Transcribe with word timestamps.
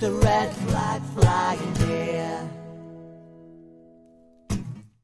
the 0.00 0.12
red 0.12 0.52
flag 0.52 1.02
flying 1.16 1.74
here. 1.76 2.48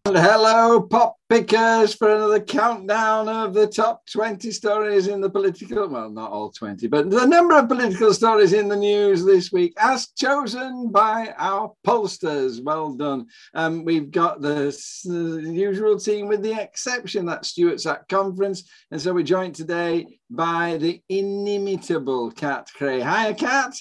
And 0.07 0.17
hello, 0.19 0.83
pop 0.83 1.17
pickers, 1.29 1.95
for 1.95 2.15
another 2.15 2.39
countdown 2.39 3.29
of 3.29 3.55
the 3.55 3.67
top 3.67 4.03
20 4.13 4.53
stories 4.53 5.09
in 5.09 5.21
the 5.21 5.31
political, 5.31 5.89
well, 5.89 6.11
not 6.11 6.31
all 6.31 6.51
20, 6.51 6.87
but 6.87 7.11
the 7.11 7.27
number 7.27 7.57
of 7.59 7.69
political 7.69 8.13
stories 8.13 8.53
in 8.53 8.69
the 8.69 8.77
news 8.77 9.25
this 9.25 9.51
week, 9.51 9.73
as 9.79 10.09
chosen 10.17 10.93
by 10.93 11.35
our 11.39 11.73
pollsters. 11.85 12.63
Well 12.63 12.93
done. 12.95 13.27
Um, 13.55 13.85
we've 13.85 14.13
got 14.13 14.43
the, 14.43 14.77
usual 15.07 15.99
team, 15.99 16.29
with 16.29 16.43
the 16.43 16.61
exception 16.61 17.27
that 17.27 17.47
Stuart's 17.47 17.87
at 17.87 18.07
conference. 18.09 18.71
And 18.93 19.01
so 19.01 19.13
we're 19.13 19.25
joined 19.25 19.57
today 19.57 20.07
by 20.31 20.77
the 20.77 21.03
inimitable 21.09 22.31
Cat 22.31 22.69
Cray. 22.77 23.01
Hiya, 23.01 23.35
Kat. 23.35 23.75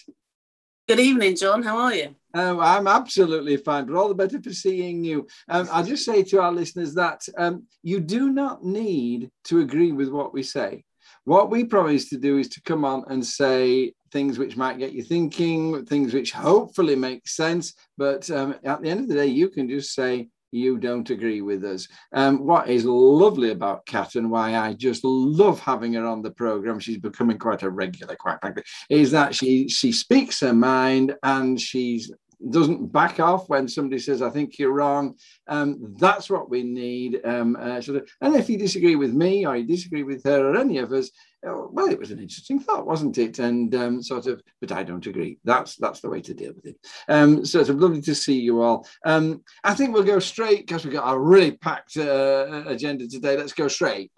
Good 0.86 1.00
evening, 1.00 1.38
John. 1.38 1.64
How 1.64 1.78
are 1.78 1.96
you? 1.96 2.14
Um, 2.34 2.60
I'm 2.60 2.88
absolutely 2.88 3.56
fine, 3.56 3.86
but 3.86 3.96
all 3.96 4.10
the 4.10 4.16
better 4.16 4.42
for 4.42 4.52
seeing 4.52 5.02
you. 5.02 5.28
Um, 5.48 5.70
I'll 5.72 5.86
just 5.86 6.04
say 6.04 6.24
to 6.24 6.42
our 6.42 6.52
listeners 6.52 6.94
that 6.96 7.22
um, 7.38 7.68
you 7.84 8.02
do 8.02 8.32
not 8.32 8.66
need 8.66 9.32
to 9.46 9.62
agree 9.62 9.94
with 9.94 10.10
what 10.10 10.34
we 10.34 10.44
say. 10.44 10.84
What 11.24 11.50
we 11.50 11.64
promise 11.64 12.10
to 12.10 12.18
do 12.18 12.38
is 12.38 12.50
to 12.50 12.62
come 12.64 12.84
on 12.84 13.06
and 13.08 13.26
say 13.26 13.94
things 14.12 14.38
which 14.38 14.58
might 14.58 14.78
get 14.78 14.92
you 14.92 15.04
thinking, 15.04 15.86
things 15.86 16.14
which 16.14 16.34
hopefully 16.34 16.98
make 16.98 17.30
sense. 17.30 17.76
But 17.98 18.30
um, 18.30 18.56
at 18.66 18.82
the 18.82 18.90
end 18.90 19.00
of 19.00 19.08
the 19.08 19.16
day, 19.16 19.28
you 19.28 19.50
can 19.50 19.70
just 19.70 19.94
say, 19.94 20.28
you 20.54 20.78
don't 20.78 21.10
agree 21.10 21.42
with 21.42 21.64
us. 21.64 21.88
Um, 22.14 22.46
what 22.46 22.70
is 22.70 22.86
lovely 22.86 23.52
about 23.52 23.86
Kat 23.86 24.16
and 24.16 24.30
why 24.30 24.56
I 24.56 24.74
just 24.74 25.04
love 25.04 25.60
having 25.60 25.94
her 25.94 26.06
on 26.06 26.22
the 26.22 26.32
program, 26.32 26.80
she's 26.80 26.98
becoming 26.98 27.38
quite 27.38 27.64
a 27.64 27.70
regular, 27.70 28.16
quite 28.16 28.40
frankly, 28.42 28.64
is 28.90 29.12
that 29.12 29.36
she 29.36 29.68
she 29.68 29.92
speaks 29.92 30.40
her 30.42 30.54
mind 30.54 31.16
and 31.24 31.60
she's 31.60 32.12
doesn't 32.50 32.92
back 32.92 33.20
off 33.20 33.50
when 33.50 33.68
somebody 33.68 34.00
says, 34.00 34.22
I 34.22 34.30
think 34.30 34.58
you're 34.58 34.74
wrong. 34.74 35.16
Um, 35.48 35.96
that's 35.98 36.30
what 36.30 36.50
we 36.50 36.64
need. 36.64 37.22
Um, 37.26 37.56
uh, 37.60 37.82
sort 37.82 37.98
of, 37.98 38.10
and 38.22 38.36
if 38.36 38.50
you 38.50 38.58
disagree 38.58 38.96
with 38.96 39.14
me 39.14 39.46
or 39.46 39.56
you 39.56 39.66
disagree 39.66 40.04
with 40.04 40.24
her 40.26 40.50
or 40.50 40.58
any 40.58 40.78
of 40.78 40.92
us, 40.92 41.10
uh, 41.46 41.68
well, 41.72 41.88
it 41.88 42.00
was 42.00 42.12
an 42.12 42.20
interesting 42.20 42.60
thought, 42.60 42.88
wasn't 42.88 43.18
it? 43.18 43.40
And 43.40 43.74
um, 43.76 44.02
sort 44.02 44.28
of, 44.28 44.42
but 44.62 44.72
I 44.72 44.84
don't 44.84 45.06
agree. 45.06 45.40
That's 45.44 45.76
that's 45.76 46.00
the 46.00 46.10
way 46.10 46.22
to 46.22 46.34
deal 46.34 46.54
with 46.56 46.66
it. 46.66 46.78
Um, 47.10 47.46
so 47.46 47.60
it's 47.60 47.70
lovely 47.70 48.02
to 48.02 48.16
see 48.16 48.40
you 48.40 48.62
all. 48.62 48.88
Um, 49.06 49.44
I 49.64 49.74
think 49.74 49.94
we'll 49.94 50.04
go 50.04 50.20
straight 50.20 50.66
because 50.66 50.86
we've 50.86 50.94
got 50.94 51.12
a 51.12 51.20
really 51.20 51.52
packed 51.52 51.98
uh, 51.98 52.64
agenda 52.68 53.08
today. 53.08 53.36
Let's 53.36 53.54
go 53.54 53.68
straight. 53.68 54.12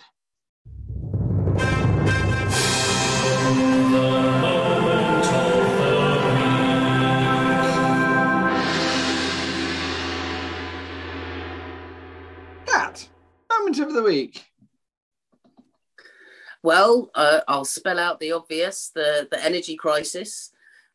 Moment 13.65 13.79
of 13.87 13.93
the 13.93 14.03
week. 14.03 14.45
Well, 16.63 17.11
uh, 17.13 17.41
I'll 17.47 17.65
spell 17.65 17.99
out 17.99 18.19
the 18.19 18.31
obvious: 18.31 18.91
the 18.93 19.27
the 19.29 19.43
energy 19.43 19.75
crisis. 19.75 20.51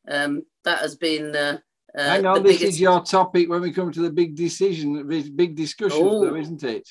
Um, 0.09 0.43
that 0.65 0.79
has 0.81 0.97
been. 0.97 1.35
Uh, 1.35 1.59
uh, 1.97 2.03
Hang 2.03 2.27
on, 2.27 2.43
this 2.43 2.59
biggest- 2.59 2.75
is 2.75 2.81
your 2.81 3.03
topic 3.03 3.49
when 3.49 3.63
we 3.63 3.73
come 3.73 3.91
to 3.91 4.01
the 4.01 4.11
big 4.11 4.37
decision, 4.37 5.07
big 5.35 5.57
discussion, 5.57 6.05
though, 6.05 6.37
isn't 6.37 6.63
it? 6.63 6.89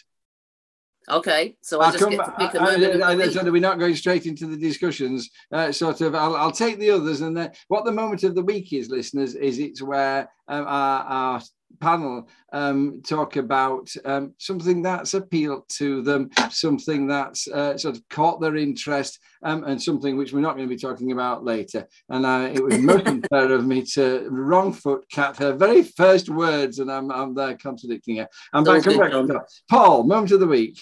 Okay, 1.10 1.56
so 1.62 1.80
I'll 1.80 1.92
just 1.92 2.04
come 2.04 2.12
get 2.12 2.26
to 2.26 2.32
pick 2.34 2.54
a 2.54 2.60
I- 2.60 2.64
moment. 2.66 2.84
of 2.84 3.00
the 3.00 3.06
I- 3.06 3.12
I- 3.14 3.30
so 3.30 3.44
that 3.44 3.52
we're 3.52 3.62
not 3.62 3.80
going 3.80 3.96
straight 3.96 4.26
into 4.26 4.46
the 4.46 4.58
discussions. 4.58 5.30
Uh, 5.52 5.72
sort 5.72 6.02
of, 6.02 6.14
I'll, 6.16 6.36
I'll 6.36 6.52
take 6.52 6.80
the 6.80 6.92
others, 6.92 7.22
and 7.22 7.36
then 7.36 7.52
what 7.70 7.86
the 7.86 7.94
moment 7.94 8.24
of 8.24 8.36
the 8.36 8.44
week 8.44 8.74
is, 8.74 8.90
listeners, 8.90 9.36
is 9.36 9.58
it's 9.58 9.82
where 9.82 10.30
um, 10.50 10.66
our, 10.68 11.02
our 11.04 11.42
panel 11.80 12.28
um, 12.52 13.02
talk 13.08 13.36
about 13.36 13.90
um, 14.06 14.34
something 14.38 14.82
that's 14.82 15.14
appealed 15.14 15.64
to 15.70 16.02
them, 16.02 16.30
something 16.50 17.08
that's 17.08 17.48
uh, 17.48 17.78
sort 17.78 17.96
of 17.96 18.08
caught 18.10 18.42
their 18.42 18.56
interest, 18.56 19.20
um, 19.44 19.64
and 19.64 19.82
something 19.82 20.18
which 20.18 20.34
we're 20.34 20.42
not 20.42 20.56
going 20.56 20.68
to 20.68 20.76
be 20.76 20.80
talking 20.80 21.12
about 21.12 21.44
later. 21.44 21.88
And 22.10 22.26
uh, 22.26 22.50
it 22.54 22.64
was 22.64 22.78
most 22.80 23.08
unfair 23.08 23.52
of 23.52 23.66
me 23.66 23.84
to 23.94 24.28
wrong 24.30 24.74
foot 24.74 25.06
cat 25.12 25.38
her 25.38 25.54
very 25.54 25.84
first 25.84 26.30
words, 26.30 26.80
and 26.80 26.92
I'm, 26.92 27.12
I'm 27.12 27.34
there 27.34 27.58
contradicting 27.58 28.18
her. 28.18 28.28
I'm 28.54 28.64
Don't 28.64 28.84
back. 28.84 29.14
I'm 29.14 29.28
back. 29.28 29.44
Paul, 29.70 30.04
moment 30.04 30.32
of 30.32 30.40
the 30.40 30.48
week. 30.48 30.80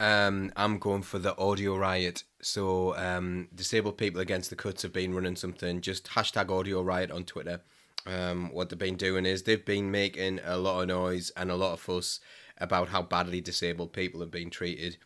Um, 0.00 0.52
I'm 0.54 0.78
going 0.78 1.02
for 1.02 1.18
the 1.18 1.36
audio 1.38 1.76
riot. 1.76 2.22
So, 2.40 2.96
um, 2.96 3.48
disabled 3.52 3.98
people 3.98 4.20
against 4.20 4.48
the 4.48 4.54
cuts 4.54 4.82
have 4.82 4.92
been 4.92 5.12
running 5.12 5.34
something. 5.34 5.80
Just 5.80 6.06
hashtag 6.06 6.50
audio 6.50 6.82
riot 6.82 7.10
on 7.10 7.24
Twitter. 7.24 7.62
Um, 8.08 8.50
what 8.52 8.70
they've 8.70 8.78
been 8.78 8.96
doing 8.96 9.26
is 9.26 9.42
they've 9.42 9.64
been 9.64 9.90
making 9.90 10.40
a 10.44 10.56
lot 10.56 10.80
of 10.80 10.88
noise 10.88 11.30
and 11.36 11.50
a 11.50 11.56
lot 11.56 11.74
of 11.74 11.80
fuss 11.80 12.20
about 12.56 12.88
how 12.88 13.02
badly 13.02 13.40
disabled 13.40 13.92
people 13.92 14.20
have 14.20 14.30
been 14.30 14.50
treated. 14.50 14.96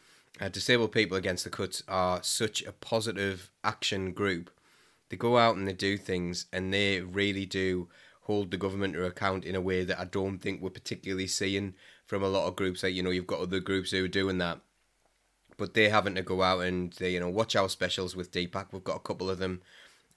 Uh, 0.40 0.48
disabled 0.48 0.92
people 0.92 1.16
against 1.16 1.44
the 1.44 1.50
cuts 1.50 1.82
are 1.88 2.22
such 2.22 2.62
a 2.62 2.72
positive 2.72 3.50
action 3.64 4.12
group. 4.12 4.50
They 5.08 5.16
go 5.16 5.36
out 5.36 5.56
and 5.56 5.66
they 5.66 5.72
do 5.72 5.98
things, 5.98 6.46
and 6.52 6.72
they 6.72 7.00
really 7.00 7.44
do 7.44 7.88
hold 8.22 8.50
the 8.50 8.56
government 8.56 8.94
to 8.94 9.04
account 9.04 9.44
in 9.44 9.56
a 9.56 9.60
way 9.60 9.84
that 9.84 9.98
I 9.98 10.04
don't 10.04 10.38
think 10.38 10.62
we're 10.62 10.70
particularly 10.70 11.26
seeing 11.26 11.74
from 12.06 12.22
a 12.22 12.28
lot 12.28 12.46
of 12.46 12.56
groups. 12.56 12.82
Like 12.82 12.94
you 12.94 13.02
know, 13.02 13.10
you've 13.10 13.26
got 13.26 13.40
other 13.40 13.60
groups 13.60 13.90
who 13.90 14.04
are 14.04 14.08
doing 14.08 14.38
that 14.38 14.60
but 15.56 15.74
they 15.74 15.88
having 15.88 16.14
to 16.14 16.22
go 16.22 16.42
out 16.42 16.60
and 16.60 16.92
they, 16.94 17.10
you 17.12 17.20
know 17.20 17.28
watch 17.28 17.54
our 17.54 17.68
specials 17.68 18.16
with 18.16 18.32
Deepak. 18.32 18.66
We've 18.72 18.82
got 18.82 18.96
a 18.96 19.00
couple 19.00 19.30
of 19.30 19.38
them. 19.38 19.62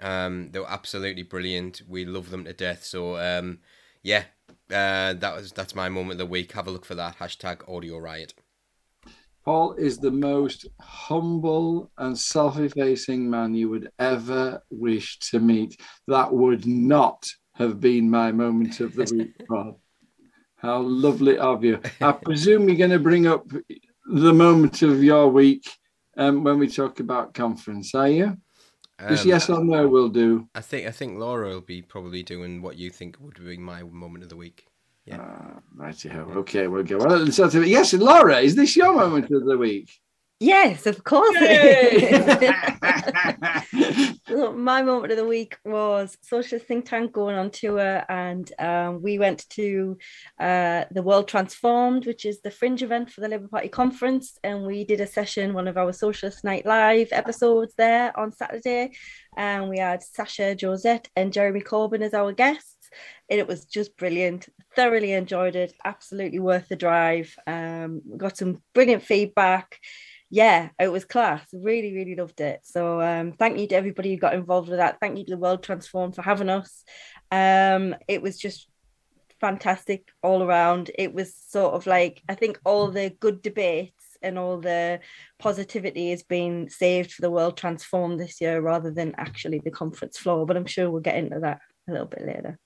Um, 0.02 0.52
they 0.52 0.60
were 0.60 0.70
absolutely 0.70 1.24
brilliant. 1.24 1.82
We 1.88 2.06
love 2.06 2.30
them 2.30 2.46
to 2.46 2.54
death. 2.54 2.84
So 2.84 3.18
um, 3.18 3.60
yeah, 4.04 4.24
uh, 4.70 5.14
that 5.14 5.36
was 5.36 5.52
that's 5.52 5.76
my 5.76 5.90
moment 5.90 6.14
of 6.14 6.18
the 6.20 6.26
week. 6.26 6.52
Have 6.54 6.68
a 6.68 6.72
look 6.72 6.86
for 6.86 6.96
that 6.96 7.18
hashtag 7.20 7.68
Audio 7.70 7.98
Riot. 7.98 8.34
Paul 9.44 9.74
is 9.74 10.00
the 10.00 10.12
most 10.12 10.66
humble 10.82 11.92
and 12.00 12.18
self-effacing 12.18 13.30
man 13.30 13.54
you 13.54 13.70
would 13.70 13.92
ever 14.00 14.64
wish 14.72 15.20
to 15.20 15.40
meet. 15.40 15.80
That 16.08 16.34
would 16.34 16.66
not 16.66 17.28
have 17.54 17.80
been 17.80 18.10
my 18.10 18.32
moment 18.32 18.80
of 18.80 18.96
the 18.96 19.04
week, 19.16 19.48
Paul. 19.48 19.80
How 20.56 20.82
lovely 20.82 21.38
of 21.38 21.64
you. 21.64 21.80
I 22.02 22.12
presume 22.26 22.68
you're 22.68 22.78
going 22.78 22.90
to 22.90 22.98
bring 22.98 23.28
up 23.28 23.46
the 24.06 24.34
moment 24.34 24.82
of 24.82 25.04
your 25.04 25.28
week 25.28 25.70
um, 26.18 26.44
when 26.44 26.58
we 26.58 26.68
talk 26.68 27.00
about 27.00 27.36
conference, 27.36 27.94
are 27.94 28.10
you? 28.10 28.38
Just 29.10 29.26
Um, 29.26 29.30
yes 29.30 29.50
or 29.50 29.64
no 29.64 29.88
will 29.88 30.10
do. 30.10 30.48
I 30.56 30.62
think 30.62 30.88
I 30.88 30.92
think 30.92 31.20
Laura 31.20 31.50
will 31.50 31.62
be 31.62 31.82
probably 31.82 32.24
doing 32.24 32.62
what 32.62 32.78
you 32.78 32.90
think 32.90 33.18
would 33.20 33.44
be 33.44 33.58
my 33.58 33.84
moment 33.84 34.24
of 34.24 34.30
the 34.30 34.38
week. 34.38 34.68
Yeah. 35.06 35.22
Uh, 35.22 35.60
right, 35.76 36.06
okay, 36.06 36.68
we'll 36.68 36.84
go. 36.84 36.98
Well, 36.98 37.22
of, 37.22 37.68
yes, 37.68 37.94
Laura, 37.94 38.40
is 38.40 38.56
this 38.56 38.76
your 38.76 38.96
moment 38.96 39.30
of 39.32 39.46
the 39.46 39.58
week? 39.58 40.00
Yes, 40.40 40.86
of 40.86 41.02
course. 41.06 41.34
Look, 44.30 44.56
my 44.58 44.82
moment 44.82 45.12
of 45.14 45.18
the 45.18 45.26
week 45.26 45.58
was 45.64 46.18
Socialist 46.22 46.68
Think 46.68 46.86
Tank 46.86 47.14
going 47.14 47.38
on 47.38 47.52
tour, 47.52 48.04
and 48.10 48.52
um, 48.60 49.02
we 49.02 49.18
went 49.18 49.48
to 49.52 49.98
uh, 50.38 50.84
the 50.92 51.04
World 51.04 51.30
Transformed, 51.30 52.06
which 52.06 52.26
is 52.26 52.42
the 52.42 52.52
fringe 52.52 52.84
event 52.84 53.12
for 53.12 53.22
the 53.22 53.30
Labour 53.30 53.48
Party 53.48 53.70
conference, 53.70 54.38
and 54.44 54.66
we 54.66 54.84
did 54.84 55.00
a 55.00 55.08
session, 55.08 55.54
one 55.54 55.70
of 55.70 55.78
our 55.78 55.94
Socialist 55.94 56.44
Night 56.44 56.66
Live 56.66 57.10
episodes 57.14 57.74
there 57.78 58.18
on 58.20 58.34
Saturday, 58.34 58.92
and 59.38 59.70
we 59.70 59.78
had 59.78 60.04
Sasha 60.04 60.54
Josette 60.60 61.08
and 61.16 61.32
Jeremy 61.32 61.62
Corbyn 61.62 62.02
as 62.02 62.14
our 62.14 62.34
guests. 62.34 62.76
And 63.30 63.40
it 63.40 63.48
was 63.48 63.66
just 63.66 63.98
brilliant. 63.98 64.48
Thoroughly 64.76 65.14
enjoyed 65.14 65.56
it. 65.56 65.74
Absolutely 65.84 66.40
worth 66.40 66.68
the 66.70 66.76
drive. 66.76 67.36
Um, 67.48 68.02
we 68.06 68.18
got 68.18 68.38
some 68.38 68.62
brilliant 68.74 69.04
feedback 69.04 69.80
yeah, 70.36 70.68
it 70.78 70.90
was 70.90 71.06
class. 71.06 71.48
Really, 71.54 71.94
really 71.94 72.14
loved 72.14 72.42
it. 72.42 72.60
So 72.64 73.02
um, 73.02 73.32
thank 73.32 73.58
you 73.58 73.68
to 73.68 73.76
everybody 73.76 74.12
who 74.12 74.18
got 74.18 74.34
involved 74.34 74.68
with 74.68 74.80
that. 74.80 75.00
Thank 75.00 75.18
you 75.18 75.24
to 75.24 75.32
the 75.32 75.38
World 75.38 75.64
Transform 75.64 76.12
for 76.12 76.24
having 76.24 76.50
us. 76.50 76.84
Um, 77.32 77.96
it 78.10 78.22
was 78.22 78.38
just 78.38 78.68
fantastic 79.40 80.10
all 80.22 80.44
around. 80.44 80.92
It 81.00 81.14
was 81.14 81.34
sort 81.34 81.74
of 81.76 81.88
like 81.88 82.22
I 82.28 82.36
think 82.36 82.60
all 82.66 82.92
the 82.92 83.12
good 83.18 83.42
debates 83.42 84.18
and 84.22 84.38
all 84.38 84.60
the 84.60 85.00
positivity 85.40 86.10
has 86.10 86.24
been 86.24 86.70
saved 86.70 87.14
for 87.14 87.22
the 87.22 87.32
World 87.32 87.56
Transform 87.56 88.18
this 88.18 88.42
year 88.42 88.60
rather 88.60 88.92
than 88.92 89.16
actually 89.18 89.62
the 89.64 89.72
conference 89.72 90.18
floor. 90.18 90.46
But 90.46 90.58
I'm 90.58 90.66
sure 90.66 90.92
we'll 90.92 91.00
get 91.00 91.16
into 91.16 91.40
that 91.40 91.62
a 91.88 91.94
little 91.94 92.08
bit 92.08 92.26
later. 92.28 92.60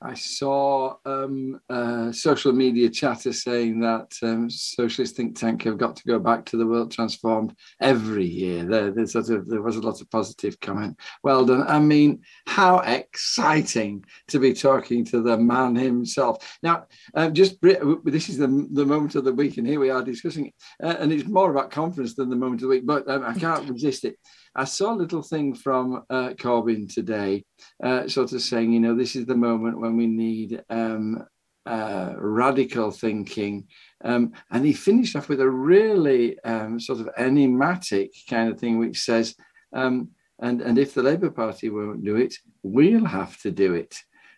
I 0.00 0.14
saw 0.14 0.96
um, 1.04 1.60
a 1.68 2.12
social 2.12 2.52
media 2.52 2.88
chatter 2.88 3.32
saying 3.32 3.80
that 3.80 4.12
um, 4.22 4.48
socialist 4.48 5.16
think 5.16 5.38
tank 5.38 5.62
have 5.64 5.78
got 5.78 5.96
to 5.96 6.04
go 6.04 6.18
back 6.18 6.44
to 6.46 6.56
the 6.56 6.66
world 6.66 6.92
transformed 6.92 7.54
every 7.80 8.26
year. 8.26 8.64
There, 8.64 8.90
there's 8.92 9.12
sort 9.12 9.30
of, 9.30 9.48
there 9.48 9.62
was 9.62 9.76
a 9.76 9.80
lot 9.80 10.00
of 10.00 10.10
positive 10.10 10.58
comment. 10.60 10.98
Well 11.24 11.44
done. 11.44 11.64
I 11.66 11.80
mean, 11.80 12.22
how 12.46 12.78
exciting 12.78 14.04
to 14.28 14.38
be 14.38 14.52
talking 14.52 15.04
to 15.06 15.20
the 15.20 15.36
man 15.36 15.74
himself. 15.74 16.58
Now, 16.62 16.86
um, 17.14 17.34
just 17.34 17.60
this 17.60 18.28
is 18.28 18.38
the, 18.38 18.68
the 18.72 18.86
moment 18.86 19.16
of 19.16 19.24
the 19.24 19.34
week, 19.34 19.58
and 19.58 19.66
here 19.66 19.80
we 19.80 19.90
are 19.90 20.02
discussing 20.02 20.46
it. 20.46 20.54
Uh, 20.82 20.96
and 20.98 21.12
it's 21.12 21.28
more 21.28 21.50
about 21.50 21.70
conference 21.70 22.14
than 22.14 22.30
the 22.30 22.36
moment 22.36 22.62
of 22.62 22.68
the 22.68 22.68
week, 22.68 22.86
but 22.86 23.08
um, 23.08 23.24
I 23.24 23.34
can't 23.34 23.68
resist 23.70 24.04
it. 24.04 24.16
I 24.54 24.64
saw 24.64 24.92
a 24.92 24.96
little 24.96 25.22
thing 25.22 25.54
from 25.54 26.04
uh, 26.10 26.30
Corbyn 26.30 26.92
today, 26.92 27.44
uh, 27.82 28.08
sort 28.08 28.32
of 28.32 28.42
saying, 28.42 28.72
you 28.72 28.80
know, 28.80 28.94
this 28.94 29.16
is 29.16 29.26
the 29.26 29.36
moment 29.36 29.80
when 29.80 29.96
we 29.96 30.06
need 30.06 30.62
um, 30.70 31.24
uh, 31.66 32.14
radical 32.16 32.90
thinking. 32.90 33.66
Um, 34.02 34.32
and 34.50 34.64
he 34.64 34.72
finished 34.72 35.16
off 35.16 35.28
with 35.28 35.40
a 35.40 35.48
really 35.48 36.38
um, 36.40 36.80
sort 36.80 37.00
of 37.00 37.10
enigmatic 37.18 38.12
kind 38.28 38.50
of 38.50 38.58
thing, 38.58 38.78
which 38.78 39.00
says, 39.00 39.34
um, 39.72 40.10
and, 40.40 40.62
and 40.62 40.78
if 40.78 40.94
the 40.94 41.02
Labour 41.02 41.30
Party 41.30 41.68
won't 41.68 42.04
do 42.04 42.16
it, 42.16 42.34
we'll 42.62 43.04
have 43.04 43.38
to 43.42 43.50
do 43.50 43.74
it. 43.74 43.94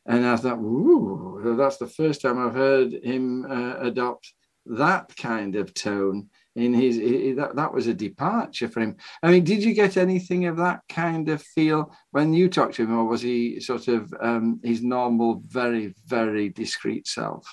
And 0.06 0.26
I 0.26 0.36
thought, 0.36 0.58
ooh, 0.58 1.54
that's 1.56 1.76
the 1.76 1.86
first 1.86 2.22
time 2.22 2.38
I've 2.38 2.54
heard 2.54 2.92
him 2.92 3.46
uh, 3.48 3.76
adopt 3.80 4.32
that 4.66 5.14
kind 5.16 5.56
of 5.56 5.74
tone 5.74 6.28
in 6.56 6.74
his 6.74 6.96
he, 6.96 7.32
that 7.32 7.56
that 7.56 7.72
was 7.72 7.86
a 7.86 7.94
departure 7.94 8.68
for 8.68 8.80
him. 8.80 8.96
I 9.22 9.30
mean, 9.30 9.44
did 9.44 9.62
you 9.62 9.72
get 9.72 9.96
anything 9.96 10.46
of 10.46 10.56
that 10.56 10.80
kind 10.88 11.28
of 11.28 11.42
feel 11.42 11.94
when 12.10 12.32
you 12.32 12.48
talked 12.48 12.74
to 12.74 12.82
him, 12.82 12.96
or 12.96 13.04
was 13.04 13.22
he 13.22 13.60
sort 13.60 13.88
of 13.88 14.12
um, 14.20 14.60
his 14.62 14.82
normal, 14.82 15.42
very 15.46 15.94
very 16.06 16.48
discreet 16.48 17.06
self? 17.06 17.46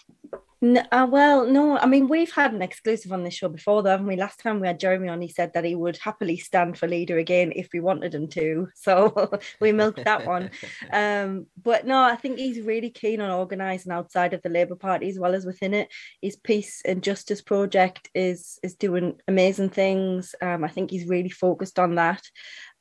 No, 0.59 0.81
uh, 0.91 1.07
well, 1.09 1.45
no. 1.45 1.77
I 1.77 1.85
mean, 1.85 2.07
we've 2.07 2.33
had 2.33 2.51
an 2.51 2.63
exclusive 2.63 3.11
on 3.11 3.23
this 3.23 3.35
show 3.35 3.47
before, 3.47 3.83
though, 3.83 3.91
haven't 3.91 4.07
we? 4.07 4.15
Last 4.15 4.39
time 4.39 4.59
we 4.59 4.65
had 4.65 4.79
Jeremy 4.79 5.07
on, 5.07 5.21
he 5.21 5.27
said 5.27 5.53
that 5.53 5.63
he 5.63 5.75
would 5.75 5.97
happily 5.97 6.35
stand 6.37 6.79
for 6.79 6.87
leader 6.87 7.19
again 7.19 7.53
if 7.55 7.69
we 7.71 7.79
wanted 7.79 8.13
him 8.13 8.27
to. 8.29 8.67
So 8.87 9.31
we 9.59 9.71
milked 9.71 10.05
that 10.05 10.25
one. 10.25 10.51
Um, 10.91 11.47
but 11.61 11.85
no, 11.85 12.01
I 12.01 12.15
think 12.15 12.37
he's 12.37 12.61
really 12.61 12.89
keen 12.89 13.19
on 13.19 13.29
organising 13.29 13.91
outside 13.91 14.33
of 14.33 14.41
the 14.41 14.49
Labour 14.49 14.75
Party 14.75 15.09
as 15.09 15.19
well 15.19 15.35
as 15.35 15.45
within 15.45 15.73
it. 15.73 15.89
His 16.21 16.37
peace 16.37 16.81
and 16.85 17.03
justice 17.03 17.41
project 17.41 18.09
is 18.15 18.57
is 18.63 18.75
doing 18.75 19.19
amazing 19.27 19.69
things. 19.69 20.33
Um, 20.41 20.63
I 20.63 20.69
think 20.69 20.89
he's 20.89 21.07
really 21.07 21.29
focused 21.29 21.77
on 21.79 21.95
that. 21.95 22.21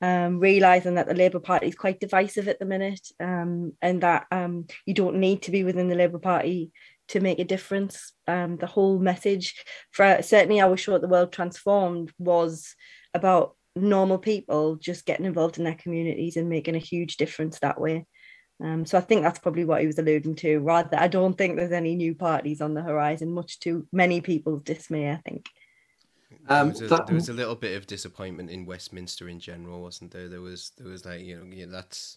Um, 0.01 0.39
realizing 0.39 0.95
that 0.95 1.09
the 1.09 1.15
Labour 1.15 1.41
Party 1.41 1.67
is 1.69 1.75
quite 1.75 2.01
divisive 2.01 2.49
at 2.49 2.59
the 2.59 2.67
minute, 2.67 3.09
um, 3.19 3.73
and 3.83 4.03
that 4.03 4.27
um, 4.31 4.67
you 4.85 4.95
don't 4.95 5.17
need 5.17 5.43
to 5.43 5.51
be 5.51 5.65
within 5.65 5.89
the 5.89 5.95
Labour 5.95 6.19
Party 6.19 6.71
to 7.09 7.21
make 7.21 7.39
a 7.39 7.45
difference. 7.45 8.13
Um, 8.27 8.57
the 8.57 8.67
whole 8.67 8.99
message 8.99 9.65
for 9.93 10.19
certainly 10.23 10.61
our 10.61 10.77
show 10.77 10.95
at 10.95 11.03
the 11.03 11.09
World 11.09 11.33
Transformed 11.33 12.13
was 12.19 12.75
about 13.15 13.57
normal 13.75 14.19
people 14.19 14.77
just 14.77 15.07
getting 15.07 15.27
involved 15.27 15.59
in 15.59 15.65
their 15.65 15.75
communities 15.75 16.37
and 16.37 16.49
making 16.49 16.75
a 16.75 16.79
huge 16.79 17.17
difference 17.17 17.59
that 17.61 17.81
way. 17.81 18.07
Um, 18.63 18.87
so 18.87 18.97
I 18.97 19.03
think 19.03 19.23
that's 19.23 19.39
probably 19.39 19.65
what 19.65 19.83
he 19.83 19.87
was 19.87 19.99
alluding 19.99 20.35
to. 20.37 20.59
Rather, 20.59 20.99
I 20.99 21.09
don't 21.09 21.37
think 21.37 21.57
there's 21.57 21.73
any 21.73 21.95
new 21.95 22.15
parties 22.15 22.61
on 22.63 22.73
the 22.73 22.83
horizon, 22.83 23.33
much 23.33 23.61
to 23.61 23.87
many 23.93 24.21
people's 24.23 24.63
dismay. 24.63 25.11
I 25.11 25.17
think. 25.17 25.47
Um, 26.49 26.69
there, 26.69 26.73
was 26.73 26.81
a, 26.81 26.87
that... 26.87 27.07
there 27.07 27.15
was 27.15 27.29
a 27.29 27.35
little 27.35 27.55
bit 27.55 27.77
of 27.77 27.87
disappointment 27.87 28.51
in 28.51 28.65
Westminster 28.65 29.29
in 29.29 29.41
general, 29.41 29.83
wasn't 29.83 30.11
there? 30.11 30.29
There 30.29 30.41
was 30.41 30.73
there 30.79 30.89
was 30.89 31.05
like 31.05 31.21
you 31.21 31.37
know 31.37 31.45
yeah, 31.55 31.67
that's 31.69 32.17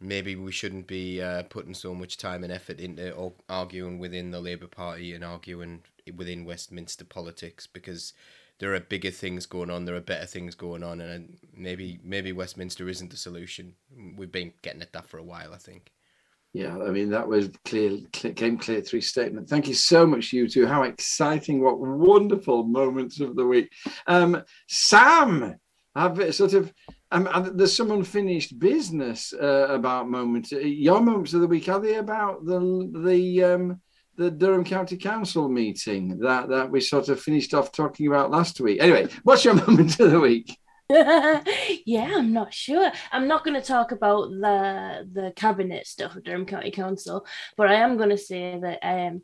maybe 0.00 0.34
we 0.34 0.50
shouldn't 0.50 0.86
be 0.86 1.20
uh, 1.20 1.42
putting 1.44 1.74
so 1.74 1.94
much 1.94 2.16
time 2.16 2.42
and 2.42 2.52
effort 2.52 2.80
into 2.80 3.32
arguing 3.48 3.98
within 3.98 4.30
the 4.30 4.40
Labour 4.40 4.66
Party 4.66 5.14
and 5.14 5.22
arguing 5.22 5.82
within 6.16 6.44
Westminster 6.44 7.04
politics 7.04 7.66
because 7.66 8.14
there 8.58 8.74
are 8.74 8.80
bigger 8.80 9.10
things 9.10 9.46
going 9.46 9.70
on, 9.70 9.84
there 9.84 9.96
are 9.96 10.00
better 10.00 10.26
things 10.26 10.54
going 10.54 10.82
on, 10.82 11.00
and 11.00 11.38
maybe 11.56 11.98
maybe 12.04 12.32
Westminster 12.32 12.88
isn't 12.88 13.10
the 13.10 13.16
solution. 13.16 13.74
We've 14.16 14.32
been 14.32 14.52
getting 14.62 14.82
at 14.82 14.92
that 14.92 15.08
for 15.08 15.18
a 15.18 15.24
while, 15.24 15.52
I 15.54 15.58
think. 15.58 15.92
Yeah, 16.52 16.76
I 16.78 16.90
mean 16.90 17.10
that 17.10 17.28
was 17.28 17.48
clear, 17.64 17.98
clear 18.12 18.34
came 18.34 18.58
clear 18.58 18.82
through 18.82 19.02
statement. 19.02 19.48
Thank 19.48 19.68
you 19.68 19.74
so 19.74 20.06
much, 20.06 20.32
you 20.32 20.48
two. 20.48 20.66
How 20.66 20.82
exciting! 20.82 21.62
What 21.62 21.78
wonderful 21.78 22.64
moments 22.64 23.20
of 23.20 23.34
the 23.34 23.46
week. 23.46 23.72
Um, 24.06 24.42
Sam, 24.68 25.56
I've 25.94 26.34
sort 26.34 26.54
of 26.54 26.72
um, 27.12 27.28
there's 27.54 27.76
some 27.76 27.90
unfinished 27.90 28.58
business 28.58 29.32
uh, 29.32 29.66
about 29.68 30.08
moments. 30.08 30.52
Your 30.52 31.00
moments 31.00 31.34
of 31.34 31.40
the 31.40 31.48
week 31.48 31.68
are 31.68 31.80
they 31.80 31.96
about 31.96 32.44
the 32.44 32.90
the 33.04 33.44
um, 33.44 33.80
the 34.16 34.30
Durham 34.30 34.64
County 34.64 34.96
Council 34.96 35.48
meeting 35.48 36.18
that 36.20 36.48
that 36.48 36.70
we 36.70 36.80
sort 36.80 37.08
of 37.08 37.20
finished 37.20 37.54
off 37.54 37.72
talking 37.72 38.06
about 38.06 38.30
last 38.30 38.60
week? 38.60 38.80
Anyway, 38.80 39.08
what's 39.24 39.44
your 39.44 39.54
moment 39.66 39.98
of 39.98 40.12
the 40.12 40.20
week? 40.20 40.56
yeah, 40.90 42.14
I'm 42.16 42.32
not 42.32 42.52
sure. 42.52 42.90
I'm 43.12 43.28
not 43.28 43.44
going 43.44 43.60
to 43.60 43.66
talk 43.66 43.90
about 43.90 44.30
the 44.30 45.08
the 45.12 45.32
cabinet 45.34 45.86
stuff 45.86 46.14
of 46.14 46.22
Durham 46.22 46.46
County 46.46 46.70
Council, 46.70 47.26
but 47.56 47.68
I 47.68 47.74
am 47.74 47.96
going 47.96 48.10
to 48.10 48.18
say 48.18 48.58
that 48.60 48.78
um, 48.82 49.22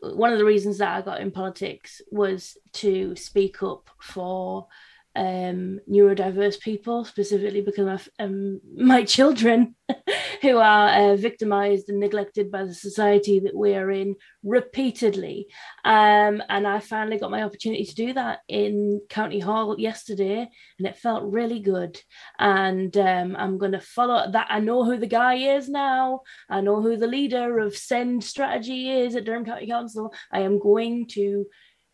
one 0.00 0.32
of 0.32 0.38
the 0.38 0.44
reasons 0.44 0.78
that 0.78 0.96
I 0.96 1.02
got 1.02 1.20
in 1.20 1.30
politics 1.32 2.00
was 2.10 2.56
to 2.74 3.16
speak 3.16 3.62
up 3.62 3.90
for 4.00 4.68
um, 5.16 5.80
neurodiverse 5.90 6.60
people, 6.60 7.04
specifically 7.04 7.60
because 7.60 7.86
of 7.88 8.08
um, 8.18 8.60
my 8.76 9.04
children 9.04 9.74
who 10.42 10.58
are 10.58 10.88
uh, 10.88 11.16
victimized 11.16 11.88
and 11.88 12.00
neglected 12.00 12.50
by 12.50 12.64
the 12.64 12.74
society 12.74 13.40
that 13.40 13.54
we 13.54 13.74
are 13.74 13.90
in 13.90 14.16
repeatedly. 14.42 15.46
Um, 15.84 16.42
and 16.48 16.66
I 16.66 16.80
finally 16.80 17.18
got 17.18 17.30
my 17.30 17.42
opportunity 17.42 17.84
to 17.84 17.94
do 17.94 18.12
that 18.14 18.40
in 18.48 19.00
County 19.08 19.40
Hall 19.40 19.78
yesterday, 19.78 20.48
and 20.78 20.86
it 20.86 20.98
felt 20.98 21.32
really 21.32 21.60
good. 21.60 22.00
And 22.38 22.96
um, 22.96 23.36
I'm 23.38 23.58
going 23.58 23.72
to 23.72 23.80
follow 23.80 24.30
that. 24.30 24.48
I 24.50 24.60
know 24.60 24.84
who 24.84 24.96
the 24.96 25.06
guy 25.06 25.56
is 25.56 25.68
now, 25.68 26.20
I 26.50 26.60
know 26.60 26.82
who 26.82 26.96
the 26.96 27.06
leader 27.06 27.58
of 27.58 27.76
Send 27.76 28.24
Strategy 28.24 28.90
is 28.90 29.16
at 29.16 29.24
Durham 29.24 29.44
County 29.44 29.66
Council. 29.66 30.12
I 30.32 30.40
am 30.40 30.58
going 30.58 31.06
to 31.08 31.46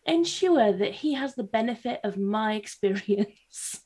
ensure 0.07 0.73
that 0.73 0.93
he 0.93 1.15
has 1.15 1.35
the 1.35 1.45
benefit 1.45 2.01
of 2.05 2.17
my 2.17 2.55
experience. 2.63 3.81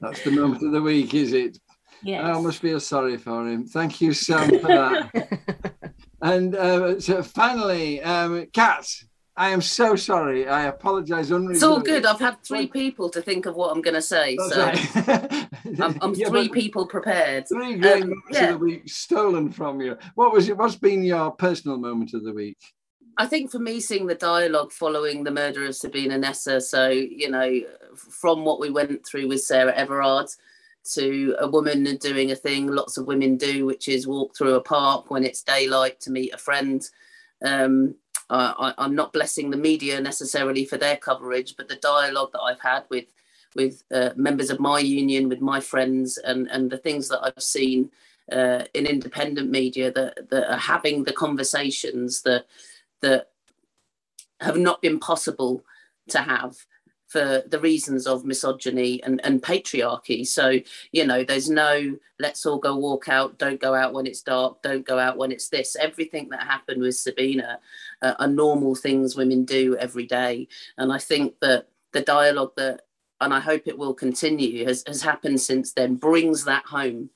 That's 0.00 0.22
the 0.22 0.30
moment 0.30 0.62
of 0.62 0.72
the 0.72 0.82
week, 0.82 1.14
is 1.14 1.32
it? 1.32 1.58
Yes. 2.02 2.24
I 2.24 2.30
almost 2.30 2.60
feel 2.60 2.80
sorry 2.80 3.16
for 3.16 3.46
him. 3.48 3.66
Thank 3.66 4.00
you, 4.00 4.12
Sam, 4.12 4.48
for 4.60 4.68
that. 4.68 5.92
and 6.22 6.54
uh, 6.54 7.00
so 7.00 7.22
finally, 7.22 8.00
um, 8.02 8.46
Kat, 8.52 8.86
I 9.36 9.50
am 9.50 9.60
so 9.60 9.94
sorry. 9.94 10.48
I 10.48 10.64
apologise. 10.64 11.30
It's 11.30 11.62
all 11.62 11.80
good. 11.80 12.04
I've 12.04 12.18
had 12.18 12.42
three 12.44 12.66
people 12.66 13.08
to 13.10 13.22
think 13.22 13.46
of 13.46 13.54
what 13.54 13.70
I'm 13.70 13.82
going 13.82 13.94
to 13.94 14.02
say. 14.02 14.36
That's 14.36 14.54
so 14.54 15.06
right. 15.06 15.48
I'm, 15.80 15.98
I'm 16.00 16.14
yeah, 16.14 16.28
three 16.28 16.48
people 16.48 16.86
prepared. 16.86 17.46
Three 17.48 17.76
great 17.76 18.02
um, 18.02 18.10
moments 18.10 18.26
yeah. 18.32 18.44
of 18.46 18.58
the 18.58 18.64
week 18.64 18.88
stolen 18.88 19.52
from 19.52 19.80
you. 19.80 19.96
What 20.16 20.32
was 20.32 20.48
it? 20.48 20.56
What's 20.56 20.74
been 20.74 21.04
your 21.04 21.30
personal 21.30 21.78
moment 21.78 22.14
of 22.14 22.24
the 22.24 22.32
week? 22.32 22.58
I 23.18 23.26
think 23.26 23.50
for 23.50 23.58
me, 23.58 23.80
seeing 23.80 24.06
the 24.06 24.14
dialogue 24.14 24.70
following 24.70 25.24
the 25.24 25.32
murder 25.32 25.66
of 25.66 25.74
Sabina 25.74 26.16
Nessa, 26.16 26.60
so, 26.60 26.88
you 26.88 27.28
know, 27.28 27.60
from 27.96 28.44
what 28.44 28.60
we 28.60 28.70
went 28.70 29.04
through 29.04 29.26
with 29.26 29.42
Sarah 29.42 29.74
Everard 29.74 30.28
to 30.94 31.36
a 31.40 31.48
woman 31.48 31.96
doing 31.96 32.30
a 32.30 32.36
thing 32.36 32.68
lots 32.68 32.96
of 32.96 33.08
women 33.08 33.36
do, 33.36 33.66
which 33.66 33.88
is 33.88 34.06
walk 34.06 34.36
through 34.36 34.54
a 34.54 34.60
park 34.60 35.10
when 35.10 35.24
it's 35.24 35.42
daylight 35.42 36.00
to 36.00 36.12
meet 36.12 36.32
a 36.32 36.38
friend. 36.38 36.88
Um, 37.44 37.96
I, 38.30 38.72
am 38.78 38.94
not 38.94 39.12
blessing 39.12 39.50
the 39.50 39.56
media 39.56 40.00
necessarily 40.00 40.64
for 40.64 40.76
their 40.76 40.96
coverage, 40.96 41.56
but 41.56 41.68
the 41.68 41.76
dialogue 41.76 42.30
that 42.32 42.42
I've 42.42 42.60
had 42.60 42.84
with 42.88 43.06
with 43.56 43.82
uh, 43.92 44.10
members 44.14 44.50
of 44.50 44.60
my 44.60 44.78
union, 44.78 45.28
with 45.28 45.40
my 45.40 45.60
friends, 45.60 46.18
and 46.18 46.48
and 46.50 46.70
the 46.70 46.78
things 46.78 47.08
that 47.08 47.20
I've 47.22 47.42
seen 47.42 47.90
uh, 48.30 48.64
in 48.74 48.86
independent 48.86 49.50
media 49.50 49.90
that 49.92 50.28
that 50.30 50.52
are 50.52 50.58
having 50.58 51.04
the 51.04 51.12
conversations 51.12 52.22
that 52.22 52.44
that 53.02 53.28
have 54.40 54.56
not 54.56 54.82
been 54.82 54.98
possible 54.98 55.64
to 56.08 56.18
have 56.18 56.56
for 57.08 57.42
the 57.48 57.58
reasons 57.58 58.06
of 58.06 58.24
misogyny 58.26 59.02
and, 59.02 59.20
and 59.24 59.42
patriarchy. 59.42 60.26
So, 60.26 60.58
you 60.92 61.06
know, 61.06 61.24
there's 61.24 61.48
no 61.48 61.96
let's 62.20 62.44
all 62.44 62.58
go 62.58 62.76
walk 62.76 63.08
out, 63.08 63.38
don't 63.38 63.60
go 63.60 63.74
out 63.74 63.94
when 63.94 64.06
it's 64.06 64.22
dark, 64.22 64.62
don't 64.62 64.86
go 64.86 64.98
out 64.98 65.16
when 65.16 65.32
it's 65.32 65.48
this. 65.48 65.76
Everything 65.76 66.28
that 66.30 66.42
happened 66.42 66.82
with 66.82 66.96
Sabina 66.96 67.60
uh, 68.02 68.14
are 68.18 68.28
normal 68.28 68.74
things 68.74 69.16
women 69.16 69.44
do 69.44 69.76
every 69.76 70.06
day. 70.06 70.48
And 70.76 70.92
I 70.92 70.98
think 70.98 71.34
that 71.40 71.68
the 71.92 72.02
dialogue 72.02 72.52
that, 72.56 72.82
and 73.20 73.32
I 73.32 73.40
hope 73.40 73.62
it 73.66 73.78
will 73.78 73.94
continue, 73.94 74.66
has, 74.66 74.84
has 74.86 75.02
happened 75.02 75.40
since 75.40 75.72
then, 75.72 75.94
brings 75.94 76.44
that 76.44 76.66
home. 76.66 77.10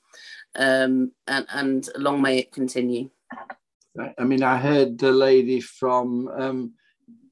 Um, 0.55 1.11
and, 1.27 1.45
and 1.49 1.89
long 1.97 2.21
may 2.21 2.39
it 2.39 2.51
continue. 2.51 3.09
I 4.17 4.23
mean, 4.23 4.43
I 4.43 4.57
heard 4.57 4.97
the 4.97 5.11
lady 5.11 5.59
from 5.59 6.27
um, 6.27 6.73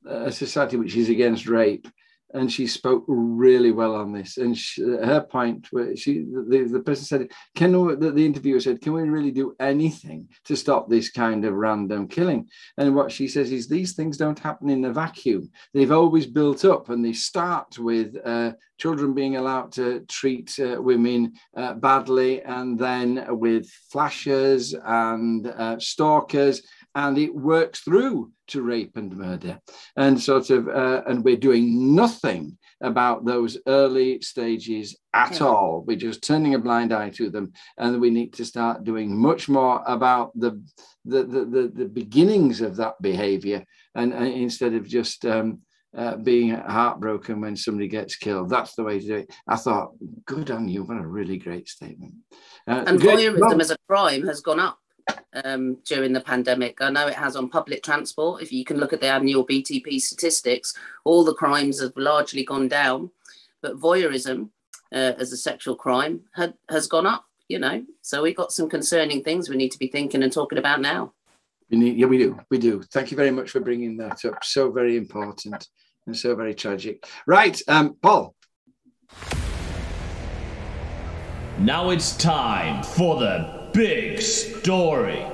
a 0.05 0.31
society 0.31 0.77
which 0.77 0.95
is 0.95 1.09
against 1.09 1.47
rape 1.47 1.87
and 2.33 2.51
she 2.51 2.67
spoke 2.67 3.03
really 3.07 3.71
well 3.71 3.95
on 3.95 4.11
this. 4.11 4.37
And 4.37 4.57
she, 4.57 4.81
her 4.81 5.21
point, 5.21 5.67
where 5.71 5.95
she 5.95 6.25
the, 6.49 6.67
the 6.71 6.79
person 6.79 7.05
said, 7.05 7.31
"Can 7.55 7.71
the, 7.71 8.11
the 8.11 8.25
interviewer 8.25 8.59
said, 8.59 8.81
can 8.81 8.93
we 8.93 9.03
really 9.03 9.31
do 9.31 9.55
anything 9.59 10.29
to 10.45 10.55
stop 10.55 10.89
this 10.89 11.09
kind 11.11 11.45
of 11.45 11.53
random 11.53 12.07
killing?" 12.07 12.47
And 12.77 12.95
what 12.95 13.11
she 13.11 13.27
says 13.27 13.51
is, 13.51 13.67
these 13.67 13.93
things 13.93 14.17
don't 14.17 14.39
happen 14.39 14.69
in 14.69 14.85
a 14.85 14.93
vacuum. 14.93 15.49
They've 15.73 15.91
always 15.91 16.27
built 16.27 16.65
up, 16.65 16.89
and 16.89 17.03
they 17.03 17.13
start 17.13 17.77
with 17.79 18.15
uh, 18.25 18.53
children 18.77 19.13
being 19.13 19.35
allowed 19.37 19.71
to 19.73 20.01
treat 20.07 20.57
uh, 20.59 20.81
women 20.81 21.33
uh, 21.55 21.73
badly, 21.75 22.41
and 22.41 22.77
then 22.77 23.25
with 23.29 23.69
flashers 23.91 24.73
and 24.85 25.47
uh, 25.47 25.79
stalkers 25.79 26.61
and 26.95 27.17
it 27.17 27.33
works 27.33 27.81
through 27.81 28.31
to 28.47 28.61
rape 28.61 28.97
and 28.97 29.15
murder 29.15 29.59
and 29.95 30.19
sort 30.19 30.49
of 30.49 30.67
uh, 30.67 31.01
and 31.07 31.23
we're 31.23 31.37
doing 31.37 31.95
nothing 31.95 32.57
about 32.81 33.23
those 33.25 33.57
early 33.67 34.19
stages 34.21 34.97
at 35.13 35.39
yeah. 35.39 35.47
all 35.47 35.83
we're 35.87 35.97
just 35.97 36.23
turning 36.23 36.55
a 36.55 36.59
blind 36.59 36.93
eye 36.93 37.09
to 37.09 37.29
them 37.29 37.51
and 37.77 38.01
we 38.01 38.09
need 38.09 38.33
to 38.33 38.43
start 38.43 38.83
doing 38.83 39.15
much 39.15 39.47
more 39.47 39.81
about 39.87 40.31
the 40.37 40.61
the 41.05 41.23
the, 41.23 41.45
the, 41.45 41.71
the 41.73 41.85
beginnings 41.85 42.61
of 42.61 42.75
that 42.75 43.01
behavior 43.01 43.63
and, 43.95 44.13
and 44.13 44.27
instead 44.27 44.73
of 44.73 44.87
just 44.87 45.25
um, 45.25 45.59
uh, 45.95 46.15
being 46.15 46.51
heartbroken 46.51 47.41
when 47.41 47.55
somebody 47.55 47.87
gets 47.87 48.15
killed. 48.15 48.49
That's 48.49 48.75
the 48.75 48.83
way 48.83 48.99
to 48.99 49.05
do 49.05 49.15
it. 49.15 49.33
I 49.45 49.57
thought, 49.57 49.91
good 50.25 50.49
on 50.49 50.69
you. 50.69 50.83
What 50.83 50.97
a 50.97 51.05
really 51.05 51.37
great 51.37 51.67
statement. 51.67 52.13
Uh, 52.65 52.85
and 52.87 52.97
voyeurism 52.97 53.59
as 53.59 53.71
a 53.71 53.77
crime 53.89 54.25
has 54.25 54.39
gone 54.39 54.61
up 54.61 54.77
um, 55.43 55.77
during 55.85 56.13
the 56.13 56.21
pandemic. 56.21 56.81
I 56.81 56.89
know 56.89 57.07
it 57.07 57.15
has 57.15 57.35
on 57.35 57.49
public 57.49 57.83
transport. 57.83 58.41
If 58.41 58.51
you 58.51 58.65
can 58.65 58.77
look 58.77 58.93
at 58.93 59.01
the 59.01 59.07
annual 59.07 59.45
BTP 59.45 59.99
statistics, 59.99 60.73
all 61.05 61.23
the 61.23 61.33
crimes 61.33 61.81
have 61.81 61.93
largely 61.95 62.43
gone 62.43 62.67
down, 62.67 63.11
but 63.61 63.79
voyeurism 63.79 64.49
uh, 64.93 65.13
as 65.17 65.31
a 65.31 65.37
sexual 65.37 65.75
crime 65.75 66.21
had, 66.33 66.53
has 66.69 66.87
gone 66.87 67.05
up. 67.05 67.25
You 67.47 67.59
know, 67.59 67.83
so 68.01 68.21
we've 68.21 68.35
got 68.35 68.53
some 68.53 68.69
concerning 68.69 69.23
things 69.23 69.49
we 69.49 69.57
need 69.57 69.71
to 69.71 69.79
be 69.79 69.87
thinking 69.87 70.23
and 70.23 70.31
talking 70.31 70.57
about 70.57 70.79
now. 70.79 71.13
We 71.69 71.77
need, 71.77 71.97
yeah, 71.97 72.05
we 72.05 72.17
do, 72.17 72.39
we 72.49 72.57
do. 72.57 72.81
Thank 72.81 73.11
you 73.11 73.17
very 73.17 73.31
much 73.31 73.49
for 73.49 73.59
bringing 73.59 73.97
that 73.97 74.23
up. 74.23 74.43
So 74.43 74.71
very 74.71 74.95
important 74.95 75.67
and 76.07 76.15
so 76.15 76.33
very 76.33 76.53
tragic. 76.53 77.05
Right, 77.27 77.61
um, 77.67 77.97
Paul. 78.01 78.35
Now 81.59 81.91
it's 81.91 82.15
time 82.17 82.83
for 82.83 83.19
the 83.19 83.60
big 83.73 84.21
story. 84.21 85.25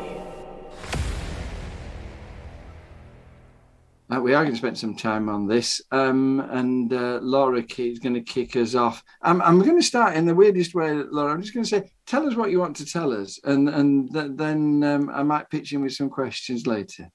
Uh, 4.10 4.22
we 4.22 4.34
are 4.34 4.44
going 4.44 4.54
to 4.54 4.58
spend 4.58 4.78
some 4.78 4.96
time 4.96 5.28
on 5.28 5.48
this, 5.48 5.82
um, 5.92 6.40
and 6.52 6.94
uh, 6.94 7.20
Laura 7.22 7.62
Key 7.62 7.90
is 7.90 8.00
going 8.00 8.14
to 8.14 8.22
kick 8.22 8.56
us 8.56 8.74
off. 8.74 9.04
I'm, 9.22 9.42
I'm 9.42 9.60
going 9.60 9.76
to 9.76 9.84
start 9.84 10.16
in 10.16 10.26
the 10.26 10.36
weirdest 10.36 10.74
way, 10.74 10.94
Laura. 10.94 11.34
I'm 11.34 11.42
just 11.42 11.54
going 11.54 11.66
to 11.66 11.70
say, 11.70 11.92
tell 12.06 12.26
us 12.26 12.36
what 12.36 12.50
you 12.50 12.60
want 12.60 12.78
to 12.78 12.86
tell 12.86 13.12
us, 13.12 13.38
and 13.44 13.68
and 13.68 14.14
th- 14.14 14.32
then 14.36 14.82
um, 14.84 15.10
I 15.10 15.24
might 15.24 15.50
pitch 15.50 15.74
in 15.74 15.82
with 15.82 15.94
some 15.94 16.10
questions 16.10 16.66
later. 16.66 17.10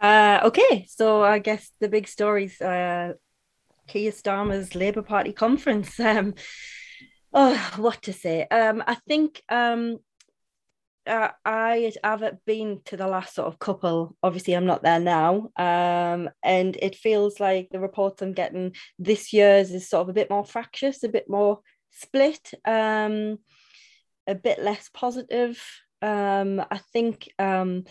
Uh, 0.00 0.40
okay, 0.44 0.86
so 0.88 1.22
I 1.24 1.40
guess 1.40 1.72
the 1.80 1.88
big 1.88 2.06
stories: 2.06 2.60
uh, 2.60 3.14
Keir 3.88 4.12
Starmer's 4.12 4.76
Labour 4.76 5.02
Party 5.02 5.32
conference. 5.32 5.98
Um, 6.06 6.34
oh, 7.32 7.72
what 7.76 8.00
to 8.02 8.12
say? 8.12 8.46
Um, 8.46 8.82
I 8.86 8.94
think 9.08 9.42
um, 9.48 9.98
uh, 11.06 11.30
I 11.44 11.92
haven't 12.02 12.44
been 12.44 12.80
to 12.86 12.96
the 12.96 13.06
last 13.06 13.34
sort 13.34 13.48
of 13.48 13.58
couple. 13.58 14.16
Obviously, 14.22 14.54
I'm 14.54 14.66
not 14.66 14.82
there 14.82 15.00
now, 15.00 15.50
um, 15.56 16.30
and 16.42 16.76
it 16.80 16.96
feels 16.96 17.40
like 17.40 17.68
the 17.70 17.80
reports 17.80 18.22
I'm 18.22 18.32
getting 18.32 18.74
this 18.98 19.32
year's 19.32 19.70
is 19.70 19.88
sort 19.88 20.02
of 20.02 20.08
a 20.08 20.14
bit 20.14 20.30
more 20.30 20.44
fractious, 20.44 21.02
a 21.02 21.08
bit 21.08 21.28
more 21.28 21.60
split, 21.90 22.52
um, 22.64 23.38
a 24.26 24.34
bit 24.34 24.62
less 24.62 24.88
positive. 24.92 25.62
Um, 26.02 26.62
I 26.70 26.78
think 26.92 27.32
um, 27.38 27.84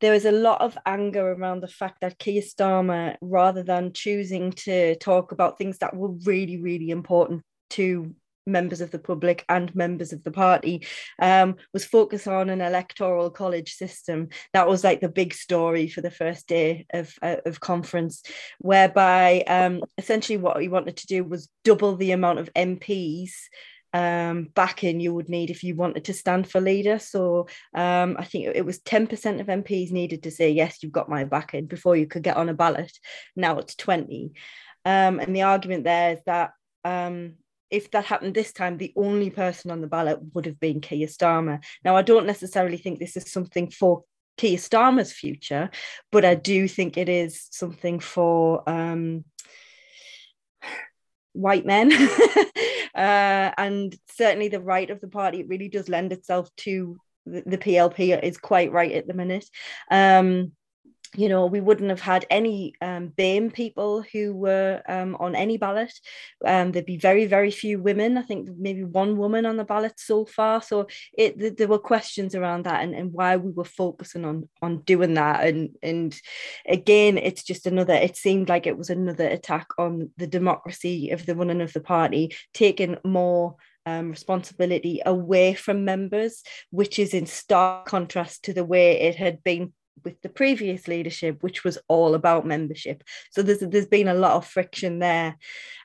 there 0.00 0.12
was 0.12 0.24
a 0.24 0.32
lot 0.32 0.60
of 0.60 0.76
anger 0.84 1.32
around 1.32 1.60
the 1.60 1.68
fact 1.68 2.00
that 2.00 2.18
Keir 2.18 2.42
Starmer, 2.42 3.16
rather 3.20 3.62
than 3.62 3.92
choosing 3.92 4.52
to 4.52 4.96
talk 4.96 5.32
about 5.32 5.58
things 5.58 5.78
that 5.78 5.94
were 5.94 6.10
really, 6.24 6.60
really 6.60 6.90
important 6.90 7.42
to 7.70 8.14
members 8.46 8.80
of 8.80 8.90
the 8.90 8.98
public 8.98 9.44
and 9.48 9.74
members 9.74 10.12
of 10.12 10.22
the 10.24 10.30
party 10.30 10.86
um, 11.20 11.56
was 11.72 11.84
focus 11.84 12.26
on 12.26 12.50
an 12.50 12.60
electoral 12.60 13.30
college 13.30 13.74
system 13.74 14.28
that 14.52 14.68
was 14.68 14.84
like 14.84 15.00
the 15.00 15.08
big 15.08 15.32
story 15.34 15.88
for 15.88 16.00
the 16.00 16.10
first 16.10 16.48
day 16.48 16.86
of, 16.92 17.14
uh, 17.22 17.36
of 17.46 17.60
conference 17.60 18.22
whereby 18.58 19.42
um, 19.46 19.82
essentially 19.98 20.38
what 20.38 20.58
we 20.58 20.68
wanted 20.68 20.96
to 20.96 21.06
do 21.06 21.24
was 21.24 21.48
double 21.64 21.96
the 21.96 22.12
amount 22.12 22.38
of 22.38 22.52
mps 22.54 23.30
um, 23.94 24.48
backing 24.54 25.00
you 25.00 25.14
would 25.14 25.28
need 25.28 25.50
if 25.50 25.62
you 25.62 25.76
wanted 25.76 26.04
to 26.06 26.14
stand 26.14 26.48
for 26.48 26.60
leader. 26.60 26.98
So 26.98 27.48
um, 27.74 28.16
I 28.18 28.24
think 28.24 28.46
it 28.54 28.64
was 28.64 28.80
10% 28.80 29.40
of 29.40 29.46
MPs 29.46 29.90
needed 29.90 30.22
to 30.22 30.30
say, 30.30 30.50
yes, 30.50 30.82
you've 30.82 30.92
got 30.92 31.08
my 31.08 31.24
backing 31.24 31.66
before 31.66 31.96
you 31.96 32.06
could 32.06 32.22
get 32.22 32.36
on 32.36 32.48
a 32.48 32.54
ballot. 32.54 32.92
Now 33.36 33.58
it's 33.58 33.74
20. 33.74 34.32
Um, 34.84 35.20
and 35.20 35.36
the 35.36 35.42
argument 35.42 35.84
there 35.84 36.14
is 36.14 36.20
that 36.26 36.52
um, 36.84 37.34
if 37.72 37.90
that 37.90 38.04
happened 38.04 38.34
this 38.34 38.52
time, 38.52 38.76
the 38.76 38.92
only 38.96 39.30
person 39.30 39.70
on 39.70 39.80
the 39.80 39.86
ballot 39.86 40.20
would 40.34 40.44
have 40.44 40.60
been 40.60 40.82
Keir 40.82 41.06
Starmer. 41.06 41.64
Now, 41.82 41.96
I 41.96 42.02
don't 42.02 42.26
necessarily 42.26 42.76
think 42.76 42.98
this 42.98 43.16
is 43.16 43.32
something 43.32 43.70
for 43.70 44.04
Keir 44.36 44.58
Starmer's 44.58 45.10
future, 45.10 45.70
but 46.12 46.24
I 46.24 46.34
do 46.34 46.68
think 46.68 46.98
it 46.98 47.08
is 47.08 47.48
something 47.50 47.98
for 47.98 48.68
um, 48.68 49.24
white 51.32 51.64
men. 51.64 51.90
uh, 52.94 53.52
and 53.56 53.96
certainly 54.10 54.48
the 54.48 54.60
right 54.60 54.90
of 54.90 55.00
the 55.00 55.08
party, 55.08 55.40
it 55.40 55.48
really 55.48 55.68
does 55.68 55.88
lend 55.88 56.12
itself 56.12 56.54
to 56.58 56.98
the, 57.24 57.42
the 57.46 57.58
PLP 57.58 58.22
is 58.22 58.36
quite 58.36 58.70
right 58.70 58.92
at 58.92 59.06
the 59.06 59.14
minute. 59.14 59.48
Um, 59.90 60.52
you 61.14 61.28
know, 61.28 61.44
we 61.44 61.60
wouldn't 61.60 61.90
have 61.90 62.00
had 62.00 62.24
any 62.30 62.74
um, 62.80 63.08
BAME 63.08 63.52
people 63.52 64.02
who 64.12 64.34
were 64.34 64.82
um, 64.88 65.14
on 65.20 65.34
any 65.34 65.58
ballot. 65.58 65.92
Um, 66.44 66.72
there'd 66.72 66.86
be 66.86 66.96
very, 66.96 67.26
very 67.26 67.50
few 67.50 67.80
women. 67.80 68.16
I 68.16 68.22
think 68.22 68.48
maybe 68.56 68.82
one 68.82 69.18
woman 69.18 69.44
on 69.44 69.58
the 69.58 69.64
ballot 69.64 69.94
so 69.98 70.24
far. 70.24 70.62
So 70.62 70.86
it 71.16 71.38
th- 71.38 71.56
there 71.56 71.68
were 71.68 71.78
questions 71.78 72.34
around 72.34 72.64
that 72.64 72.82
and, 72.82 72.94
and 72.94 73.12
why 73.12 73.36
we 73.36 73.50
were 73.50 73.64
focusing 73.64 74.24
on 74.24 74.48
on 74.62 74.80
doing 74.82 75.14
that. 75.14 75.46
And 75.46 75.76
and 75.82 76.18
again, 76.66 77.18
it's 77.18 77.42
just 77.42 77.66
another. 77.66 77.94
It 77.94 78.16
seemed 78.16 78.48
like 78.48 78.66
it 78.66 78.78
was 78.78 78.88
another 78.88 79.26
attack 79.28 79.66
on 79.76 80.10
the 80.16 80.26
democracy 80.26 81.10
of 81.10 81.26
the 81.26 81.36
running 81.36 81.60
of 81.60 81.72
the 81.72 81.80
party, 81.80 82.34
taking 82.54 82.96
more. 83.04 83.56
Um, 83.84 84.10
responsibility 84.10 85.00
away 85.04 85.54
from 85.54 85.84
members, 85.84 86.44
which 86.70 87.00
is 87.00 87.14
in 87.14 87.26
stark 87.26 87.86
contrast 87.86 88.44
to 88.44 88.52
the 88.52 88.64
way 88.64 89.00
it 89.00 89.16
had 89.16 89.42
been 89.42 89.72
with 90.04 90.20
the 90.22 90.28
previous 90.28 90.88
leadership, 90.88 91.42
which 91.42 91.64
was 91.64 91.78
all 91.88 92.14
about 92.14 92.46
membership. 92.46 93.02
So 93.30 93.42
there's 93.42 93.60
there's 93.60 93.86
been 93.86 94.08
a 94.08 94.14
lot 94.14 94.32
of 94.32 94.46
friction 94.46 94.98
there. 94.98 95.36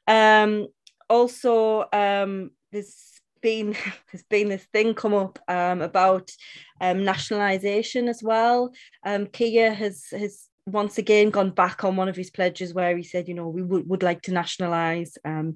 Um, 0.08 0.68
also, 1.10 1.86
um, 1.94 2.52
there's 2.72 3.22
been 3.42 3.76
there's 4.12 4.24
been 4.30 4.50
this 4.50 4.66
thing 4.74 4.94
come 4.94 5.14
up 5.14 5.40
um, 5.48 5.82
about 5.82 6.32
um, 6.82 7.04
nationalisation 7.04 8.08
as 8.08 8.22
well. 8.24 8.72
Um, 9.06 9.28
Keir 9.28 9.74
has 9.74 10.06
has 10.12 10.48
once 10.66 10.98
again 10.98 11.30
gone 11.30 11.52
back 11.52 11.84
on 11.84 11.96
one 11.96 12.10
of 12.10 12.16
his 12.16 12.30
pledges 12.30 12.74
where 12.74 12.96
he 12.98 13.04
said, 13.04 13.30
you 13.30 13.34
know, 13.34 13.48
we 13.48 13.62
would, 13.62 13.88
would 13.88 14.04
like 14.04 14.22
to 14.24 14.34
nationalise 14.34 15.18
um, 15.24 15.56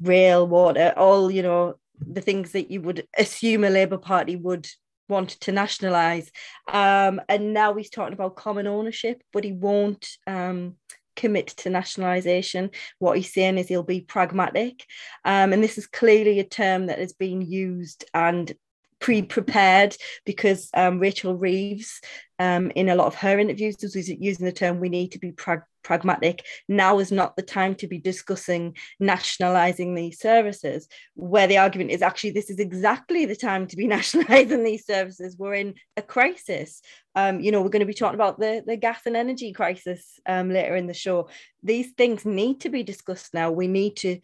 rail, 0.00 0.46
water, 0.46 0.92
all 0.96 1.30
you 1.30 1.42
know 1.42 1.74
the 2.00 2.20
things 2.20 2.52
that 2.52 2.70
you 2.70 2.80
would 2.80 3.06
assume 3.18 3.62
a 3.64 3.70
Labour 3.70 3.98
Party 3.98 4.36
would 4.36 4.66
wanted 5.10 5.40
to 5.42 5.52
nationalise. 5.52 6.30
Um, 6.68 7.20
and 7.28 7.52
now 7.52 7.74
he's 7.74 7.90
talking 7.90 8.14
about 8.14 8.36
common 8.36 8.66
ownership, 8.66 9.22
but 9.32 9.44
he 9.44 9.52
won't 9.52 10.08
um, 10.26 10.76
commit 11.16 11.48
to 11.48 11.70
nationalisation. 11.70 12.70
What 12.98 13.16
he's 13.16 13.32
saying 13.32 13.58
is 13.58 13.68
he'll 13.68 13.82
be 13.82 14.00
pragmatic. 14.00 14.86
Um, 15.24 15.52
and 15.52 15.62
this 15.62 15.76
is 15.76 15.86
clearly 15.86 16.40
a 16.40 16.44
term 16.44 16.86
that 16.86 16.98
has 16.98 17.12
been 17.12 17.42
used 17.42 18.04
and 18.14 18.52
pre-prepared 19.00 19.96
because 20.24 20.68
um, 20.74 20.98
Rachel 20.98 21.34
Reeves, 21.34 22.00
um, 22.38 22.70
in 22.74 22.88
a 22.88 22.94
lot 22.94 23.06
of 23.06 23.14
her 23.16 23.38
interviews, 23.38 23.76
was 23.82 24.08
using 24.08 24.46
the 24.46 24.52
term 24.52 24.78
"we 24.78 24.88
need 24.88 25.12
to 25.12 25.18
be 25.18 25.32
prag- 25.32 25.62
pragmatic. 25.82 26.44
Now 26.68 26.98
is 26.98 27.10
not 27.10 27.36
the 27.36 27.42
time 27.42 27.74
to 27.76 27.88
be 27.88 27.98
discussing 27.98 28.76
nationalising 28.98 29.94
these 29.94 30.20
services." 30.20 30.86
Where 31.14 31.46
the 31.46 31.58
argument 31.58 31.90
is 31.90 32.02
actually, 32.02 32.32
this 32.32 32.50
is 32.50 32.58
exactly 32.58 33.24
the 33.24 33.36
time 33.36 33.66
to 33.68 33.76
be 33.76 33.86
nationalising 33.98 34.62
these 34.62 34.86
services. 34.86 35.36
We're 35.38 35.54
in 35.54 35.74
a 35.96 36.02
crisis. 36.02 36.82
Um, 37.14 37.40
you 37.40 37.50
know, 37.50 37.62
we're 37.62 37.70
going 37.70 37.80
to 37.80 37.86
be 37.86 37.94
talking 37.94 38.14
about 38.14 38.38
the 38.38 38.62
the 38.66 38.76
gas 38.76 39.00
and 39.06 39.16
energy 39.16 39.52
crisis 39.52 40.20
um, 40.26 40.50
later 40.50 40.76
in 40.76 40.86
the 40.86 40.94
show. 40.94 41.28
These 41.62 41.92
things 41.92 42.24
need 42.24 42.60
to 42.60 42.68
be 42.68 42.82
discussed 42.82 43.34
now. 43.34 43.50
We 43.50 43.66
need 43.66 43.96
to 43.96 44.20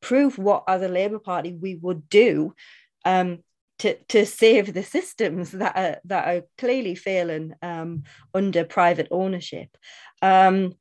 prove 0.00 0.38
what 0.38 0.64
as 0.68 0.82
a 0.82 0.88
Labour 0.88 1.18
Party 1.18 1.52
we 1.52 1.74
would 1.74 2.08
do 2.08 2.54
um, 3.04 3.38
to, 3.78 3.94
to 4.08 4.26
save 4.26 4.74
the 4.74 4.82
systems 4.82 5.52
that 5.52 5.76
are 5.76 6.00
that 6.04 6.28
are 6.28 6.42
clearly 6.56 6.94
failing 6.94 7.54
um, 7.62 8.02
under 8.34 8.64
private 8.64 9.08
ownership. 9.10 9.76
Um, 10.22 10.74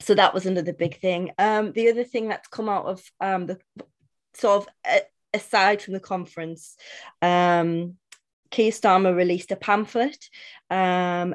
so 0.00 0.14
that 0.14 0.34
was 0.34 0.46
another 0.46 0.72
big 0.72 0.98
thing. 1.00 1.30
Um, 1.38 1.72
the 1.72 1.88
other 1.90 2.04
thing 2.04 2.28
that's 2.28 2.48
come 2.48 2.68
out 2.68 2.86
of 2.86 3.02
um, 3.20 3.46
the 3.46 3.58
sort 4.34 4.62
of 4.62 4.68
uh, 4.88 5.00
aside 5.32 5.80
from 5.80 5.94
the 5.94 6.00
conference, 6.00 6.76
um, 7.22 7.96
Keir 8.50 8.70
Starmer 8.70 9.14
released 9.16 9.52
a 9.52 9.56
pamphlet. 9.56 10.28
Um, 10.70 11.34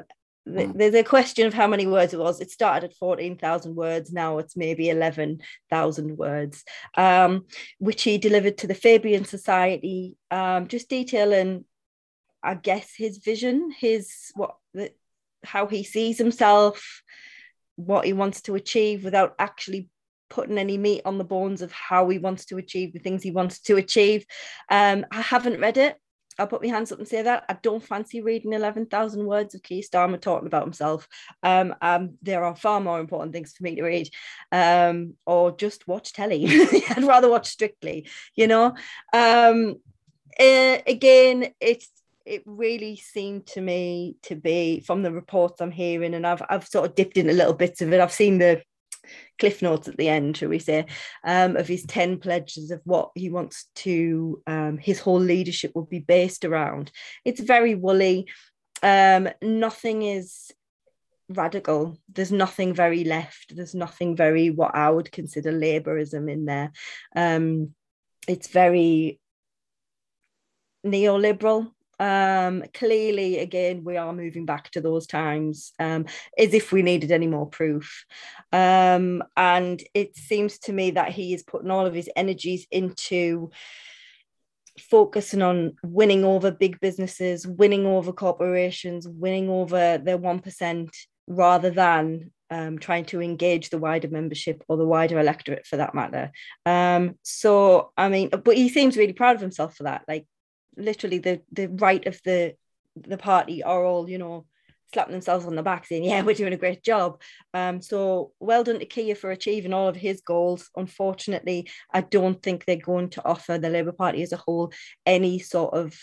th- 0.54 0.70
there's 0.74 0.94
a 0.94 1.04
question 1.04 1.46
of 1.46 1.54
how 1.54 1.66
many 1.66 1.86
words 1.86 2.14
it 2.14 2.18
was. 2.20 2.40
It 2.40 2.50
started 2.50 2.90
at 2.90 2.96
14,000 2.96 3.74
words. 3.74 4.12
Now 4.12 4.38
it's 4.38 4.56
maybe 4.56 4.90
11,000 4.90 6.16
words, 6.16 6.64
um, 6.96 7.46
which 7.78 8.02
he 8.02 8.18
delivered 8.18 8.58
to 8.58 8.66
the 8.66 8.74
Fabian 8.74 9.24
Society, 9.24 10.16
um, 10.30 10.68
just 10.68 10.88
detailing, 10.88 11.64
I 12.42 12.54
guess, 12.54 12.92
his 12.96 13.18
vision, 13.18 13.70
his 13.70 14.32
what, 14.34 14.56
the, 14.74 14.92
how 15.44 15.66
he 15.66 15.84
sees 15.84 16.18
himself, 16.18 17.02
what 17.76 18.04
he 18.04 18.12
wants 18.12 18.42
to 18.42 18.54
achieve 18.54 19.04
without 19.04 19.34
actually 19.38 19.88
putting 20.30 20.58
any 20.58 20.76
meat 20.76 21.02
on 21.04 21.18
the 21.18 21.24
bones 21.24 21.62
of 21.62 21.72
how 21.72 22.08
he 22.08 22.18
wants 22.18 22.44
to 22.46 22.58
achieve 22.58 22.92
the 22.92 22.98
things 22.98 23.22
he 23.22 23.30
wants 23.30 23.60
to 23.60 23.76
achieve. 23.76 24.26
Um, 24.70 25.06
I 25.10 25.20
haven't 25.20 25.60
read 25.60 25.76
it. 25.76 25.96
I'll 26.38 26.46
put 26.46 26.62
my 26.62 26.68
hands 26.68 26.92
up 26.92 26.98
and 26.98 27.08
say 27.08 27.22
that 27.22 27.44
I 27.48 27.56
don't 27.62 27.82
fancy 27.82 28.20
reading 28.20 28.52
11,000 28.52 29.24
words 29.24 29.54
of 29.54 29.62
Keir 29.62 29.82
Starmer 29.82 30.20
talking 30.20 30.46
about 30.46 30.64
himself. 30.64 31.08
Um, 31.42 31.74
um, 31.82 32.14
there 32.22 32.44
are 32.44 32.56
far 32.56 32.80
more 32.80 33.00
important 33.00 33.32
things 33.32 33.54
for 33.56 33.64
me 33.64 33.74
to 33.76 33.82
read 33.82 34.08
um, 34.52 35.14
or 35.26 35.50
just 35.50 35.88
watch 35.88 36.12
telly. 36.12 36.46
I'd 36.90 37.04
rather 37.04 37.28
watch 37.28 37.48
Strictly, 37.48 38.08
you 38.36 38.46
know. 38.46 38.74
Um, 39.12 39.76
uh, 40.38 40.78
again, 40.86 41.52
it's 41.60 41.90
it 42.24 42.42
really 42.44 42.94
seemed 42.96 43.46
to 43.46 43.60
me 43.60 44.16
to 44.22 44.36
be 44.36 44.80
from 44.80 45.02
the 45.02 45.10
reports 45.10 45.60
I'm 45.60 45.72
hearing, 45.72 46.14
and 46.14 46.26
I've 46.26 46.42
I've 46.48 46.68
sort 46.68 46.88
of 46.88 46.94
dipped 46.94 47.16
in 47.16 47.28
a 47.28 47.32
little 47.32 47.54
bits 47.54 47.80
of 47.80 47.92
it. 47.92 48.00
I've 48.00 48.12
seen 48.12 48.38
the 48.38 48.62
cliff 49.38 49.62
notes 49.62 49.88
at 49.88 49.96
the 49.96 50.08
end, 50.08 50.36
shall 50.36 50.48
we 50.48 50.58
say, 50.58 50.86
um, 51.24 51.56
of 51.56 51.68
his 51.68 51.84
10 51.84 52.18
pledges 52.18 52.70
of 52.70 52.80
what 52.84 53.10
he 53.14 53.30
wants 53.30 53.66
to, 53.76 54.42
um, 54.46 54.78
his 54.78 55.00
whole 55.00 55.20
leadership 55.20 55.72
will 55.74 55.86
be 55.86 56.00
based 56.00 56.44
around. 56.44 56.90
It's 57.24 57.40
very 57.40 57.74
woolly. 57.74 58.28
Um, 58.82 59.28
nothing 59.42 60.02
is 60.02 60.50
radical. 61.28 61.98
There's 62.12 62.32
nothing 62.32 62.74
very 62.74 63.04
left. 63.04 63.54
There's 63.54 63.74
nothing 63.74 64.16
very 64.16 64.50
what 64.50 64.74
I 64.74 64.90
would 64.90 65.12
consider 65.12 65.52
Labourism 65.52 66.30
in 66.30 66.44
there. 66.44 66.72
Um, 67.14 67.74
it's 68.26 68.48
very 68.48 69.20
neoliberal 70.86 71.72
um 71.98 72.62
clearly 72.74 73.38
again 73.38 73.82
we 73.82 73.96
are 73.96 74.12
moving 74.12 74.46
back 74.46 74.70
to 74.70 74.80
those 74.80 75.06
times 75.06 75.72
um 75.78 76.06
as 76.38 76.54
if 76.54 76.70
we 76.72 76.82
needed 76.82 77.10
any 77.10 77.26
more 77.26 77.46
proof 77.46 78.04
um 78.52 79.22
and 79.36 79.82
it 79.94 80.16
seems 80.16 80.58
to 80.58 80.72
me 80.72 80.92
that 80.92 81.10
he 81.10 81.34
is 81.34 81.42
putting 81.42 81.70
all 81.70 81.86
of 81.86 81.94
his 81.94 82.08
energies 82.14 82.66
into 82.70 83.50
focusing 84.78 85.42
on 85.42 85.74
winning 85.82 86.24
over 86.24 86.52
big 86.52 86.78
businesses 86.80 87.46
winning 87.46 87.84
over 87.84 88.12
corporations 88.12 89.08
winning 89.08 89.48
over 89.48 89.98
the 89.98 90.16
1% 90.16 90.88
rather 91.26 91.70
than 91.70 92.30
um, 92.50 92.78
trying 92.78 93.04
to 93.06 93.20
engage 93.20 93.70
the 93.70 93.78
wider 93.78 94.08
membership 94.08 94.64
or 94.68 94.76
the 94.76 94.86
wider 94.86 95.18
electorate 95.18 95.66
for 95.66 95.76
that 95.76 95.94
matter. 95.94 96.32
Um, 96.64 97.16
so, 97.22 97.92
I 97.96 98.08
mean, 98.08 98.30
but 98.30 98.56
he 98.56 98.68
seems 98.68 98.96
really 98.96 99.12
proud 99.12 99.36
of 99.36 99.42
himself 99.42 99.76
for 99.76 99.84
that. 99.84 100.04
Like, 100.08 100.26
literally 100.78 101.18
the 101.18 101.42
the 101.52 101.66
right 101.66 102.06
of 102.06 102.20
the 102.24 102.54
the 102.96 103.18
party 103.18 103.62
are 103.62 103.84
all 103.84 104.08
you 104.08 104.18
know 104.18 104.46
slapping 104.92 105.12
themselves 105.12 105.44
on 105.44 105.54
the 105.54 105.62
back 105.62 105.86
saying 105.86 106.04
yeah 106.04 106.22
we're 106.22 106.34
doing 106.34 106.52
a 106.52 106.58
great 106.58 106.82
job. 106.82 107.20
Um 107.52 107.82
so 107.82 108.32
well 108.40 108.64
done 108.64 108.78
to 108.78 108.86
Keir 108.86 109.14
for 109.14 109.30
achieving 109.30 109.74
all 109.74 109.88
of 109.88 109.96
his 109.96 110.20
goals. 110.22 110.70
Unfortunately 110.76 111.68
I 111.92 112.00
don't 112.00 112.42
think 112.42 112.64
they're 112.64 112.76
going 112.76 113.10
to 113.10 113.24
offer 113.24 113.58
the 113.58 113.70
Labour 113.70 113.92
Party 113.92 114.22
as 114.22 114.32
a 114.32 114.38
whole 114.38 114.72
any 115.04 115.38
sort 115.38 115.74
of 115.74 115.98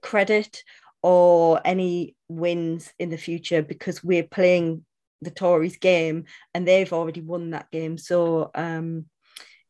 credit 0.00 0.62
or 1.02 1.60
any 1.64 2.16
wins 2.28 2.92
in 2.98 3.10
the 3.10 3.18
future 3.18 3.62
because 3.62 4.02
we're 4.02 4.24
playing 4.24 4.84
the 5.22 5.30
Tories 5.30 5.76
game 5.76 6.24
and 6.52 6.66
they've 6.66 6.92
already 6.92 7.20
won 7.20 7.50
that 7.50 7.70
game. 7.70 7.96
So 7.96 8.50
um 8.54 9.06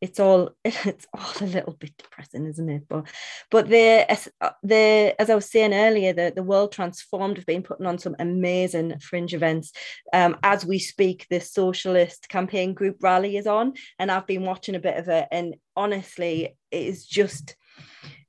it's 0.01 0.21
all 0.21 0.51
it's 0.65 1.07
all 1.15 1.33
a 1.41 1.47
little 1.47 1.73
bit 1.75 1.93
depressing 1.97 2.47
isn't 2.47 2.69
it? 2.69 2.83
But 2.89 3.07
but 3.51 3.69
the 3.69 4.07
uh, 4.41 4.51
the 4.63 5.15
as 5.19 5.31
i 5.31 5.35
was 5.35 5.51
saying 5.51 5.75
earlier 5.75 6.13
the, 6.13 6.33
the 6.35 6.43
world 6.43 6.73
transformed 6.73 7.37
have 7.37 7.47
been 7.47 7.63
putting 7.63 7.87
on 7.87 7.99
some 7.99 8.17
amazing 8.19 8.99
fringe 8.99 9.35
events. 9.35 9.73
Um, 10.13 10.37
as 10.43 10.65
we 10.65 10.79
speak 10.79 11.27
the 11.31 11.41
socialist 11.41 12.29
campaign 12.29 12.75
group 12.75 12.97
rally 13.03 13.37
is 13.37 13.47
on 13.47 13.75
and 13.99 14.11
i've 14.11 14.27
been 14.27 14.45
watching 14.45 14.75
a 14.75 14.81
bit 14.81 14.97
of 14.97 15.09
it 15.09 15.29
and 15.31 15.57
honestly 15.77 16.57
it 16.71 16.83
is 16.83 17.07
just 17.07 17.57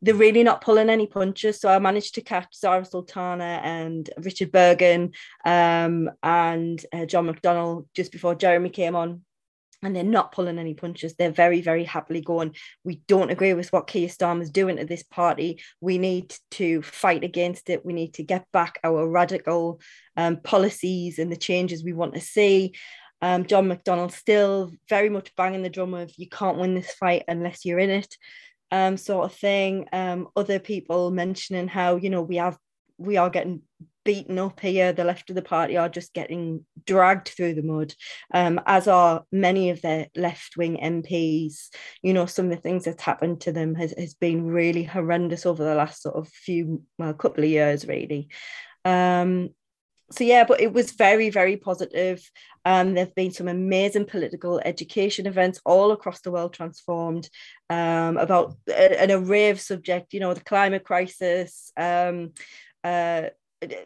they're 0.02 0.14
really 0.14 0.44
not 0.44 0.62
pulling 0.62 0.90
any 0.90 1.08
punches. 1.08 1.60
So 1.60 1.70
I 1.70 1.80
managed 1.80 2.16
to 2.16 2.22
catch 2.22 2.56
Zarah 2.56 2.86
Sultana 2.86 3.62
and 3.64 4.10
Richard 4.18 4.52
Burgon 4.52 5.14
um, 5.44 6.12
and 6.22 6.86
uh, 6.94 7.06
John 7.06 7.28
McDonnell 7.28 7.88
just 7.96 8.12
before 8.12 8.36
Jeremy 8.36 8.70
came 8.70 8.96
on 8.96 9.24
and 9.84 9.96
they're 9.96 10.04
not 10.04 10.32
pulling 10.32 10.58
any 10.58 10.74
punches. 10.74 11.16
They're 11.16 11.32
very, 11.32 11.62
very 11.62 11.84
happily 11.84 12.22
going. 12.22 12.56
We 12.84 13.02
don't 13.08 13.32
agree 13.32 13.54
with 13.54 13.72
what 13.72 13.88
Keir 13.88 14.08
Starmer's 14.08 14.50
doing 14.50 14.78
to 14.78 14.86
this 14.86 15.04
party. 15.04 15.62
We 15.82 15.98
need 15.98 16.36
to 16.52 16.82
fight 16.82 17.24
against 17.24 17.70
it. 17.70 17.86
We 17.86 17.94
need 17.94 18.16
to 18.16 18.24
get 18.24 18.46
back 18.52 18.80
our 18.84 19.08
radical 19.08 19.80
um, 20.16 20.38
policies 20.42 21.20
and 21.20 21.32
the 21.32 21.38
changes 21.38 21.84
we 21.84 21.94
want 21.94 22.16
to 22.16 22.22
see. 22.22 22.74
Um, 23.22 23.46
John 23.46 23.68
McDonnell 23.68 24.12
still 24.12 24.72
very 24.90 25.10
much 25.10 25.36
banging 25.36 25.64
the 25.64 25.70
drum 25.70 25.94
of 25.94 26.12
you 26.18 26.30
can't 26.30 26.58
win 26.58 26.76
this 26.76 26.92
fight 26.94 27.24
unless 27.28 27.66
you're 27.66 27.80
in 27.80 27.90
it, 27.90 28.16
um, 28.72 28.98
sort 28.98 29.26
of 29.26 29.34
thing. 29.34 29.88
Um, 29.92 30.28
other 30.36 30.60
people 30.60 31.10
mentioning 31.12 31.68
how 31.68 31.96
you 31.96 32.10
know 32.10 32.22
we 32.22 32.38
have 32.38 32.58
we 32.98 33.18
are 33.18 33.30
getting 33.30 33.62
beaten 34.08 34.40
up 34.40 34.62
here. 34.62 34.94
The 34.94 35.04
left 35.04 35.30
of 35.30 35.36
the 35.36 35.42
party 35.42 35.76
are 35.76 35.90
just 35.90 36.14
getting 36.14 36.66
dragged 36.86 37.28
through 37.28 37.56
the 37.56 37.62
mud, 37.62 37.94
um, 38.34 38.62
as 38.66 38.88
are 38.88 39.26
many 39.34 39.70
of 39.70 39.82
their 39.82 40.08
left 40.16 40.56
wing 40.56 40.78
MPs. 40.82 41.68
You 42.02 42.14
know, 42.14 42.26
some 42.26 42.46
of 42.46 42.52
the 42.52 42.62
things 42.62 42.86
that's 42.86 43.04
happened 43.04 43.42
to 43.42 43.52
them 43.52 43.76
has, 43.76 43.94
has 43.98 44.14
been 44.14 44.48
really 44.48 44.84
horrendous 44.84 45.46
over 45.46 45.62
the 45.62 45.76
last 45.76 46.02
sort 46.02 46.16
of 46.16 46.30
few, 46.30 46.84
well, 46.98 47.14
couple 47.14 47.44
of 47.44 47.50
years, 47.50 47.86
really. 47.86 48.30
Um, 48.86 49.50
so 50.10 50.24
yeah, 50.24 50.46
but 50.46 50.62
it 50.62 50.72
was 50.72 50.94
very, 50.94 51.30
very 51.30 51.58
positive. 51.58 52.22
Um, 52.64 52.94
there 52.94 53.04
have 53.04 53.16
been 53.16 53.32
some 53.32 53.50
amazing 53.50 54.06
political 54.06 54.62
education 54.64 55.28
events 55.28 55.60
all 55.66 55.92
across 55.92 56.22
the 56.22 56.32
world 56.32 56.54
transformed 56.54 57.30
um, 57.70 58.16
about 58.16 58.56
an 58.74 59.12
array 59.12 59.50
of 59.50 59.60
subject, 59.60 60.14
you 60.14 60.22
know, 60.22 60.34
the 60.34 60.40
climate 60.40 60.86
crisis, 60.86 61.74
um, 61.76 62.32
uh, 62.86 63.24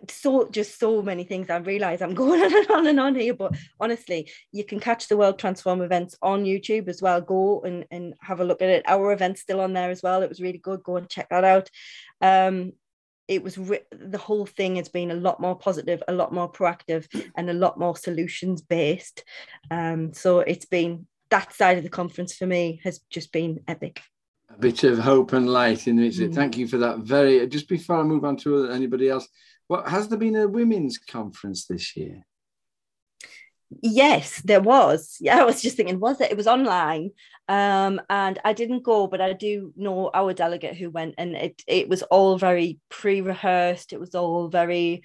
so 0.09 0.49
just 0.49 0.79
so 0.79 1.01
many 1.01 1.23
things 1.23 1.49
i 1.49 1.57
realize 1.57 2.01
i'm 2.01 2.13
going 2.21 2.41
on 2.41 2.53
and 2.53 2.71
on 2.71 2.87
and 2.87 2.99
on 2.99 3.15
here 3.15 3.33
but 3.33 3.55
honestly 3.79 4.29
you 4.51 4.63
can 4.63 4.79
catch 4.79 5.07
the 5.07 5.17
world 5.17 5.39
transform 5.39 5.81
events 5.81 6.15
on 6.21 6.43
youtube 6.43 6.87
as 6.87 7.01
well 7.01 7.21
go 7.21 7.61
and, 7.61 7.85
and 7.91 8.13
have 8.21 8.39
a 8.39 8.43
look 8.43 8.61
at 8.61 8.69
it 8.69 8.83
our 8.87 9.13
event's 9.13 9.41
still 9.41 9.61
on 9.61 9.73
there 9.73 9.89
as 9.89 10.03
well 10.03 10.21
it 10.21 10.29
was 10.29 10.41
really 10.41 10.57
good 10.57 10.83
go 10.83 10.97
and 10.97 11.09
check 11.09 11.29
that 11.29 11.43
out 11.43 11.69
um 12.21 12.73
it 13.27 13.43
was 13.43 13.57
re- 13.57 13.79
the 13.91 14.17
whole 14.17 14.45
thing 14.45 14.75
has 14.75 14.89
been 14.89 15.11
a 15.11 15.15
lot 15.15 15.39
more 15.39 15.57
positive 15.57 16.03
a 16.07 16.13
lot 16.13 16.33
more 16.33 16.51
proactive 16.51 17.07
and 17.37 17.49
a 17.49 17.53
lot 17.53 17.79
more 17.79 17.95
solutions 17.95 18.61
based 18.61 19.23
um 19.69 20.13
so 20.13 20.39
it's 20.39 20.65
been 20.65 21.07
that 21.29 21.53
side 21.53 21.77
of 21.77 21.83
the 21.83 21.89
conference 21.89 22.35
for 22.35 22.45
me 22.45 22.81
has 22.83 22.99
just 23.09 23.31
been 23.31 23.61
epic 23.69 24.01
a 24.53 24.59
bit 24.59 24.83
of 24.83 24.99
hope 24.99 25.33
and 25.33 25.49
light 25.49 25.87
in 25.87 25.99
it. 25.99 26.13
Mm. 26.15 26.33
Thank 26.33 26.57
you 26.57 26.67
for 26.67 26.77
that. 26.79 26.99
Very. 26.99 27.47
Just 27.47 27.69
before 27.69 27.97
I 27.97 28.03
move 28.03 28.25
on 28.25 28.37
to 28.37 28.69
anybody 28.69 29.09
else, 29.09 29.27
what 29.71 29.87
has 29.87 30.09
there 30.09 30.17
been 30.17 30.35
a 30.35 30.49
women's 30.49 30.97
conference 30.97 31.65
this 31.65 31.95
year? 31.95 32.25
Yes, 33.81 34.41
there 34.41 34.59
was. 34.59 35.15
Yeah, 35.21 35.39
I 35.39 35.45
was 35.45 35.61
just 35.61 35.77
thinking, 35.77 35.97
was 35.97 36.19
it? 36.19 36.29
It 36.29 36.35
was 36.35 36.45
online, 36.45 37.11
um, 37.47 38.01
and 38.09 38.37
I 38.43 38.51
didn't 38.51 38.83
go, 38.83 39.07
but 39.07 39.21
I 39.21 39.31
do 39.31 39.71
know 39.77 40.11
our 40.13 40.33
delegate 40.33 40.75
who 40.75 40.89
went, 40.89 41.15
and 41.17 41.37
it 41.37 41.63
it 41.67 41.87
was 41.87 42.03
all 42.03 42.37
very 42.37 42.81
pre-rehearsed. 42.89 43.93
It 43.93 43.99
was 44.01 44.13
all 44.13 44.49
very. 44.49 45.03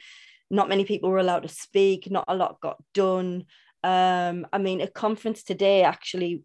Not 0.51 0.69
many 0.69 0.85
people 0.85 1.11
were 1.11 1.19
allowed 1.19 1.45
to 1.45 1.49
speak. 1.49 2.11
Not 2.11 2.25
a 2.27 2.35
lot 2.35 2.61
got 2.61 2.83
done. 2.93 3.45
Um, 3.85 4.49
I 4.53 4.59
mean, 4.59 4.81
a 4.81 4.89
conference 4.89 5.45
today 5.45 5.85
actually, 5.85 6.43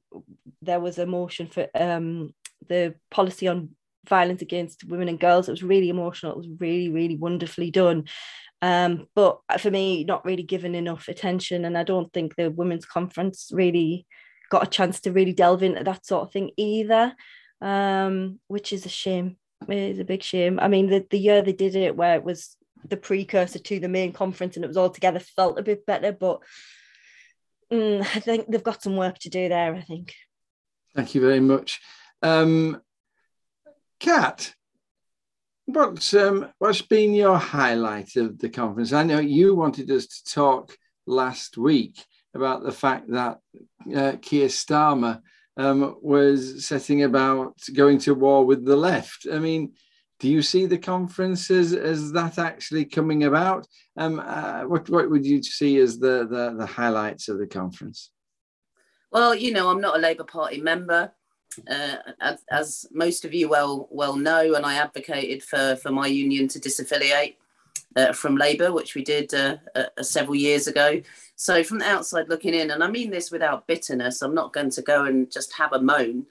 there 0.62 0.80
was 0.80 1.00
a 1.00 1.08
motion 1.08 1.48
for 1.48 1.68
um, 1.74 2.36
the 2.68 2.94
policy 3.10 3.48
on 3.48 3.70
violence 4.08 4.42
against 4.42 4.84
women 4.84 5.08
and 5.08 5.20
girls. 5.20 5.48
It 5.48 5.52
was 5.52 5.64
really 5.64 5.90
emotional. 5.90 6.34
It 6.34 6.38
was 6.38 6.50
really, 6.60 6.90
really 6.90 7.16
wonderfully 7.16 7.72
done. 7.72 8.06
Um, 8.62 9.08
but 9.16 9.40
for 9.60 9.72
me, 9.72 10.04
not 10.04 10.26
really 10.26 10.44
given 10.44 10.76
enough 10.76 11.08
attention. 11.08 11.66
And 11.66 11.78
I 11.78 11.84
don't 11.84 12.12
think 12.14 12.36
the 12.36 12.52
women's 12.52 12.86
conference 12.86 13.50
really 13.52 14.06
got 14.50 14.68
a 14.68 14.70
chance 14.70 15.00
to 15.02 15.12
really 15.12 15.34
delve 15.34 15.64
into 15.64 15.84
that 15.84 16.06
sort 16.06 16.24
of 16.24 16.32
thing 16.32 16.52
either, 16.58 17.16
um, 17.62 18.40
which 18.48 18.74
is 18.74 18.86
a 18.86 18.90
shame. 18.90 19.38
It 19.68 19.78
is 19.78 20.00
a 20.00 20.04
big 20.04 20.24
shame. 20.24 20.60
I 20.60 20.68
mean, 20.68 20.90
the, 20.90 21.06
the 21.10 21.20
year 21.20 21.42
they 21.42 21.54
did 21.54 21.76
it, 21.76 21.96
where 21.96 22.16
it 22.16 22.24
was 22.24 22.56
the 22.88 22.98
precursor 22.98 23.60
to 23.60 23.80
the 23.80 23.88
main 23.88 24.12
conference 24.12 24.56
and 24.56 24.66
it 24.66 24.68
was 24.68 24.78
all 24.78 24.90
together, 24.90 25.20
felt 25.20 25.60
a 25.60 25.64
bit 25.64 25.86
better. 25.86 26.12
But 26.12 26.42
mm, 27.72 28.02
I 28.02 28.20
think 28.20 28.48
they've 28.48 28.64
got 28.64 28.84
some 28.84 28.96
work 28.96 29.20
to 29.20 29.30
do 29.30 29.50
there. 29.50 29.76
I 29.76 29.82
think. 29.82 30.14
Thank 30.96 31.16
you 31.16 31.22
very 31.22 31.40
much, 31.40 31.80
um, 32.22 32.82
Kat. 34.02 34.56
What's 35.66 36.14
um, 36.16 36.52
what's 36.58 36.82
been 36.82 37.14
your 37.14 37.38
highlight 37.38 38.16
of 38.16 38.40
the 38.40 38.50
conference? 38.50 38.94
I 38.94 39.04
know 39.04 39.20
you 39.20 39.56
wanted 39.56 39.92
us 39.92 40.08
to 40.08 40.34
talk 40.34 40.76
last 41.06 41.56
week 41.56 42.04
about 42.34 42.64
the 42.64 42.72
fact 42.72 43.12
that 43.12 43.38
uh, 43.96 44.14
Keir 44.20 44.48
Starmer 44.48 45.22
um, 45.56 45.98
was 46.02 46.66
setting 46.66 47.04
about 47.04 47.56
going 47.74 48.00
to 48.00 48.16
war 48.16 48.44
with 48.44 48.66
the 48.66 48.76
left. 48.76 49.28
I 49.32 49.38
mean, 49.38 49.74
do 50.20 50.28
you 50.28 50.42
see 50.42 50.66
the 50.66 50.80
conference 50.80 51.52
as, 51.52 51.74
as 51.74 52.12
that 52.14 52.40
actually 52.40 52.86
coming 52.86 53.26
about? 53.26 53.68
Um, 53.98 54.20
uh, 54.20 54.64
what, 54.64 54.90
what 54.90 55.12
would 55.12 55.26
you 55.26 55.44
see 55.44 55.78
as 55.78 56.00
the, 56.00 56.28
the, 56.28 56.56
the 56.58 56.66
highlights 56.66 57.30
of 57.30 57.38
the 57.38 57.48
conference? 57.48 58.10
Well, 59.12 59.36
you 59.36 59.52
know, 59.52 59.70
I'm 59.70 59.82
not 59.82 59.98
a 59.98 60.00
Labour 60.00 60.24
Party 60.24 60.62
member, 60.62 61.12
uh, 61.70 61.96
as, 62.20 62.44
as, 62.50 62.86
most 62.92 63.26
of 63.26 63.34
you 63.34 63.50
well 63.50 63.88
well 63.92 64.16
know, 64.16 64.54
and 64.56 64.66
I 64.66 64.76
advocated 64.76 65.44
for 65.44 65.76
for 65.76 65.92
my 65.92 66.08
union 66.08 66.48
to 66.50 66.60
disaffiliate 66.60 67.36
uh, 67.96 68.14
from 68.14 68.38
Labour, 68.38 68.72
which 68.72 68.96
we 68.96 69.04
did 69.04 69.34
uh, 69.34 69.58
uh, 69.76 70.02
several 70.02 70.36
years 70.36 70.68
ago. 70.68 71.02
So, 71.36 71.64
from 71.64 71.80
the 71.80 71.90
outside 71.90 72.30
looking 72.30 72.54
in, 72.54 72.72
and 72.72 72.84
I 72.84 72.90
mean 72.90 73.12
this 73.12 73.32
without 73.32 73.68
bitterness, 73.68 74.22
I'm 74.22 74.36
not 74.36 74.54
going 74.54 74.70
to 74.72 74.82
go 74.82 75.06
and 75.06 75.32
just 75.32 75.54
have 75.54 75.74
a 75.74 75.82
moan, 75.82 76.26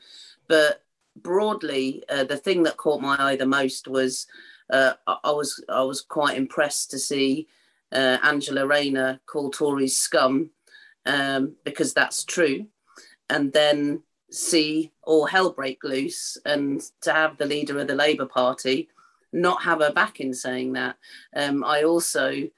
but 0.48 0.82
broadly, 1.16 2.02
uh, 2.08 2.24
the 2.24 2.36
thing 2.36 2.62
that 2.62 2.76
caught 2.76 3.02
my 3.02 3.16
eye 3.18 3.36
the 3.36 3.46
most 3.46 3.88
was 3.88 4.26
uh, 4.70 4.94
I 5.06 5.32
was 5.32 5.62
I 5.68 5.82
was 5.82 6.00
quite 6.00 6.36
impressed 6.36 6.90
to 6.92 6.98
see 6.98 7.48
uh, 7.92 8.18
Angela 8.22 8.66
Rayner 8.66 9.20
call 9.26 9.50
Tories 9.50 9.98
scum 9.98 10.50
um, 11.06 11.56
because 11.64 11.92
that's 11.92 12.24
true, 12.24 12.66
and 13.28 13.52
then 13.52 14.02
see 14.30 14.92
all 15.02 15.26
hell 15.26 15.50
break 15.50 15.82
loose, 15.84 16.38
and 16.44 16.82
to 17.02 17.12
have 17.12 17.36
the 17.36 17.46
leader 17.46 17.78
of 17.78 17.88
the 17.88 17.94
Labour 17.94 18.26
Party 18.26 18.88
not 19.32 19.62
have 19.62 19.80
her 19.80 19.92
back 19.92 20.20
in 20.20 20.34
saying 20.34 20.72
that. 20.72 20.96
Um, 21.34 21.62
I 21.64 21.84
also 21.84 22.48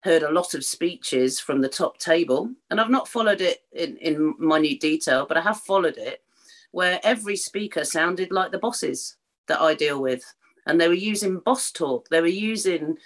heard 0.00 0.22
a 0.22 0.32
lot 0.32 0.54
of 0.54 0.64
speeches 0.64 1.40
from 1.40 1.60
the 1.60 1.68
top 1.68 1.98
table, 1.98 2.50
and 2.70 2.80
I've 2.80 2.90
not 2.90 3.08
followed 3.08 3.40
it 3.40 3.64
in, 3.72 3.96
in 3.98 4.34
minute 4.38 4.80
detail, 4.80 5.26
but 5.26 5.36
I 5.36 5.40
have 5.40 5.60
followed 5.60 5.96
it 5.96 6.22
where 6.70 7.00
every 7.02 7.36
speaker 7.36 7.84
sounded 7.84 8.30
like 8.30 8.52
the 8.52 8.58
bosses 8.58 9.16
that 9.46 9.60
I 9.60 9.74
deal 9.74 10.00
with. 10.00 10.22
And 10.66 10.78
they 10.78 10.88
were 10.88 10.94
using 10.94 11.40
boss 11.40 11.72
talk, 11.72 12.08
they 12.08 12.20
were 12.20 12.26
using 12.26 12.98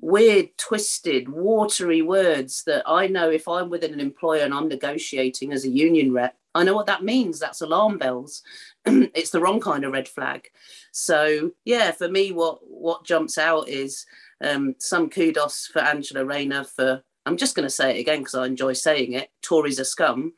weird, 0.00 0.56
twisted, 0.56 1.28
watery 1.28 2.00
words 2.00 2.64
that 2.64 2.82
I 2.86 3.06
know 3.06 3.28
if 3.30 3.46
I'm 3.46 3.68
with 3.68 3.84
an 3.84 4.00
employer 4.00 4.42
and 4.42 4.54
I'm 4.54 4.68
negotiating 4.68 5.52
as 5.52 5.64
a 5.64 5.68
union 5.68 6.12
rep, 6.12 6.36
I 6.54 6.64
know 6.64 6.74
what 6.74 6.86
that 6.86 7.04
means. 7.04 7.38
That's 7.38 7.60
alarm 7.60 7.98
bells. 7.98 8.42
it's 8.84 9.30
the 9.30 9.40
wrong 9.40 9.60
kind 9.60 9.84
of 9.84 9.92
red 9.92 10.08
flag. 10.08 10.48
So 10.92 11.52
yeah, 11.64 11.92
for 11.92 12.08
me, 12.08 12.32
what 12.32 12.58
what 12.62 13.04
jumps 13.04 13.38
out 13.38 13.68
is 13.68 14.06
um, 14.42 14.74
some 14.78 15.10
kudos 15.10 15.66
for 15.66 15.80
Angela 15.80 16.24
Rayner 16.24 16.64
for. 16.64 17.02
I'm 17.26 17.36
just 17.36 17.54
going 17.54 17.66
to 17.66 17.70
say 17.70 17.96
it 17.96 18.00
again 18.00 18.20
because 18.20 18.34
I 18.34 18.46
enjoy 18.46 18.72
saying 18.72 19.12
it. 19.12 19.30
Tories 19.42 19.78
are 19.78 19.84
scum. 19.84 20.32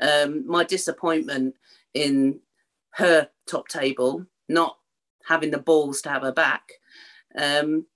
Um, 0.00 0.44
my 0.46 0.64
disappointment 0.64 1.54
in 1.94 2.40
her 2.90 3.28
top 3.46 3.68
table, 3.68 4.26
not 4.48 4.76
having 5.26 5.52
the 5.52 5.58
balls 5.58 6.02
to 6.02 6.10
have 6.10 6.22
her 6.22 6.32
back, 6.32 6.72
um, 7.38 7.86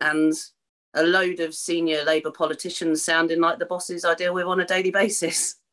and 0.00 0.34
a 0.94 1.04
load 1.04 1.40
of 1.40 1.54
senior 1.54 2.04
Labour 2.04 2.32
politicians 2.32 3.04
sounding 3.04 3.40
like 3.40 3.58
the 3.58 3.66
bosses 3.66 4.04
I 4.04 4.14
deal 4.14 4.34
with 4.34 4.46
on 4.46 4.60
a 4.60 4.66
daily 4.66 4.90
basis. 4.90 5.56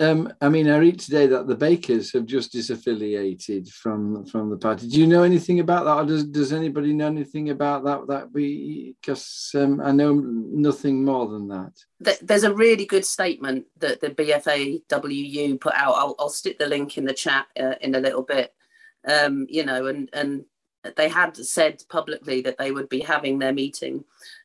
Um, 0.00 0.32
I 0.40 0.48
mean, 0.48 0.70
I 0.70 0.78
read 0.78 0.98
today 0.98 1.26
that 1.26 1.46
the 1.46 1.54
Bakers 1.54 2.12
have 2.12 2.24
just 2.24 2.54
disaffiliated 2.54 3.68
from 3.70 4.24
from 4.24 4.48
the 4.48 4.56
party. 4.56 4.88
Do 4.88 4.98
you 4.98 5.06
know 5.06 5.22
anything 5.22 5.60
about 5.60 5.84
that, 5.84 5.96
or 5.96 6.06
does 6.06 6.24
does 6.24 6.52
anybody 6.52 6.94
know 6.94 7.06
anything 7.06 7.50
about 7.50 7.84
that? 7.84 8.06
That 8.06 8.32
we, 8.32 8.96
because 9.00 9.50
um, 9.54 9.80
I 9.82 9.92
know 9.92 10.14
nothing 10.14 11.04
more 11.04 11.28
than 11.28 11.48
that. 11.48 12.18
There's 12.22 12.44
a 12.44 12.54
really 12.54 12.86
good 12.86 13.04
statement 13.04 13.66
that 13.78 14.00
the 14.00 14.10
BFAWU 14.10 15.60
put 15.60 15.74
out. 15.74 15.94
I'll, 15.94 16.14
I'll 16.18 16.30
stick 16.30 16.58
the 16.58 16.68
link 16.68 16.96
in 16.96 17.04
the 17.04 17.14
chat 17.14 17.46
uh, 17.60 17.74
in 17.80 17.94
a 17.94 18.00
little 18.00 18.22
bit. 18.22 18.54
Um, 19.06 19.46
you 19.50 19.64
know, 19.64 19.86
and 19.86 20.08
and 20.14 20.44
they 20.96 21.08
had 21.08 21.36
said 21.36 21.82
publicly 21.90 22.40
that 22.42 22.56
they 22.58 22.70
would 22.70 22.88
be 22.88 23.00
having 23.00 23.38
their 23.38 23.52
meeting 23.52 24.04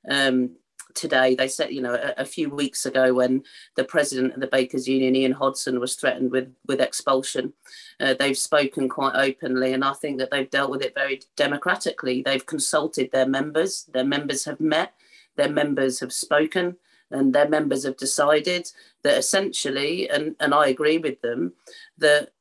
um, 0.10 0.58
today. 0.96 1.36
They 1.36 1.48
said, 1.48 1.72
you 1.72 1.82
know, 1.82 1.94
a, 1.94 2.22
a, 2.22 2.26
few 2.26 2.50
weeks 2.50 2.86
ago 2.86 3.14
when 3.14 3.44
the 3.76 3.84
president 3.84 4.34
of 4.34 4.42
the 4.42 4.48
Bakers 4.48 4.88
Union, 4.88 5.16
Ian 5.16 5.34
Hodson, 5.34 5.80
was 5.80 5.96
threatened 5.96 6.32
with 6.32 6.54
with 6.68 6.82
expulsion. 6.82 7.54
Uh, 8.00 8.14
they've 8.14 8.38
spoken 8.38 8.90
quite 8.90 9.16
openly, 9.16 9.74
and 9.74 9.84
I 9.84 9.94
think 9.94 10.18
that 10.20 10.32
they've 10.32 10.50
dealt 10.50 10.72
with 10.72 10.82
it 10.82 10.96
very 10.96 11.22
democratically. 11.36 12.22
They've 12.22 12.46
consulted 12.46 13.12
their 13.12 13.28
members. 13.28 13.86
Their 13.94 14.06
members 14.06 14.46
have 14.46 14.60
met. 14.60 14.94
Their 15.36 15.50
members 15.50 16.00
have 16.00 16.14
spoken. 16.14 16.78
And 17.12 17.36
their 17.36 17.50
members 17.50 17.84
have 17.84 17.98
decided 17.98 18.72
that 19.04 19.18
essentially, 19.18 20.10
and, 20.10 20.36
and 20.40 20.54
I 20.54 20.68
agree 20.68 20.98
with 20.98 21.22
them, 21.22 21.54
that 21.98 22.32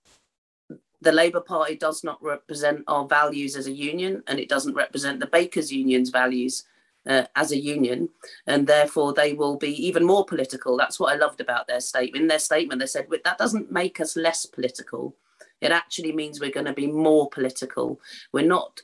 the 1.01 1.13
Labour 1.13 1.41
Party 1.41 1.77
does 1.77 2.05
not 2.05 2.23
represent 2.23 2.85
our 2.87 3.07
values 3.07 3.57
as 3.57 3.67
a 3.67 3.73
union 3.73 4.23
and 4.27 4.39
it 4.39 4.49
doesn't 4.49 4.75
represent 4.75 5.19
the 5.19 5.27
Bakers 5.27 5.73
Union's 5.73 6.11
values 6.11 6.65
uh, 7.07 7.25
as 7.37 7.53
a 7.53 7.59
union, 7.59 8.09
and 8.47 8.67
therefore 8.67 9.13
they 9.13 9.33
will 9.33 9.57
be 9.57 9.87
even 9.87 10.05
more 10.05 10.25
political. 10.25 10.77
That's 10.77 11.01
what 11.01 11.13
I 11.13 11.17
loved 11.17 11.41
about 11.41 11.67
their 11.67 11.81
statement. 11.81 12.23
In 12.23 12.29
their 12.29 12.39
statement, 12.39 12.81
they 12.81 12.87
said 12.87 13.07
that 13.25 13.39
doesn't 13.39 13.73
make 13.73 14.01
us 14.01 14.17
less 14.17 14.47
political. 14.47 15.17
It 15.61 15.73
actually 15.73 16.13
means 16.13 16.41
we're 16.41 16.51
going 16.51 16.67
to 16.67 16.73
be 16.73 16.87
more 16.87 17.29
political. 17.29 18.01
We're 18.33 18.47
not 18.47 18.81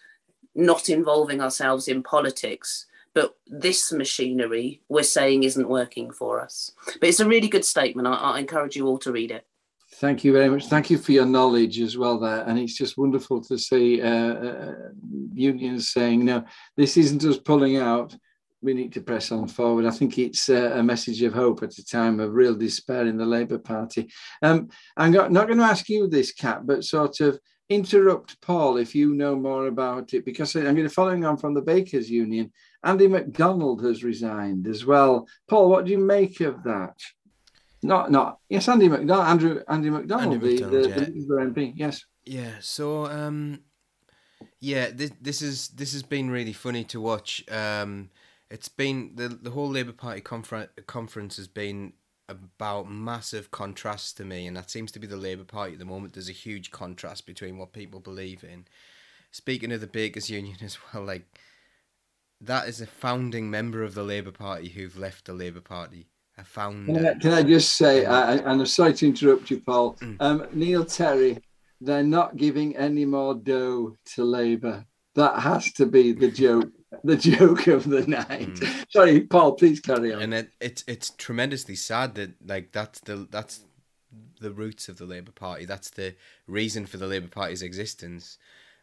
not 0.55 0.89
involving 0.89 1.43
ourselves 1.43 1.87
in 1.87 2.03
politics, 2.03 2.87
but 3.13 3.37
this 3.47 3.93
machinery 3.93 4.81
we're 4.89 5.03
saying 5.03 5.43
isn't 5.43 5.69
working 5.69 6.11
for 6.11 6.41
us. 6.41 6.73
But 6.99 7.09
it's 7.11 7.21
a 7.21 7.29
really 7.29 7.49
good 7.49 7.65
statement. 7.65 8.09
I, 8.09 8.15
I 8.15 8.39
encourage 8.39 8.77
you 8.77 8.87
all 8.87 8.99
to 8.99 9.13
read 9.13 9.31
it. 9.31 9.47
Thank 9.99 10.25
you 10.25 10.33
very 10.35 10.51
much. 10.51 10.67
Thank 10.67 10.91
you 10.91 10.99
for 10.99 11.13
your 11.13 11.25
knowledge 11.25 11.81
as 11.81 11.97
well 11.97 12.19
there. 12.19 12.43
And 12.47 12.59
it's 12.59 12.77
just 12.77 12.99
wonderful 12.99 13.43
to 13.45 13.57
see 13.57 14.03
uh, 14.03 14.35
uh, 14.35 14.75
unions 15.33 15.89
saying, 15.89 16.23
no, 16.23 16.45
this 16.77 16.99
isn't 16.99 17.25
us 17.25 17.39
pulling 17.39 17.79
out. 17.79 18.15
We 18.61 18.75
need 18.75 18.93
to 18.93 19.01
press 19.01 19.33
on 19.33 19.49
forward. 19.49 19.87
I 19.87 19.91
think 19.91 20.19
it's 20.19 20.51
uh, 20.51 20.73
a 20.75 20.83
message 20.83 21.23
of 21.23 21.33
hope 21.33 21.63
at 21.63 21.79
a 21.79 21.85
time 21.85 22.21
of 22.21 22.35
real 22.35 22.55
despair 22.55 23.07
in 23.07 23.17
the 23.17 23.25
Labour 23.25 23.59
Party. 23.59 24.11
Um, 24.43 24.69
I'm 24.99 25.13
not 25.13 25.31
going 25.31 25.59
to 25.59 25.65
ask 25.65 25.89
you 25.89 26.09
this, 26.09 26.31
Kat, 26.31 26.67
but 26.67 26.85
sort 26.85 27.21
of 27.21 27.39
interrupt 27.71 28.41
Paul 28.43 28.77
if 28.77 28.95
you 28.95 29.15
know 29.15 29.35
more 29.35 29.67
about 29.67 30.13
it, 30.13 30.27
because 30.27 30.55
I'm 30.57 30.63
going 30.63 30.77
to 30.83 30.91
following 30.91 31.25
on 31.25 31.39
from 31.39 31.55
the 31.55 31.63
Bakers 31.63 32.11
Union. 32.11 32.53
Andy 32.85 33.09
McDonald 33.09 33.83
has 33.83 34.05
resigned 34.05 34.67
as 34.67 34.85
well. 34.85 35.27
Paul, 35.49 35.71
what 35.71 35.87
do 35.87 35.93
you 35.93 35.99
make 35.99 36.41
of 36.41 36.63
that? 36.65 36.97
Not, 37.87 38.11
not 38.11 38.39
yes, 38.49 38.69
Andy 38.69 38.89
McDonald, 38.89 39.27
Andrew, 39.27 39.63
Andy 39.69 39.91
McDonald, 39.91 40.35
Andy 40.35 40.47
McDonald 40.47 40.85
the, 40.85 40.89
the, 40.89 40.89
yeah. 40.89 41.05
the 41.05 41.51
MP. 41.51 41.73
Yes. 41.77 42.05
Yeah. 42.25 42.53
So, 42.61 43.07
um, 43.07 43.61
yeah, 44.61 44.91
this 44.93 45.13
this 45.21 45.43
is 45.43 45.69
this 45.69 45.93
has 45.93 46.03
been 46.03 46.31
really 46.31 46.53
funny 46.53 46.85
to 46.85 47.01
watch. 47.01 47.45
Um, 47.51 48.11
it's 48.51 48.69
been 48.69 49.13
the 49.15 49.29
the 49.29 49.51
whole 49.51 49.69
Labour 49.69 49.93
Party 49.93 50.21
confer- 50.21 50.71
conference 50.87 51.37
has 51.37 51.49
been 51.49 51.93
about 52.29 52.91
massive 52.91 53.51
contrasts 53.51 54.13
to 54.15 54.25
me, 54.25 54.47
and 54.47 54.57
that 54.57 54.71
seems 54.71 54.91
to 54.93 54.99
be 54.99 55.07
the 55.07 55.17
Labour 55.17 55.45
Party 55.45 55.75
at 55.75 55.79
the 55.79 55.85
moment. 55.85 56.15
There's 56.15 56.29
a 56.29 56.33
huge 56.33 56.71
contrast 56.71 57.27
between 57.27 57.59
what 57.59 57.73
people 57.73 58.01
believe 58.01 58.43
in. 58.43 58.67
Speaking 59.31 59.73
of 59.73 59.81
the 59.81 59.87
Bakers 59.87 60.31
Union 60.31 60.57
as 60.63 60.79
well, 60.93 61.05
like 61.05 61.39
that 62.41 62.69
is 62.69 62.81
a 62.81 62.87
founding 62.87 63.51
member 63.51 63.83
of 63.83 63.95
the 63.95 64.03
Labour 64.03 64.33
Party 64.33 64.69
who've 64.69 64.99
left 64.99 65.25
the 65.25 65.33
Labour 65.33 65.61
Party. 65.61 66.09
I 66.39 66.43
found. 66.43 66.87
Can 66.87 67.07
I, 67.07 67.15
can 67.15 67.33
I 67.33 67.43
just 67.43 67.75
say, 67.75 68.05
I, 68.05 68.35
and 68.35 68.61
I'm 68.61 68.67
sorry 68.67 68.95
to 68.95 69.07
interrupt 69.07 69.51
you, 69.51 69.61
Paul. 69.61 69.95
Mm. 69.95 70.17
Um, 70.21 70.47
Neil 70.53 70.85
Terry, 70.85 71.39
they're 71.81 72.03
not 72.03 72.37
giving 72.37 72.77
any 72.77 73.05
more 73.05 73.35
dough 73.35 73.97
to 74.15 74.25
Labour. 74.25 74.85
That 75.15 75.39
has 75.39 75.73
to 75.75 75.87
be 75.87 76.13
the 76.13 76.31
joke. 76.31 76.71
the 77.05 77.17
joke 77.39 77.67
of 77.69 77.89
the 77.89 78.07
night. 78.07 78.55
Mm. 78.55 78.85
Sorry, 78.91 79.21
Paul. 79.23 79.53
Please 79.53 79.81
carry 79.81 80.13
on. 80.13 80.23
And 80.23 80.35
it, 80.35 80.51
it's 80.61 80.85
it's 80.87 81.11
tremendously 81.11 81.77
sad 81.77 82.15
that 82.17 82.35
like 82.47 82.73
that's 82.73 83.01
the 83.01 83.27
that's 83.31 83.61
the 84.41 84.53
roots 84.53 84.89
of 84.89 84.99
the 84.99 85.07
Labour 85.07 85.33
Party. 85.33 85.65
That's 85.65 85.91
the 85.91 86.15
reason 86.47 86.87
for 86.87 86.99
the 86.99 87.07
Labour 87.07 87.29
Party's 87.29 87.63
existence. 87.63 88.39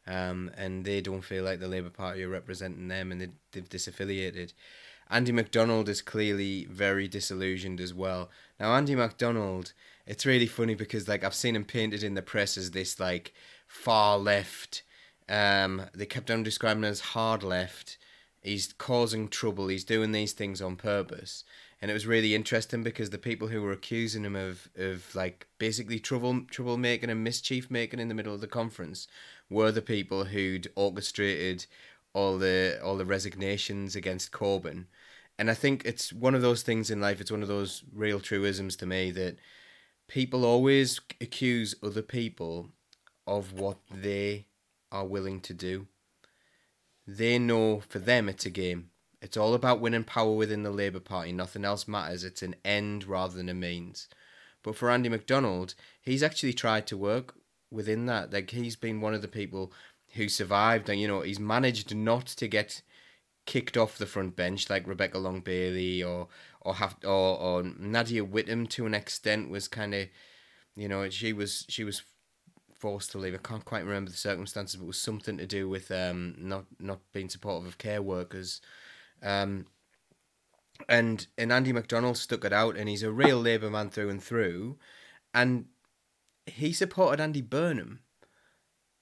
Um, 0.05 0.51
and 0.57 0.83
they 0.83 0.99
don't 0.99 1.23
feel 1.23 1.45
like 1.45 1.59
the 1.59 1.67
Labour 1.67 1.89
Party 1.89 2.23
are 2.23 2.29
representing 2.29 2.89
them, 2.89 3.11
and 3.11 3.21
they, 3.21 3.29
they've 3.51 3.69
disaffiliated. 3.69 4.53
Andy 5.13 5.31
McDonald 5.31 5.89
is 5.89 6.01
clearly 6.01 6.65
very 6.65 7.07
disillusioned 7.07 7.79
as 7.79 7.93
well. 7.93 8.31
Now, 8.59 8.73
Andy 8.73 8.95
McDonald, 8.95 9.73
it's 10.07 10.25
really 10.25 10.47
funny 10.47 10.73
because 10.73 11.07
like 11.07 11.23
I've 11.23 11.35
seen 11.35 11.55
him 11.55 11.65
painted 11.65 12.01
in 12.01 12.15
the 12.15 12.23
press 12.23 12.57
as 12.57 12.71
this 12.71 12.99
like 12.99 13.31
far 13.67 14.17
left. 14.17 14.81
Um, 15.29 15.83
they 15.93 16.07
kept 16.07 16.31
on 16.31 16.41
describing 16.41 16.83
him 16.83 16.89
as 16.89 16.99
hard 16.99 17.43
left. 17.43 17.99
He's 18.41 18.73
causing 18.73 19.27
trouble. 19.27 19.67
He's 19.67 19.83
doing 19.83 20.13
these 20.13 20.33
things 20.33 20.61
on 20.63 20.77
purpose. 20.77 21.43
and 21.83 21.91
it 21.91 21.93
was 21.93 22.07
really 22.07 22.33
interesting 22.33 22.81
because 22.81 23.09
the 23.09 23.17
people 23.17 23.49
who 23.49 23.61
were 23.61 23.73
accusing 23.73 24.23
him 24.23 24.37
of 24.37 24.69
of 24.77 25.13
like 25.13 25.47
basically 25.59 25.99
trouble 25.99 26.33
troublemaking 26.35 27.09
and 27.09 27.23
mischief 27.25 27.69
making 27.69 27.99
in 27.99 28.07
the 28.07 28.15
middle 28.15 28.33
of 28.33 28.39
the 28.39 28.47
conference 28.47 29.05
were 29.49 29.69
the 29.69 29.81
people 29.81 30.23
who'd 30.23 30.71
orchestrated 30.75 31.65
all 32.13 32.37
the 32.37 32.79
all 32.83 32.97
the 32.97 33.05
resignations 33.05 33.95
against 33.95 34.31
Corbyn. 34.31 34.85
And 35.37 35.49
I 35.49 35.55
think 35.55 35.83
it's 35.85 36.13
one 36.13 36.35
of 36.35 36.41
those 36.41 36.61
things 36.61 36.91
in 36.91 37.01
life, 37.01 37.19
it's 37.19 37.31
one 37.31 37.41
of 37.41 37.47
those 37.47 37.83
real 37.93 38.19
truisms 38.19 38.75
to 38.77 38.85
me 38.85 39.11
that 39.11 39.37
people 40.07 40.45
always 40.45 41.01
accuse 41.19 41.75
other 41.81 42.03
people 42.03 42.69
of 43.25 43.53
what 43.53 43.77
they 43.91 44.45
are 44.91 45.05
willing 45.05 45.39
to 45.41 45.53
do. 45.53 45.87
They 47.07 47.39
know 47.39 47.81
for 47.89 47.99
them 47.99 48.29
it's 48.29 48.45
a 48.45 48.51
game. 48.51 48.91
It's 49.21 49.37
all 49.37 49.53
about 49.53 49.79
winning 49.79 50.03
power 50.03 50.33
within 50.33 50.63
the 50.63 50.69
Labour 50.69 50.99
Party. 50.99 51.31
Nothing 51.31 51.65
else 51.65 51.87
matters. 51.87 52.23
It's 52.23 52.43
an 52.43 52.55
end 52.63 53.05
rather 53.05 53.35
than 53.35 53.49
a 53.49 53.53
means. 53.53 54.07
But 54.61 54.75
for 54.75 54.89
Andy 54.89 55.09
McDonald, 55.09 55.75
he's 56.01 56.23
actually 56.23 56.53
tried 56.53 56.87
to 56.87 56.97
work 56.97 57.35
within 57.71 58.05
that. 58.05 58.31
Like 58.31 58.51
he's 58.51 58.75
been 58.75 59.01
one 59.01 59.13
of 59.13 59.21
the 59.21 59.27
people 59.27 59.73
who 60.13 60.29
survived, 60.29 60.89
and 60.89 60.99
you 60.99 61.07
know 61.07 61.21
he's 61.21 61.39
managed 61.39 61.95
not 61.95 62.25
to 62.27 62.47
get 62.47 62.81
kicked 63.45 63.75
off 63.75 63.97
the 63.97 64.05
front 64.05 64.35
bench 64.35 64.69
like 64.69 64.87
Rebecca 64.87 65.17
Long 65.17 65.41
Bailey 65.41 66.01
or 66.01 66.27
or 66.61 66.75
have 66.75 66.95
or, 67.03 67.37
or 67.39 67.63
Nadia 67.63 68.25
Whittome 68.25 68.69
to 68.69 68.85
an 68.85 68.93
extent 68.93 69.49
was 69.49 69.67
kind 69.67 69.93
of, 69.93 70.07
you 70.75 70.87
know, 70.87 71.09
she 71.09 71.33
was 71.33 71.65
she 71.67 71.83
was 71.83 72.03
forced 72.75 73.11
to 73.11 73.17
leave. 73.17 73.33
I 73.33 73.37
can't 73.37 73.65
quite 73.65 73.85
remember 73.85 74.11
the 74.11 74.17
circumstances, 74.17 74.75
but 74.75 74.85
it 74.85 74.87
was 74.87 74.97
something 74.97 75.37
to 75.37 75.45
do 75.45 75.67
with 75.67 75.91
um 75.91 76.35
not 76.37 76.65
not 76.79 76.99
being 77.11 77.29
supportive 77.29 77.67
of 77.67 77.77
care 77.77 78.01
workers. 78.01 78.61
Um, 79.21 79.67
and 80.87 81.27
and 81.37 81.51
Andy 81.51 81.73
McDonald 81.73 82.17
stuck 82.17 82.45
it 82.45 82.53
out, 82.53 82.77
and 82.77 82.87
he's 82.89 83.03
a 83.03 83.11
real 83.11 83.39
Labour 83.39 83.69
man 83.69 83.89
through 83.89 84.09
and 84.09 84.23
through, 84.23 84.77
and 85.33 85.65
he 86.45 86.73
supported 86.73 87.21
Andy 87.21 87.41
Burnham 87.41 87.99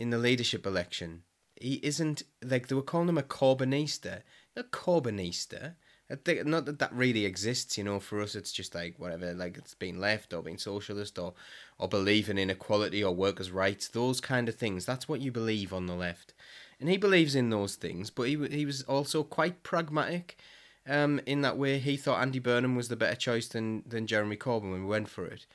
in 0.02 0.10
the 0.10 0.18
leadership 0.18 0.66
election. 0.66 1.22
He 1.56 1.76
isn't 1.84 2.24
like 2.44 2.68
they 2.68 2.76
were 2.76 2.82
calling 2.82 3.10
him 3.10 3.20
a 3.20 3.24
Corbynista, 3.24 4.24
A 4.56 4.64
Corbynista. 4.64 5.76
I 6.10 6.16
think 6.16 6.46
not 6.46 6.66
that 6.66 6.80
that 6.80 6.92
really 6.92 7.26
exists, 7.26 7.78
you 7.78 7.84
know. 7.84 8.00
For 8.00 8.20
us, 8.20 8.36
it's 8.36 8.52
just 8.52 8.74
like 8.76 8.96
whatever, 8.98 9.34
like 9.34 9.58
it's 9.58 9.76
being 9.76 10.00
left 10.00 10.34
or 10.34 10.42
being 10.42 10.58
socialist 10.58 11.20
or 11.20 11.34
or 11.78 11.88
believing 11.88 12.38
in 12.38 12.50
equality 12.50 13.04
or 13.04 13.14
workers' 13.14 13.52
rights, 13.52 13.88
those 13.88 14.20
kind 14.20 14.50
of 14.50 14.56
things. 14.56 14.86
That's 14.86 15.08
what 15.08 15.22
you 15.22 15.32
believe 15.32 15.72
on 15.72 15.86
the 15.86 15.96
left, 15.96 16.34
and 16.80 16.90
he 16.90 16.98
believes 16.98 17.36
in 17.36 17.50
those 17.50 17.76
things. 17.76 18.10
But 18.10 18.24
he 18.24 18.48
he 18.48 18.66
was 18.66 18.82
also 18.84 19.24
quite 19.24 19.64
pragmatic, 19.64 20.38
um, 20.86 21.22
in 21.26 21.42
that 21.44 21.58
way. 21.58 21.78
He 21.80 21.96
thought 21.96 22.22
Andy 22.22 22.40
Burnham 22.40 22.76
was 22.76 22.90
the 22.90 22.98
better 22.98 23.16
choice 23.16 23.48
than 23.48 23.84
than 23.88 24.08
Jeremy 24.08 24.36
Corbyn 24.36 24.72
when 24.72 24.84
we 24.84 24.90
went 24.90 25.10
for 25.10 25.26
it. 25.26 25.46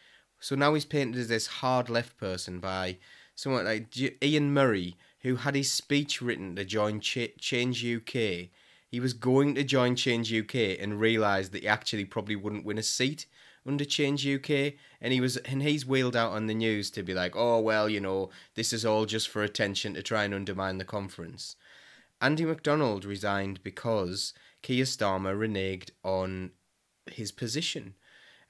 So 0.41 0.55
now 0.55 0.73
he's 0.75 0.85
painted 0.85 1.21
as 1.21 1.29
this 1.29 1.47
hard 1.47 1.91
left 1.91 2.17
person 2.17 2.61
by 2.61 2.99
someone 3.37 3.65
like 3.65 3.97
Ian 4.23 4.53
Murray, 4.53 4.97
who 5.21 5.37
had 5.37 5.55
his 5.55 5.71
speech 5.71 6.21
written 6.21 6.57
to 6.57 6.65
join 6.65 7.01
Ch- 7.01 7.37
Change 7.39 7.85
UK. 7.85 8.49
He 8.89 9.01
was 9.01 9.13
going 9.13 9.55
to 9.55 9.63
join 9.63 9.95
Change 9.95 10.33
UK 10.33 10.81
and 10.81 10.99
realised 10.99 11.53
that 11.53 11.63
he 11.63 11.69
actually 11.69 12.05
probably 12.05 12.35
wouldn't 12.35 12.65
win 12.65 12.79
a 12.79 12.83
seat 12.83 13.27
under 13.67 13.85
Change 13.85 14.27
UK, 14.27 14.75
and 15.01 15.13
he 15.13 15.21
was 15.21 15.37
and 15.39 15.63
he's 15.63 15.87
wheeled 15.87 16.17
out 16.17 16.33
on 16.33 16.47
the 16.47 16.55
news 16.55 16.91
to 16.91 17.03
be 17.03 17.15
like, 17.15 17.35
oh 17.37 17.61
well, 17.61 17.89
you 17.89 18.01
know, 18.01 18.31
this 18.55 18.73
is 18.73 18.85
all 18.85 19.07
just 19.07 19.29
for 19.29 19.43
attention 19.43 19.95
to 19.95 20.03
try 20.03 20.25
and 20.25 20.35
undermine 20.35 20.79
the 20.79 20.85
conference. 20.85 21.57
Andy 22.21 22.45
McDonald 22.45 23.05
resigned 23.05 23.63
because 23.63 24.33
Keir 24.63 24.85
Starmer 24.85 25.37
reneged 25.37 25.91
on 26.03 26.53
his 27.11 27.31
position. 27.33 27.95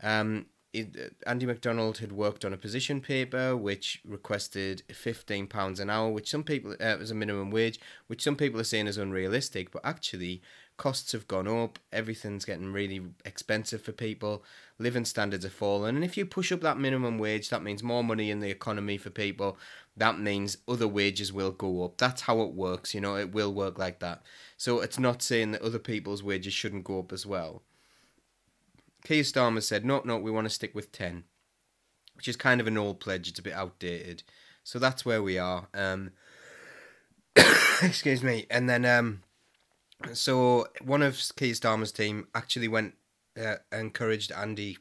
Um, 0.02 0.46
it, 0.80 1.14
Andy 1.26 1.46
McDonald 1.46 1.98
had 1.98 2.12
worked 2.12 2.44
on 2.44 2.52
a 2.52 2.56
position 2.56 3.00
paper 3.00 3.56
which 3.56 4.00
requested 4.04 4.82
fifteen 4.92 5.46
pounds 5.46 5.80
an 5.80 5.90
hour, 5.90 6.10
which 6.10 6.30
some 6.30 6.44
people 6.44 6.72
uh, 6.72 6.84
as 6.84 7.10
a 7.10 7.14
minimum 7.14 7.50
wage, 7.50 7.80
which 8.06 8.22
some 8.22 8.36
people 8.36 8.60
are 8.60 8.64
saying 8.64 8.86
is 8.86 8.98
unrealistic, 8.98 9.70
but 9.70 9.84
actually 9.84 10.42
costs 10.76 11.12
have 11.12 11.26
gone 11.26 11.48
up. 11.48 11.78
Everything's 11.90 12.44
getting 12.44 12.72
really 12.72 13.00
expensive 13.24 13.80
for 13.80 13.92
people. 13.92 14.44
Living 14.78 15.06
standards 15.06 15.44
are 15.44 15.50
falling, 15.50 15.96
and 15.96 16.04
if 16.04 16.16
you 16.16 16.26
push 16.26 16.52
up 16.52 16.60
that 16.60 16.78
minimum 16.78 17.18
wage, 17.18 17.48
that 17.48 17.62
means 17.62 17.82
more 17.82 18.04
money 18.04 18.30
in 18.30 18.40
the 18.40 18.50
economy 18.50 18.98
for 18.98 19.10
people. 19.10 19.56
That 19.96 20.20
means 20.20 20.58
other 20.68 20.86
wages 20.86 21.32
will 21.32 21.52
go 21.52 21.82
up. 21.84 21.96
That's 21.96 22.22
how 22.22 22.42
it 22.42 22.52
works. 22.52 22.94
You 22.94 23.00
know, 23.00 23.16
it 23.16 23.32
will 23.32 23.54
work 23.54 23.78
like 23.78 24.00
that. 24.00 24.22
So 24.58 24.80
it's 24.80 24.98
not 24.98 25.22
saying 25.22 25.52
that 25.52 25.62
other 25.62 25.78
people's 25.78 26.22
wages 26.22 26.52
shouldn't 26.52 26.84
go 26.84 26.98
up 26.98 27.12
as 27.14 27.24
well. 27.24 27.62
Keir 29.06 29.22
Starmer 29.22 29.62
said, 29.62 29.84
no, 29.84 30.02
no, 30.04 30.18
we 30.18 30.32
want 30.32 30.46
to 30.46 30.50
stick 30.50 30.74
with 30.74 30.90
10, 30.90 31.22
which 32.16 32.26
is 32.26 32.34
kind 32.34 32.60
of 32.60 32.66
an 32.66 32.76
old 32.76 32.98
pledge. 32.98 33.28
It's 33.28 33.38
a 33.38 33.42
bit 33.42 33.52
outdated. 33.52 34.24
So 34.64 34.80
that's 34.80 35.04
where 35.04 35.22
we 35.22 35.38
are. 35.38 35.68
Um, 35.72 36.10
excuse 37.82 38.24
me. 38.24 38.46
And 38.50 38.68
then, 38.68 38.84
um, 38.84 39.22
so 40.12 40.66
one 40.84 41.02
of 41.02 41.22
Keir 41.36 41.54
Starmer's 41.54 41.92
team 41.92 42.26
actually 42.34 42.66
went, 42.66 42.94
uh, 43.40 43.56
encouraged 43.70 44.32
Andy 44.32 44.78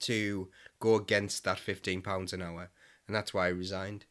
to 0.00 0.48
go 0.80 0.94
against 0.94 1.44
that 1.44 1.58
£15 1.58 2.32
an 2.32 2.40
hour. 2.40 2.70
And 3.06 3.14
that's 3.14 3.34
why 3.34 3.48
he 3.48 3.52
resigned. 3.52 4.06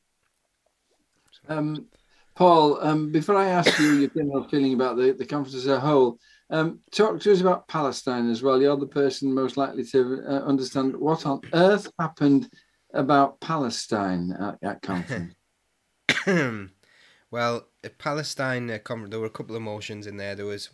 Um, 1.50 1.88
Paul, 2.36 2.80
um, 2.82 3.12
before 3.12 3.36
I 3.36 3.48
ask 3.48 3.80
you 3.80 3.94
your 3.94 4.10
general 4.12 4.48
feeling 4.48 4.76
about 4.76 4.96
the, 4.96 5.12
the 5.12 5.26
conference 5.26 5.56
as 5.56 5.66
a 5.66 5.80
whole, 5.80 6.20
um, 6.54 6.80
talk 6.92 7.20
to 7.20 7.32
us 7.32 7.42
about 7.42 7.68
Palestine 7.68 8.30
as 8.30 8.44
well. 8.44 8.62
You're 8.62 8.78
the 8.78 8.86
person 8.86 9.34
most 9.34 9.58
likely 9.58 9.84
to 9.86 10.24
uh, 10.28 10.46
understand 10.46 10.96
what 10.96 11.26
on 11.26 11.42
earth 11.52 11.92
happened 12.00 12.48
about 12.94 13.42
Palestine 13.42 14.32
at, 14.40 14.60
at 14.62 14.82
conference. 14.84 15.34
well, 17.32 17.66
Palestine 17.98 18.70
uh, 18.70 18.78
conference, 18.78 19.10
there 19.10 19.20
were 19.20 19.26
a 19.26 19.32
couple 19.32 19.56
of 19.56 19.64
motions 19.64 20.06
in 20.06 20.18
there. 20.18 20.36
There 20.36 20.46
was 20.46 20.70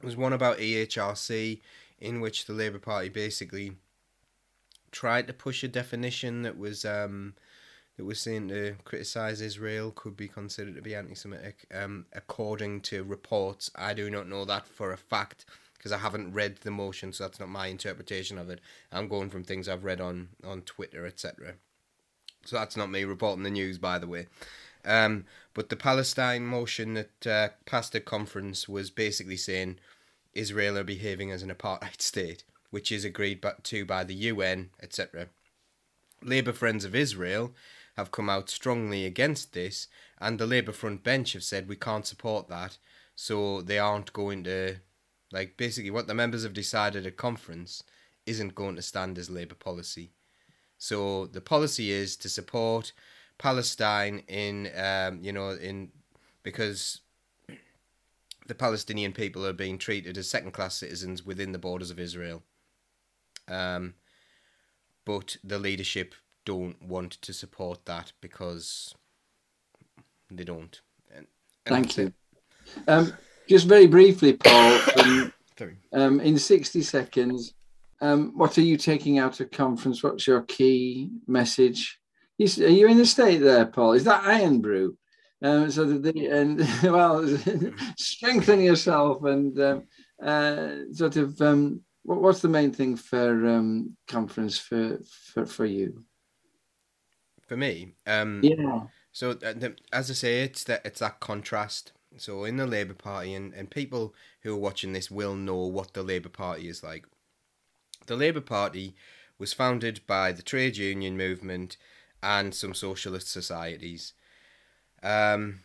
there 0.00 0.06
was 0.06 0.16
one 0.16 0.34
about 0.34 0.58
EHRC, 0.58 1.62
in 2.00 2.20
which 2.20 2.44
the 2.44 2.52
Labour 2.52 2.78
Party 2.78 3.08
basically 3.08 3.72
tried 4.92 5.26
to 5.28 5.32
push 5.32 5.64
a 5.64 5.68
definition 5.68 6.42
that 6.42 6.58
was 6.58 6.84
um, 6.84 7.34
that 8.00 8.06
was 8.06 8.18
seen 8.18 8.48
to 8.48 8.76
criticise 8.84 9.42
Israel 9.42 9.92
could 9.94 10.16
be 10.16 10.26
considered 10.26 10.74
to 10.74 10.80
be 10.80 10.94
anti-Semitic. 10.94 11.66
Um, 11.70 12.06
according 12.14 12.80
to 12.82 13.04
reports, 13.04 13.70
I 13.76 13.92
do 13.92 14.08
not 14.08 14.26
know 14.26 14.46
that 14.46 14.66
for 14.66 14.90
a 14.90 14.96
fact 14.96 15.44
because 15.76 15.92
I 15.92 15.98
haven't 15.98 16.32
read 16.32 16.56
the 16.62 16.70
motion, 16.70 17.12
so 17.12 17.24
that's 17.24 17.38
not 17.38 17.50
my 17.50 17.66
interpretation 17.66 18.38
of 18.38 18.48
it. 18.48 18.60
I'm 18.90 19.06
going 19.06 19.28
from 19.28 19.44
things 19.44 19.68
I've 19.68 19.84
read 19.84 20.00
on 20.00 20.30
on 20.42 20.62
Twitter, 20.62 21.04
etc. 21.04 21.56
So 22.46 22.56
that's 22.56 22.74
not 22.74 22.90
me 22.90 23.04
reporting 23.04 23.42
the 23.42 23.50
news, 23.50 23.76
by 23.76 23.98
the 23.98 24.06
way. 24.06 24.28
Um, 24.82 25.26
but 25.52 25.68
the 25.68 25.76
Palestine 25.76 26.46
motion 26.46 26.94
that 26.94 27.26
uh, 27.26 27.48
passed 27.66 27.92
the 27.92 28.00
conference 28.00 28.66
was 28.66 28.90
basically 28.90 29.36
saying 29.36 29.78
Israel 30.32 30.78
are 30.78 30.84
behaving 30.84 31.30
as 31.32 31.42
an 31.42 31.54
apartheid 31.54 32.00
state, 32.00 32.44
which 32.70 32.90
is 32.90 33.04
agreed 33.04 33.44
to 33.64 33.84
by 33.84 34.04
the 34.04 34.14
UN, 34.14 34.70
etc. 34.82 35.26
Labour 36.22 36.54
Friends 36.54 36.86
of 36.86 36.94
Israel 36.94 37.52
have 38.00 38.10
come 38.10 38.28
out 38.28 38.50
strongly 38.50 39.06
against 39.06 39.52
this, 39.52 39.86
and 40.18 40.38
the 40.38 40.46
Labour 40.46 40.72
front 40.72 41.04
bench 41.04 41.32
have 41.34 41.44
said 41.44 41.68
we 41.68 41.76
can't 41.76 42.06
support 42.06 42.48
that, 42.48 42.78
so 43.14 43.62
they 43.62 43.78
aren't 43.78 44.12
going 44.12 44.44
to, 44.44 44.76
like, 45.32 45.56
basically 45.56 45.90
what 45.90 46.06
the 46.06 46.14
members 46.14 46.42
have 46.42 46.52
decided 46.52 47.06
at 47.06 47.16
conference 47.16 47.84
isn't 48.26 48.54
going 48.54 48.76
to 48.76 48.82
stand 48.82 49.18
as 49.18 49.30
Labour 49.30 49.54
policy. 49.54 50.10
So 50.78 51.26
the 51.26 51.40
policy 51.40 51.90
is 51.90 52.16
to 52.16 52.28
support 52.28 52.92
Palestine 53.38 54.22
in, 54.28 54.70
um, 54.76 55.20
you 55.22 55.32
know, 55.32 55.50
in 55.50 55.90
because 56.42 57.00
the 58.46 58.54
Palestinian 58.54 59.12
people 59.12 59.46
are 59.46 59.52
being 59.52 59.78
treated 59.78 60.18
as 60.18 60.28
second 60.28 60.52
class 60.52 60.74
citizens 60.74 61.24
within 61.24 61.52
the 61.52 61.58
borders 61.58 61.90
of 61.90 62.00
Israel. 62.00 62.42
Um, 63.46 63.94
but 65.04 65.36
the 65.44 65.58
leadership 65.58 66.14
don't 66.44 66.80
want 66.82 67.12
to 67.22 67.32
support 67.32 67.84
that 67.86 68.12
because 68.20 68.94
they 70.30 70.44
don't. 70.44 70.80
And, 71.14 71.26
and 71.66 71.74
Thank 71.74 71.96
you. 71.96 72.12
Um, 72.86 73.12
just 73.48 73.66
very 73.66 73.86
briefly, 73.86 74.34
Paul, 74.34 74.80
um, 74.96 75.32
um, 75.92 76.20
in 76.20 76.38
60 76.38 76.82
seconds, 76.82 77.54
um, 78.00 78.32
what 78.36 78.56
are 78.56 78.62
you 78.62 78.76
taking 78.76 79.18
out 79.18 79.40
of 79.40 79.50
conference? 79.50 80.02
What's 80.02 80.26
your 80.26 80.42
key 80.42 81.10
message? 81.26 81.98
You, 82.38 82.64
are 82.64 82.68
you 82.68 82.88
in 82.88 82.96
the 82.96 83.06
state 83.06 83.38
there, 83.38 83.66
Paul? 83.66 83.92
Is 83.92 84.04
that 84.04 84.24
Irn-Bru? 84.24 84.96
Um, 85.42 85.70
so 85.70 85.84
that 85.84 86.02
the, 86.02 86.26
and 86.26 86.58
well, 86.82 87.26
strengthen 87.96 88.60
yourself 88.60 89.24
and 89.24 89.58
um, 89.60 89.82
uh, 90.22 90.70
sort 90.92 91.16
of 91.16 91.40
um, 91.40 91.80
what, 92.02 92.20
what's 92.20 92.40
the 92.40 92.48
main 92.48 92.72
thing 92.72 92.96
for 92.96 93.46
um, 93.46 93.96
conference 94.06 94.58
for, 94.58 94.98
for 95.32 95.46
for 95.46 95.64
you? 95.64 96.04
For 97.50 97.56
me, 97.56 97.94
um, 98.06 98.42
yeah. 98.44 98.82
So 99.10 99.32
uh, 99.32 99.54
the, 99.54 99.74
as 99.92 100.08
I 100.08 100.14
say, 100.14 100.42
it's 100.44 100.62
that 100.62 100.82
it's 100.84 101.00
that 101.00 101.18
contrast. 101.18 101.90
So 102.16 102.44
in 102.44 102.58
the 102.58 102.64
Labour 102.64 102.94
Party, 102.94 103.34
and, 103.34 103.52
and 103.54 103.68
people 103.68 104.14
who 104.42 104.54
are 104.54 104.56
watching 104.56 104.92
this 104.92 105.10
will 105.10 105.34
know 105.34 105.56
what 105.56 105.92
the 105.92 106.04
Labour 106.04 106.28
Party 106.28 106.68
is 106.68 106.84
like. 106.84 107.06
The 108.06 108.14
Labour 108.14 108.40
Party 108.40 108.94
was 109.36 109.52
founded 109.52 110.02
by 110.06 110.30
the 110.30 110.42
trade 110.42 110.76
union 110.76 111.16
movement 111.16 111.76
and 112.22 112.54
some 112.54 112.72
socialist 112.72 113.28
societies. 113.28 114.12
Um, 115.02 115.58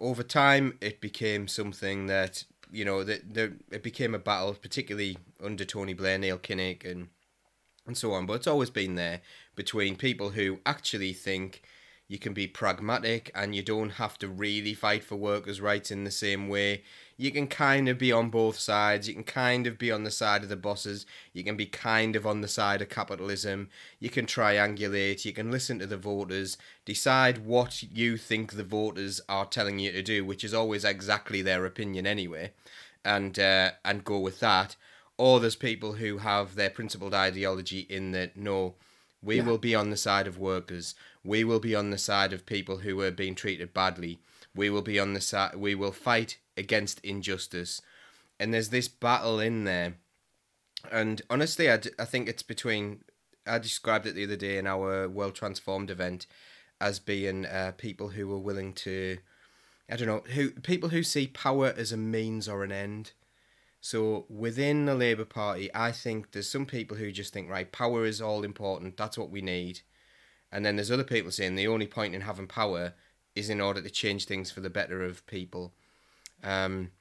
over 0.00 0.22
time, 0.22 0.78
it 0.80 1.00
became 1.00 1.48
something 1.48 2.06
that 2.06 2.44
you 2.70 2.84
know 2.84 3.02
that 3.02 3.34
there 3.34 3.54
it 3.72 3.82
became 3.82 4.14
a 4.14 4.20
battle, 4.20 4.54
particularly 4.54 5.18
under 5.42 5.64
Tony 5.64 5.94
Blair, 5.94 6.18
Neil 6.18 6.38
Kinnock, 6.38 6.88
and 6.88 7.08
and 7.86 7.96
so 7.96 8.12
on. 8.12 8.26
But 8.26 8.34
it's 8.34 8.46
always 8.46 8.70
been 8.70 8.94
there 8.94 9.20
between 9.54 9.96
people 9.96 10.30
who 10.30 10.60
actually 10.64 11.12
think 11.12 11.62
you 12.12 12.18
can 12.18 12.34
be 12.34 12.46
pragmatic 12.46 13.30
and 13.34 13.54
you 13.56 13.62
don't 13.62 13.92
have 13.92 14.18
to 14.18 14.28
really 14.28 14.74
fight 14.74 15.02
for 15.02 15.16
workers' 15.16 15.62
rights 15.62 15.90
in 15.90 16.04
the 16.04 16.10
same 16.10 16.46
way. 16.46 16.82
You 17.16 17.30
can 17.30 17.46
kind 17.46 17.88
of 17.88 17.96
be 17.96 18.12
on 18.12 18.28
both 18.28 18.58
sides. 18.58 19.08
You 19.08 19.14
can 19.14 19.24
kind 19.24 19.66
of 19.66 19.78
be 19.78 19.90
on 19.90 20.04
the 20.04 20.10
side 20.10 20.42
of 20.42 20.50
the 20.50 20.56
bosses. 20.56 21.06
You 21.32 21.42
can 21.42 21.56
be 21.56 21.64
kind 21.64 22.14
of 22.14 22.26
on 22.26 22.42
the 22.42 22.48
side 22.48 22.82
of 22.82 22.90
capitalism. 22.90 23.70
You 23.98 24.10
can 24.10 24.26
triangulate. 24.26 25.24
You 25.24 25.32
can 25.32 25.50
listen 25.50 25.78
to 25.78 25.86
the 25.86 25.96
voters, 25.96 26.58
decide 26.84 27.46
what 27.46 27.82
you 27.82 28.18
think 28.18 28.52
the 28.52 28.64
voters 28.64 29.22
are 29.26 29.46
telling 29.46 29.78
you 29.78 29.90
to 29.92 30.02
do, 30.02 30.22
which 30.22 30.44
is 30.44 30.52
always 30.52 30.84
exactly 30.84 31.40
their 31.40 31.64
opinion 31.64 32.06
anyway, 32.06 32.52
and 33.06 33.38
uh, 33.38 33.70
and 33.86 34.04
go 34.04 34.18
with 34.18 34.40
that. 34.40 34.76
Or 35.18 35.40
there's 35.40 35.56
people 35.56 35.94
who 35.94 36.18
have 36.18 36.54
their 36.54 36.70
principled 36.70 37.14
ideology 37.14 37.80
in 37.80 38.12
that 38.12 38.36
no, 38.36 38.74
we 39.20 39.36
Yeah. 39.36 39.44
will 39.44 39.58
be 39.58 39.74
on 39.74 39.90
the 39.90 39.96
side 39.96 40.26
of 40.26 40.38
workers. 40.38 40.94
We 41.22 41.44
will 41.44 41.60
be 41.60 41.74
on 41.74 41.90
the 41.90 41.98
side 41.98 42.32
of 42.32 42.46
people 42.46 42.78
who 42.78 43.00
are 43.02 43.10
being 43.10 43.34
treated 43.34 43.72
badly. 43.74 44.18
We 44.54 44.68
will 44.70 44.82
be 44.82 44.98
on 44.98 45.14
the 45.14 45.20
side. 45.20 45.56
We 45.56 45.74
will 45.74 45.92
fight 45.92 46.38
against 46.56 47.00
injustice. 47.04 47.80
And 48.40 48.52
there's 48.52 48.70
this 48.70 48.88
battle 48.88 49.38
in 49.38 49.64
there. 49.64 49.94
And 50.90 51.22
honestly, 51.30 51.70
I, 51.70 51.76
d- 51.76 51.90
I 51.98 52.04
think 52.04 52.28
it's 52.28 52.42
between. 52.42 53.04
I 53.46 53.58
described 53.58 54.06
it 54.06 54.14
the 54.14 54.24
other 54.24 54.36
day 54.36 54.58
in 54.58 54.66
our 54.66 55.08
World 55.08 55.34
Transformed 55.34 55.90
event 55.90 56.26
as 56.80 56.98
being 56.98 57.44
uh, 57.46 57.72
people 57.76 58.10
who 58.10 58.32
are 58.32 58.38
willing 58.38 58.72
to. 58.74 59.18
I 59.90 59.96
don't 59.96 60.08
know 60.08 60.24
who 60.32 60.50
people 60.50 60.88
who 60.88 61.02
see 61.02 61.26
power 61.28 61.72
as 61.76 61.92
a 61.92 61.96
means 61.96 62.48
or 62.48 62.64
an 62.64 62.72
end. 62.72 63.12
So 63.84 64.26
within 64.28 64.86
the 64.86 64.94
Labour 64.94 65.24
Party, 65.24 65.68
I 65.74 65.90
think 65.90 66.30
there's 66.30 66.48
some 66.48 66.66
people 66.66 66.96
who 66.96 67.10
just 67.10 67.32
think 67.32 67.50
right, 67.50 67.70
power 67.70 68.06
is 68.06 68.22
all 68.22 68.44
important. 68.44 68.96
That's 68.96 69.18
what 69.18 69.30
we 69.30 69.42
need, 69.42 69.80
and 70.52 70.64
then 70.64 70.76
there's 70.76 70.90
other 70.90 71.02
people 71.02 71.32
saying 71.32 71.56
the 71.56 71.66
only 71.66 71.88
point 71.88 72.14
in 72.14 72.20
having 72.20 72.46
power 72.46 72.94
is 73.34 73.50
in 73.50 73.60
order 73.60 73.82
to 73.82 73.90
change 73.90 74.26
things 74.26 74.52
for 74.52 74.60
the 74.60 74.70
better 74.70 75.02
of 75.02 75.26
people. 75.26 75.74
Um, 76.44 76.92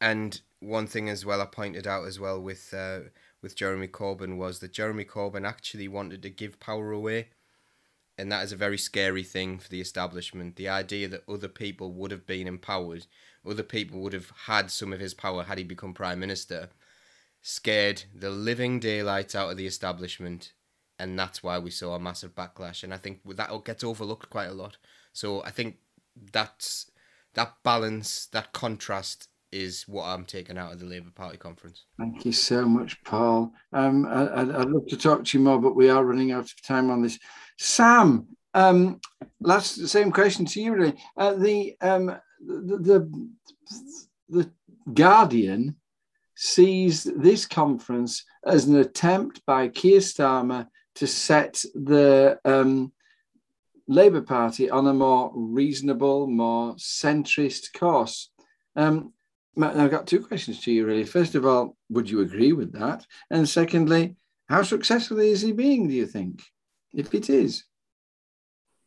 and 0.00 0.40
one 0.60 0.86
thing 0.86 1.10
as 1.10 1.26
well 1.26 1.42
I 1.42 1.46
pointed 1.46 1.86
out 1.86 2.06
as 2.06 2.18
well 2.18 2.40
with 2.40 2.72
uh, 2.72 3.10
with 3.42 3.54
Jeremy 3.54 3.88
Corbyn 3.88 4.38
was 4.38 4.60
that 4.60 4.72
Jeremy 4.72 5.04
Corbyn 5.04 5.46
actually 5.46 5.86
wanted 5.86 6.22
to 6.22 6.30
give 6.30 6.58
power 6.60 6.92
away, 6.92 7.28
and 8.16 8.32
that 8.32 8.42
is 8.42 8.52
a 8.52 8.56
very 8.56 8.78
scary 8.78 9.22
thing 9.22 9.58
for 9.58 9.68
the 9.68 9.82
establishment. 9.82 10.56
The 10.56 10.70
idea 10.70 11.08
that 11.08 11.28
other 11.28 11.48
people 11.48 11.92
would 11.92 12.10
have 12.10 12.26
been 12.26 12.46
empowered, 12.46 13.06
other 13.46 13.62
people 13.62 14.00
would 14.00 14.12
have 14.12 14.32
had 14.46 14.70
some 14.70 14.92
of 14.92 15.00
his 15.00 15.14
power 15.14 15.44
had 15.44 15.58
he 15.58 15.64
become 15.64 15.94
prime 15.94 16.20
minister, 16.20 16.70
scared 17.42 18.04
the 18.14 18.30
living 18.30 18.80
daylight 18.80 19.34
out 19.34 19.50
of 19.50 19.56
the 19.56 19.66
establishment, 19.66 20.52
and 20.98 21.18
that's 21.18 21.42
why 21.42 21.58
we 21.58 21.70
saw 21.70 21.94
a 21.94 22.00
massive 22.00 22.34
backlash. 22.34 22.82
And 22.82 22.94
I 22.94 22.96
think 22.96 23.20
that 23.36 23.64
gets 23.64 23.84
overlooked 23.84 24.30
quite 24.30 24.48
a 24.48 24.54
lot. 24.54 24.76
So 25.12 25.42
I 25.42 25.50
think 25.50 25.76
that's 26.32 26.90
that 27.34 27.54
balance, 27.62 28.26
that 28.26 28.52
contrast 28.52 29.28
is 29.52 29.86
what 29.86 30.04
I'm 30.04 30.24
taking 30.24 30.58
out 30.58 30.72
of 30.72 30.80
the 30.80 30.86
Labour 30.86 31.10
Party 31.14 31.36
conference. 31.36 31.84
Thank 31.98 32.24
you 32.24 32.32
so 32.32 32.64
much, 32.64 33.02
Paul. 33.04 33.52
Um, 33.72 34.06
I, 34.06 34.40
I'd, 34.40 34.50
I'd 34.50 34.68
love 34.68 34.86
to 34.88 34.96
talk 34.96 35.24
to 35.24 35.38
you 35.38 35.44
more, 35.44 35.60
but 35.60 35.76
we 35.76 35.88
are 35.90 36.04
running 36.04 36.32
out 36.32 36.44
of 36.44 36.62
time 36.62 36.90
on 36.90 37.02
this. 37.02 37.18
Sam, 37.56 38.26
um, 38.54 39.00
last 39.40 39.86
same 39.88 40.10
question 40.10 40.44
to 40.46 40.60
you, 40.60 40.74
really. 40.74 40.94
Uh, 41.16 41.34
the, 41.34 41.76
um, 41.80 42.16
the 42.46 43.28
the 44.28 44.50
Guardian 44.92 45.76
sees 46.36 47.04
this 47.04 47.46
conference 47.46 48.24
as 48.44 48.66
an 48.66 48.76
attempt 48.76 49.44
by 49.46 49.68
Keir 49.68 50.00
Starmer 50.00 50.66
to 50.96 51.06
set 51.06 51.64
the 51.74 52.38
um, 52.44 52.92
Labour 53.86 54.22
Party 54.22 54.70
on 54.70 54.86
a 54.86 54.94
more 54.94 55.30
reasonable, 55.34 56.26
more 56.26 56.74
centrist 56.74 57.72
course. 57.72 58.30
Um, 58.76 59.12
I've 59.60 59.90
got 59.90 60.06
two 60.06 60.20
questions 60.20 60.60
to 60.62 60.72
you, 60.72 60.84
really. 60.86 61.04
First 61.04 61.34
of 61.34 61.46
all, 61.46 61.76
would 61.90 62.10
you 62.10 62.20
agree 62.20 62.52
with 62.52 62.72
that? 62.72 63.06
And 63.30 63.48
secondly, 63.48 64.16
how 64.48 64.62
successful 64.62 65.20
is 65.20 65.42
he 65.42 65.52
being, 65.52 65.88
do 65.88 65.94
you 65.94 66.06
think? 66.06 66.42
If 66.92 67.14
it 67.14 67.30
is. 67.30 67.64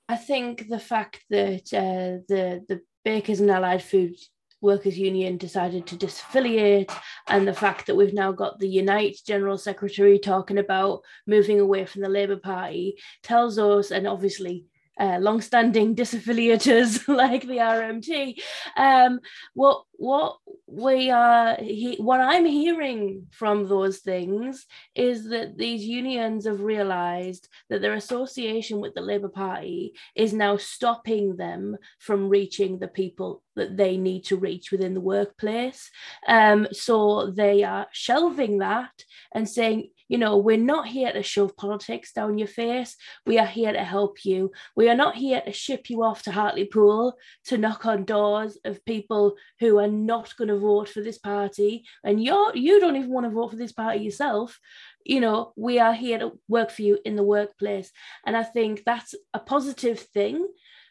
I 0.10 0.15
think 0.15 0.70
the 0.70 0.80
fact 0.80 1.26
that 1.30 1.74
uh, 1.74 2.24
the 2.30 2.63
the 2.70 2.82
Bakers 3.08 3.39
and 3.39 3.50
Allied 3.50 3.82
Food 3.82 4.15
Workers 4.60 5.00
Union 5.00 5.38
decided 5.38 5.88
to 5.88 5.96
disaffiliate, 5.96 6.93
and 7.30 7.48
the 7.48 7.54
fact 7.54 7.88
that 7.88 7.96
we've 7.96 8.13
now 8.13 8.34
got 8.34 8.60
the 8.60 8.67
Unite 8.67 9.17
General 9.26 9.58
Secretary 9.58 10.20
talking 10.20 10.58
about 10.58 11.04
moving 11.26 11.62
away 11.62 11.86
from 11.86 12.02
the 12.02 12.10
Labour 12.10 12.36
Party 12.36 12.98
tells 13.24 13.58
us, 13.58 13.91
and 13.91 14.06
obviously. 14.06 14.65
Uh, 15.00 15.18
long-standing 15.20 15.96
disaffiliators 15.96 17.08
like 17.24 17.44
the 17.44 17.58
RMT, 17.58 18.40
um, 18.76 19.20
what 19.54 19.84
what 19.98 20.38
we 20.68 21.10
are 21.10 21.56
he, 21.56 21.98
what 21.98 22.20
I'm 22.20 22.46
hearing 22.46 23.28
from 23.32 23.68
those 23.68 24.00
things 24.00 24.66
is 24.96 25.30
that 25.30 25.58
these 25.58 25.84
unions 25.84 26.46
have 26.46 26.62
realised 26.62 27.48
that 27.70 27.82
their 27.82 27.94
association 27.94 28.80
with 28.80 28.94
the 28.94 29.02
Labour 29.02 29.30
Party 29.30 29.94
is 30.16 30.34
now 30.34 30.58
stopping 30.58 31.36
them 31.36 31.78
from 32.00 32.30
reaching 32.30 32.80
the 32.80 32.88
people 32.88 33.44
that 33.56 33.76
they 33.76 33.98
need 33.98 34.24
to 34.26 34.38
reach 34.38 34.72
within 34.72 34.94
the 34.94 35.02
workplace. 35.02 35.90
Um, 36.28 36.68
so 36.72 37.32
they 37.32 37.64
are 37.64 37.88
shelving 37.92 38.60
that 38.60 38.92
and 39.34 39.50
saying, 39.50 39.90
you 40.08 40.17
know, 40.17 40.38
we're 40.38 40.58
not 40.58 40.88
here 40.88 41.12
to 41.12 41.24
shove 41.24 41.56
politics 41.58 42.13
down 42.13 42.38
your 42.38 42.48
face. 42.48 42.96
We 43.26 43.38
are 43.39 43.46
here 43.46 43.74
to 43.74 43.84
help 43.84 44.24
you. 44.26 44.52
We 44.76 44.89
are 44.89 44.96
not 44.96 45.15
here 45.15 45.41
to 45.41 45.52
ship 45.52 45.89
you 45.89 46.04
off 46.04 46.24
to 46.24 46.32
Hartlepool 46.32 47.17
to 47.46 47.58
knock 47.58 47.86
on 47.86 48.06
doors 48.06 48.58
of 48.65 48.86
people 48.86 49.36
who 49.60 49.80
are 49.80 49.88
not 49.88 50.36
going 50.38 50.50
to 50.50 50.58
vote 50.58 50.89
for 50.89 51.02
this 51.02 51.17
party. 51.17 51.86
And 52.04 52.24
you're 52.24 52.56
you 52.56 52.80
don't 52.80 52.96
even 52.96 53.10
want 53.10 53.26
to 53.26 53.32
vote 53.32 53.52
for 53.52 53.58
this 53.58 53.74
party 53.74 54.00
yourself 54.00 54.60
you 55.08 55.22
know, 55.22 55.54
we 55.56 55.80
are 55.80 55.93
here 55.93 56.20
to 56.20 56.38
work 56.50 56.70
for 56.70 56.82
you 56.82 57.00
in 57.06 57.15
the 57.15 57.24
workplace. 57.24 57.91
And 58.26 58.36
I 58.36 58.43
think 58.43 58.84
that's 58.86 59.15
a 59.34 59.39
positive 59.39 60.00
thing 60.00 60.46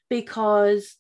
because 0.09 0.96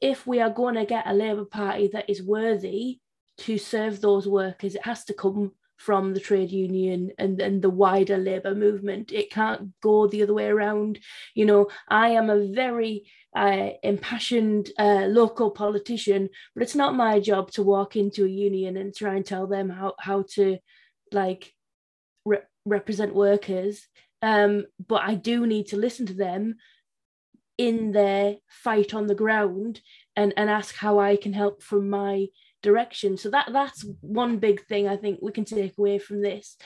if 0.00 0.26
we 0.26 0.40
are 0.40 0.50
going 0.50 0.76
to 0.76 0.86
get 0.86 1.06
a 1.06 1.12
Labour 1.12 1.44
Party 1.44 1.90
that 1.92 2.08
is 2.08 2.22
worthy 2.22 2.98
to 3.38 3.58
serve 3.58 4.00
those 4.00 4.26
workers, 4.26 4.74
it 4.74 4.86
has 4.86 5.04
to 5.04 5.14
come 5.14 5.52
from 5.80 6.12
the 6.12 6.20
trade 6.20 6.50
union 6.50 7.10
and, 7.16 7.40
and 7.40 7.62
the 7.62 7.70
wider 7.70 8.18
labour 8.18 8.54
movement. 8.54 9.12
It 9.12 9.30
can't 9.30 9.72
go 9.80 10.06
the 10.06 10.22
other 10.22 10.34
way 10.34 10.46
around. 10.46 10.98
You 11.34 11.46
know, 11.46 11.68
I 11.88 12.10
am 12.10 12.28
a 12.28 12.52
very 12.52 13.10
uh, 13.34 13.70
impassioned 13.82 14.70
uh, 14.78 15.06
local 15.06 15.50
politician, 15.50 16.28
but 16.54 16.62
it's 16.62 16.74
not 16.74 16.94
my 16.94 17.18
job 17.18 17.50
to 17.52 17.62
walk 17.62 17.96
into 17.96 18.26
a 18.26 18.28
union 18.28 18.76
and 18.76 18.94
try 18.94 19.14
and 19.14 19.24
tell 19.24 19.46
them 19.46 19.70
how, 19.70 19.94
how 19.98 20.24
to 20.34 20.58
like 21.12 21.54
re- 22.26 22.48
represent 22.66 23.14
workers. 23.14 23.88
Um, 24.20 24.66
but 24.86 25.00
I 25.02 25.14
do 25.14 25.46
need 25.46 25.68
to 25.68 25.78
listen 25.78 26.04
to 26.06 26.14
them 26.14 26.56
in 27.56 27.92
their 27.92 28.36
fight 28.48 28.92
on 28.92 29.06
the 29.06 29.14
ground 29.14 29.80
and, 30.14 30.34
and 30.36 30.50
ask 30.50 30.74
how 30.74 30.98
I 30.98 31.16
can 31.16 31.32
help 31.32 31.62
from 31.62 31.88
my 31.88 32.26
direction. 32.62 33.16
So 33.16 33.30
that 33.30 33.48
that's 33.52 33.84
one 34.00 34.38
big 34.38 34.64
thing 34.66 34.88
I 34.88 34.96
think 34.96 35.20
we 35.22 35.32
can 35.32 35.44
take 35.44 35.78
away 35.78 35.98
from 35.98 36.22
this. 36.22 36.56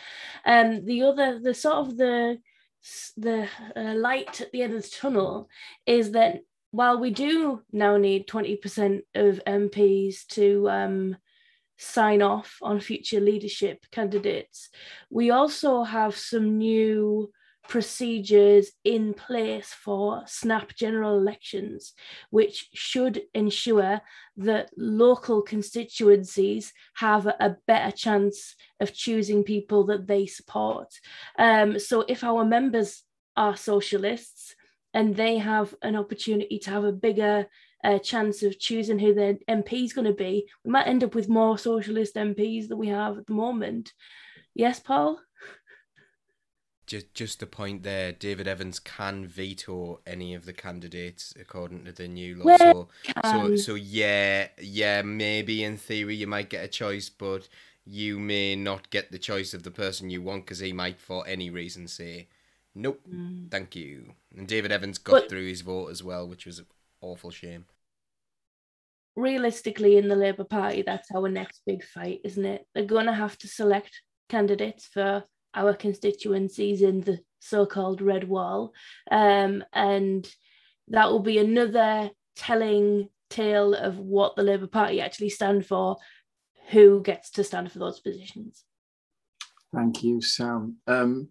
Um, 0.44 0.84
the 0.84 1.02
other, 1.02 1.38
the 1.38 1.54
sort 1.54 1.76
of 1.76 1.96
the 1.96 2.38
the 3.16 3.48
uh, 3.76 3.94
light 3.94 4.40
at 4.40 4.52
the 4.52 4.62
end 4.62 4.74
of 4.74 4.82
the 4.82 4.88
tunnel 4.88 5.48
is 5.86 6.12
that 6.12 6.40
while 6.70 6.98
we 6.98 7.10
do 7.10 7.62
now 7.72 7.96
need 7.96 8.26
20% 8.26 9.02
of 9.14 9.40
MPs 9.46 10.26
to 10.26 10.68
um, 10.68 11.16
sign 11.78 12.20
off 12.20 12.58
on 12.60 12.80
future 12.80 13.20
leadership 13.20 13.86
candidates, 13.92 14.70
we 15.08 15.30
also 15.30 15.84
have 15.84 16.16
some 16.16 16.58
new 16.58 17.30
procedures 17.68 18.70
in 18.84 19.14
place 19.14 19.68
for 19.68 20.22
snap 20.26 20.74
general 20.74 21.16
elections, 21.16 21.94
which 22.30 22.68
should 22.74 23.22
ensure 23.34 24.00
that 24.36 24.70
local 24.76 25.42
constituencies 25.42 26.72
have 26.94 27.26
a 27.26 27.56
better 27.66 27.90
chance 27.90 28.54
of 28.80 28.92
choosing 28.92 29.42
people 29.42 29.84
that 29.84 30.06
they 30.06 30.26
support. 30.26 30.88
Um, 31.38 31.78
so 31.78 32.04
if 32.06 32.22
our 32.22 32.44
members 32.44 33.02
are 33.36 33.56
socialists 33.56 34.54
and 34.92 35.16
they 35.16 35.38
have 35.38 35.74
an 35.82 35.96
opportunity 35.96 36.58
to 36.60 36.70
have 36.70 36.84
a 36.84 36.92
bigger 36.92 37.46
uh, 37.82 37.98
chance 37.98 38.42
of 38.42 38.58
choosing 38.58 38.98
who 38.98 39.12
their 39.12 39.34
MP 39.48 39.84
is 39.84 39.92
going 39.92 40.06
to 40.06 40.12
be, 40.12 40.48
we 40.64 40.70
might 40.70 40.86
end 40.86 41.04
up 41.04 41.14
with 41.14 41.28
more 41.28 41.58
socialist 41.58 42.14
MPs 42.14 42.68
than 42.68 42.78
we 42.78 42.88
have 42.88 43.18
at 43.18 43.26
the 43.26 43.32
moment. 43.32 43.92
Yes, 44.54 44.80
Paul? 44.80 45.18
Just, 46.86 47.14
just 47.14 47.40
the 47.40 47.46
point 47.46 47.82
there. 47.82 48.12
David 48.12 48.46
Evans 48.46 48.78
can 48.78 49.26
veto 49.26 50.00
any 50.06 50.34
of 50.34 50.44
the 50.44 50.52
candidates 50.52 51.32
according 51.40 51.84
to 51.86 51.92
the 51.92 52.06
new 52.08 52.36
law. 52.36 52.44
Well, 52.44 52.90
So, 53.24 53.30
so, 53.30 53.56
so 53.56 53.74
yeah, 53.74 54.48
yeah. 54.60 55.00
Maybe 55.02 55.64
in 55.64 55.76
theory 55.78 56.14
you 56.16 56.26
might 56.26 56.50
get 56.50 56.64
a 56.64 56.68
choice, 56.68 57.08
but 57.08 57.48
you 57.86 58.18
may 58.18 58.54
not 58.56 58.90
get 58.90 59.10
the 59.12 59.18
choice 59.18 59.54
of 59.54 59.62
the 59.62 59.70
person 59.70 60.10
you 60.10 60.20
want 60.22 60.44
because 60.44 60.58
he 60.58 60.72
might, 60.72 61.00
for 61.00 61.26
any 61.26 61.48
reason, 61.50 61.88
say, 61.88 62.28
"Nope, 62.74 63.00
mm. 63.10 63.50
thank 63.50 63.74
you." 63.74 64.14
And 64.36 64.46
David 64.48 64.70
Evans 64.72 64.98
got 64.98 65.12
But- 65.12 65.28
through 65.30 65.46
his 65.48 65.62
vote 65.62 65.88
as 65.88 66.02
well, 66.02 66.26
which 66.28 66.44
was 66.46 66.58
an 66.58 66.66
awful 67.00 67.30
shame. 67.30 67.64
realistically 69.16 69.96
in 69.96 70.08
the 70.08 70.16
Labour 70.16 70.44
Party, 70.44 70.82
that's 70.82 71.10
our 71.14 71.28
next 71.28 71.62
big 71.66 71.84
fight, 71.84 72.20
isn't 72.24 72.44
it? 72.44 72.66
They're 72.74 72.84
going 72.84 73.06
to 73.06 73.12
have 73.12 73.38
to 73.38 73.48
select 73.48 74.02
candidates 74.28 74.86
for 74.86 75.22
our 75.54 75.74
constituencies 75.74 76.82
in 76.82 77.00
the 77.00 77.20
so-called 77.40 78.00
red 78.00 78.28
wall, 78.28 78.72
um, 79.10 79.64
and 79.72 80.28
that 80.88 81.10
will 81.10 81.20
be 81.20 81.38
another 81.38 82.10
telling 82.36 83.08
tale 83.30 83.74
of 83.74 83.98
what 83.98 84.36
the 84.36 84.42
Labour 84.42 84.66
Party 84.66 85.00
actually 85.00 85.30
stand 85.30 85.66
for, 85.66 85.96
who 86.70 87.02
gets 87.02 87.30
to 87.30 87.44
stand 87.44 87.70
for 87.70 87.78
those 87.78 88.00
positions. 88.00 88.64
Thank 89.74 90.02
you, 90.04 90.20
Sam. 90.20 90.76
Um, 90.86 91.28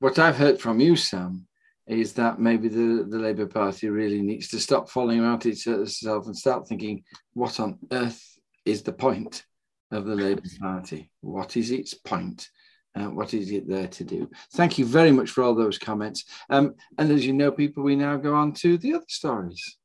what 0.00 0.18
I've 0.18 0.36
heard 0.36 0.60
from 0.60 0.80
you, 0.80 0.96
Sam, 0.96 1.46
is 1.86 2.12
that 2.14 2.40
maybe 2.40 2.68
the, 2.68 3.06
the 3.08 3.18
Labour 3.18 3.46
Party 3.46 3.88
really 3.88 4.22
needs 4.22 4.48
to 4.48 4.60
stop 4.60 4.88
falling 4.88 5.24
out 5.24 5.46
itself 5.46 6.26
and 6.26 6.36
start 6.36 6.66
thinking, 6.66 7.04
what 7.34 7.60
on 7.60 7.78
earth 7.90 8.22
is 8.64 8.82
the 8.82 8.92
point 8.92 9.44
of 9.90 10.06
the 10.06 10.14
Labour 10.14 10.42
Party? 10.60 11.10
What 11.20 11.56
is 11.56 11.70
its 11.70 11.94
point? 11.94 12.48
Uh, 12.94 13.06
what 13.06 13.32
is 13.32 13.50
it 13.50 13.66
there 13.66 13.88
to 13.88 14.04
do? 14.04 14.30
Thank 14.52 14.78
you 14.78 14.84
very 14.84 15.12
much 15.12 15.30
for 15.30 15.42
all 15.42 15.54
those 15.54 15.78
comments. 15.78 16.24
Um, 16.50 16.74
and 16.98 17.10
as 17.10 17.24
you 17.24 17.32
know, 17.32 17.50
people, 17.50 17.82
we 17.82 17.96
now 17.96 18.16
go 18.16 18.34
on 18.34 18.52
to 18.54 18.76
the 18.76 18.94
other 18.94 19.04
stories. 19.08 19.78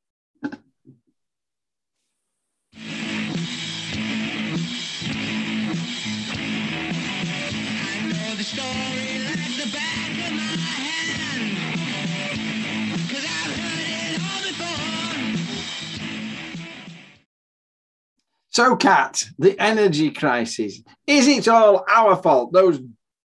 So, 18.58 18.76
Kat, 18.76 19.24
the 19.38 19.56
energy 19.60 20.10
crisis. 20.10 20.82
Is 21.06 21.28
it 21.28 21.48
all 21.48 21.86
our 21.88 22.16
fault? 22.16 22.52
Those 22.52 22.80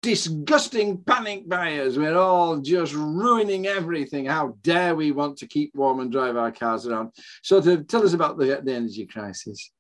disgusting 0.09 0.97
panic 0.97 1.47
buyers. 1.47 1.99
We're 1.99 2.17
all 2.17 2.57
just 2.57 2.95
ruining 2.95 3.67
everything. 3.67 4.25
How 4.25 4.57
dare 4.63 4.95
we 4.95 5.13
want 5.13 5.37
to 5.37 5.47
keep 5.47 5.75
warm 5.75 6.01
and 6.01 6.11
drive 6.11 6.35
our 6.35 6.51
cars 6.51 6.87
around? 6.87 7.13
So, 7.43 7.61
to 7.61 7.85
tell 7.85 8.03
us 8.03 8.15
about 8.15 8.39
the, 8.39 8.59
the 8.65 8.73
energy 8.73 9.05
crisis. 9.05 9.71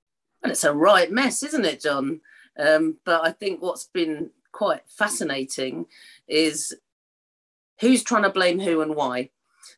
And 0.42 0.52
it's 0.52 0.64
a 0.64 0.74
right 0.74 1.10
mess, 1.10 1.42
isn't 1.42 1.64
it, 1.64 1.80
John? 1.80 2.20
Um, 2.58 2.98
but 3.06 3.26
I 3.26 3.32
think 3.32 3.62
what's 3.62 3.86
been 3.86 4.28
quite 4.52 4.82
fascinating 4.86 5.86
is 6.28 6.76
who's 7.80 8.02
trying 8.02 8.24
to 8.24 8.30
blame 8.30 8.60
who 8.60 8.82
and 8.82 8.94
why. 8.94 9.30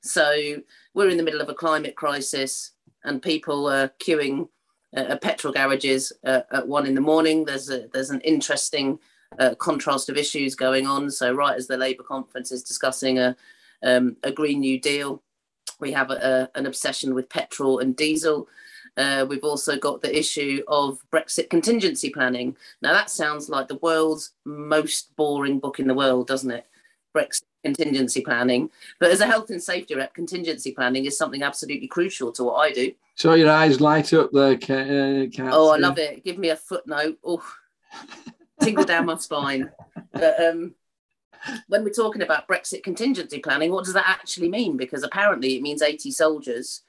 So 0.03 0.57
we're 0.95 1.11
in 1.11 1.17
the 1.17 1.23
middle 1.23 1.41
of 1.41 1.49
a 1.49 1.55
climate 1.55 1.95
crisis, 1.95 2.73
and 3.05 3.23
people 3.23 3.69
are 3.69 3.93
queuing 4.01 4.49
at 4.95 5.23
petrol 5.23 5.53
garages 5.53 6.13
uh, 6.25 6.41
at 6.53 6.67
one 6.67 6.87
in 6.87 6.97
the 6.97 7.01
morning. 7.01 7.45
There's 7.45 7.71
a, 7.71 7.87
there's 7.93 8.11
an 8.11 8.21
interesting 8.23 8.99
uh, 9.39 9.55
contrast 9.57 10.09
of 10.09 10.17
issues 10.17 10.55
going 10.55 10.87
on. 10.87 11.11
So 11.11 11.33
right 11.33 11.57
as 11.57 11.67
the 11.67 11.77
Labour 11.77 12.03
conference 12.03 12.53
is 12.53 12.63
discussing 12.63 13.19
a 13.19 13.37
um, 13.83 14.17
a 14.23 14.31
Green 14.31 14.61
New 14.61 14.79
Deal, 14.79 15.23
we 15.81 15.93
have 15.93 16.11
a, 16.11 16.49
a, 16.55 16.59
an 16.59 16.67
obsession 16.67 17.15
with 17.15 17.29
petrol 17.29 17.79
and 17.79 17.97
diesel. 17.97 18.49
Uh, 18.97 19.25
we've 19.29 19.45
also 19.45 19.77
got 19.77 20.03
the 20.03 20.17
issue 20.17 20.63
of 20.69 20.99
Brexit 21.13 21.49
contingency 21.49 22.11
planning. 22.11 22.57
Now, 22.83 22.93
that 22.93 23.09
sounds 23.11 23.49
like 23.49 23.69
the 23.69 23.77
world's 23.77 24.33
most 24.45 25.15
boring 25.17 25.59
book 25.59 25.79
in 25.81 25.87
the 25.87 25.95
world, 25.95 26.27
doesn't 26.27 26.51
it? 26.51 26.67
Brexit 27.17 27.43
contingency 27.65 28.21
planning. 28.21 28.71
But 28.99 29.11
as 29.11 29.21
a 29.21 29.27
health 29.27 29.51
and 29.51 29.63
safety 29.63 29.95
rep, 29.95 30.15
contingency 30.15 30.73
planning 30.73 31.07
is 31.07 31.17
something 31.17 31.43
absolutely 31.43 31.89
crucial 31.89 32.33
to 32.33 32.45
what 32.45 32.57
I 32.57 32.73
do. 32.73 32.93
So, 33.15 33.35
your 33.35 33.51
eyes 33.51 33.81
light 33.81 34.13
up 34.13 34.31
there, 34.33 34.57
Kat. 34.57 34.87
Uh, 34.87 35.27
Kat. 35.29 35.51
Oh, 35.53 35.71
I 35.71 35.77
love 35.77 35.99
it. 35.99 36.25
Give 36.25 36.39
me 36.39 36.51
a 36.51 36.57
footnote. 36.57 37.19
Oh, 37.25 37.43
tingle 38.61 38.85
down 38.85 39.07
my 39.07 39.17
spine. 39.17 39.71
But 40.13 40.43
um, 40.43 40.75
when 41.69 41.85
we're 41.85 41.91
talking 41.91 42.23
about 42.23 42.49
Brexit 42.49 42.83
contingency 42.83 43.39
planning, 43.39 43.73
what 43.73 43.85
does 43.85 43.95
that 43.95 44.09
actually 44.09 44.49
mean? 44.49 44.77
Because 44.77 45.03
apparently 45.03 45.57
it 45.57 45.63
means 45.63 45.83
80 45.83 46.11
soldiers 46.11 46.83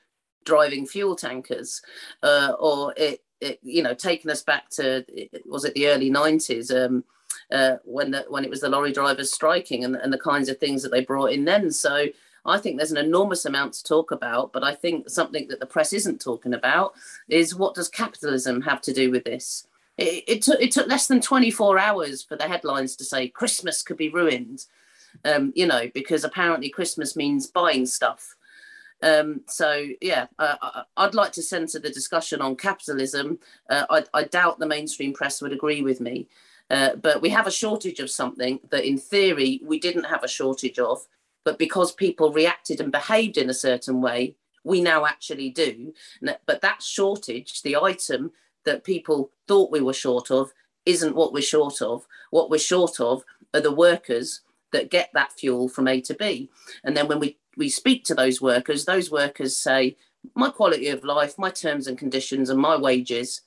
driving 0.44 0.86
fuel 0.86 1.16
tankers, 1.16 1.82
uh, 2.24 2.54
or 2.60 2.94
it, 2.98 3.24
it, 3.40 3.60
you 3.62 3.84
know, 3.84 3.94
taking 3.94 4.32
us 4.32 4.44
back 4.44 4.70
to 4.72 5.06
was 5.46 5.66
it 5.66 5.74
the 5.74 5.88
early 5.88 6.10
90s 6.10 6.74
um, 6.74 7.04
uh, 7.52 7.78
when 7.84 8.12
the, 8.12 8.26
when 8.30 8.44
it 8.44 8.50
was 8.50 8.62
the 8.62 8.70
lorry 8.70 8.92
drivers 8.92 9.32
striking 9.32 9.84
and, 9.84 9.96
and 9.96 10.12
the 10.12 10.18
kinds 10.18 10.50
of 10.50 10.58
things 10.58 10.84
that 10.84 10.90
they 10.90 11.04
brought 11.04 11.32
in 11.32 11.46
then. 11.46 11.72
So 11.72 12.08
I 12.46 12.58
think 12.58 12.78
there's 12.78 12.92
an 12.92 12.98
enormous 12.98 13.46
amount 13.46 13.74
to 13.74 13.84
talk 13.84 14.12
about, 14.12 14.52
but 14.52 14.64
I 14.64 14.74
think 14.74 15.10
something 15.10 15.48
that 15.50 15.60
the 15.60 15.66
press 15.66 15.94
isn't 15.94 16.22
talking 16.22 16.54
about 16.54 16.94
is 17.30 17.56
what 17.56 17.76
does 17.76 17.88
capitalism 17.88 18.62
have 18.62 18.82
to 18.82 18.94
do 18.94 19.12
with 19.12 19.24
this? 19.24 19.68
It, 20.02 20.24
it, 20.28 20.42
took, 20.42 20.60
it 20.62 20.72
took 20.72 20.88
less 20.88 21.08
than 21.08 21.22
24 21.22 21.80
hours 21.80 22.24
for 22.24 22.36
the 22.36 22.48
headlines 22.48 22.96
to 22.98 23.04
say 23.04 23.28
Christmas 23.28 23.84
could 23.84 23.98
be 23.98 24.10
ruined, 24.10 24.66
um, 25.26 25.54
you 25.56 25.66
know, 25.66 25.90
because 25.94 26.24
apparently 26.24 26.70
Christmas 26.70 27.16
means 27.16 27.48
buying 27.48 27.86
stuff. 27.86 28.36
Um, 29.04 29.42
so, 29.48 29.88
yeah, 30.00 30.28
uh, 30.38 30.56
I- 30.62 30.84
I'd 30.98 31.16
like 31.16 31.32
to 31.34 31.44
center 31.44 31.80
the 31.80 31.90
discussion 31.90 32.42
on 32.42 32.56
capitalism. 32.56 33.40
Uh, 33.70 33.86
I, 33.90 34.04
I 34.14 34.24
doubt 34.24 34.60
the 34.60 34.68
mainstream 34.68 35.14
press 35.14 35.42
would 35.42 35.54
agree 35.54 35.82
with 35.82 36.00
me. 36.02 36.28
Uh, 36.70 36.96
but 36.96 37.22
we 37.22 37.30
have 37.30 37.48
a 37.48 37.52
shortage 37.52 38.00
of 38.00 38.10
something 38.10 38.60
that, 38.70 38.86
in 38.86 38.98
theory, 38.98 39.60
we 39.64 39.80
didn't 39.80 40.06
have 40.06 40.24
a 40.24 40.28
shortage 40.28 40.80
of. 40.80 41.06
But 41.44 41.58
because 41.58 41.92
people 41.92 42.32
reacted 42.32 42.80
and 42.80 42.92
behaved 42.92 43.38
in 43.38 43.50
a 43.50 43.54
certain 43.54 44.00
way, 44.02 44.36
we 44.64 44.80
now 44.80 45.06
actually 45.06 45.50
do. 45.50 45.94
But 46.46 46.62
that 46.62 46.82
shortage, 46.84 47.64
the 47.64 47.76
item 47.76 48.32
that 48.66 48.84
people 48.84 49.32
thought 49.48 49.72
we 49.72 49.82
were 49.82 49.94
short 49.94 50.32
of, 50.32 50.52
isn't 50.86 51.16
what 51.16 51.34
we're 51.34 51.42
short 51.42 51.82
of. 51.82 52.06
What 52.30 52.50
we're 52.50 52.60
short 52.60 53.00
of 53.00 53.24
are 53.54 53.62
the 53.62 53.74
workers 53.74 54.42
that 54.72 54.90
get 54.90 55.10
that 55.14 55.34
fuel 55.34 55.68
from 55.68 55.88
A 55.88 56.02
to 56.02 56.14
B. 56.14 56.50
And 56.84 56.96
then 56.96 57.08
when 57.08 57.20
we, 57.20 57.38
we 57.58 57.70
speak 57.70 58.04
to 58.06 58.16
those 58.16 58.42
workers, 58.42 58.86
those 58.86 59.12
workers 59.12 59.58
say, 59.58 59.98
my 60.36 60.50
quality 60.50 60.88
of 60.88 61.04
life, 61.04 61.38
my 61.38 61.50
terms 61.50 61.88
and 61.88 61.98
conditions, 61.98 62.50
and 62.50 62.60
my 62.60 62.78
wages 62.78 63.42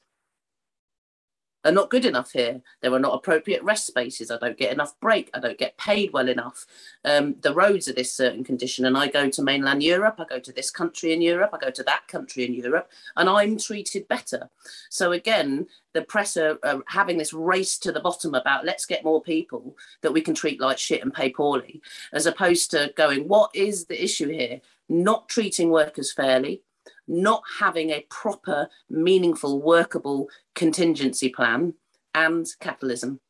are 1.64 1.72
not 1.72 1.90
good 1.90 2.04
enough 2.04 2.32
here. 2.32 2.60
There 2.80 2.92
are 2.92 2.98
not 2.98 3.14
appropriate 3.14 3.62
rest 3.62 3.86
spaces. 3.86 4.30
I 4.30 4.38
don't 4.38 4.58
get 4.58 4.72
enough 4.72 4.98
break. 5.00 5.30
I 5.34 5.40
don't 5.40 5.58
get 5.58 5.78
paid 5.78 6.12
well 6.12 6.28
enough. 6.28 6.66
Um, 7.04 7.36
the 7.40 7.54
roads 7.54 7.88
are 7.88 7.92
this 7.92 8.12
certain 8.12 8.44
condition, 8.44 8.84
and 8.84 8.96
I 8.96 9.08
go 9.08 9.28
to 9.28 9.42
mainland 9.42 9.82
Europe. 9.82 10.16
I 10.18 10.24
go 10.24 10.38
to 10.38 10.52
this 10.52 10.70
country 10.70 11.12
in 11.12 11.22
Europe. 11.22 11.50
I 11.52 11.58
go 11.58 11.70
to 11.70 11.82
that 11.84 12.06
country 12.08 12.44
in 12.44 12.54
Europe, 12.54 12.90
and 13.16 13.28
I'm 13.28 13.58
treated 13.58 14.08
better. 14.08 14.50
So 14.90 15.12
again, 15.12 15.66
the 15.92 16.02
press 16.02 16.36
are, 16.36 16.58
are 16.62 16.82
having 16.88 17.18
this 17.18 17.32
race 17.32 17.78
to 17.78 17.92
the 17.92 18.00
bottom 18.00 18.34
about 18.34 18.64
let's 18.64 18.84
get 18.84 19.04
more 19.04 19.22
people 19.22 19.76
that 20.02 20.12
we 20.12 20.20
can 20.20 20.34
treat 20.34 20.60
like 20.60 20.78
shit 20.78 21.02
and 21.02 21.14
pay 21.14 21.30
poorly, 21.30 21.80
as 22.12 22.26
opposed 22.26 22.70
to 22.72 22.92
going, 22.96 23.28
what 23.28 23.50
is 23.54 23.86
the 23.86 24.02
issue 24.02 24.28
here? 24.28 24.60
Not 24.88 25.28
treating 25.28 25.70
workers 25.70 26.12
fairly, 26.12 26.62
not 27.06 27.42
having 27.60 27.90
a 27.90 28.06
proper, 28.10 28.68
meaningful, 28.88 29.60
workable 29.60 30.28
contingency 30.54 31.28
plan, 31.28 31.74
and 32.14 32.46
capitalism. 32.60 33.20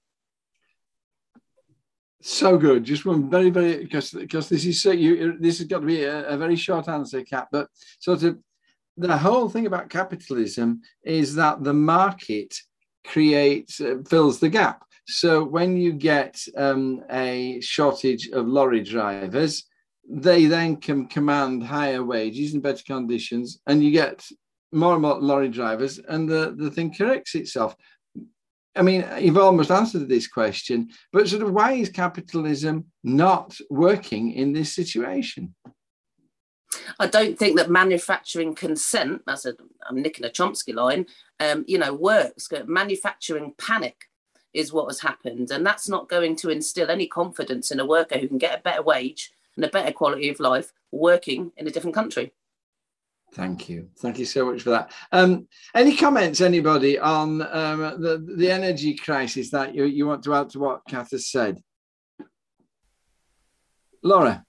So 2.20 2.56
good. 2.56 2.84
Just 2.84 3.04
one 3.04 3.28
very, 3.28 3.50
very 3.50 3.82
because 3.84 4.12
because 4.12 4.48
this 4.48 4.64
is 4.64 4.80
so 4.80 4.92
you. 4.92 5.36
This 5.38 5.58
has 5.58 5.66
got 5.66 5.80
to 5.80 5.86
be 5.86 6.04
a, 6.04 6.26
a 6.28 6.36
very 6.38 6.56
short 6.56 6.88
answer, 6.88 7.22
Kat. 7.22 7.48
But 7.52 7.68
sort 7.98 8.22
of 8.22 8.38
the 8.96 9.16
whole 9.16 9.48
thing 9.48 9.66
about 9.66 9.90
capitalism 9.90 10.80
is 11.04 11.34
that 11.34 11.62
the 11.62 11.74
market 11.74 12.54
creates 13.06 13.80
uh, 13.80 13.96
fills 14.08 14.40
the 14.40 14.48
gap. 14.48 14.84
So 15.06 15.44
when 15.44 15.76
you 15.76 15.92
get 15.92 16.42
um, 16.56 17.02
a 17.10 17.60
shortage 17.60 18.30
of 18.30 18.46
lorry 18.46 18.82
drivers, 18.82 19.64
they 20.08 20.46
then 20.46 20.76
can 20.76 21.06
command 21.06 21.64
higher 21.64 22.04
wages 22.04 22.54
and 22.54 22.62
better 22.62 22.82
conditions, 22.84 23.60
and 23.66 23.82
you 23.82 23.90
get 23.90 24.26
more 24.72 24.94
and 24.94 25.02
more 25.02 25.20
lorry 25.20 25.48
drivers, 25.48 25.98
and 25.98 26.28
the, 26.28 26.54
the 26.56 26.70
thing 26.70 26.92
corrects 26.92 27.34
itself. 27.34 27.74
I 28.76 28.82
mean, 28.82 29.06
you've 29.20 29.38
almost 29.38 29.70
answered 29.70 30.08
this 30.08 30.26
question, 30.26 30.90
but 31.12 31.28
sort 31.28 31.42
of 31.42 31.52
why 31.52 31.72
is 31.72 31.88
capitalism 31.90 32.86
not 33.04 33.56
working 33.70 34.32
in 34.32 34.52
this 34.52 34.74
situation? 34.74 35.54
I 36.98 37.06
don't 37.06 37.38
think 37.38 37.56
that 37.56 37.70
manufacturing 37.70 38.54
consent, 38.54 39.22
that's 39.26 39.46
a, 39.46 39.54
I'm 39.88 40.02
nicking 40.02 40.24
a 40.24 40.28
Chomsky 40.28 40.74
line, 40.74 41.06
um, 41.38 41.64
you 41.68 41.78
know, 41.78 41.94
works. 41.94 42.48
Manufacturing 42.66 43.54
panic 43.58 43.96
is 44.52 44.72
what 44.72 44.86
has 44.86 45.00
happened. 45.00 45.50
And 45.50 45.64
that's 45.64 45.88
not 45.88 46.08
going 46.08 46.36
to 46.36 46.50
instill 46.50 46.90
any 46.90 47.06
confidence 47.06 47.70
in 47.70 47.80
a 47.80 47.86
worker 47.86 48.18
who 48.18 48.28
can 48.28 48.38
get 48.38 48.58
a 48.58 48.62
better 48.62 48.82
wage 48.82 49.32
and 49.56 49.64
a 49.64 49.68
better 49.68 49.92
quality 49.92 50.28
of 50.28 50.40
life 50.40 50.72
working 50.92 51.52
in 51.56 51.66
a 51.66 51.70
different 51.70 51.94
country. 51.94 52.32
Thank 53.34 53.68
you. 53.68 53.88
Thank 53.98 54.18
you 54.18 54.24
so 54.24 54.46
much 54.46 54.62
for 54.62 54.70
that. 54.70 54.92
Um, 55.10 55.48
any 55.74 55.96
comments, 55.96 56.40
anybody, 56.40 56.98
on 56.98 57.42
um, 57.42 57.80
the, 58.00 58.24
the 58.36 58.50
energy 58.50 58.94
crisis 58.94 59.50
that 59.50 59.74
you, 59.74 59.84
you 59.84 60.06
want 60.06 60.22
to 60.24 60.34
add 60.34 60.50
to 60.50 60.60
what 60.60 60.82
Kath 60.88 61.10
has 61.10 61.28
said? 61.28 61.60
Laura? 64.02 64.44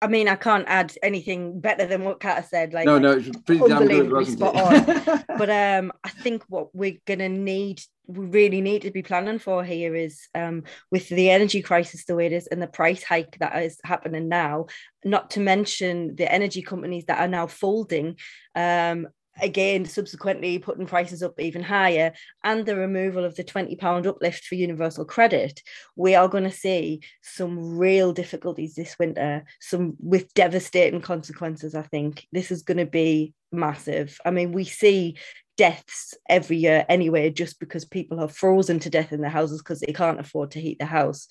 I 0.00 0.06
mean, 0.06 0.28
I 0.28 0.36
can't 0.36 0.64
add 0.68 0.94
anything 1.02 1.60
better 1.60 1.84
than 1.84 2.04
what 2.04 2.20
Kat 2.20 2.48
said. 2.48 2.72
Like, 2.72 2.86
No, 2.86 2.98
no, 2.98 3.12
it's 3.12 3.36
pretty 3.40 3.66
damn 3.66 3.86
good, 3.86 4.26
spot 4.28 4.54
it? 4.56 5.24
but 5.36 5.50
um, 5.80 5.92
I 6.04 6.10
think 6.10 6.44
what 6.48 6.72
we're 6.72 6.98
gonna 7.04 7.28
need, 7.28 7.82
we 8.06 8.26
really 8.26 8.60
need 8.60 8.82
to 8.82 8.92
be 8.92 9.02
planning 9.02 9.40
for 9.40 9.64
here 9.64 9.96
is 9.96 10.28
um, 10.36 10.62
with 10.92 11.08
the 11.08 11.30
energy 11.30 11.62
crisis 11.62 12.04
the 12.04 12.14
way 12.14 12.26
it 12.26 12.32
is 12.32 12.46
and 12.46 12.62
the 12.62 12.68
price 12.68 13.02
hike 13.02 13.38
that 13.40 13.60
is 13.64 13.80
happening 13.82 14.28
now. 14.28 14.66
Not 15.04 15.30
to 15.30 15.40
mention 15.40 16.14
the 16.14 16.32
energy 16.32 16.62
companies 16.62 17.06
that 17.06 17.20
are 17.20 17.28
now 17.28 17.48
folding. 17.48 18.18
Um, 18.54 19.08
again, 19.40 19.84
subsequently 19.84 20.58
putting 20.58 20.86
prices 20.86 21.22
up 21.22 21.38
even 21.40 21.62
higher, 21.62 22.12
and 22.44 22.64
the 22.64 22.76
removal 22.76 23.24
of 23.24 23.36
the 23.36 23.44
£20 23.44 24.06
uplift 24.06 24.44
for 24.44 24.54
universal 24.54 25.04
credit, 25.04 25.62
we 25.96 26.14
are 26.14 26.28
going 26.28 26.44
to 26.44 26.50
see 26.50 27.00
some 27.22 27.78
real 27.78 28.12
difficulties 28.12 28.74
this 28.74 28.96
winter, 28.98 29.44
some 29.60 29.94
with 30.00 30.32
devastating 30.34 31.00
consequences. 31.00 31.74
I 31.74 31.82
think 31.82 32.26
this 32.32 32.50
is 32.50 32.62
going 32.62 32.78
to 32.78 32.86
be 32.86 33.34
massive. 33.52 34.18
I 34.24 34.30
mean, 34.30 34.52
we 34.52 34.64
see 34.64 35.16
deaths 35.56 36.14
every 36.28 36.56
year 36.56 36.86
anyway, 36.88 37.30
just 37.30 37.58
because 37.58 37.84
people 37.84 38.20
are 38.20 38.28
frozen 38.28 38.78
to 38.78 38.90
death 38.90 39.12
in 39.12 39.20
their 39.20 39.30
houses 39.30 39.60
because 39.60 39.80
they 39.80 39.92
can't 39.92 40.20
afford 40.20 40.52
to 40.52 40.60
heat 40.60 40.78
the 40.78 40.86
house. 40.86 41.26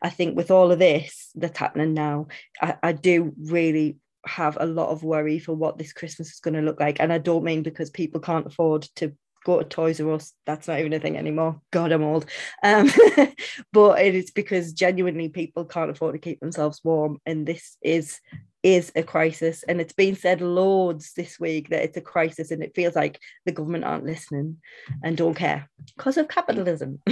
I 0.00 0.08
think 0.08 0.36
with 0.36 0.50
all 0.50 0.70
of 0.70 0.78
this 0.78 1.30
that's 1.34 1.58
happening 1.58 1.92
now, 1.92 2.28
I, 2.60 2.76
I 2.82 2.92
do 2.92 3.32
really 3.42 3.98
have 4.26 4.56
a 4.60 4.66
lot 4.66 4.90
of 4.90 5.02
worry 5.02 5.38
for 5.38 5.54
what 5.54 5.78
this 5.78 5.92
Christmas 5.92 6.32
is 6.32 6.40
going 6.40 6.54
to 6.54 6.62
look 6.62 6.80
like. 6.80 7.00
And 7.00 7.12
I 7.12 7.18
don't 7.18 7.44
mean 7.44 7.62
because 7.62 7.90
people 7.90 8.20
can't 8.20 8.46
afford 8.46 8.82
to 8.96 9.12
go 9.44 9.58
to 9.58 9.64
Toys 9.64 10.00
R 10.00 10.12
Us. 10.12 10.32
That's 10.46 10.68
not 10.68 10.78
even 10.78 10.92
a 10.92 11.00
thing 11.00 11.16
anymore. 11.16 11.60
God, 11.70 11.92
I'm 11.92 12.04
old. 12.04 12.26
Um, 12.62 12.90
but 13.72 14.00
it 14.00 14.14
is 14.14 14.30
because 14.30 14.72
genuinely 14.72 15.28
people 15.28 15.64
can't 15.64 15.90
afford 15.90 16.14
to 16.14 16.18
keep 16.18 16.40
themselves 16.40 16.80
warm. 16.84 17.18
And 17.26 17.46
this 17.46 17.76
is 17.82 18.20
is 18.62 18.92
a 18.94 19.02
crisis. 19.02 19.64
And 19.64 19.80
it's 19.80 19.92
been 19.92 20.14
said 20.14 20.40
loads 20.40 21.14
this 21.14 21.40
week 21.40 21.70
that 21.70 21.82
it's 21.82 21.96
a 21.96 22.00
crisis. 22.00 22.52
And 22.52 22.62
it 22.62 22.76
feels 22.76 22.94
like 22.94 23.18
the 23.44 23.52
government 23.52 23.84
aren't 23.84 24.06
listening 24.06 24.58
and 25.02 25.16
don't 25.16 25.34
care 25.34 25.68
because 25.96 26.16
of 26.16 26.28
capitalism. 26.28 27.00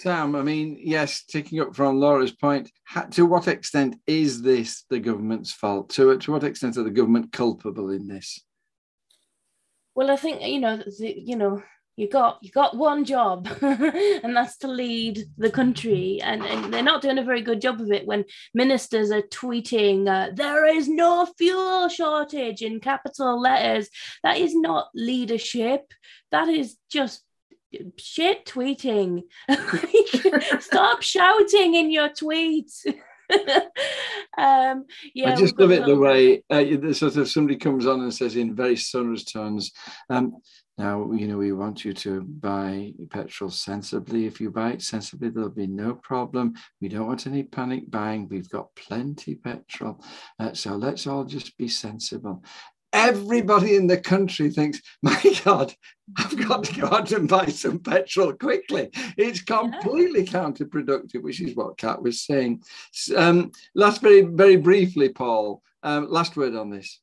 Sam, 0.00 0.34
I 0.34 0.40
mean, 0.40 0.78
yes, 0.80 1.24
taking 1.24 1.60
up 1.60 1.76
from 1.76 2.00
Laura's 2.00 2.32
point, 2.32 2.72
to 3.10 3.26
what 3.26 3.48
extent 3.48 3.96
is 4.06 4.40
this 4.40 4.84
the 4.88 4.98
government's 4.98 5.52
fault? 5.52 5.90
To, 5.90 6.16
to 6.16 6.32
what 6.32 6.42
extent 6.42 6.78
are 6.78 6.82
the 6.82 6.90
government 6.90 7.32
culpable 7.32 7.90
in 7.90 8.08
this? 8.08 8.42
Well, 9.94 10.10
I 10.10 10.16
think 10.16 10.40
you 10.40 10.58
know, 10.58 10.78
the, 10.78 11.14
you 11.18 11.36
know, 11.36 11.62
you 11.96 12.08
got 12.08 12.38
you 12.40 12.50
got 12.50 12.78
one 12.78 13.04
job, 13.04 13.46
and 13.60 14.34
that's 14.34 14.56
to 14.58 14.68
lead 14.68 15.22
the 15.36 15.50
country, 15.50 16.18
and, 16.22 16.46
and 16.46 16.72
they're 16.72 16.82
not 16.82 17.02
doing 17.02 17.18
a 17.18 17.24
very 17.24 17.42
good 17.42 17.60
job 17.60 17.82
of 17.82 17.92
it. 17.92 18.06
When 18.06 18.24
ministers 18.54 19.10
are 19.10 19.20
tweeting, 19.20 20.08
uh, 20.08 20.30
"There 20.34 20.64
is 20.64 20.88
no 20.88 21.26
fuel 21.36 21.90
shortage" 21.90 22.62
in 22.62 22.80
capital 22.80 23.38
letters, 23.38 23.90
that 24.22 24.38
is 24.38 24.54
not 24.54 24.88
leadership. 24.94 25.92
That 26.30 26.48
is 26.48 26.78
just 26.90 27.22
shit 27.96 28.46
tweeting. 28.46 29.22
Stop 30.60 31.02
shouting 31.02 31.74
in 31.74 31.90
your 31.90 32.08
tweets. 32.08 32.86
um, 34.38 34.86
yeah, 35.14 35.32
I 35.32 35.36
just 35.36 35.58
love 35.58 35.70
it 35.70 35.86
the 35.86 35.96
way 35.96 36.42
uh, 36.50 36.92
sort 36.92 37.16
of 37.16 37.28
somebody 37.28 37.56
comes 37.56 37.86
on 37.86 38.00
and 38.00 38.12
says 38.12 38.34
in 38.34 38.56
very 38.56 38.76
sonorous 38.76 39.22
tones, 39.22 39.70
um, 40.08 40.40
now, 40.80 41.12
you 41.12 41.28
know, 41.28 41.36
we 41.36 41.52
want 41.52 41.84
you 41.84 41.92
to 41.92 42.22
buy 42.22 42.94
petrol 43.10 43.50
sensibly. 43.50 44.24
If 44.24 44.40
you 44.40 44.50
buy 44.50 44.70
it 44.70 44.80
sensibly, 44.80 45.28
there'll 45.28 45.50
be 45.50 45.66
no 45.66 45.92
problem. 45.94 46.54
We 46.80 46.88
don't 46.88 47.06
want 47.06 47.26
any 47.26 47.42
panic 47.42 47.90
buying. 47.90 48.28
We've 48.30 48.48
got 48.48 48.74
plenty 48.76 49.34
petrol. 49.34 50.02
Uh, 50.38 50.54
so 50.54 50.76
let's 50.76 51.06
all 51.06 51.24
just 51.24 51.58
be 51.58 51.68
sensible. 51.68 52.42
Everybody 52.92 53.76
in 53.76 53.86
the 53.86 53.98
country 53.98 54.50
thinks, 54.50 54.80
my 55.02 55.20
God, 55.44 55.74
I've 56.16 56.48
got 56.48 56.64
to 56.64 56.80
go 56.80 56.88
out 56.88 57.12
and 57.12 57.28
buy 57.28 57.46
some 57.46 57.78
petrol 57.78 58.32
quickly. 58.32 58.90
It's 59.16 59.42
completely 59.42 60.24
counterproductive, 60.24 61.22
which 61.22 61.40
is 61.40 61.54
what 61.54 61.78
Kat 61.78 62.02
was 62.02 62.22
saying. 62.22 62.62
Um, 63.16 63.52
last, 63.74 64.00
very, 64.00 64.22
very 64.22 64.56
briefly, 64.56 65.08
Paul, 65.08 65.62
um, 65.82 66.10
last 66.10 66.36
word 66.36 66.56
on 66.56 66.70
this. 66.70 67.00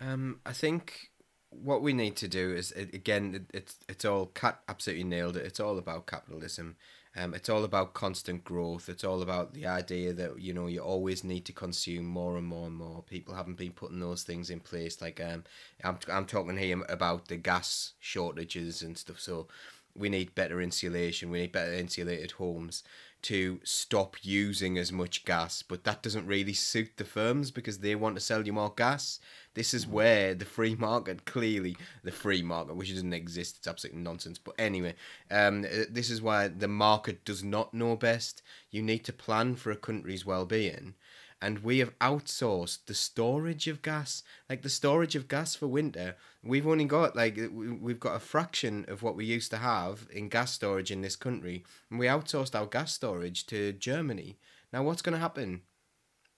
Um, 0.00 0.40
I 0.44 0.52
think 0.52 1.10
what 1.50 1.82
we 1.82 1.92
need 1.92 2.16
to 2.16 2.28
do 2.28 2.54
is 2.54 2.72
again, 2.72 3.34
it, 3.34 3.50
it's 3.54 3.76
it's 3.88 4.04
all 4.04 4.26
Kat 4.26 4.60
absolutely 4.68 5.04
nailed 5.04 5.36
it. 5.36 5.46
It's 5.46 5.60
all 5.60 5.78
about 5.78 6.06
capitalism. 6.06 6.76
Um, 7.16 7.32
it's 7.32 7.48
all 7.48 7.64
about 7.64 7.94
constant 7.94 8.44
growth. 8.44 8.88
It's 8.88 9.04
all 9.04 9.22
about 9.22 9.54
the 9.54 9.66
idea 9.66 10.12
that 10.12 10.38
you 10.40 10.52
know 10.52 10.66
you 10.66 10.80
always 10.80 11.24
need 11.24 11.46
to 11.46 11.52
consume 11.52 12.04
more 12.04 12.36
and 12.36 12.46
more 12.46 12.66
and 12.66 12.76
more. 12.76 13.02
People 13.08 13.34
haven't 13.34 13.56
been 13.56 13.72
putting 13.72 14.00
those 14.00 14.22
things 14.22 14.50
in 14.50 14.60
place. 14.60 15.00
Like 15.00 15.20
um, 15.20 15.44
I'm 15.82 15.98
I'm 16.12 16.26
talking 16.26 16.58
here 16.58 16.82
about 16.88 17.28
the 17.28 17.36
gas 17.36 17.92
shortages 18.00 18.82
and 18.82 18.98
stuff. 18.98 19.20
So 19.20 19.48
we 19.94 20.08
need 20.10 20.34
better 20.34 20.60
insulation. 20.60 21.30
We 21.30 21.40
need 21.40 21.52
better 21.52 21.72
insulated 21.72 22.32
homes 22.32 22.82
to 23.26 23.58
stop 23.64 24.16
using 24.22 24.78
as 24.78 24.92
much 24.92 25.24
gas. 25.24 25.60
But 25.60 25.82
that 25.82 26.00
doesn't 26.00 26.28
really 26.28 26.52
suit 26.52 26.96
the 26.96 27.04
firms 27.04 27.50
because 27.50 27.78
they 27.78 27.96
want 27.96 28.14
to 28.14 28.20
sell 28.20 28.46
you 28.46 28.52
more 28.52 28.72
gas. 28.76 29.18
This 29.54 29.74
is 29.74 29.84
where 29.84 30.32
the 30.32 30.44
free 30.44 30.74
market, 30.78 31.24
clearly 31.24 31.76
the 32.04 32.12
free 32.12 32.42
market, 32.42 32.76
which 32.76 32.92
doesn't 32.92 33.12
exist, 33.12 33.56
it's 33.58 33.66
absolute 33.66 33.96
nonsense. 33.96 34.38
But 34.38 34.54
anyway, 34.60 34.94
um, 35.28 35.64
uh, 35.64 35.86
this 35.90 36.08
is 36.08 36.22
why 36.22 36.46
the 36.46 36.68
market 36.68 37.24
does 37.24 37.42
not 37.42 37.74
know 37.74 37.96
best. 37.96 38.42
You 38.70 38.80
need 38.80 39.04
to 39.06 39.12
plan 39.12 39.56
for 39.56 39.72
a 39.72 39.76
country's 39.76 40.24
well-being. 40.24 40.94
And 41.42 41.58
we 41.58 41.78
have 41.80 41.98
outsourced 41.98 42.86
the 42.86 42.94
storage 42.94 43.68
of 43.68 43.82
gas, 43.82 44.22
like 44.48 44.62
the 44.62 44.70
storage 44.70 45.14
of 45.14 45.28
gas 45.28 45.54
for 45.54 45.66
winter. 45.66 46.16
We've 46.42 46.66
only 46.66 46.86
got 46.86 47.14
like 47.14 47.36
we- 47.36 47.72
we've 47.72 48.00
got 48.00 48.16
a 48.16 48.20
fraction 48.20 48.86
of 48.88 49.02
what 49.02 49.16
we 49.16 49.26
used 49.26 49.50
to 49.50 49.58
have 49.58 50.08
in 50.10 50.30
gas 50.30 50.52
storage 50.52 50.90
in 50.90 51.02
this 51.02 51.16
country, 51.16 51.64
and 51.90 51.98
we 51.98 52.06
outsourced 52.06 52.54
our 52.54 52.66
gas 52.66 52.94
storage 52.94 53.46
to 53.46 53.72
Germany. 53.74 54.38
Now, 54.72 54.82
what's 54.82 55.02
going 55.02 55.12
to 55.12 55.20
happen? 55.20 55.62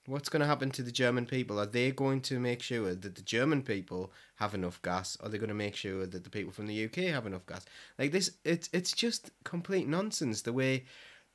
What's 0.05 0.29
going 0.29 0.41
to 0.41 0.47
happen 0.47 0.71
to 0.71 0.81
the 0.81 0.91
German 0.91 1.25
people? 1.27 1.59
Are 1.59 1.65
they 1.65 1.91
going 1.91 2.21
to 2.21 2.39
make 2.39 2.61
sure 2.63 2.95
that 2.95 3.15
the 3.15 3.21
German 3.21 3.61
people 3.61 4.11
have 4.35 4.55
enough 4.55 4.81
gas? 4.81 5.17
Are 5.21 5.29
they 5.29 5.37
going 5.37 5.49
to 5.49 5.53
make 5.53 5.75
sure 5.75 6.07
that 6.07 6.23
the 6.23 6.29
people 6.29 6.51
from 6.51 6.67
the 6.67 6.85
UK 6.85 7.11
have 7.13 7.27
enough 7.27 7.45
gas? 7.45 7.65
Like 7.97 8.11
this, 8.11 8.31
it's 8.43 8.69
it's 8.73 8.91
just 8.91 9.31
complete 9.43 9.87
nonsense 9.87 10.41
the 10.41 10.53
way 10.53 10.85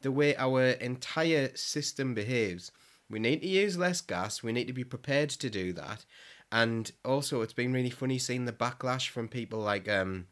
the 0.00 0.10
way 0.10 0.36
our 0.36 0.64
entire 0.64 1.54
system 1.56 2.14
behaves. 2.14 2.72
We 3.14 3.20
need 3.20 3.42
to 3.42 3.46
use 3.46 3.78
less 3.78 4.00
gas. 4.00 4.42
We 4.42 4.50
need 4.50 4.66
to 4.66 4.72
be 4.72 4.82
prepared 4.82 5.30
to 5.30 5.48
do 5.48 5.72
that. 5.74 6.04
And 6.50 6.90
also, 7.04 7.42
it's 7.42 7.52
been 7.52 7.72
really 7.72 7.88
funny 7.88 8.18
seeing 8.18 8.44
the 8.44 8.52
backlash 8.52 9.08
from 9.08 9.28
people 9.28 9.60
like 9.60 9.88
um, 9.88 10.26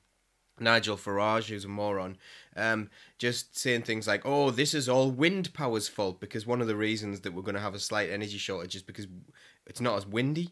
Nigel 0.58 0.96
Farage, 0.96 1.48
who's 1.48 1.64
a 1.64 1.68
moron, 1.68 2.16
um, 2.56 2.90
just 3.18 3.56
saying 3.56 3.82
things 3.82 4.08
like, 4.08 4.22
"Oh, 4.24 4.50
this 4.50 4.74
is 4.74 4.88
all 4.88 5.12
wind 5.12 5.54
power's 5.54 5.86
fault," 5.86 6.18
because 6.18 6.44
one 6.44 6.60
of 6.60 6.66
the 6.66 6.74
reasons 6.74 7.20
that 7.20 7.32
we're 7.32 7.42
going 7.42 7.54
to 7.54 7.60
have 7.60 7.76
a 7.76 7.78
slight 7.78 8.10
energy 8.10 8.36
shortage 8.36 8.74
is 8.74 8.82
because 8.82 9.06
it's 9.64 9.80
not 9.80 9.98
as 9.98 10.04
windy. 10.04 10.50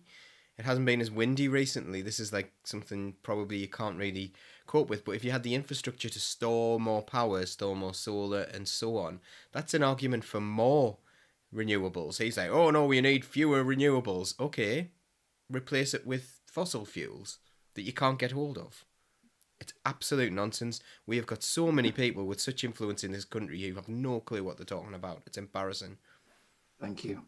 It 0.57 0.67
hasn't 0.67 0.87
been 0.87 1.01
as 1.01 1.11
windy 1.11 1.49
recently. 1.49 2.01
This 2.01 2.21
is 2.21 2.33
like 2.33 2.53
something 2.63 3.17
probably 3.25 3.57
you 3.57 3.67
can't 3.67 3.99
really 3.99 4.35
cope 4.69 4.89
with. 4.89 5.05
But 5.05 5.17
if 5.17 5.25
you 5.25 5.33
had 5.33 5.43
the 5.43 5.57
infrastructure 5.57 6.09
to 6.09 6.21
store 6.21 6.79
more 6.79 7.03
power, 7.03 7.45
store 7.45 7.75
more 7.75 7.93
solar, 7.93 8.43
and 8.43 8.69
so 8.69 8.99
on, 8.99 9.19
that's 9.51 9.75
an 9.75 9.83
argument 9.83 10.23
for 10.23 10.41
more 10.41 10.99
renewables. 11.55 12.19
He's 12.19 12.37
like, 12.37 12.51
"Oh 12.51 12.71
no, 12.71 12.85
we 12.87 13.01
need 13.01 13.25
fewer 13.25 13.65
renewables." 13.65 14.39
Okay, 14.39 14.91
replace 15.49 15.95
it 15.95 16.07
with 16.07 16.41
fossil 16.47 16.85
fuels 16.85 17.39
that 17.75 17.83
you 17.83 17.93
can't 17.93 18.19
get 18.19 18.33
hold 18.33 18.59
of. 18.59 18.85
It's 19.61 19.75
absolute 19.85 20.33
nonsense. 20.33 20.81
We 21.07 21.17
have 21.17 21.27
got 21.27 21.43
so 21.43 21.71
many 21.71 21.93
people 21.93 22.25
with 22.25 22.41
such 22.41 22.65
influence 22.65 23.05
in 23.05 23.13
this 23.13 23.27
country 23.27 23.61
who 23.61 23.75
have 23.75 23.89
no 23.89 24.21
clue 24.21 24.43
what 24.43 24.57
they're 24.57 24.65
talking 24.65 24.95
about. 24.95 25.23
It's 25.27 25.37
embarrassing. 25.37 25.99
Thank 26.81 27.05
you. 27.05 27.23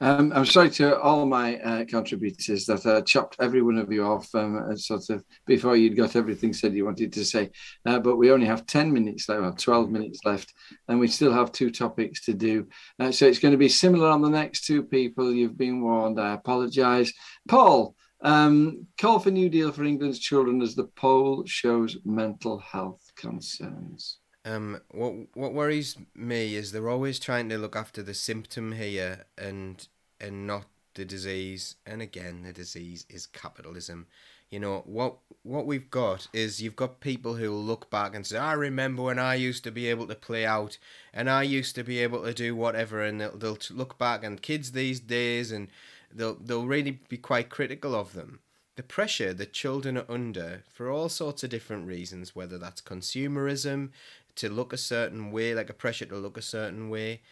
Um, 0.00 0.32
I'm 0.32 0.46
sorry 0.46 0.70
to 0.70 0.98
all 1.00 1.26
my 1.26 1.58
uh, 1.58 1.84
contributors 1.84 2.64
that 2.66 2.86
I 2.86 3.00
chopped 3.02 3.36
every 3.40 3.62
one 3.62 3.76
of 3.76 3.92
you 3.92 4.04
off 4.04 4.32
um, 4.34 4.56
uh, 4.56 4.76
sort 4.76 5.10
of 5.10 5.24
before 5.46 5.76
you'd 5.76 5.96
got 5.96 6.16
everything 6.16 6.52
said 6.52 6.74
you 6.74 6.84
wanted 6.84 7.12
to 7.12 7.24
say. 7.24 7.50
Uh, 7.84 7.98
but 7.98 8.16
we 8.16 8.30
only 8.30 8.46
have 8.46 8.66
10 8.66 8.92
minutes 8.92 9.28
left, 9.28 9.42
well, 9.42 9.52
12 9.52 9.90
minutes 9.90 10.20
left, 10.24 10.52
and 10.88 10.98
we 10.98 11.06
still 11.06 11.32
have 11.32 11.52
two 11.52 11.70
topics 11.70 12.24
to 12.24 12.34
do. 12.34 12.66
Uh, 12.98 13.12
so 13.12 13.26
it's 13.26 13.38
going 13.38 13.52
to 13.52 13.58
be 13.58 13.68
similar 13.68 14.08
on 14.08 14.22
the 14.22 14.30
next 14.30 14.64
two 14.64 14.82
people. 14.82 15.32
You've 15.32 15.58
been 15.58 15.82
warned. 15.82 16.20
I 16.20 16.34
apologise. 16.34 17.12
Paul, 17.48 17.94
um, 18.22 18.86
call 19.00 19.18
for 19.18 19.30
New 19.30 19.48
Deal 19.48 19.70
for 19.70 19.84
England's 19.84 20.18
children 20.18 20.62
as 20.62 20.74
the 20.74 20.88
poll 20.96 21.44
shows 21.46 21.96
mental 22.04 22.58
health 22.58 23.02
concerns. 23.16 24.18
Um, 24.48 24.80
what 24.90 25.12
what 25.34 25.52
worries 25.52 25.96
me 26.14 26.54
is 26.54 26.72
they're 26.72 26.88
always 26.88 27.18
trying 27.18 27.48
to 27.50 27.58
look 27.58 27.76
after 27.76 28.02
the 28.02 28.14
symptom 28.14 28.72
here 28.72 29.24
and 29.36 29.86
and 30.20 30.46
not 30.46 30.64
the 30.94 31.04
disease. 31.04 31.76
And 31.84 32.00
again, 32.00 32.42
the 32.44 32.52
disease 32.52 33.04
is 33.10 33.26
capitalism. 33.26 34.06
You 34.50 34.60
know 34.60 34.82
what 34.86 35.18
what 35.42 35.66
we've 35.66 35.90
got 35.90 36.28
is 36.32 36.62
you've 36.62 36.76
got 36.76 37.00
people 37.00 37.34
who 37.34 37.52
look 37.52 37.90
back 37.90 38.14
and 38.14 38.26
say, 38.26 38.38
"I 38.38 38.54
remember 38.54 39.02
when 39.02 39.18
I 39.18 39.34
used 39.34 39.64
to 39.64 39.70
be 39.70 39.86
able 39.88 40.06
to 40.06 40.14
play 40.14 40.46
out, 40.46 40.78
and 41.12 41.28
I 41.28 41.42
used 41.42 41.74
to 41.74 41.84
be 41.84 41.98
able 41.98 42.24
to 42.24 42.32
do 42.32 42.56
whatever," 42.56 43.02
and 43.02 43.20
they'll, 43.20 43.36
they'll 43.36 43.58
look 43.70 43.98
back 43.98 44.24
and 44.24 44.40
kids 44.40 44.72
these 44.72 45.00
days, 45.00 45.52
and 45.52 45.68
they'll 46.10 46.36
they'll 46.36 46.66
really 46.66 47.00
be 47.10 47.18
quite 47.18 47.50
critical 47.50 47.94
of 47.94 48.14
them. 48.14 48.40
The 48.76 48.82
pressure 48.84 49.34
that 49.34 49.52
children 49.52 49.98
are 49.98 50.06
under 50.08 50.62
for 50.72 50.88
all 50.88 51.08
sorts 51.08 51.42
of 51.42 51.50
different 51.50 51.86
reasons, 51.86 52.36
whether 52.36 52.58
that's 52.58 52.80
consumerism, 52.80 53.90
to 54.38 54.48
look 54.48 54.72
a 54.72 54.78
certain 54.78 55.30
way, 55.30 55.54
like 55.54 55.70
a 55.70 55.74
pressure 55.74 56.06
to 56.06 56.16
look 56.16 56.36
a 56.36 56.42
certain 56.42 56.88
way. 56.90 57.22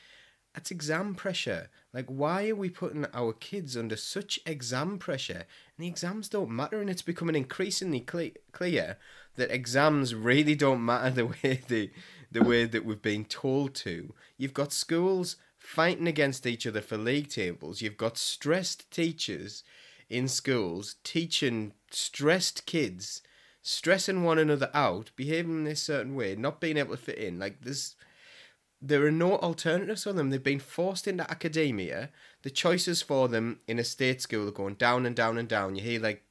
That's 0.55 0.71
exam 0.71 1.15
pressure. 1.15 1.69
Like, 1.93 2.07
why 2.07 2.49
are 2.49 2.57
we 2.57 2.71
putting 2.71 3.07
our 3.13 3.33
kids 3.33 3.77
under 3.77 3.97
such 3.97 4.41
exam 4.47 4.99
pressure? 4.99 5.45
And 5.77 5.85
the 5.85 5.89
exams 5.89 6.29
don't 6.29 6.51
matter, 6.51 6.81
and 6.81 6.89
it's 6.89 7.03
becoming 7.03 7.37
increasingly 7.37 8.01
cle- 8.01 8.31
clear 8.53 8.97
that 9.37 9.51
exams 9.51 10.15
really 10.15 10.55
don't 10.55 10.85
matter 10.85 11.11
the 11.15 11.27
way 11.27 11.63
they, 11.69 11.91
the 12.33 12.43
way 12.43 12.65
that 12.65 12.85
we've 12.85 13.03
been 13.03 13.25
told 13.25 13.75
to. 13.77 14.15
You've 14.39 14.55
got 14.55 14.73
schools 14.73 15.37
fighting 15.59 16.09
against 16.09 16.47
each 16.47 16.67
other 16.67 16.81
for 16.81 16.97
league 16.97 17.29
tables. 17.29 17.83
You've 17.83 17.97
got 17.97 18.17
stressed 18.17 18.91
teachers 18.91 19.63
in 20.09 20.29
schools 20.29 20.97
teaching 21.03 21.73
stressed 21.91 22.67
kids 22.67 23.23
stressing 23.67 24.23
one 24.23 24.39
another 24.39 24.71
out, 24.73 25.11
behaving 25.17 25.51
in 25.51 25.65
this 25.65 25.83
certain 25.83 26.15
way, 26.15 26.37
not 26.37 26.61
being 26.61 26.77
able 26.77 26.97
to 26.97 27.03
fit 27.03 27.19
in. 27.19 27.37
Like 27.37 27.63
this, 27.63 27.97
there 28.81 29.05
are 29.05 29.11
no 29.11 29.39
alternatives 29.39 30.05
for 30.05 30.13
them. 30.13 30.31
They've 30.31 30.41
been 30.43 30.61
forced 30.61 31.09
into 31.09 31.29
academia. 31.29 32.11
The 32.43 32.51
choices 32.51 33.03
for 33.03 33.27
them 33.27 33.59
in 33.67 33.81
a 33.81 33.85
state 33.85 34.23
school 34.23 34.47
are 34.47 34.53
going 34.53 34.75
down 34.75 35.05
and 35.05 35.17
down 35.17 35.37
and 35.37 35.49
down. 35.49 35.75
You 35.75 35.83
hear 35.83 36.01
like, 36.01 36.23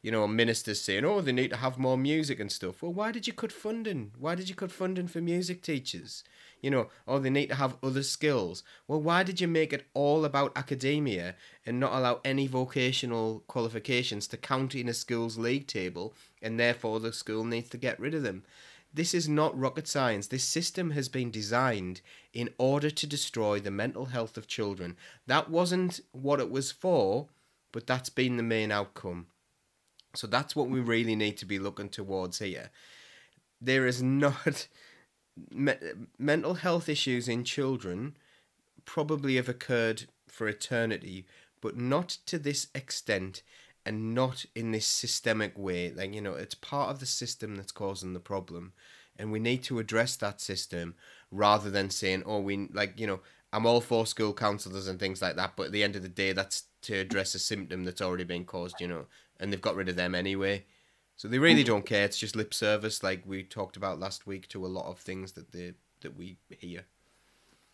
you 0.00 0.10
know, 0.10 0.26
ministers 0.26 0.80
saying, 0.80 1.04
"Oh, 1.04 1.20
they 1.20 1.32
need 1.32 1.50
to 1.50 1.58
have 1.58 1.78
more 1.78 1.98
music 1.98 2.40
and 2.40 2.50
stuff." 2.50 2.82
Well, 2.82 2.94
why 2.94 3.12
did 3.12 3.26
you 3.26 3.34
cut 3.34 3.52
funding? 3.52 4.12
Why 4.18 4.34
did 4.34 4.48
you 4.48 4.54
cut 4.54 4.72
funding 4.72 5.08
for 5.08 5.20
music 5.20 5.60
teachers? 5.62 6.24
You 6.62 6.70
know, 6.70 6.88
oh, 7.08 7.18
they 7.18 7.28
need 7.28 7.48
to 7.48 7.56
have 7.56 7.76
other 7.82 8.04
skills. 8.04 8.62
Well, 8.86 9.02
why 9.02 9.24
did 9.24 9.40
you 9.40 9.48
make 9.48 9.72
it 9.72 9.86
all 9.94 10.24
about 10.24 10.56
academia 10.56 11.34
and 11.66 11.80
not 11.80 11.92
allow 11.92 12.20
any 12.24 12.46
vocational 12.46 13.42
qualifications 13.48 14.28
to 14.28 14.36
count 14.36 14.74
in 14.74 14.88
a 14.88 14.94
school's 14.94 15.36
league 15.36 15.66
table 15.66 16.14
and 16.40 16.58
therefore 16.58 17.00
the 17.00 17.12
school 17.12 17.44
needs 17.44 17.68
to 17.70 17.78
get 17.78 17.98
rid 17.98 18.14
of 18.14 18.22
them? 18.22 18.44
This 18.94 19.12
is 19.12 19.28
not 19.28 19.58
rocket 19.58 19.88
science. 19.88 20.28
This 20.28 20.44
system 20.44 20.90
has 20.90 21.08
been 21.08 21.30
designed 21.30 22.00
in 22.32 22.50
order 22.58 22.90
to 22.90 23.06
destroy 23.06 23.58
the 23.58 23.70
mental 23.70 24.06
health 24.06 24.36
of 24.36 24.46
children. 24.46 24.96
That 25.26 25.50
wasn't 25.50 26.00
what 26.12 26.40
it 26.40 26.50
was 26.50 26.70
for, 26.70 27.28
but 27.72 27.86
that's 27.86 28.10
been 28.10 28.36
the 28.36 28.42
main 28.42 28.70
outcome. 28.70 29.26
So 30.14 30.26
that's 30.26 30.54
what 30.54 30.68
we 30.68 30.80
really 30.80 31.16
need 31.16 31.38
to 31.38 31.46
be 31.46 31.58
looking 31.58 31.88
towards 31.88 32.38
here. 32.38 32.70
There 33.60 33.86
is 33.86 34.02
not 34.02 34.68
me- 35.50 35.74
mental 36.18 36.54
health 36.54 36.88
issues 36.88 37.28
in 37.28 37.44
children 37.44 38.16
probably 38.84 39.36
have 39.36 39.48
occurred 39.48 40.04
for 40.26 40.48
eternity, 40.48 41.26
but 41.60 41.76
not 41.76 42.08
to 42.26 42.38
this 42.38 42.68
extent 42.74 43.42
and 43.84 44.14
not 44.14 44.44
in 44.54 44.72
this 44.72 44.86
systemic 44.86 45.56
way. 45.58 45.92
Like, 45.92 46.14
you 46.14 46.20
know, 46.20 46.34
it's 46.34 46.54
part 46.54 46.90
of 46.90 47.00
the 47.00 47.06
system 47.06 47.56
that's 47.56 47.72
causing 47.72 48.12
the 48.12 48.20
problem. 48.20 48.72
And 49.16 49.30
we 49.30 49.38
need 49.38 49.62
to 49.64 49.78
address 49.78 50.16
that 50.16 50.40
system 50.40 50.94
rather 51.30 51.70
than 51.70 51.90
saying, 51.90 52.22
oh, 52.26 52.40
we, 52.40 52.68
like, 52.72 52.98
you 52.98 53.06
know, 53.06 53.20
I'm 53.52 53.66
all 53.66 53.80
for 53.80 54.06
school 54.06 54.32
counsellors 54.32 54.88
and 54.88 54.98
things 54.98 55.20
like 55.20 55.36
that, 55.36 55.52
but 55.56 55.66
at 55.66 55.72
the 55.72 55.84
end 55.84 55.94
of 55.94 56.02
the 56.02 56.08
day, 56.08 56.32
that's 56.32 56.64
to 56.82 56.94
address 56.94 57.34
a 57.34 57.38
symptom 57.38 57.84
that's 57.84 58.00
already 58.00 58.24
been 58.24 58.44
caused, 58.44 58.80
you 58.80 58.88
know, 58.88 59.06
and 59.38 59.52
they've 59.52 59.60
got 59.60 59.76
rid 59.76 59.88
of 59.88 59.96
them 59.96 60.14
anyway. 60.14 60.64
So 61.16 61.28
they 61.28 61.38
really 61.38 61.64
don't 61.64 61.86
care. 61.86 62.04
It's 62.04 62.18
just 62.18 62.36
lip 62.36 62.52
service, 62.52 63.02
like 63.02 63.22
we 63.24 63.44
talked 63.44 63.76
about 63.76 64.00
last 64.00 64.26
week, 64.26 64.48
to 64.48 64.66
a 64.66 64.68
lot 64.68 64.86
of 64.86 64.98
things 64.98 65.32
that 65.32 65.52
they 65.52 65.74
that 66.00 66.16
we 66.16 66.36
hear. 66.48 66.84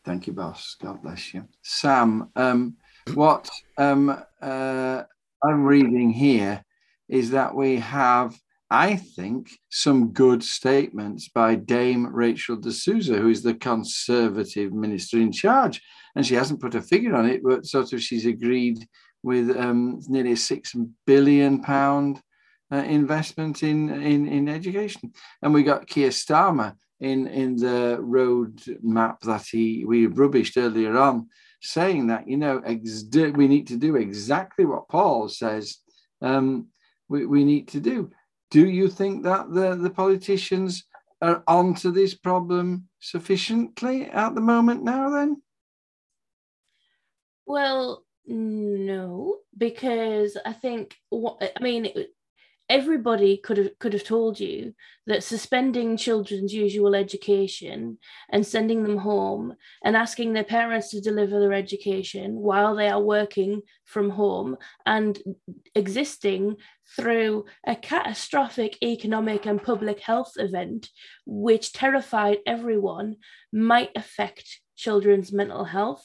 Thank 0.04 0.26
you, 0.26 0.32
boss. 0.32 0.76
God 0.80 1.02
bless 1.02 1.34
you. 1.34 1.46
Sam, 1.62 2.30
um, 2.36 2.76
what 3.14 3.48
um, 3.76 4.22
uh, 4.40 5.02
I'm 5.42 5.64
reading 5.64 6.10
here 6.10 6.62
is 7.08 7.30
that 7.30 7.54
we 7.54 7.76
have, 7.76 8.38
I 8.70 8.96
think, 8.96 9.50
some 9.70 10.12
good 10.12 10.42
statements 10.42 11.28
by 11.28 11.54
Dame 11.54 12.06
Rachel 12.06 12.56
de 12.56 12.72
Souza, 12.72 13.16
who 13.16 13.28
is 13.28 13.42
the 13.42 13.54
Conservative 13.54 14.72
Minister 14.72 15.18
in 15.18 15.32
charge. 15.32 15.80
And 16.16 16.26
she 16.26 16.34
hasn't 16.34 16.60
put 16.60 16.74
a 16.74 16.82
figure 16.82 17.14
on 17.14 17.26
it, 17.26 17.42
but 17.42 17.66
sort 17.66 17.92
of 17.92 18.02
she's 18.02 18.26
agreed 18.26 18.86
with 19.22 19.56
um, 19.56 20.00
nearly 20.08 20.36
six 20.36 20.74
billion 21.06 21.60
pound 21.62 22.20
uh, 22.72 22.76
investment 22.76 23.62
in, 23.62 23.88
in 24.02 24.26
in 24.28 24.48
education. 24.48 25.12
And 25.42 25.54
we 25.54 25.62
got 25.62 25.86
Keir 25.86 26.10
Starmer 26.10 26.74
in 27.00 27.26
in 27.28 27.56
the 27.56 27.98
road 28.00 28.60
map 28.82 29.20
that 29.22 29.46
he 29.46 29.84
we 29.84 30.06
rubbished 30.06 30.56
earlier 30.56 30.96
on, 30.96 31.28
saying 31.62 32.08
that 32.08 32.28
you 32.28 32.36
know 32.36 32.60
ex- 32.64 33.04
we 33.12 33.48
need 33.48 33.66
to 33.68 33.76
do 33.76 33.96
exactly 33.96 34.64
what 34.64 34.88
Paul 34.88 35.28
says 35.28 35.78
um, 36.20 36.68
we, 37.08 37.26
we 37.26 37.44
need 37.44 37.68
to 37.68 37.80
do. 37.80 38.10
Do 38.50 38.66
you 38.68 38.88
think 38.88 39.24
that 39.24 39.52
the 39.52 39.74
the 39.74 39.90
politicians 39.90 40.84
are 41.20 41.42
onto 41.46 41.90
this 41.90 42.14
problem 42.14 42.88
sufficiently 43.00 44.06
at 44.06 44.34
the 44.34 44.40
moment 44.40 44.82
now? 44.84 45.10
Then, 45.10 45.42
Well, 47.46 48.04
no, 48.26 49.38
because 49.56 50.36
I 50.44 50.52
think 50.52 50.96
what 51.10 51.52
I 51.56 51.62
mean, 51.62 51.92
everybody 52.68 53.38
could 53.38 53.56
have 53.56 53.78
could 53.78 53.92
have 53.92 54.04
told 54.04 54.38
you 54.38 54.74
that 55.06 55.24
suspending 55.24 55.96
children's 55.96 56.52
usual 56.52 56.94
education 56.94 57.98
and 58.30 58.46
sending 58.46 58.82
them 58.82 58.98
home 58.98 59.54
and 59.82 59.96
asking 59.96 60.32
their 60.32 60.44
parents 60.44 60.90
to 60.90 61.00
deliver 61.00 61.40
their 61.40 61.54
education 61.54 62.34
while 62.34 62.76
they 62.76 62.88
are 62.88 63.00
working 63.00 63.62
from 63.84 64.10
home 64.10 64.56
and 64.84 65.18
existing 65.74 66.56
through 66.96 67.44
a 67.66 67.74
catastrophic 67.74 68.76
economic 68.82 69.46
and 69.46 69.62
public 69.62 70.00
health 70.00 70.32
event 70.36 70.88
which 71.26 71.72
terrified 71.72 72.38
everyone 72.46 73.16
might 73.52 73.90
affect 73.96 74.60
children's 74.76 75.32
mental 75.32 75.64
health. 75.64 76.04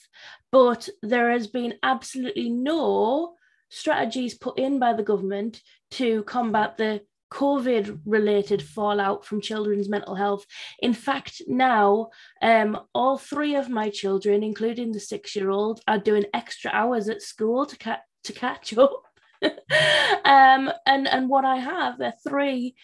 But 0.51 0.89
there 1.01 1.31
has 1.31 1.47
been 1.47 1.75
absolutely 1.83 2.49
no 2.49 3.35
strategies 3.73 4.35
put 4.35 4.57
in 4.59 4.77
by 4.79 4.93
the 4.93 5.03
government 5.03 5.61
to 5.91 6.23
combat 6.23 6.77
the 6.77 7.01
COVID 7.31 7.99
related 8.05 8.61
fallout 8.61 9.25
from 9.25 9.41
children's 9.41 9.89
mental 9.89 10.13
health. 10.13 10.45
In 10.79 10.93
fact, 10.93 11.41
now 11.47 12.09
um, 12.43 12.79
all 12.93 13.17
three 13.17 13.55
of 13.55 13.69
my 13.69 13.89
children, 13.89 14.43
including 14.43 14.91
the 14.91 14.99
six 14.99 15.35
year 15.35 15.49
old, 15.49 15.81
are 15.87 15.97
doing 15.97 16.25
extra 16.33 16.69
hours 16.71 17.09
at 17.09 17.23
school 17.23 17.65
to, 17.65 17.75
ca- 17.75 18.03
to 18.25 18.33
catch 18.33 18.77
up. 18.77 19.03
um, 19.43 20.71
and, 20.85 21.07
and 21.07 21.27
what 21.27 21.43
I 21.43 21.57
have 21.57 21.99
are 21.99 22.13
three 22.25 22.75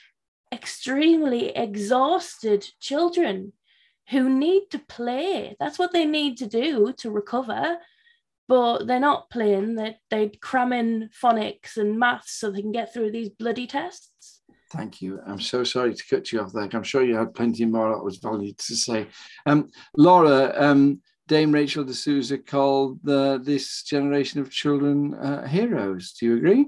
extremely 0.51 1.49
exhausted 1.49 2.67
children 2.79 3.53
who 4.09 4.27
need 4.27 4.71
to 4.71 4.79
play. 4.79 5.55
That's 5.59 5.77
what 5.77 5.93
they 5.93 6.05
need 6.05 6.37
to 6.37 6.47
do 6.47 6.91
to 6.97 7.11
recover 7.11 7.77
but 8.49 8.87
they're 8.87 8.99
not 8.99 9.29
playing. 9.29 9.75
They 9.75 9.95
they 10.09 10.29
cram 10.41 10.73
in 10.73 11.09
phonics 11.23 11.77
and 11.77 11.97
maths 11.97 12.33
so 12.33 12.49
they 12.49 12.61
can 12.61 12.71
get 12.71 12.91
through 12.91 13.11
these 13.11 13.29
bloody 13.29 13.67
tests. 13.67 14.41
thank 14.71 15.01
you. 15.01 15.19
I'm 15.25 15.39
so 15.39 15.63
sorry 15.63 15.93
to 15.95 16.03
cut 16.09 16.31
you 16.31 16.41
off 16.41 16.51
there. 16.51 16.67
I'm 16.73 16.83
sure 16.83 17.03
you 17.03 17.15
had 17.15 17.33
plenty 17.33 17.65
more 17.65 17.89
that 17.89 18.03
was 18.03 18.17
valued 18.17 18.57
to 18.57 18.75
say. 18.75 19.07
Um, 19.45 19.69
Laura, 19.95 20.53
um, 20.57 21.01
Dame 21.27 21.51
Rachel 21.51 21.83
de 21.83 21.93
Souza 21.93 22.37
called 22.37 22.99
the, 23.03 23.39
this 23.43 23.83
generation 23.83 24.41
of 24.41 24.51
children 24.51 25.13
uh, 25.13 25.47
heroes. 25.47 26.13
Do 26.13 26.25
you 26.25 26.37
agree? 26.37 26.67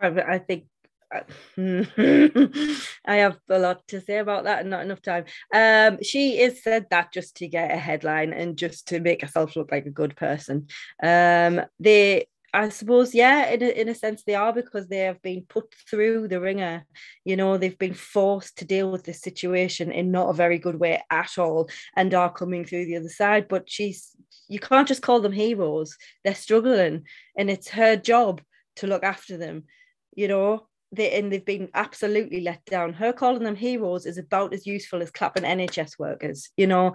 I, 0.00 0.08
I 0.08 0.38
think 0.38 0.64
I 1.12 2.86
have 3.06 3.38
a 3.48 3.58
lot 3.58 3.86
to 3.88 4.00
say 4.00 4.18
about 4.18 4.44
that 4.44 4.60
and 4.60 4.70
not 4.70 4.84
enough 4.84 5.02
time. 5.02 5.24
Um, 5.52 6.02
she 6.02 6.40
is 6.40 6.62
said 6.62 6.86
that 6.90 7.12
just 7.12 7.36
to 7.38 7.48
get 7.48 7.72
a 7.72 7.76
headline 7.76 8.32
and 8.32 8.56
just 8.56 8.88
to 8.88 9.00
make 9.00 9.22
herself 9.22 9.56
look 9.56 9.72
like 9.72 9.86
a 9.86 9.90
good 9.90 10.16
person. 10.16 10.68
Um, 11.02 11.62
they, 11.80 12.28
I 12.54 12.68
suppose, 12.68 13.14
yeah, 13.14 13.48
in 13.50 13.62
a, 13.62 13.68
in 13.68 13.88
a 13.88 13.94
sense 13.94 14.22
they 14.22 14.34
are 14.34 14.52
because 14.52 14.88
they 14.88 14.98
have 14.98 15.20
been 15.22 15.42
put 15.48 15.74
through 15.88 16.28
the 16.28 16.40
ringer. 16.40 16.86
You 17.24 17.36
know, 17.36 17.58
they've 17.58 17.78
been 17.78 17.94
forced 17.94 18.58
to 18.58 18.64
deal 18.64 18.90
with 18.90 19.04
this 19.04 19.20
situation 19.20 19.92
in 19.92 20.10
not 20.10 20.30
a 20.30 20.34
very 20.34 20.58
good 20.58 20.78
way 20.78 21.02
at 21.10 21.38
all, 21.38 21.68
and 21.96 22.14
are 22.14 22.32
coming 22.32 22.64
through 22.64 22.86
the 22.86 22.96
other 22.96 23.08
side. 23.08 23.48
But 23.48 23.68
she's, 23.70 24.16
you 24.48 24.60
can't 24.60 24.88
just 24.88 25.02
call 25.02 25.20
them 25.20 25.32
heroes. 25.32 25.96
They're 26.24 26.34
struggling, 26.34 27.04
and 27.36 27.50
it's 27.50 27.68
her 27.70 27.96
job 27.96 28.42
to 28.76 28.86
look 28.86 29.02
after 29.04 29.36
them. 29.36 29.64
You 30.14 30.28
know, 30.28 30.66
they 30.92 31.12
and 31.12 31.32
they've 31.32 31.44
been 31.44 31.68
absolutely 31.74 32.40
let 32.40 32.64
down. 32.64 32.92
Her 32.92 33.12
calling 33.12 33.44
them 33.44 33.56
heroes 33.56 34.06
is 34.06 34.18
about 34.18 34.52
as 34.52 34.66
useful 34.66 35.02
as 35.02 35.10
clapping 35.10 35.44
NHS 35.44 35.98
workers. 35.98 36.50
You 36.56 36.66
know, 36.66 36.94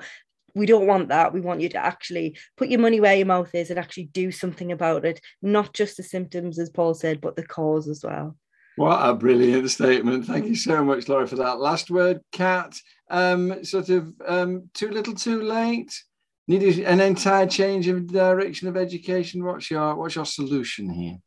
we 0.54 0.66
don't 0.66 0.88
want 0.88 1.10
that. 1.10 1.34
We 1.34 1.41
want 1.41 1.62
you 1.62 1.70
to 1.70 1.78
actually 1.78 2.38
put 2.58 2.70
your 2.70 2.80
money 2.80 3.00
where 3.00 3.16
your 3.16 3.26
mouth 3.26 3.54
is 3.54 3.70
and 3.70 3.80
actually 3.80 4.06
do 4.06 4.32
something 4.32 4.72
about 4.72 5.06
it, 5.06 5.20
not 5.41 5.74
just 5.74 5.98
the 5.98 6.04
symptoms, 6.04 6.60
as 6.60 6.70
Paul 6.70 6.93
said, 6.93 7.22
but 7.22 7.36
the 7.36 7.46
cause 7.46 7.88
as 7.88 8.04
well. 8.04 8.38
What 8.78 9.08
a 9.08 9.14
brilliant 9.14 9.70
statement. 9.70 10.26
Thank 10.26 10.48
you 10.48 10.56
so 10.56 10.84
much, 10.84 11.08
Laura, 11.08 11.28
for 11.28 11.38
that. 11.38 11.60
Last 11.60 11.89
word, 11.89 12.20
Kat. 12.32 12.76
Um, 13.10 13.64
sort 13.64 13.89
of 13.89 14.12
um, 14.26 14.70
too 14.74 14.89
little, 14.89 15.14
too 15.14 15.41
late. 15.41 15.93
Needed 16.48 16.80
an 16.80 17.00
entire 17.00 17.48
change 17.48 17.88
of 17.88 18.08
direction 18.08 18.68
of 18.68 18.78
education. 18.78 19.43
What's 19.43 19.72
your 19.72 19.96
what's 19.96 20.16
your 20.16 20.26
solution 20.26 20.89
here? 20.89 21.18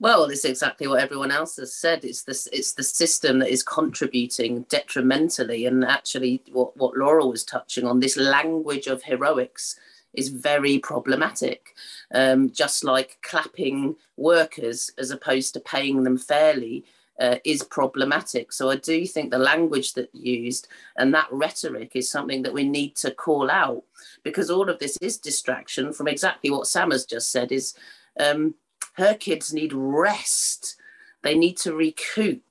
Well, 0.00 0.24
it's 0.24 0.44
exactly 0.44 0.86
what 0.86 1.00
everyone 1.00 1.30
else 1.30 1.56
has 1.56 1.74
said. 1.74 2.04
It's 2.04 2.22
this 2.22 2.48
it's 2.52 2.72
the 2.72 2.82
system 2.82 3.38
that 3.40 3.50
is 3.50 3.62
contributing 3.62 4.62
detrimentally. 4.68 5.66
And 5.66 5.84
actually 5.84 6.42
what, 6.52 6.76
what 6.76 6.96
Laura 6.96 7.26
was 7.26 7.44
touching 7.44 7.86
on, 7.86 8.00
this 8.00 8.16
language 8.16 8.86
of 8.86 9.02
heroics 9.02 9.78
is 10.14 10.28
very 10.28 10.78
problematic. 10.78 11.74
Um, 12.14 12.50
just 12.50 12.84
like 12.84 13.18
clapping 13.22 13.96
workers 14.16 14.90
as 14.98 15.10
opposed 15.10 15.54
to 15.54 15.60
paying 15.60 16.02
them 16.02 16.18
fairly 16.18 16.84
uh, 17.20 17.36
is 17.44 17.62
problematic. 17.62 18.52
So 18.52 18.70
I 18.70 18.76
do 18.76 19.06
think 19.06 19.30
the 19.30 19.38
language 19.38 19.92
that 19.94 20.14
used 20.14 20.68
and 20.96 21.14
that 21.14 21.28
rhetoric 21.30 21.92
is 21.94 22.10
something 22.10 22.42
that 22.42 22.52
we 22.52 22.68
need 22.68 22.96
to 22.96 23.10
call 23.10 23.50
out 23.50 23.84
because 24.22 24.50
all 24.50 24.68
of 24.68 24.78
this 24.78 24.96
is 25.00 25.18
distraction 25.18 25.92
from 25.92 26.08
exactly 26.08 26.50
what 26.50 26.66
Sam 26.66 26.90
has 26.90 27.06
just 27.06 27.30
said 27.30 27.52
is 27.52 27.74
um, 28.18 28.54
her 28.94 29.14
kids 29.14 29.52
need 29.52 29.72
rest. 29.72 30.76
They 31.22 31.36
need 31.36 31.56
to 31.58 31.74
recoup. 31.74 32.42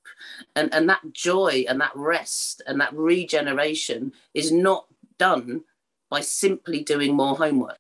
And, 0.56 0.74
and 0.74 0.90
that 0.90 1.14
joy 1.14 1.66
and 1.68 1.80
that 1.82 1.96
rest 1.96 2.62
and 2.66 2.80
that 2.82 2.94
regeneration 2.94 4.14
is 4.34 4.52
not 4.52 4.86
done 5.18 5.64
by 6.10 6.22
simply 6.22 6.84
doing 6.84 7.16
more 7.16 7.36
homework. 7.36 7.80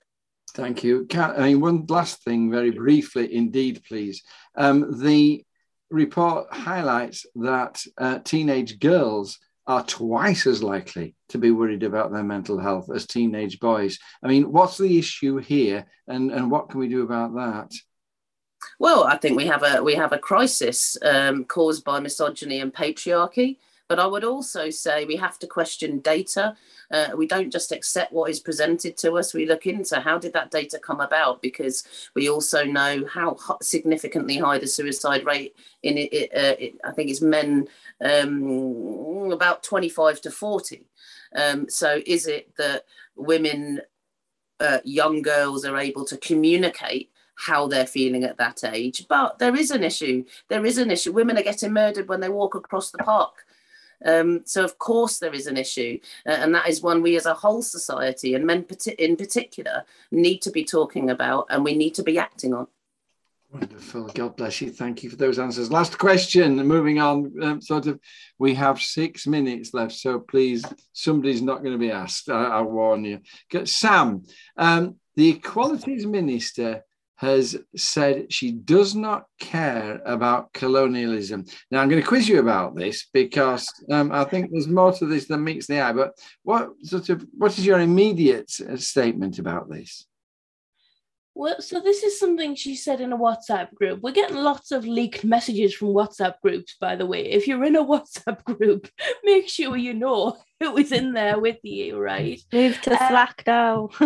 Thank 0.53 0.84
you. 0.84 1.05
Kat, 1.05 1.39
I 1.39 1.47
mean, 1.47 1.62
one 1.62 1.86
last 1.88 2.24
thing, 2.24 2.51
very 2.51 2.72
briefly, 2.72 3.34
indeed, 3.34 3.84
please. 3.88 4.22
Um, 4.55 5.01
the 5.01 5.45
report 5.89 6.53
highlights 6.53 7.26
that 7.36 7.84
uh, 7.97 8.20
teenage 8.20 8.80
girls 8.80 9.39
are 9.68 9.84
twice 9.86 10.47
as 10.47 10.62
likely 10.62 11.16
to 11.30 11.38
be 11.38 11.51
worried 11.51 11.84
about 11.84 12.12
their 12.12 12.24
mental 12.24 12.59
health 12.59 12.89
as 12.93 13.05
teenage 13.05 13.59
boys. 13.59 13.97
I 14.24 14.28
mean, 14.28 14.51
what's 14.51 14.78
the 14.78 14.99
issue 14.99 15.38
here, 15.38 15.86
and, 16.07 16.32
and 16.32 16.51
what 16.51 16.70
can 16.70 16.80
we 16.80 16.89
do 16.89 17.03
about 17.03 17.34
that? 17.36 17.72
Well, 18.80 19.03
I 19.03 19.18
think 19.18 19.38
we 19.38 19.47
have 19.47 19.64
a 19.64 19.84
we 19.84 19.95
have 19.95 20.14
a 20.14 20.18
crisis 20.18 20.97
um, 21.03 21.45
caused 21.45 21.84
by 21.84 21.99
misogyny 21.99 22.59
and 22.59 22.74
patriarchy. 22.74 23.57
But 23.91 23.99
I 23.99 24.07
would 24.07 24.24
also 24.24 24.70
say 24.70 25.03
we 25.03 25.18
have 25.18 25.38
to 25.39 25.47
question 25.47 25.99
data. 25.99 26.55
Uh, 26.91 27.09
we 27.14 27.28
don't 27.28 27.51
just 27.51 27.74
accept 27.74 28.14
what 28.14 28.30
is 28.30 28.39
presented 28.39 28.95
to 28.99 29.18
us. 29.18 29.34
We 29.34 29.45
look 29.45 29.66
into 29.66 29.99
how 29.99 30.18
did 30.18 30.32
that 30.32 30.49
data 30.49 30.80
come 30.80 31.01
about 31.01 31.41
because 31.41 31.84
we 32.16 32.30
also 32.30 32.64
know 32.64 33.05
how 33.05 33.36
significantly 33.62 34.38
high 34.38 34.59
the 34.59 34.68
suicide 34.68 35.26
rate 35.26 35.57
in 35.84 35.97
it. 35.97 36.14
it, 36.14 36.32
uh, 36.34 36.55
it 36.57 36.76
I 36.86 36.91
think 36.91 37.09
it's 37.09 37.20
men 37.20 37.68
um, 37.99 39.30
about 39.34 39.62
25 39.62 40.22
to 40.22 40.32
40. 40.32 40.86
Um, 41.36 41.70
so 41.70 42.01
is 42.05 42.28
it 42.28 42.55
that 42.57 42.86
women, 43.18 43.82
uh, 44.62 44.80
young 44.86 45.22
girls, 45.22 45.66
are 45.66 45.76
able 45.76 46.05
to 46.05 46.16
communicate 46.16 47.11
how 47.48 47.68
they're 47.68 47.88
feeling 47.88 48.24
at 48.24 48.38
that 48.38 48.64
age. 48.64 49.08
But 49.08 49.39
there 49.39 49.56
is 49.56 49.72
an 49.72 49.84
issue. 49.84 50.26
There 50.48 50.66
is 50.66 50.78
an 50.78 50.92
issue. 50.92 51.12
Women 51.12 51.38
are 51.38 51.44
getting 51.44 51.74
murdered 51.74 52.08
when 52.08 52.20
they 52.20 52.30
walk 52.30 52.56
across 52.56 52.92
the 52.92 53.00
park. 53.00 53.46
Um, 54.04 54.42
so 54.46 54.64
of 54.64 54.78
course 54.78 55.20
there 55.20 55.34
is 55.34 55.48
an 55.48 55.58
issue, 55.58 56.00
uh, 56.26 56.32
and 56.32 56.56
that 56.56 56.68
is 56.68 56.82
one 56.82 57.04
we 57.04 57.16
as 57.18 57.28
a 57.28 57.36
whole 57.36 57.62
society 57.62 58.34
and 58.34 58.46
men 58.46 58.66
in 58.98 59.16
particular 59.16 59.86
need 60.10 60.42
to 60.42 60.52
be 60.52 60.64
talking 60.64 61.12
about, 61.12 61.46
and 61.50 61.64
we 61.64 61.76
need 61.76 61.94
to 61.96 62.04
be 62.04 62.18
acting 62.18 62.54
on. 62.54 62.68
Wonderful. 63.54 64.08
God 64.16 64.38
bless 64.38 64.62
you. 64.62 64.72
Thank 64.72 65.04
you 65.04 65.10
for 65.10 65.18
those 65.18 65.38
answers. 65.38 65.72
Last 65.72 65.98
question. 65.98 66.56
Moving 66.56 67.00
on, 67.00 67.32
um, 67.44 67.62
sort 67.62 67.86
of, 67.86 68.00
we 68.39 68.56
have 68.56 68.82
six 68.82 69.28
minutes 69.28 69.74
left, 69.74 69.94
so 69.94 70.20
please, 70.20 70.64
somebody's 70.94 71.42
not 71.42 71.62
going 71.62 71.74
to 71.74 71.86
be 71.88 71.92
asked. 71.92 72.30
I, 72.30 72.44
I 72.44 72.62
warn 72.62 73.04
you. 73.04 73.20
Sam, 73.66 74.24
um, 74.58 74.96
the 75.16 75.30
Equalities 75.30 76.06
Minister 76.08 76.84
has 77.22 77.55
said 77.76 78.34
she 78.34 78.51
does 78.51 78.95
not 78.95 79.26
care 79.39 80.01
about 80.05 80.51
colonialism. 80.53 81.45
Now, 81.69 81.80
I'm 81.80 81.88
going 81.88 82.01
to 82.01 82.07
quiz 82.07 82.28
you 82.28 82.39
about 82.39 82.76
this 82.76 83.07
because 83.13 83.72
um, 83.91 84.11
I 84.11 84.24
think 84.24 84.49
there's 84.49 84.67
more 84.67 84.91
to 84.93 85.05
this 85.05 85.28
than 85.28 85.43
meets 85.43 85.67
the 85.67 85.82
eye. 85.82 85.93
But 85.93 86.17
what 86.41 86.72
sort 86.82 87.09
of 87.09 87.24
what 87.38 87.55
is 87.59 87.65
your 87.65 87.80
immediate 87.80 88.51
uh, 88.67 88.76
statement 88.76 89.38
about 89.38 89.69
this? 89.69 90.07
Well, 91.36 91.61
so 91.61 91.80
this 91.80 92.01
is 92.01 92.19
something 92.19 92.55
she 92.55 92.76
said 92.76 92.99
in 92.99 93.13
a 93.13 93.17
WhatsApp 93.17 93.74
group. 93.76 94.01
We're 94.01 94.11
getting 94.13 94.38
lots 94.38 94.72
of 94.72 94.86
leaked 94.86 95.24
messages 95.24 95.76
from 95.76 95.89
WhatsApp 95.89 96.34
groups, 96.41 96.76
by 96.82 96.95
the 96.95 97.05
way. 97.05 97.30
If 97.30 97.47
you're 97.47 97.63
in 97.63 97.76
a 97.76 97.86
WhatsApp 97.93 98.43
group, 98.43 98.89
make 99.24 99.47
sure 99.47 99.78
you 99.78 99.93
know 99.93 100.38
who 100.59 100.76
is 100.76 100.91
in 100.91 101.13
there 101.13 101.39
with 101.39 101.59
you, 101.61 101.99
right? 101.99 102.41
Move 102.51 102.82
to 102.82 102.97
Slack 102.97 103.43
now. 103.45 103.89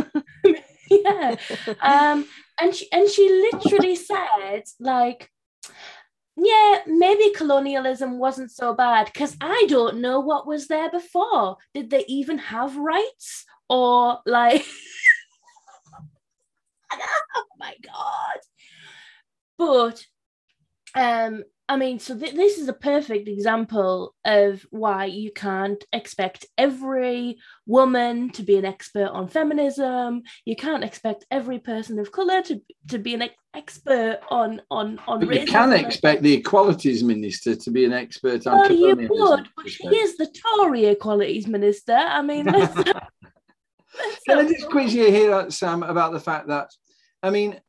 yeah. 0.89 1.35
Um, 1.81 2.27
and 2.59 2.73
she 2.73 2.87
and 2.91 3.09
she 3.09 3.49
literally 3.51 3.95
said 3.95 4.63
like 4.79 5.29
yeah, 6.37 6.79
maybe 6.85 7.31
colonialism 7.33 8.19
wasn't 8.19 8.51
so 8.51 8.73
bad 8.73 9.05
because 9.05 9.37
I 9.39 9.65
don't 9.69 10.01
know 10.01 10.19
what 10.19 10.45
was 10.45 10.67
there 10.67 10.91
before. 10.91 11.57
Did 11.73 11.89
they 11.89 12.03
even 12.07 12.37
have 12.39 12.75
rights? 12.75 13.45
Or 13.69 14.19
like, 14.25 14.65
oh 16.91 17.45
my 17.57 17.73
God. 17.81 18.39
But 19.57 20.05
um, 20.93 21.43
I 21.67 21.77
mean, 21.77 21.97
so 21.99 22.17
th- 22.17 22.35
this 22.35 22.59
is 22.59 22.67
a 22.67 22.73
perfect 22.73 23.27
example 23.27 24.13
of 24.23 24.65
why 24.69 25.05
you 25.05 25.31
can't 25.31 25.83
expect 25.91 26.45
every 26.59 27.37
woman 27.65 28.29
to 28.31 28.43
be 28.43 28.57
an 28.57 28.65
expert 28.65 29.07
on 29.07 29.27
feminism. 29.27 30.21
You 30.45 30.55
can't 30.55 30.83
expect 30.83 31.25
every 31.31 31.57
person 31.57 31.97
of 31.97 32.11
color 32.11 32.43
to, 32.43 32.61
to 32.89 32.99
be 32.99 33.15
an 33.15 33.23
ex- 33.23 33.35
expert 33.55 34.19
on 34.29 34.61
on 34.69 34.99
on. 35.07 35.25
But 35.25 35.41
you 35.41 35.47
can 35.47 35.73
expect 35.73 36.21
the 36.21 36.33
equalities 36.33 37.03
minister 37.03 37.55
to 37.55 37.71
be 37.71 37.85
an 37.85 37.93
expert 37.93 38.45
on. 38.45 38.59
Well, 38.59 38.71
you 38.71 38.95
would, 39.09 39.49
but 39.55 39.69
she 39.69 39.87
is 39.87 40.17
the 40.17 40.27
Tory 40.27 40.85
equalities 40.85 41.47
minister. 41.47 41.95
I 41.95 42.21
mean, 42.21 42.45
let's, 42.51 42.75
let's 42.75 44.23
can 44.27 44.39
I 44.39 44.43
just 44.43 44.69
quiz 44.69 44.93
you 44.93 45.09
here, 45.09 45.49
Sam, 45.49 45.81
about 45.81 46.11
the 46.11 46.19
fact 46.19 46.47
that, 46.49 46.69
I 47.23 47.31
mean, 47.31 47.59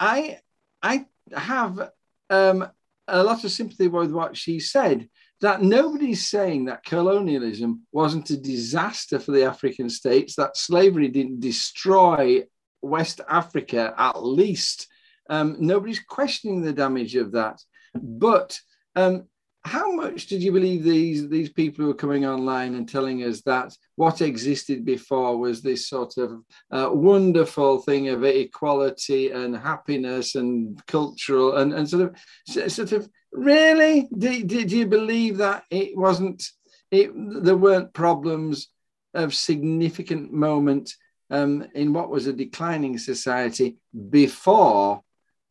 I 0.00 0.38
I 0.82 1.06
have 1.32 1.90
um, 2.30 2.68
a 3.08 3.22
lot 3.22 3.44
of 3.44 3.50
sympathy 3.50 3.88
with 3.88 4.12
what 4.12 4.36
she 4.36 4.58
said 4.58 5.08
that 5.40 5.62
nobody's 5.62 6.26
saying 6.26 6.64
that 6.64 6.84
colonialism 6.84 7.82
wasn't 7.92 8.30
a 8.30 8.36
disaster 8.36 9.18
for 9.18 9.32
the 9.32 9.44
African 9.44 9.90
states, 9.90 10.36
that 10.36 10.56
slavery 10.56 11.08
didn't 11.08 11.40
destroy 11.40 12.42
West 12.80 13.20
Africa 13.28 13.92
at 13.96 14.24
least. 14.24 14.86
Um, 15.28 15.56
nobody's 15.58 16.00
questioning 16.00 16.62
the 16.62 16.72
damage 16.72 17.16
of 17.16 17.32
that. 17.32 17.60
But 17.94 18.58
um, 18.96 19.28
how 19.64 19.90
much 19.92 20.26
did 20.26 20.42
you 20.42 20.52
believe 20.52 20.84
these 20.84 21.28
these 21.28 21.48
people 21.48 21.84
who 21.84 21.90
are 21.90 21.94
coming 21.94 22.26
online 22.26 22.74
and 22.74 22.88
telling 22.88 23.22
us 23.22 23.40
that 23.42 23.74
what 23.96 24.20
existed 24.20 24.84
before 24.84 25.38
was 25.38 25.62
this 25.62 25.88
sort 25.88 26.18
of 26.18 26.42
uh, 26.70 26.90
wonderful 26.92 27.78
thing 27.78 28.08
of 28.08 28.24
equality 28.24 29.30
and 29.30 29.56
happiness 29.56 30.34
and 30.34 30.84
cultural 30.86 31.56
and, 31.56 31.72
and 31.72 31.88
sort 31.88 32.02
of 32.02 32.70
sort 32.70 32.92
of 32.92 33.08
really? 33.32 34.08
Did, 34.16 34.48
did 34.48 34.70
you 34.70 34.86
believe 34.86 35.38
that 35.38 35.64
it 35.70 35.96
wasn't 35.96 36.44
it 36.90 37.10
there 37.42 37.56
weren't 37.56 37.94
problems 37.94 38.68
of 39.14 39.34
significant 39.34 40.32
moment 40.32 40.92
um, 41.30 41.66
in 41.74 41.92
what 41.94 42.10
was 42.10 42.26
a 42.26 42.32
declining 42.32 42.98
society 42.98 43.78
before 44.10 45.02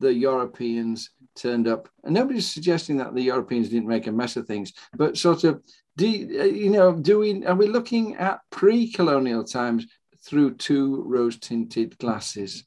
the 0.04 0.14
Europeans 0.14 1.10
turned 1.36 1.68
up. 1.68 1.90
And 2.04 2.14
nobody's 2.14 2.52
suggesting 2.52 2.98
that 2.98 3.16
the 3.16 3.24
Europeans 3.24 3.70
didn't 3.70 3.88
make 3.88 4.08
a 4.08 4.12
mess 4.12 4.36
of 4.38 4.46
things, 4.46 4.74
but 4.96 5.18
sort 5.18 5.44
of, 5.44 5.62
do 5.98 6.08
you 6.08 6.70
uh, 6.70 6.72
know, 6.72 6.94
do 6.94 7.20
we 7.20 7.46
are 7.46 7.56
we 7.56 7.68
looking 7.68 8.16
at 8.16 8.40
pre-colonial 8.50 9.44
times 9.44 9.86
through 10.26 10.56
two 10.56 11.04
rose-tinted 11.08 11.98
glasses? 11.98 12.64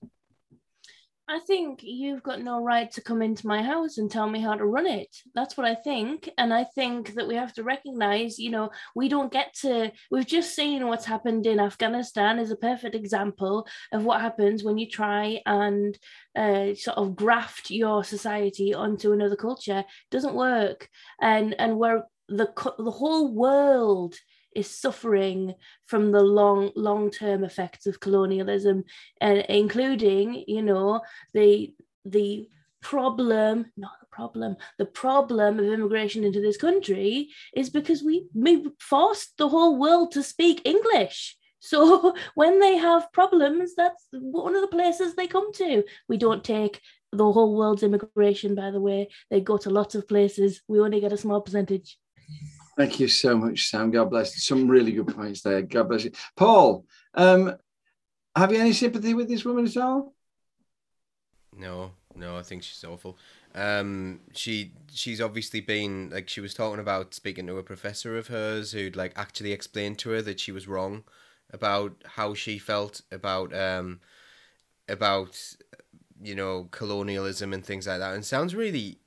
I 1.29 1.41
think 1.41 1.81
you've 1.83 2.23
got 2.23 2.41
no 2.41 2.63
right 2.63 2.89
to 2.93 3.01
come 3.01 3.21
into 3.21 3.49
my 3.49 3.61
house 3.61 3.99
and 3.99 4.09
tell 4.09 4.29
me 4.29 4.41
how 4.41 4.55
to 4.55 4.65
run 4.65 4.87
it. 4.87 5.09
That's 5.35 5.57
what 5.57 5.67
I 5.67 5.75
think. 5.75 6.31
And 6.39 6.55
I 6.55 6.63
think 6.63 7.15
that 7.15 7.27
we 7.27 7.35
have 7.35 7.53
to 7.55 7.65
recognize, 7.65 8.39
you 8.39 8.51
know, 8.51 8.71
we 8.95 9.09
don't 9.09 9.33
get 9.33 9.53
to, 9.63 9.91
we've 10.09 10.27
just 10.27 10.55
seen 10.55 10.87
what's 10.87 11.05
happened 11.05 11.45
in 11.49 11.59
Afghanistan 11.59 12.39
is 12.39 12.53
a 12.53 12.57
perfect 12.57 12.95
example 12.95 13.67
of 13.93 14.05
what 14.05 14.21
happens 14.21 14.63
when 14.63 14.79
you 14.79 14.89
try 14.89 15.41
and 15.47 15.99
uh, 16.37 16.75
sort 16.75 16.97
of 16.97 17.17
graft 17.17 17.73
your 17.73 18.05
society 18.05 18.73
onto 18.73 19.13
another 19.13 19.37
culture. 19.37 19.81
It 19.81 20.11
doesn't 20.13 20.35
work. 20.35 20.89
And, 21.21 21.57
and 21.59 21.77
where 21.77 22.05
the, 22.29 22.53
the 22.79 22.91
whole 22.93 23.35
world 23.35 24.15
is 24.57 24.71
suffering 24.71 25.55
from 25.87 26.11
the 26.11 26.23
long 26.23 26.73
long 26.75 27.11
term 27.11 27.45
effects 27.45 27.87
of 27.87 28.01
colonialism 28.01 28.85
and 29.21 29.45
including 29.49 30.45
you 30.49 30.63
know 30.63 31.01
the 31.35 31.75
the 32.05 32.49
problem 32.83 33.67
not 33.77 33.93
the 34.01 34.07
problem 34.07 34.57
the 34.79 34.87
problem 34.87 35.59
of 35.59 35.67
immigration 35.67 36.25
into 36.25 36.41
this 36.41 36.57
country 36.57 37.29
is 37.55 37.69
because 37.69 38.03
we, 38.03 38.27
we 38.35 38.65
forced 38.81 39.37
the 39.37 39.49
whole 39.49 39.79
world 39.79 40.13
to 40.13 40.23
speak 40.23 40.63
english. 40.65 41.37
So 41.59 42.15
when 42.35 42.61
they 42.61 42.77
have 42.77 43.13
problems 43.13 43.75
that's 43.75 44.07
one 44.13 44.55
of 44.55 44.63
the 44.63 44.77
places 44.79 45.15
they 45.15 45.27
come 45.27 45.53
to. 45.55 45.85
We 46.09 46.17
don't 46.17 46.45
take 46.45 46.81
the 47.13 47.33
whole 47.33 47.57
world's 47.57 47.83
immigration 47.83 48.55
by 48.55 48.71
the 48.71 48.81
way. 48.81 49.09
They 49.31 49.41
go 49.41 49.57
to 49.59 49.71
lots 49.71 49.95
of 49.95 50.09
places. 50.09 50.63
We 50.69 50.81
only 50.81 51.01
get 51.01 51.13
a 51.13 51.17
small 51.25 51.41
percentage 51.41 51.99
Thank 52.77 53.01
you 53.01 53.09
so 53.09 53.37
much, 53.37 53.71
Sam. 53.71 53.91
God 53.91 54.11
bless. 54.11 54.43
Some 54.45 54.69
really 54.69 54.93
good 54.93 55.09
points 55.09 55.41
there. 55.41 55.63
God 55.63 55.89
bless 55.89 56.05
you. 56.05 56.13
Paul, 56.37 56.85
um, 57.15 57.57
have 58.35 58.53
you 58.53 58.59
any 58.59 58.75
sympathy 58.75 59.15
with 59.15 59.29
this 59.29 59.45
woman 59.45 59.67
at 59.67 59.77
all? 59.79 60.15
No, 61.57 61.93
no, 62.15 62.37
I 62.37 62.43
think 62.43 62.63
she's 62.63 62.85
awful. 62.85 63.17
Um, 63.55 64.21
she 64.35 64.73
she's 64.93 65.23
obviously 65.23 65.63
been 65.63 66.11
like 66.11 66.29
she 66.29 66.43
was 66.43 66.53
talking 66.53 66.79
about 66.81 67.15
speaking 67.15 67.47
to 67.47 67.57
a 67.57 67.63
professor 67.63 68.19
of 68.19 68.27
hers 68.27 68.73
who'd 68.73 68.97
like 68.97 69.13
actually 69.17 69.53
explained 69.53 69.99
to 70.01 70.11
her 70.11 70.21
that 70.21 70.39
she 70.39 70.53
was 70.53 70.69
wrong 70.69 71.05
about 71.51 71.95
how 72.05 72.35
she 72.35 72.59
felt 72.59 73.01
about 73.11 73.55
um 73.55 74.01
about 74.89 75.55
you 76.21 76.35
know 76.35 76.69
colonialism 76.73 77.55
and 77.55 77.65
things 77.65 77.87
like 77.87 78.01
that, 78.01 78.15
and 78.15 78.27
sounds 78.27 78.55
really 78.55 78.99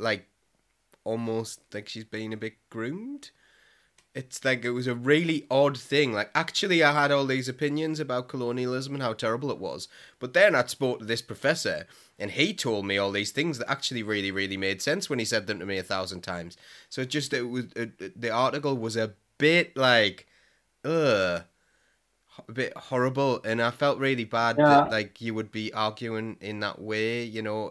like 0.00 0.26
almost 1.04 1.60
like 1.72 1.88
she's 1.88 2.04
been 2.04 2.32
a 2.32 2.36
bit 2.36 2.54
groomed. 2.70 3.30
It's 4.14 4.44
like 4.44 4.64
it 4.64 4.70
was 4.70 4.86
a 4.86 4.94
really 4.94 5.44
odd 5.50 5.76
thing. 5.76 6.12
Like 6.12 6.30
actually, 6.36 6.84
I 6.84 6.92
had 6.92 7.10
all 7.10 7.26
these 7.26 7.48
opinions 7.48 7.98
about 7.98 8.28
colonialism 8.28 8.94
and 8.94 9.02
how 9.02 9.12
terrible 9.12 9.50
it 9.50 9.58
was, 9.58 9.88
but 10.20 10.34
then 10.34 10.54
I 10.54 10.64
spoke 10.66 11.00
to 11.00 11.04
this 11.04 11.22
professor, 11.22 11.86
and 12.18 12.30
he 12.30 12.54
told 12.54 12.86
me 12.86 12.96
all 12.96 13.10
these 13.10 13.32
things 13.32 13.58
that 13.58 13.70
actually 13.70 14.04
really, 14.04 14.30
really 14.30 14.56
made 14.56 14.80
sense 14.80 15.10
when 15.10 15.18
he 15.18 15.24
said 15.24 15.48
them 15.48 15.58
to 15.58 15.66
me 15.66 15.78
a 15.78 15.82
thousand 15.82 16.20
times. 16.22 16.56
So 16.90 17.02
it 17.02 17.10
just 17.10 17.32
it 17.32 17.42
was 17.42 17.66
it, 17.74 18.20
the 18.20 18.30
article 18.30 18.76
was 18.76 18.96
a 18.96 19.14
bit 19.38 19.76
like, 19.76 20.28
ugh, 20.84 21.42
a 22.48 22.52
bit 22.52 22.76
horrible, 22.76 23.40
and 23.44 23.62
I 23.62 23.70
felt 23.70 23.98
really 23.98 24.24
bad 24.24 24.58
Yeah. 24.58 24.66
that 24.66 24.90
like 24.90 25.20
you 25.20 25.34
would 25.34 25.52
be 25.52 25.72
arguing 25.72 26.36
in 26.40 26.60
that 26.60 26.80
way. 26.80 27.24
You 27.24 27.42
know, 27.42 27.70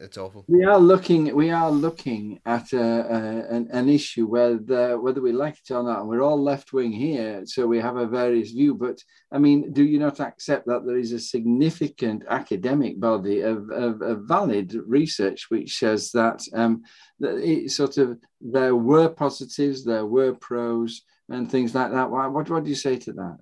it's 0.00 0.16
awful. 0.16 0.44
We 0.48 0.64
are 0.64 0.78
looking. 0.78 1.34
We 1.34 1.50
are 1.50 1.70
looking 1.70 2.40
at 2.46 2.72
a, 2.72 2.80
a, 2.80 3.54
an, 3.54 3.68
an 3.70 3.88
issue 3.88 4.26
where 4.26 4.56
the, 4.56 4.98
whether 5.00 5.20
we 5.20 5.32
like 5.32 5.58
it 5.58 5.72
or 5.72 5.82
not, 5.82 6.06
we're 6.06 6.22
all 6.22 6.42
left 6.42 6.72
wing 6.72 6.90
here, 6.90 7.42
so 7.44 7.66
we 7.66 7.78
have 7.80 7.96
a 7.96 8.06
various 8.06 8.50
view. 8.50 8.74
But 8.74 8.98
I 9.30 9.38
mean, 9.38 9.72
do 9.72 9.84
you 9.84 9.98
not 9.98 10.20
accept 10.20 10.66
that 10.66 10.86
there 10.86 10.96
is 10.96 11.12
a 11.12 11.20
significant 11.20 12.24
academic 12.28 12.98
body 12.98 13.42
of, 13.42 13.70
of, 13.70 14.00
of 14.00 14.22
valid 14.22 14.74
research 14.86 15.50
which 15.50 15.78
says 15.78 16.10
that 16.12 16.42
um, 16.54 16.82
that 17.20 17.36
it 17.36 17.70
sort 17.70 17.98
of 17.98 18.18
there 18.40 18.74
were 18.74 19.10
positives, 19.10 19.84
there 19.84 20.06
were 20.06 20.34
pros, 20.34 21.02
and 21.28 21.50
things 21.50 21.74
like 21.74 21.92
that. 21.92 22.10
What, 22.10 22.48
what 22.50 22.64
do 22.64 22.70
you 22.70 22.76
say 22.76 22.96
to 22.96 23.12
that? 23.12 23.40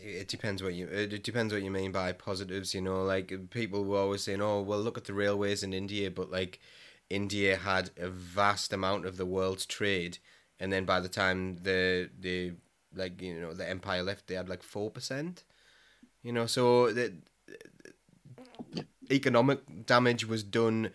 It- 0.00 0.28
depends 0.28 0.62
what 0.62 0.74
you. 0.74 0.86
It 0.88 1.22
depends 1.22 1.52
what 1.52 1.62
you 1.62 1.70
mean 1.70 1.92
by 1.92 2.12
positives. 2.12 2.74
You 2.74 2.80
know, 2.82 3.02
like 3.04 3.50
people 3.50 3.84
were 3.84 3.98
always 3.98 4.22
saying, 4.22 4.40
"Oh, 4.42 4.60
well, 4.62 4.80
look 4.80 4.98
at 4.98 5.04
the 5.04 5.14
railways 5.14 5.62
in 5.62 5.72
India," 5.72 6.10
but 6.10 6.30
like 6.30 6.60
India 7.10 7.56
had 7.56 7.90
a 7.96 8.08
vast 8.08 8.72
amount 8.72 9.06
of 9.06 9.16
the 9.16 9.26
world's 9.26 9.66
trade, 9.66 10.18
and 10.60 10.72
then 10.72 10.84
by 10.84 11.00
the 11.00 11.08
time 11.08 11.56
the 11.62 12.10
the 12.20 12.52
like 12.94 13.20
you 13.22 13.40
know 13.40 13.54
the 13.54 13.68
empire 13.68 14.02
left, 14.02 14.26
they 14.26 14.34
had 14.34 14.48
like 14.48 14.62
four 14.62 14.90
percent. 14.90 15.44
You 16.22 16.32
know, 16.32 16.46
so 16.46 16.92
the 16.92 17.12
economic 19.10 19.86
damage 19.86 20.26
was 20.26 20.42
done 20.42 20.90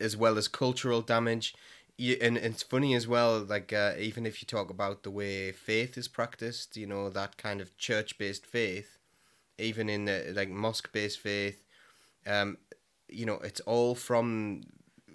as 0.00 0.16
well 0.16 0.38
as 0.38 0.48
cultural 0.48 1.02
damage. 1.02 1.54
You, 2.00 2.16
and 2.22 2.38
it's 2.38 2.62
funny 2.62 2.94
as 2.94 3.06
well, 3.06 3.40
like 3.40 3.74
uh, 3.74 3.92
even 3.98 4.24
if 4.24 4.40
you 4.40 4.46
talk 4.46 4.70
about 4.70 5.02
the 5.02 5.10
way 5.10 5.52
faith 5.52 5.98
is 5.98 6.08
practiced, 6.08 6.76
you 6.76 6.86
know 6.86 7.10
that 7.10 7.36
kind 7.36 7.60
of 7.60 7.76
church-based 7.76 8.46
faith, 8.46 8.96
even 9.58 9.90
in 9.90 10.06
the 10.06 10.32
like 10.34 10.48
mosque-based 10.48 11.18
faith, 11.20 11.62
um, 12.26 12.56
you 13.08 13.26
know 13.26 13.38
it's 13.48 13.60
all 13.62 13.94
from 13.94 14.62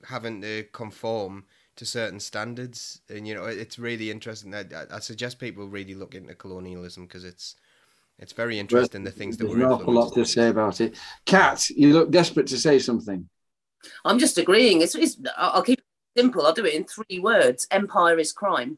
having 0.09 0.41
to 0.41 0.65
conform 0.73 1.45
to 1.77 1.85
certain 1.87 2.19
standards, 2.19 3.01
and 3.09 3.27
you 3.27 3.33
know 3.33 3.45
it's 3.45 3.79
really 3.79 4.11
interesting. 4.11 4.53
I, 4.53 4.61
I- 4.61 4.97
I 4.97 4.99
suggest 4.99 5.39
people 5.39 5.67
really 5.67 5.95
look 5.95 6.13
into 6.13 6.35
colonialism 6.35 7.05
because 7.07 7.25
it's 7.25 7.55
it's 8.19 8.33
very 8.33 8.59
interesting 8.59 9.03
the 9.03 9.11
things 9.11 9.37
that 9.37 9.45
There's 9.45 9.57
were 9.57 9.63
an 9.65 9.71
awful 9.71 9.93
lot 9.93 10.13
to 10.13 10.25
say 10.25 10.49
about 10.49 10.81
it. 10.81 10.95
Kat, 11.25 11.67
you 11.71 11.93
look 11.93 12.11
desperate 12.11 12.47
to 12.47 12.57
say 12.59 12.77
something. 12.79 13.27
I'm 14.03 14.19
just 14.19 14.37
agreeing. 14.37 14.81
It's, 14.81 14.95
it's 14.95 15.17
I'll 15.37 15.53
I'll 15.55 15.63
keep 15.63 15.79
it 15.79 15.84
simple. 16.15 16.45
I'll 16.45 16.53
do 16.53 16.65
it 16.65 16.73
in 16.73 16.85
three 16.85 17.19
words. 17.19 17.67
Empire 17.71 18.17
is 18.19 18.31
crime. 18.31 18.77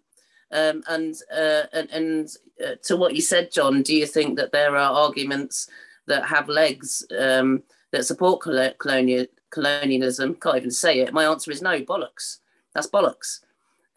Um, 0.51 0.83
and 0.87 1.15
uh, 1.31 1.63
and, 1.73 1.89
and 1.91 2.29
uh, 2.65 2.75
to 2.83 2.95
what 2.95 3.15
you 3.15 3.21
said, 3.21 3.51
John, 3.51 3.81
do 3.81 3.95
you 3.95 4.05
think 4.05 4.37
that 4.37 4.51
there 4.51 4.75
are 4.75 4.93
arguments 4.93 5.69
that 6.07 6.25
have 6.25 6.47
legs 6.47 7.05
um, 7.19 7.63
that 7.91 8.05
support 8.05 8.41
colo- 8.41 8.73
colonial 8.77 9.25
colonialism? 9.49 10.35
Can't 10.35 10.57
even 10.57 10.71
say 10.71 10.99
it. 10.99 11.13
My 11.13 11.25
answer 11.25 11.51
is 11.51 11.61
no. 11.61 11.81
Bollocks. 11.81 12.37
That's 12.73 12.89
bollocks. 12.89 13.41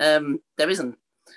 Um, 0.01 0.41
there 0.57 0.70
isn't. 0.70 0.97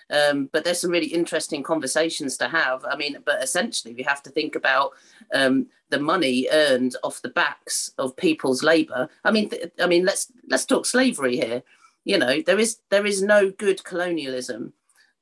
Um, 0.09 0.49
but 0.51 0.63
there's 0.63 0.81
some 0.81 0.91
really 0.91 1.07
interesting 1.07 1.63
conversations 1.63 2.37
to 2.37 2.47
have. 2.47 2.83
I 2.85 2.95
mean, 2.95 3.17
but 3.25 3.43
essentially, 3.43 3.93
we 3.93 4.03
have 4.03 4.23
to 4.23 4.29
think 4.29 4.55
about 4.55 4.91
um, 5.33 5.67
the 5.89 5.99
money 5.99 6.47
earned 6.51 6.95
off 7.03 7.21
the 7.21 7.29
backs 7.29 7.91
of 7.97 8.15
people's 8.15 8.63
labour. 8.63 9.09
I 9.23 9.31
mean, 9.31 9.51
I 9.79 9.87
mean, 9.87 10.05
let's 10.05 10.31
let's 10.49 10.65
talk 10.65 10.85
slavery 10.85 11.37
here. 11.37 11.63
You 12.05 12.17
know, 12.17 12.41
there 12.45 12.59
is 12.59 12.79
there 12.89 13.05
is 13.05 13.21
no 13.21 13.49
good 13.51 13.83
colonialism, 13.83 14.73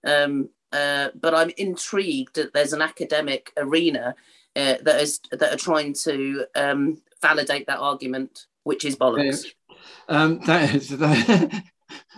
um, 0.05 0.49
uh, 0.71 1.09
but 1.19 1.33
I'm 1.35 1.51
intrigued 1.57 2.35
that 2.35 2.53
there's 2.53 2.73
an 2.73 2.81
academic 2.81 3.51
arena 3.57 4.15
uh, 4.55 4.75
that 4.81 5.01
is 5.01 5.19
that 5.31 5.53
are 5.53 5.57
trying 5.57 5.93
to 6.05 6.45
um, 6.55 7.01
validate 7.21 7.67
that 7.67 7.79
argument, 7.79 8.47
which 8.63 8.83
is 8.85 8.95
bollocks. 8.95 9.45
Um, 10.09 10.39
that, 10.45 10.81
that, 10.89 11.63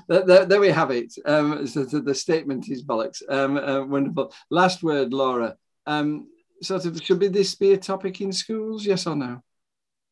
that- 0.07 0.27
that- 0.27 0.49
there 0.49 0.59
we 0.61 0.69
have 0.69 0.91
it. 0.91 1.13
Um, 1.25 1.65
so 1.67 1.83
the, 1.83 2.01
the 2.01 2.15
statement 2.15 2.69
is 2.69 2.83
bollocks. 2.83 3.21
Um, 3.27 3.57
uh, 3.57 3.83
wonderful. 3.85 4.33
Last 4.49 4.83
word, 4.83 5.13
Laura. 5.13 5.55
Um, 5.85 6.27
sort 6.61 6.85
of, 6.85 7.01
should 7.03 7.19
be 7.19 7.27
this 7.27 7.55
be 7.55 7.73
a 7.73 7.77
topic 7.77 8.21
in 8.21 8.31
schools? 8.31 8.85
Yes 8.85 9.07
or 9.07 9.15
no? 9.15 9.41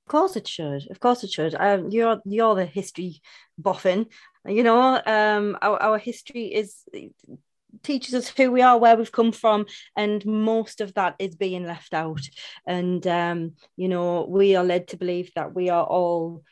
Of 0.06 0.08
course 0.08 0.36
it 0.36 0.47
should. 0.47 0.89
Of 0.91 0.99
course 0.99 1.24
it 1.24 1.32
should. 1.32 1.56
Um, 1.56 1.89
you're 1.89 2.22
you're 2.26 2.56
the 2.56 2.66
history 2.66 3.22
boffin. 3.58 4.08
You 4.48 4.64
know, 4.64 5.02
um, 5.06 5.58
our, 5.62 5.82
our 5.82 5.98
history 5.98 6.46
is 6.46 6.84
teaches 7.84 8.14
us 8.14 8.28
who 8.30 8.52
we 8.52 8.62
are, 8.62 8.78
where 8.78 8.96
we've 8.96 9.12
come 9.12 9.32
from, 9.32 9.66
and 9.96 10.26
most 10.26 10.82
of 10.82 10.94
that 10.96 11.16
is 11.20 11.36
being 11.36 11.66
left 11.66 11.94
out. 11.94 12.22
And 12.66 13.06
um, 13.08 13.54
you 13.76 13.88
know, 13.88 14.26
we 14.28 14.56
are 14.56 14.64
led 14.64 14.89
to 14.89 14.98
believe 14.98 15.32
that 15.36 15.54
we 15.54 15.70
are 15.70 15.84
all 15.84 16.44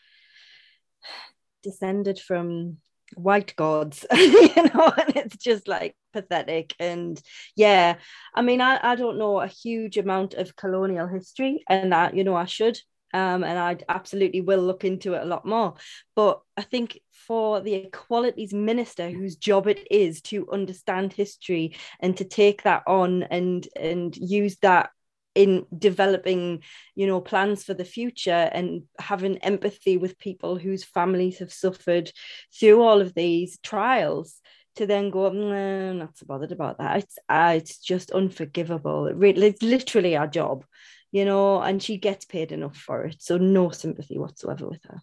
descended 1.64 2.20
from 2.20 2.78
white 3.16 3.56
gods, 3.56 4.06
you 4.14 4.64
know, 4.74 4.94
and 4.98 5.16
it's 5.16 5.38
just 5.38 5.68
like 5.68 5.96
pathetic. 6.14 6.76
And 6.80 7.20
yeah, 7.56 7.96
I 8.34 8.42
mean, 8.42 8.62
I, 8.62 8.80
I 8.82 8.96
don't 8.96 9.18
know 9.18 9.40
a 9.40 9.48
huge 9.48 9.98
amount 9.98 10.34
of 10.36 10.56
colonial 10.56 11.08
history, 11.08 11.64
and 11.68 11.92
that 11.92 12.16
you 12.16 12.24
know 12.24 12.36
I 12.36 12.46
should. 12.46 12.80
Um, 13.12 13.44
and 13.44 13.58
I 13.58 13.76
absolutely 13.90 14.42
will 14.42 14.62
look 14.62 14.86
into 14.86 15.16
it 15.16 15.24
a 15.24 15.26
lot 15.26 15.44
more. 15.44 15.74
But 16.16 16.42
I 16.56 16.62
think 16.62 17.00
for 17.30 17.62
the 17.62 17.76
equalities 17.76 18.54
minister, 18.56 19.10
whose 19.12 19.36
job 19.36 19.68
it 19.68 19.88
is 19.92 20.20
to 20.24 20.50
understand 20.52 21.14
history 21.14 21.76
and 22.00 22.18
to 22.18 22.26
take 22.26 22.64
that 22.64 22.82
on 22.88 23.24
and 23.24 23.68
and 23.80 24.18
use 24.18 24.58
that 24.64 24.90
in 25.36 25.66
developing 25.78 26.64
you 26.96 27.06
know 27.06 27.22
plans 27.22 27.64
for 27.64 27.76
the 27.76 27.86
future 27.86 28.50
and 28.52 28.82
having 29.00 29.38
empathy 29.38 29.96
with 29.96 30.18
people 30.18 30.58
whose 30.58 30.84
families 30.84 31.38
have 31.38 31.54
suffered 31.54 32.12
through 32.60 32.82
all 32.82 33.00
of 33.00 33.14
these 33.14 33.60
trials 33.60 34.42
to 34.76 34.88
then 34.88 35.12
go 35.12 35.30
"Mm, 35.30 35.92
I'm 35.92 35.98
not 36.00 36.18
so 36.18 36.26
bothered 36.26 36.52
about 36.52 36.80
that 36.80 36.98
it's 37.04 37.20
uh, 37.30 37.54
it's 37.56 37.78
just 37.78 38.10
unforgivable 38.12 39.06
it 39.06 39.16
really 39.16 39.48
it's 39.48 39.62
literally 39.62 40.18
our 40.18 40.28
job 40.28 40.66
you 41.12 41.26
know, 41.26 41.62
and 41.62 41.82
she 41.82 41.98
gets 41.98 42.26
paid 42.26 42.52
enough 42.52 42.78
for 42.78 43.06
it. 43.06 43.22
So 43.22 43.38
no 43.38 43.70
sympathy 43.72 44.18
whatsoever 44.18 44.68
with 44.68 44.84
her. 44.86 45.02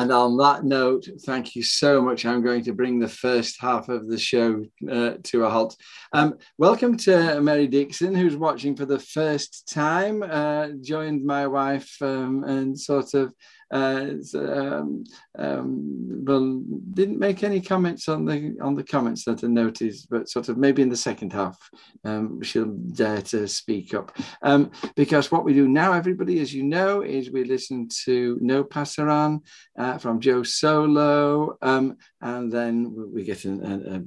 And 0.00 0.10
on 0.12 0.38
that 0.38 0.64
note, 0.64 1.06
thank 1.26 1.54
you 1.54 1.62
so 1.62 2.00
much. 2.00 2.24
I'm 2.24 2.42
going 2.42 2.64
to 2.64 2.72
bring 2.72 2.98
the 2.98 3.06
first 3.06 3.60
half 3.60 3.90
of 3.90 4.08
the 4.08 4.18
show 4.18 4.64
uh, 4.90 5.16
to 5.24 5.44
a 5.44 5.50
halt. 5.50 5.76
Um, 6.14 6.38
welcome 6.56 6.96
to 7.04 7.38
Mary 7.42 7.66
Dixon, 7.66 8.14
who's 8.14 8.34
watching 8.34 8.74
for 8.74 8.86
the 8.86 8.98
first 8.98 9.68
time. 9.70 10.22
Uh, 10.22 10.68
joined 10.80 11.22
my 11.26 11.46
wife 11.46 11.94
um, 12.00 12.44
and 12.44 12.80
sort 12.80 13.12
of 13.12 13.34
um, 13.72 15.04
um, 15.38 16.24
well, 16.24 16.62
didn't 16.92 17.18
make 17.18 17.44
any 17.44 17.60
comments 17.60 18.08
on 18.08 18.24
the 18.24 18.56
on 18.60 18.74
the 18.74 18.82
comments 18.84 19.24
that 19.24 19.44
I 19.44 19.46
noticed, 19.46 20.10
but 20.10 20.28
sort 20.28 20.48
of 20.48 20.56
maybe 20.58 20.82
in 20.82 20.88
the 20.88 20.96
second 20.96 21.32
half 21.32 21.56
um, 22.04 22.42
she'll 22.42 22.74
dare 22.94 23.22
to 23.22 23.46
speak 23.46 23.94
up. 23.94 24.16
Um, 24.42 24.70
because 24.96 25.30
what 25.30 25.44
we 25.44 25.54
do 25.54 25.68
now, 25.68 25.92
everybody, 25.92 26.40
as 26.40 26.52
you 26.52 26.64
know, 26.64 27.02
is 27.02 27.30
we 27.30 27.44
listen 27.44 27.88
to 28.04 28.38
No 28.40 28.64
Pasaran 28.64 29.40
uh, 29.78 29.98
from 29.98 30.20
Joe 30.20 30.42
Solo, 30.42 31.56
um, 31.62 31.96
and 32.20 32.50
then 32.50 32.92
we- 33.12 33.20
get 33.24 33.44
a, 33.44 34.02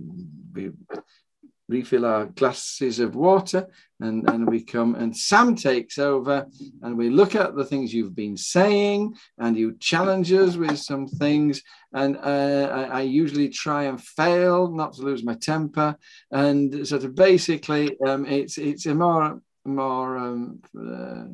we 0.53 0.71
refill 1.73 2.05
our 2.05 2.25
glasses 2.25 2.99
of 2.99 3.15
water 3.15 3.67
and, 3.99 4.29
and 4.29 4.47
we 4.47 4.63
come 4.63 4.95
and 4.95 5.15
Sam 5.15 5.55
takes 5.55 5.97
over 5.97 6.45
and 6.81 6.97
we 6.97 7.09
look 7.09 7.35
at 7.35 7.55
the 7.55 7.65
things 7.65 7.93
you've 7.93 8.15
been 8.15 8.37
saying 8.37 9.15
and 9.37 9.57
you 9.57 9.75
challenge 9.79 10.31
us 10.31 10.55
with 10.55 10.77
some 10.77 11.07
things. 11.07 11.61
And 11.93 12.17
uh, 12.17 12.67
I, 12.79 12.99
I 12.99 13.01
usually 13.01 13.49
try 13.49 13.83
and 13.83 14.01
fail 14.01 14.69
not 14.69 14.93
to 14.93 15.01
lose 15.01 15.23
my 15.23 15.35
temper. 15.35 15.95
And 16.31 16.87
sort 16.87 17.03
of 17.05 17.15
basically 17.15 17.97
um, 18.05 18.25
it's 18.25 18.57
it's 18.57 18.85
a 18.85 18.95
more 18.95 19.41
more 19.65 20.17
um, 20.17 20.61
uh, 20.77 21.25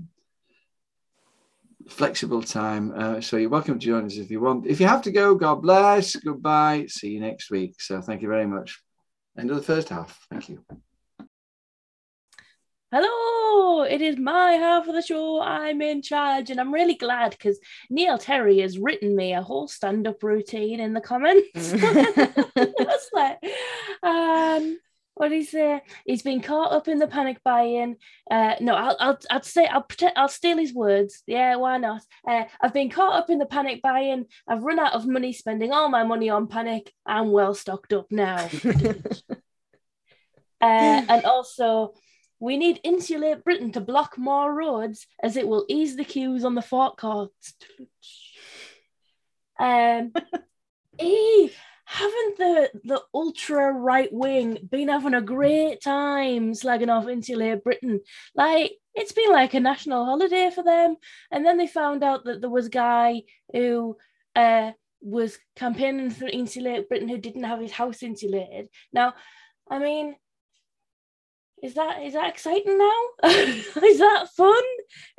flexible 1.89 2.43
time. 2.43 2.93
Uh, 2.95 3.19
so 3.21 3.37
you're 3.37 3.49
welcome 3.49 3.79
to 3.79 3.85
join 3.85 4.05
us 4.05 4.17
if 4.17 4.29
you 4.29 4.39
want. 4.41 4.67
If 4.67 4.79
you 4.79 4.87
have 4.87 5.01
to 5.03 5.11
go 5.11 5.35
god 5.35 5.61
bless. 5.61 6.15
Goodbye. 6.15 6.85
See 6.87 7.09
you 7.09 7.19
next 7.19 7.49
week. 7.49 7.81
So 7.81 8.01
thank 8.01 8.21
you 8.21 8.29
very 8.29 8.47
much 8.47 8.69
end 9.39 9.51
of 9.51 9.57
the 9.57 9.63
first 9.63 9.89
half 9.89 10.25
thank 10.29 10.49
you 10.49 10.63
Hello, 12.91 13.83
it 13.83 14.01
is 14.01 14.17
my 14.17 14.53
half 14.53 14.87
of 14.87 14.95
the 14.95 15.03
show. 15.03 15.39
I'm 15.39 15.79
in 15.79 16.01
charge, 16.01 16.49
and 16.49 16.59
I'm 16.59 16.73
really 16.73 16.95
glad 16.95 17.29
because 17.29 17.59
Neil 17.91 18.17
Terry 18.17 18.61
has 18.61 18.79
written 18.79 19.15
me 19.15 19.33
a 19.33 19.43
whole 19.43 19.67
stand-up 19.67 20.23
routine 20.23 20.79
in 20.79 20.93
the 20.93 20.99
comments. 20.99 21.51
That's 21.71 23.09
like, 23.13 23.37
um, 24.01 24.79
what 25.20 25.34
he 25.34 25.43
say? 25.43 25.82
He's 26.05 26.22
been 26.22 26.41
caught 26.41 26.72
up 26.72 26.88
in 26.88 26.97
the 26.97 27.07
panic 27.07 27.41
buying. 27.43 27.97
Uh, 28.32 28.55
no, 28.61 28.74
I'll, 28.74 28.95
I'll, 28.99 29.20
I'll 29.30 29.43
say, 29.43 29.67
I'll 29.67 29.84
pretend, 29.84 30.13
I'll 30.15 30.30
steal 30.30 30.57
his 30.57 30.74
words. 30.74 31.24
Yeah, 31.28 31.57
why 31.57 31.78
not? 31.78 32.01
Uh, 32.26 32.45
I've 32.61 32.74
been 32.74 32.89
caught 32.89 33.20
up 33.20 33.30
in 33.30 33.38
the 33.38 33.45
panic 33.45 33.82
buying. 33.82 34.28
I've 34.47 34.63
run 34.63 34.80
out 34.80 34.93
of 34.93 35.05
money, 35.05 35.34
spending 35.34 35.74
all 35.74 35.89
my 35.89 36.03
money 36.03 36.30
on 36.30 36.47
panic. 36.47 36.93
I'm 37.05 37.32
well 37.32 37.53
stocked 37.53 37.91
up 37.91 38.07
now. 38.11 38.47
Uh, 40.61 41.05
and 41.07 41.24
also, 41.24 41.93
we 42.41 42.57
need 42.57 42.82
insulate 42.84 43.45
Britain 43.45 43.72
to 43.72 43.80
block 43.80 44.17
more 44.17 44.53
roads 44.53 45.07
as 45.24 45.38
it 45.38 45.47
will 45.47 45.65
ease 45.70 45.95
the 45.95 46.03
queues 46.03 46.43
on 46.43 46.53
the 46.55 46.61
forecourts. 46.61 47.53
Um, 49.61 50.13
haven't 51.91 52.37
the, 52.37 52.69
the 52.83 53.01
ultra 53.15 53.73
right 53.73 54.13
wing 54.13 54.59
been 54.69 54.89
having 54.89 55.15
a 55.15 55.21
great 55.21 55.81
time 55.81 56.53
slagging 56.53 56.89
off 56.89 57.07
insulate 57.07 57.63
Britain? 57.63 58.01
Like, 58.35 58.73
it's 58.93 59.11
been 59.11 59.31
like 59.31 59.55
a 59.55 59.59
national 59.59 60.05
holiday 60.05 60.51
for 60.53 60.63
them. 60.63 60.97
And 61.31 61.43
then 61.43 61.57
they 61.57 61.65
found 61.65 62.03
out 62.03 62.25
that 62.25 62.41
there 62.41 62.49
was 62.49 62.67
a 62.67 62.69
guy 62.69 63.23
who 63.51 63.97
uh, 64.35 64.73
was 65.01 65.39
campaigning 65.55 66.11
for 66.11 66.27
insulate 66.27 66.89
Britain 66.89 67.09
who 67.09 67.17
didn't 67.17 67.45
have 67.45 67.59
his 67.59 67.71
house 67.71 68.03
insulated. 68.03 68.69
Now, 68.93 69.15
I 69.67 69.79
mean, 69.79 70.15
is 71.62 71.74
that 71.76 72.01
is 72.03 72.14
that 72.14 72.30
exciting 72.30 72.78
now? 72.78 72.99
is 73.24 73.99
that 73.99 74.28
fun? 74.36 74.64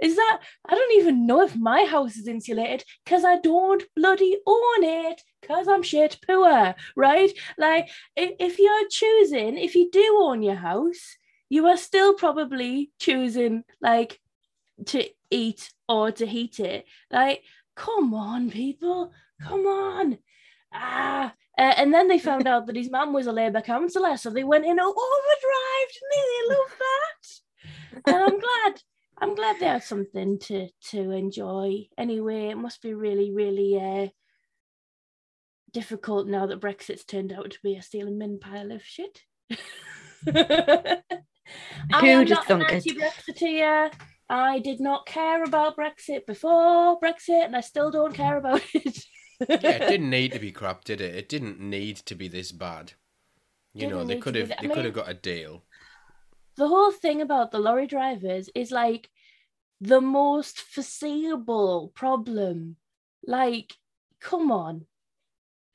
Is 0.03 0.17
that 0.17 0.41
I 0.69 0.75
don't 0.75 0.93
even 0.99 1.27
know 1.27 1.43
if 1.43 1.57
my 1.57 1.85
house 1.85 2.17
is 2.17 2.29
insulated 2.29 2.85
because 3.05 3.25
I 3.25 3.39
don't 3.39 3.83
bloody 3.95 4.39
own 4.47 4.85
it 4.85 5.23
because 5.41 5.69
I'm 5.69 5.83
shit 5.83 6.19
poor, 6.27 6.75
right? 6.97 7.33
Like 7.59 7.89
if, 8.17 8.59
you're 8.59 8.89
choosing, 8.89 9.59
if 9.59 9.75
you 9.75 9.91
do 9.91 10.19
own 10.21 10.43
your 10.43 10.57
house, 10.57 11.17
you 11.49 11.67
are 11.67 11.77
still 11.77 12.15
probably 12.15 12.91
choosing 12.99 13.65
like 13.81 14.21
to 14.87 15.05
eat 15.31 15.71
or 15.89 16.13
to 16.13 16.27
heat 16.27 16.61
it. 16.61 16.87
Like, 17.11 17.43
come 17.77 18.15
on, 18.15 18.51
people, 18.51 19.13
come 19.43 19.67
on. 19.67 20.19
Ah, 20.73 21.35
uh, 21.59 21.75
and 21.77 21.93
then 21.93 22.09
they 22.09 22.19
found 22.19 22.47
out 22.47 22.67
that 22.67 22.77
his 22.77 22.91
mum 22.91 23.13
was 23.13 23.27
a 23.27 23.33
Labour 23.33 23.61
councillor, 23.61 24.17
so 24.17 24.31
they 24.31 24.45
went 24.45 24.65
in 24.65 24.81
overdrive, 24.81 25.89
didn't 25.93 26.11
they? 26.13 26.25
They 26.27 26.55
love 26.55 26.79
that. 26.79 28.13
And 28.13 28.23
I'm 28.23 28.41
glad. 28.41 28.83
I'm 29.23 29.35
glad 29.35 29.57
they 29.61 29.67
had 29.67 29.83
something 29.83 30.39
to 30.41 30.69
to 30.91 31.11
enjoy. 31.11 31.89
Anyway, 31.99 32.47
it 32.49 32.57
must 32.57 32.81
be 32.81 32.95
really, 32.95 33.31
really 33.31 33.79
uh, 33.79 34.09
difficult 35.73 36.27
now 36.27 36.47
that 36.47 36.61
Brexit's 36.61 37.05
turned 37.05 37.33
out 37.33 37.51
to 37.51 37.59
be 37.63 37.77
a 37.77 37.83
stealing 37.83 38.19
min 38.19 38.39
pile 38.39 38.73
of 38.73 38.83
shit. 38.85 39.21
I 40.27 41.03
am 41.93 42.25
not 42.25 42.51
an 42.51 42.61
thunk 42.61 42.73
it? 42.73 42.87
anti-Brexiteer. 42.87 43.93
I 44.29 44.61
did 44.61 44.81
not 44.81 45.07
care 45.07 45.43
about 45.43 45.77
Brexit 45.77 46.25
before 46.27 47.01
Brexit, 47.01 47.45
and 47.45 47.57
I 47.57 47.61
still 47.61 47.91
don't 47.91 48.15
care 48.15 48.37
about 48.39 48.63
it. 48.75 49.05
Yeah, 49.49 49.71
it 49.73 49.87
didn't 49.87 50.11
need 50.11 50.33
to 50.33 50.39
be 50.39 50.53
crap, 50.53 50.85
did 50.85 51.01
it? 51.01 51.15
It 51.15 51.29
didn't 51.29 51.61
need 51.61 51.97
to 51.99 52.15
be 52.15 52.29
this 52.29 52.53
bad. 52.53 52.95
You 53.75 53.87
know, 53.87 54.05
Didn't 54.05 54.09
they 54.09 54.17
could 54.17 54.35
have 54.37 54.53
I 54.59 54.63
they 54.63 54.69
could 54.69 54.85
have 54.85 54.95
got 54.95 55.09
a 55.11 55.15
deal. 55.15 55.65
the 56.57 56.69
whole 56.69 56.93
thing 56.93 57.21
about 57.21 57.51
the 57.51 57.59
lorry 57.59 57.87
drivers 57.87 58.49
is 58.55 58.71
like 58.71 59.11
the 59.81 60.01
most 60.01 60.61
foreseeable 60.61 61.93
problem. 61.95 62.77
Like, 63.27 63.75
come 64.21 64.53
on. 64.53 64.87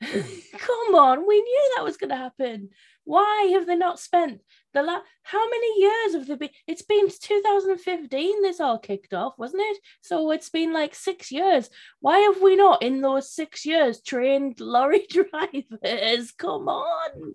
come 0.02 0.94
on, 0.94 1.26
we 1.26 1.40
knew 1.40 1.72
that 1.76 1.84
was 1.84 1.96
going 1.96 2.10
to 2.10 2.16
happen. 2.16 2.70
Why 3.04 3.50
have 3.54 3.66
they 3.66 3.76
not 3.76 4.00
spent 4.00 4.42
the 4.76 4.82
la- 4.82 5.00
how 5.22 5.48
many 5.48 5.80
years 5.80 6.14
have 6.14 6.26
they 6.26 6.34
been? 6.36 6.50
It's 6.66 6.82
been 6.82 7.08
2015 7.08 8.42
this 8.42 8.60
all 8.60 8.78
kicked 8.78 9.14
off, 9.14 9.32
wasn't 9.38 9.62
it? 9.64 9.78
So 10.02 10.30
it's 10.30 10.50
been 10.50 10.72
like 10.72 10.94
six 10.94 11.32
years. 11.32 11.70
Why 12.00 12.18
have 12.18 12.42
we 12.42 12.56
not 12.56 12.82
in 12.82 13.00
those 13.00 13.32
six 13.32 13.64
years 13.64 14.02
trained 14.02 14.60
lorry 14.60 15.06
drivers? 15.08 16.32
Come 16.32 16.68
on. 16.68 17.34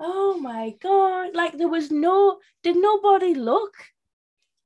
Oh 0.00 0.38
my 0.40 0.74
god! 0.80 1.34
Like 1.34 1.58
there 1.58 1.68
was 1.68 1.90
no, 1.90 2.38
did 2.62 2.76
nobody 2.76 3.34
look 3.34 3.74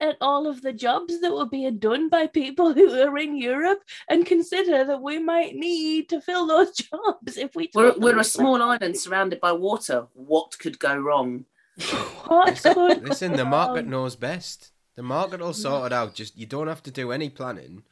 at 0.01 0.17
all 0.21 0.47
of 0.47 0.63
the 0.63 0.73
jobs 0.73 1.21
that 1.21 1.35
were 1.35 1.47
being 1.47 1.79
done 1.79 2.09
by 2.09 2.29
people 2.29 2.73
who 2.75 2.89
are 3.01 3.19
in 3.19 3.37
Europe 3.37 3.83
and 4.09 4.25
consider 4.25 4.85
that 4.85 5.03
we 5.03 5.19
might 5.19 5.57
need 5.57 6.09
to 6.11 6.21
fill 6.21 6.47
those 6.47 6.71
jobs 6.77 7.37
if 7.37 7.57
we 7.57 7.69
We're, 7.75 7.99
we're 7.99 8.19
a 8.19 8.25
small 8.25 8.63
island 8.63 8.97
surrounded 8.97 9.41
by 9.41 9.53
water. 9.53 10.07
What 10.13 10.57
could 10.59 10.79
go 10.79 10.97
wrong? 10.97 11.47
what 12.27 12.57
could 12.63 13.07
Listen, 13.09 13.33
the 13.33 13.45
market 13.45 13.85
um, 13.85 13.91
knows 13.91 14.17
best. 14.17 14.73
The 14.97 15.03
market 15.03 15.41
will 15.41 15.53
sort 15.53 15.87
it 15.87 15.93
out. 15.93 16.15
Just 16.15 16.37
you 16.37 16.47
don't 16.47 16.69
have 16.69 16.83
to 16.85 16.91
do 16.91 17.13
any 17.13 17.29
planning. 17.29 17.83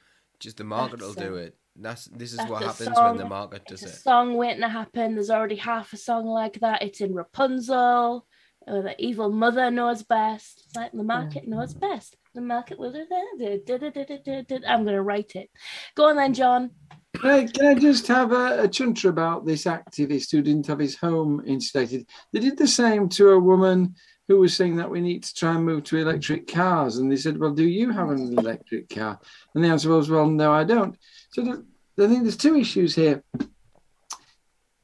Just 0.41 0.57
the 0.57 0.65
market 0.65 1.01
will 1.01 1.13
do 1.13 1.35
it. 1.37 1.49
it. 1.49 1.57
That's 1.77 2.07
this 2.07 2.33
is 2.33 2.39
That's 2.39 2.51
what 2.51 2.63
a 2.63 2.67
happens 2.67 2.97
when 2.97 3.17
the 3.17 3.29
market 3.29 3.67
does 3.67 3.83
It's 3.83 3.93
a 3.93 3.95
it. 3.97 4.01
song 4.01 4.35
waiting 4.37 4.63
to 4.63 4.69
happen. 4.69 5.15
There's 5.15 5.31
already 5.31 5.57
half 5.57 5.93
a 5.93 5.97
song 5.97 6.27
like 6.27 6.61
that. 6.61 6.83
It's 6.83 7.01
in 7.01 7.15
Rapunzel. 7.15 8.27
Or 8.67 8.81
the 8.81 8.95
evil 8.99 9.31
mother 9.31 9.71
knows 9.71 10.03
best. 10.03 10.63
It's 10.65 10.77
like 10.77 10.93
the 10.93 11.03
market 11.03 11.47
knows 11.47 11.75
best. 11.75 12.17
The 12.35 12.41
market 12.41 12.79
will 12.79 12.93
do 12.93 13.05
that. 13.11 14.63
I'm 14.67 14.85
gonna 14.87 15.03
write 15.03 15.37
it. 15.37 15.51
Go 15.95 16.09
on 16.09 16.17
then, 16.17 16.33
John. 16.33 16.71
Can 17.15 17.31
I, 17.31 17.47
can 17.47 17.67
I 17.67 17.75
just 17.75 18.07
have 18.09 18.33
a, 18.33 18.63
a 18.63 18.69
chunter 18.69 19.09
about 19.09 19.47
this 19.47 19.65
activist 19.65 20.31
who 20.31 20.43
didn't 20.43 20.67
have 20.67 20.79
his 20.79 20.97
home 20.97 21.43
insulated? 21.47 22.07
They 22.33 22.41
did 22.41 22.59
the 22.59 22.67
same 22.67 23.09
to 23.11 23.31
a 23.31 23.39
woman 23.39 23.95
who 24.29 24.39
was 24.39 24.55
saying 24.57 24.77
that 24.77 24.91
we 24.91 25.01
need 25.01 25.23
to 25.23 25.35
try 25.35 25.55
and 25.55 25.65
move 25.65 25.85
to 25.85 25.99
electric 25.99 26.47
cars. 26.47 26.99
And 26.99 27.11
they 27.11 27.17
said, 27.17 27.39
Well, 27.39 27.53
do 27.53 27.67
you 27.67 27.91
have 27.93 28.11
an 28.11 28.39
electric 28.39 28.89
car? 28.89 29.19
And 29.55 29.63
the 29.63 29.69
answer 29.69 29.91
was, 29.91 30.11
Well, 30.11 30.27
no, 30.27 30.53
I 30.53 30.65
don't. 30.65 30.97
So 31.31 31.43
the, 31.43 31.65
I 32.03 32.09
think 32.09 32.23
there's 32.23 32.37
two 32.37 32.57
issues 32.57 32.95
here. 32.95 33.23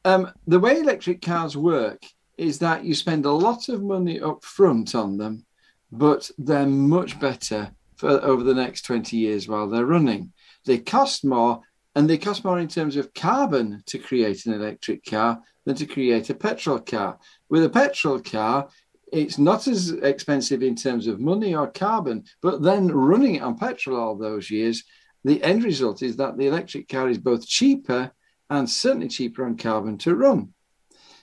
Um, 0.05 0.31
the 0.47 0.61
way 0.61 0.81
electric 0.81 1.23
cars 1.23 1.57
work 1.57 2.03
is 2.39 2.59
that 2.61 2.85
you 2.85 2.95
spend 2.95 3.27
a 3.27 3.33
lot 3.33 3.69
of 3.69 3.83
money 3.83 4.21
up 4.21 4.45
front 4.45 4.95
on 4.95 5.19
them, 5.19 5.45
but 5.93 6.31
they're 6.39 6.67
much 6.67 7.21
better 7.21 7.71
for 7.97 8.09
over 8.09 8.43
the 8.43 8.55
next 8.55 8.83
20 8.83 9.17
years 9.17 9.47
while 9.47 9.69
they're 9.69 9.85
running. 9.85 10.33
They 10.65 10.79
cost 10.79 11.25
more, 11.25 11.61
and 11.95 12.09
they 12.09 12.19
cost 12.19 12.45
more 12.45 12.59
in 12.59 12.69
terms 12.69 12.97
of 12.97 13.13
carbon 13.15 13.83
to 13.87 13.99
create 13.99 14.47
an 14.47 14.55
electric 14.55 15.05
car 15.05 15.41
than 15.67 15.75
to 15.77 15.87
create 15.87 16.31
a 16.31 16.35
petrol 16.35 16.79
car. 16.79 17.19
With 17.49 17.65
a 17.65 17.71
petrol 17.71 18.21
car, 18.21 18.69
it's 19.13 19.39
not 19.39 19.67
as 19.67 19.91
expensive 19.91 20.63
in 20.63 20.77
terms 20.77 21.07
of 21.07 21.21
money 21.21 21.55
or 21.55 21.67
carbon, 21.67 22.25
but 22.43 22.63
then 22.63 22.89
running 22.89 23.37
it 23.37 23.43
on 23.43 23.59
petrol 23.59 23.99
all 23.99 24.17
those 24.17 24.51
years, 24.51 24.85
the 25.25 25.43
end 25.43 25.65
result 25.65 26.03
is 26.03 26.17
that 26.17 26.39
the 26.39 26.47
electric 26.47 26.89
car 26.89 27.09
is 27.09 27.19
both 27.19 27.47
cheaper 27.47 28.13
and 28.49 28.69
certainly 28.69 29.09
cheaper 29.09 29.45
on 29.45 29.57
carbon 29.57 29.99
to 29.99 30.15
run. 30.15 30.55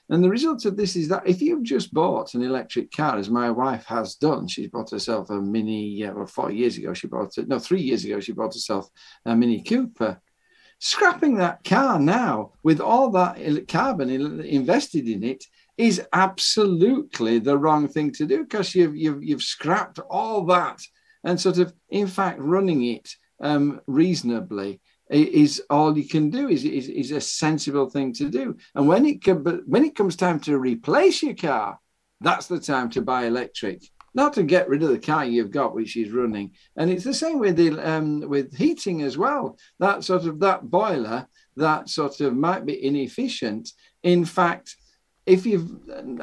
And 0.09 0.23
the 0.23 0.29
result 0.29 0.65
of 0.65 0.77
this 0.77 0.95
is 0.95 1.09
that 1.09 1.27
if 1.27 1.41
you've 1.41 1.63
just 1.63 1.93
bought 1.93 2.33
an 2.33 2.41
electric 2.41 2.91
car, 2.91 3.17
as 3.17 3.29
my 3.29 3.51
wife 3.51 3.85
has 3.85 4.15
done, 4.15 4.47
she's 4.47 4.69
bought 4.69 4.91
herself 4.91 5.29
a 5.29 5.41
Mini, 5.41 5.85
yeah, 5.87 6.11
well, 6.11 6.25
four 6.25 6.49
years 6.49 6.77
ago, 6.77 6.93
she 6.93 7.07
bought 7.07 7.37
it, 7.37 7.47
no, 7.49 7.59
three 7.59 7.81
years 7.81 8.05
ago, 8.05 8.19
she 8.21 8.31
bought 8.31 8.53
herself 8.53 8.89
a 9.25 9.35
Mini 9.35 9.61
Cooper. 9.61 10.21
Scrapping 10.79 11.35
that 11.35 11.63
car 11.63 11.99
now 11.99 12.51
with 12.63 12.79
all 12.79 13.09
that 13.11 13.67
carbon 13.67 14.09
invested 14.09 15.07
in 15.07 15.23
it 15.23 15.43
is 15.77 16.01
absolutely 16.13 17.39
the 17.39 17.57
wrong 17.57 17.87
thing 17.87 18.11
to 18.11 18.25
do 18.25 18.43
because 18.43 18.75
you've, 18.75 18.95
you've, 18.95 19.23
you've 19.23 19.43
scrapped 19.43 19.99
all 20.09 20.45
that 20.45 20.79
and 21.23 21.39
sort 21.39 21.57
of, 21.57 21.73
in 21.89 22.07
fact, 22.07 22.39
running 22.39 22.83
it 22.83 23.09
um, 23.39 23.81
reasonably 23.87 24.79
is 25.09 25.61
all 25.69 25.97
you 25.97 26.07
can 26.07 26.29
do 26.29 26.49
is, 26.49 26.63
is, 26.65 26.89
is 26.89 27.11
a 27.11 27.21
sensible 27.21 27.89
thing 27.89 28.13
to 28.13 28.29
do. 28.29 28.57
And 28.75 28.87
when 28.87 29.05
it 29.05 29.19
but 29.43 29.67
when 29.67 29.85
it 29.85 29.95
comes 29.95 30.15
time 30.15 30.39
to 30.41 30.57
replace 30.57 31.23
your 31.23 31.35
car, 31.35 31.79
that's 32.19 32.47
the 32.47 32.59
time 32.59 32.89
to 32.91 33.01
buy 33.01 33.25
electric, 33.25 33.83
not 34.17 34.33
to 34.33 34.41
get 34.41 34.67
rid 34.67 34.81
of 34.81 34.89
the 34.89 34.97
car 34.97 35.23
you've 35.23 35.51
got, 35.51 35.75
which 35.75 35.95
is 35.95 36.11
running. 36.11 36.51
And 36.75 36.89
it's 36.89 37.03
the 37.03 37.13
same 37.13 37.37
with 37.37 37.55
the 37.55 37.69
um, 37.87 38.21
with 38.21 38.57
heating 38.57 39.03
as 39.03 39.15
well. 39.15 39.57
That 39.79 40.03
sort 40.03 40.25
of 40.25 40.39
that 40.39 40.63
boiler 40.63 41.27
that 41.55 41.87
sort 41.87 42.19
of 42.21 42.35
might 42.35 42.65
be 42.65 42.83
inefficient. 42.83 43.69
In 44.01 44.25
fact, 44.25 44.75
if 45.27 45.45
you've 45.45 45.71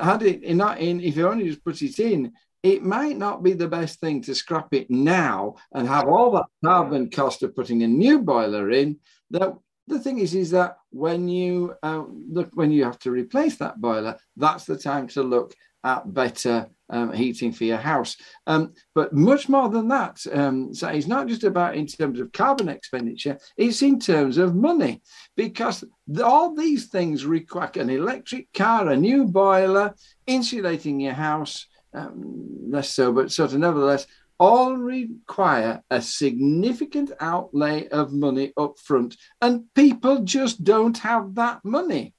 had 0.01 0.23
it 0.25 0.43
in, 0.43 0.61
in 0.61 1.01
if 1.01 1.17
you 1.17 1.29
only 1.29 1.49
just 1.49 1.65
put 1.65 1.83
it 1.83 2.01
in, 2.01 2.33
it 2.65 2.83
might 2.83 3.17
not 3.17 3.45
be 3.45 3.53
the 3.53 3.69
best 3.69 4.01
thing 4.01 4.21
to 4.23 4.35
scrap 4.35 4.75
it 4.75 4.91
now 4.91 5.55
and 5.73 5.87
have 5.87 6.09
all 6.09 6.33
that 6.33 6.47
carbon 6.65 7.11
cost 7.11 7.45
of 7.45 7.55
putting 7.55 7.85
a 7.85 7.89
new 7.89 8.21
boiler 8.23 8.71
in. 8.73 8.99
That 9.31 9.55
the 9.87 10.01
thing 10.01 10.19
is, 10.19 10.35
is 10.35 10.51
that 10.51 10.79
when 10.91 11.29
you 11.29 11.75
uh, 11.83 12.05
look 12.09 12.51
when 12.55 12.73
you 12.73 12.83
have 12.83 12.99
to 13.01 13.13
replace 13.13 13.57
that 13.59 13.81
boiler, 13.81 14.17
that's 14.37 14.65
the 14.65 14.77
time 14.77 15.07
to 15.09 15.23
look 15.23 15.55
at 15.85 16.13
better 16.13 16.69
um, 16.91 17.13
heating 17.13 17.53
for 17.53 17.65
your 17.65 17.79
house. 17.79 18.17
Um, 18.47 18.73
but 18.95 19.13
much 19.13 19.49
more 19.49 19.69
than 19.69 19.89
that, 19.89 20.25
um, 20.33 20.75
so 20.75 20.89
it's 20.89 21.07
not 21.07 21.29
just 21.29 21.45
about 21.45 21.77
in 21.77 21.87
terms 21.87 22.21
of 22.21 22.33
carbon 22.33 22.69
expenditure; 22.69 23.39
it's 23.57 23.83
in 23.83 23.99
terms 23.99 24.39
of 24.39 24.55
money, 24.55 25.03
because 25.37 25.85
all 26.23 26.55
these 26.55 26.87
things 26.87 27.25
require 27.25 27.71
an 27.77 27.91
electric 27.91 28.53
car, 28.53 28.89
a 28.89 28.97
new 28.97 29.25
boiler, 29.25 29.95
insulating 30.27 31.01
your 31.01 31.15
house, 31.15 31.67
um, 31.95 32.71
less 32.71 32.91
so, 32.91 33.13
but 33.13 33.33
sort 33.33 33.53
of 33.53 33.59
nevertheless, 33.59 34.07
all 34.39 34.77
require 34.77 35.83
a 35.91 36.03
significant 36.03 37.13
outlay 37.21 37.89
of 37.89 38.13
money 38.13 38.53
up 38.57 38.79
front, 38.79 39.17
and 39.41 39.65
people 39.75 40.21
just 40.25 40.65
don't 40.65 40.99
have 40.99 41.35
that 41.35 41.65
money. 41.65 42.13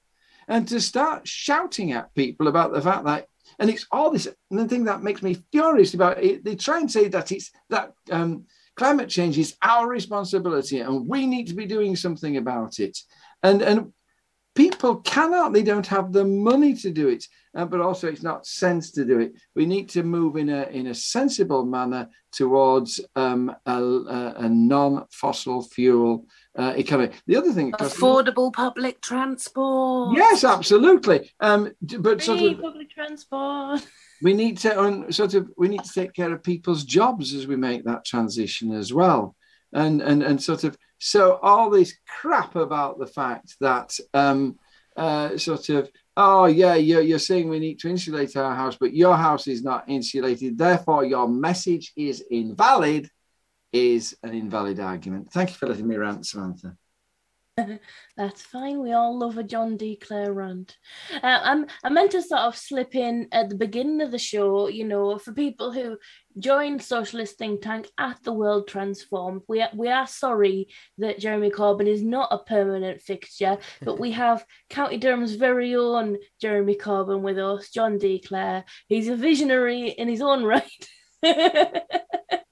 And 0.48 0.66
to 0.68 0.80
start 0.80 1.26
shouting 1.26 1.92
at 1.92 2.14
people 2.14 2.48
about 2.48 2.72
the 2.72 2.80
fact 2.80 3.04
that, 3.04 3.26
and 3.58 3.70
it's 3.70 3.86
all 3.90 4.10
this, 4.10 4.28
and 4.50 4.58
the 4.58 4.68
thing 4.68 4.84
that 4.84 5.02
makes 5.02 5.22
me 5.22 5.42
furious 5.52 5.94
about 5.94 6.22
it, 6.22 6.44
they 6.44 6.56
try 6.56 6.78
and 6.78 6.90
say 6.90 7.08
that 7.08 7.32
it's 7.32 7.50
that 7.70 7.92
um, 8.10 8.44
climate 8.76 9.08
change 9.08 9.38
is 9.38 9.56
our 9.62 9.88
responsibility 9.88 10.80
and 10.80 11.08
we 11.08 11.26
need 11.26 11.46
to 11.48 11.54
be 11.54 11.66
doing 11.66 11.96
something 11.96 12.36
about 12.36 12.78
it. 12.78 12.98
And, 13.42 13.62
and 13.62 13.92
people 14.54 14.96
cannot, 14.96 15.52
they 15.52 15.62
don't 15.62 15.86
have 15.86 16.12
the 16.12 16.24
money 16.24 16.74
to 16.74 16.90
do 16.90 17.08
it, 17.08 17.24
uh, 17.54 17.64
but 17.64 17.80
also 17.80 18.08
it's 18.08 18.22
not 18.22 18.46
sense 18.46 18.90
to 18.92 19.04
do 19.04 19.18
it. 19.20 19.34
We 19.54 19.66
need 19.66 19.88
to 19.90 20.02
move 20.02 20.36
in 20.36 20.50
a, 20.50 20.64
in 20.64 20.88
a 20.88 20.94
sensible 20.94 21.64
manner 21.64 22.08
towards 22.32 23.00
um, 23.16 23.54
a, 23.64 23.82
a, 23.82 24.34
a 24.38 24.48
non 24.48 25.06
fossil 25.10 25.62
fuel 25.62 26.26
uh, 26.56 26.72
economy. 26.76 27.12
The 27.26 27.36
other 27.36 27.52
thing, 27.52 27.72
of 27.72 27.78
course- 27.78 27.94
Affordable 27.94 28.52
public 28.52 29.00
transport. 29.02 30.16
yes, 30.16 30.44
absolutely. 30.44 31.30
Um, 31.40 31.72
d- 31.84 31.98
but 31.98 32.22
sort 32.22 32.40
of, 32.40 32.60
public 32.60 32.90
transport. 32.90 33.86
we 34.22 34.32
need 34.34 34.58
to 34.58 34.80
um, 34.80 35.12
sort 35.12 35.34
of 35.34 35.50
we 35.56 35.68
need 35.68 35.84
to 35.84 35.92
take 35.92 36.12
care 36.14 36.32
of 36.32 36.42
people's 36.42 36.84
jobs 36.84 37.34
as 37.34 37.46
we 37.46 37.56
make 37.56 37.84
that 37.84 38.04
transition 38.04 38.72
as 38.72 38.92
well 38.92 39.36
and 39.72 40.00
and 40.00 40.22
and 40.22 40.42
sort 40.42 40.64
of 40.64 40.76
so 40.98 41.38
all 41.42 41.68
this 41.68 41.94
crap 42.08 42.56
about 42.56 42.98
the 42.98 43.06
fact 43.06 43.54
that 43.60 43.94
um 44.14 44.58
uh 44.96 45.36
sort 45.36 45.68
of 45.68 45.90
oh 46.16 46.46
yeah 46.46 46.74
you're, 46.74 47.02
you're 47.02 47.18
saying 47.18 47.48
we 47.48 47.58
need 47.58 47.78
to 47.78 47.88
insulate 47.90 48.36
our 48.36 48.54
house 48.54 48.76
but 48.78 48.94
your 48.94 49.16
house 49.16 49.46
is 49.48 49.62
not 49.62 49.84
insulated 49.88 50.56
therefore 50.56 51.04
your 51.04 51.28
message 51.28 51.92
is 51.96 52.24
invalid 52.30 53.10
is 53.72 54.16
an 54.22 54.34
invalid 54.34 54.80
argument 54.80 55.30
thank 55.32 55.50
you 55.50 55.56
for 55.56 55.66
letting 55.66 55.86
me 55.86 55.96
rant 55.96 56.26
samantha 56.26 56.76
That's 58.16 58.42
fine. 58.42 58.82
We 58.82 58.92
all 58.92 59.18
love 59.18 59.38
a 59.38 59.42
John 59.42 59.78
D. 59.78 59.96
Clare 59.96 60.32
rant. 60.32 60.76
Uh, 61.10 61.40
I'm, 61.42 61.66
I 61.82 61.88
meant 61.88 62.10
to 62.10 62.20
sort 62.20 62.42
of 62.42 62.56
slip 62.56 62.94
in 62.94 63.28
at 63.32 63.48
the 63.48 63.54
beginning 63.54 64.02
of 64.02 64.10
the 64.10 64.18
show, 64.18 64.68
you 64.68 64.84
know, 64.84 65.16
for 65.18 65.32
people 65.32 65.72
who 65.72 65.96
joined 66.38 66.82
Socialist 66.82 67.38
Think 67.38 67.62
Tank 67.62 67.88
at 67.96 68.22
the 68.22 68.32
World 68.32 68.68
Transformed. 68.68 69.40
We 69.48 69.62
are, 69.62 69.70
we 69.74 69.88
are 69.88 70.06
sorry 70.06 70.68
that 70.98 71.18
Jeremy 71.18 71.50
Corbyn 71.50 71.88
is 71.88 72.02
not 72.02 72.28
a 72.30 72.44
permanent 72.44 73.00
fixture, 73.00 73.56
but 73.80 73.98
we 73.98 74.12
have 74.22 74.44
County 74.68 74.98
Durham's 74.98 75.34
very 75.34 75.74
own 75.74 76.18
Jeremy 76.40 76.76
Corbyn 76.76 77.22
with 77.22 77.38
us, 77.38 77.70
John 77.70 77.96
D. 77.96 78.20
Clare. 78.20 78.64
He's 78.86 79.08
a 79.08 79.16
visionary 79.16 79.88
in 79.88 80.08
his 80.08 80.20
own 80.20 80.44
right. 80.44 80.88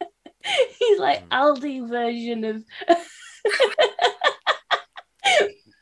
He's 0.78 0.98
like 0.98 1.28
Aldi 1.30 1.88
version 1.88 2.44
of. 2.44 2.64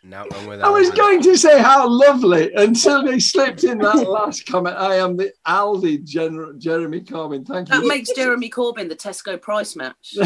Not 0.04 0.32
wrong 0.34 0.46
with 0.48 0.60
I 0.60 0.68
was 0.68 0.90
that. 0.90 0.96
going 0.96 1.22
to 1.22 1.38
say 1.38 1.62
how 1.62 1.88
lovely 1.88 2.52
until 2.54 3.04
they 3.04 3.20
slipped 3.20 3.62
in 3.62 3.78
that 3.78 4.08
last 4.08 4.46
comment. 4.46 4.76
I 4.76 4.96
am 4.96 5.16
the 5.16 5.32
Aldi 5.46 6.04
General 6.04 6.54
Jeremy 6.54 7.02
Corbyn. 7.02 7.46
Thank 7.46 7.68
you. 7.68 7.80
That 7.80 7.86
makes 7.86 8.10
Jeremy 8.10 8.50
Corbyn 8.50 8.88
the 8.88 8.96
Tesco 8.96 9.40
price 9.40 9.76
match. 9.76 10.14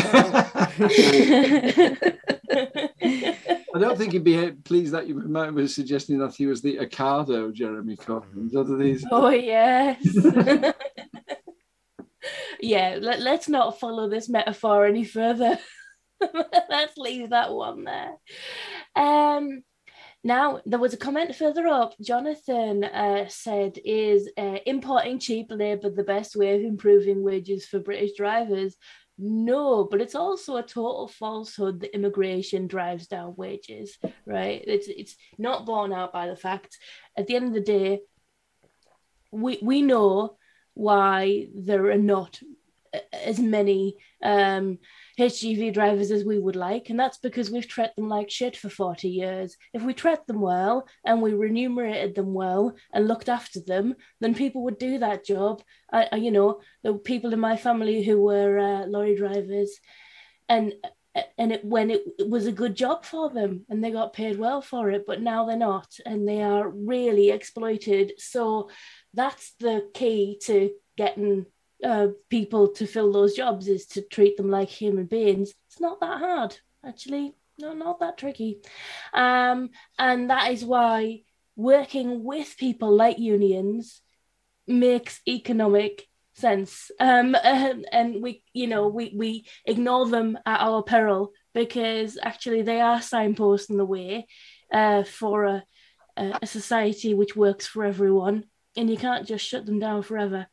I 3.74 3.78
don't 3.78 3.98
think 3.98 4.14
he'd 4.14 4.24
be 4.24 4.50
pleased 4.64 4.94
that 4.94 5.06
you 5.06 5.14
might 5.14 5.52
was 5.52 5.74
suggesting 5.74 6.18
that 6.20 6.34
he 6.34 6.46
was 6.46 6.62
the 6.62 6.78
Ocado 6.78 7.52
Jeremy 7.52 7.96
Corbyn. 7.96 8.50
What 8.52 8.78
these? 8.78 9.04
Oh 9.10 9.28
yes. 9.28 10.02
yeah, 12.60 12.98
let, 13.00 13.20
let's 13.20 13.48
not 13.48 13.80
follow 13.80 14.08
this 14.08 14.28
metaphor 14.28 14.86
any 14.86 15.04
further. 15.04 15.58
let's 16.70 16.96
leave 16.96 17.30
that 17.30 17.52
one 17.52 17.84
there. 17.84 18.12
Um 18.94 19.62
now 20.26 20.60
there 20.66 20.80
was 20.80 20.92
a 20.92 20.96
comment 20.96 21.36
further 21.36 21.68
up. 21.68 21.94
Jonathan 22.02 22.82
uh, 22.82 23.26
said, 23.28 23.78
"Is 23.84 24.28
uh, 24.36 24.58
importing 24.66 25.20
cheap 25.20 25.46
labour 25.50 25.88
the 25.88 26.02
best 26.02 26.34
way 26.34 26.56
of 26.56 26.62
improving 26.62 27.22
wages 27.22 27.64
for 27.64 27.78
British 27.78 28.16
drivers?" 28.16 28.76
No, 29.18 29.84
but 29.84 30.00
it's 30.00 30.16
also 30.16 30.56
a 30.56 30.64
total 30.64 31.06
falsehood 31.06 31.80
that 31.80 31.94
immigration 31.94 32.66
drives 32.66 33.06
down 33.06 33.34
wages, 33.36 33.96
right? 34.26 34.62
It's 34.66 34.88
it's 34.88 35.16
not 35.38 35.64
borne 35.64 35.92
out 35.92 36.12
by 36.12 36.26
the 36.26 36.36
fact. 36.36 36.76
At 37.16 37.28
the 37.28 37.36
end 37.36 37.46
of 37.46 37.54
the 37.54 37.60
day, 37.60 38.00
we 39.30 39.60
we 39.62 39.80
know 39.80 40.36
why 40.76 41.48
there 41.54 41.90
are 41.90 41.96
not 41.96 42.38
as 43.12 43.38
many 43.38 43.96
um, 44.22 44.78
HGV 45.18 45.72
drivers 45.72 46.10
as 46.10 46.24
we 46.24 46.38
would 46.38 46.54
like, 46.54 46.90
and 46.90 47.00
that's 47.00 47.18
because 47.18 47.50
we've 47.50 47.66
treated 47.66 47.94
them 47.96 48.08
like 48.08 48.30
shit 48.30 48.56
for 48.56 48.68
40 48.68 49.08
years. 49.08 49.56
If 49.72 49.82
we 49.82 49.94
treat 49.94 50.26
them 50.26 50.40
well 50.40 50.86
and 51.04 51.22
we 51.22 51.32
remunerated 51.32 52.14
them 52.14 52.34
well 52.34 52.76
and 52.92 53.08
looked 53.08 53.30
after 53.30 53.60
them, 53.60 53.94
then 54.20 54.34
people 54.34 54.64
would 54.64 54.78
do 54.78 54.98
that 54.98 55.24
job. 55.24 55.62
I, 55.90 56.08
I 56.12 56.16
you 56.16 56.30
know, 56.30 56.60
the 56.82 56.94
people 56.94 57.32
in 57.32 57.40
my 57.40 57.56
family 57.56 58.02
who 58.02 58.20
were 58.20 58.58
uh, 58.58 58.86
lorry 58.86 59.16
drivers, 59.16 59.78
and 60.48 60.74
and 61.38 61.52
it 61.52 61.64
when 61.64 61.90
it, 61.90 62.02
it 62.18 62.28
was 62.28 62.46
a 62.46 62.52
good 62.52 62.74
job 62.74 63.04
for 63.04 63.30
them 63.30 63.64
and 63.68 63.82
they 63.82 63.90
got 63.90 64.12
paid 64.12 64.38
well 64.38 64.60
for 64.60 64.90
it, 64.90 65.04
but 65.06 65.22
now 65.22 65.44
they're 65.44 65.56
not, 65.56 65.98
and 66.04 66.28
they 66.28 66.42
are 66.42 66.68
really 66.68 67.30
exploited. 67.30 68.12
So 68.18 68.70
that's 69.14 69.54
the 69.58 69.88
key 69.94 70.38
to 70.44 70.70
getting 70.96 71.46
uh, 71.84 72.08
people 72.30 72.68
to 72.68 72.86
fill 72.86 73.12
those 73.12 73.34
jobs 73.34 73.68
is 73.68 73.86
to 73.86 74.02
treat 74.02 74.36
them 74.36 74.50
like 74.50 74.68
human 74.68 75.06
beings. 75.06 75.52
It's 75.68 75.80
not 75.80 76.00
that 76.00 76.18
hard, 76.18 76.58
actually. 76.84 77.34
No, 77.58 77.72
not 77.72 78.00
that 78.00 78.18
tricky. 78.18 78.60
Um, 79.14 79.70
and 79.98 80.30
that 80.30 80.52
is 80.52 80.64
why 80.64 81.22
working 81.54 82.22
with 82.22 82.56
people 82.58 82.94
like 82.94 83.18
unions 83.18 84.02
makes 84.66 85.20
economic 85.26 86.06
sense. 86.36 86.90
Um, 87.00 87.34
and, 87.42 87.86
and 87.92 88.22
we, 88.22 88.42
you 88.52 88.66
know, 88.66 88.88
we, 88.88 89.12
we 89.16 89.46
ignore 89.64 90.06
them 90.06 90.38
at 90.46 90.60
our 90.60 90.82
peril 90.82 91.32
because 91.54 92.18
actually 92.22 92.62
they 92.62 92.80
are 92.80 92.98
signposting 92.98 93.76
the 93.76 93.84
way 93.84 94.26
uh, 94.72 95.02
for 95.04 95.44
a, 95.44 95.64
a 96.16 96.46
society 96.46 97.14
which 97.14 97.36
works 97.36 97.66
for 97.66 97.84
everyone 97.84 98.44
and 98.76 98.90
you 98.90 98.96
can't 98.96 99.26
just 99.26 99.46
shut 99.46 99.64
them 99.66 99.78
down 99.78 100.02
forever. 100.02 100.46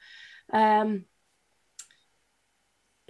Um, 0.51 1.05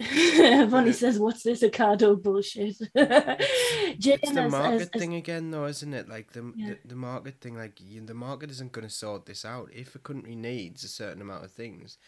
Bonnie 0.00 0.92
says, 0.92 1.20
"What's 1.20 1.44
this 1.44 1.62
Ocado 1.62 2.20
bullshit?" 2.20 2.76
Jane 2.96 4.18
It's 4.22 4.32
the 4.32 4.48
market 4.48 4.72
has- 4.72 4.80
has- 4.80 5.00
thing 5.00 5.14
again, 5.14 5.52
though, 5.52 5.66
isn't 5.66 5.94
it? 5.94 6.08
Like 6.08 6.32
the 6.32 6.52
Yeah. 6.56 6.70
the, 6.82 6.88
the 6.88 6.96
market 6.96 7.40
thing. 7.40 7.56
Like 7.56 7.80
you, 7.80 8.04
the 8.04 8.12
market 8.12 8.50
isn't 8.50 8.72
going 8.72 8.88
to 8.88 8.92
sort 8.92 9.24
this 9.24 9.44
out. 9.44 9.70
If 9.72 9.94
a 9.94 10.00
country 10.00 10.34
needs 10.34 10.82
a 10.82 10.88
certain 10.88 11.22
amount 11.22 11.44
of 11.44 11.52
things, 11.52 11.98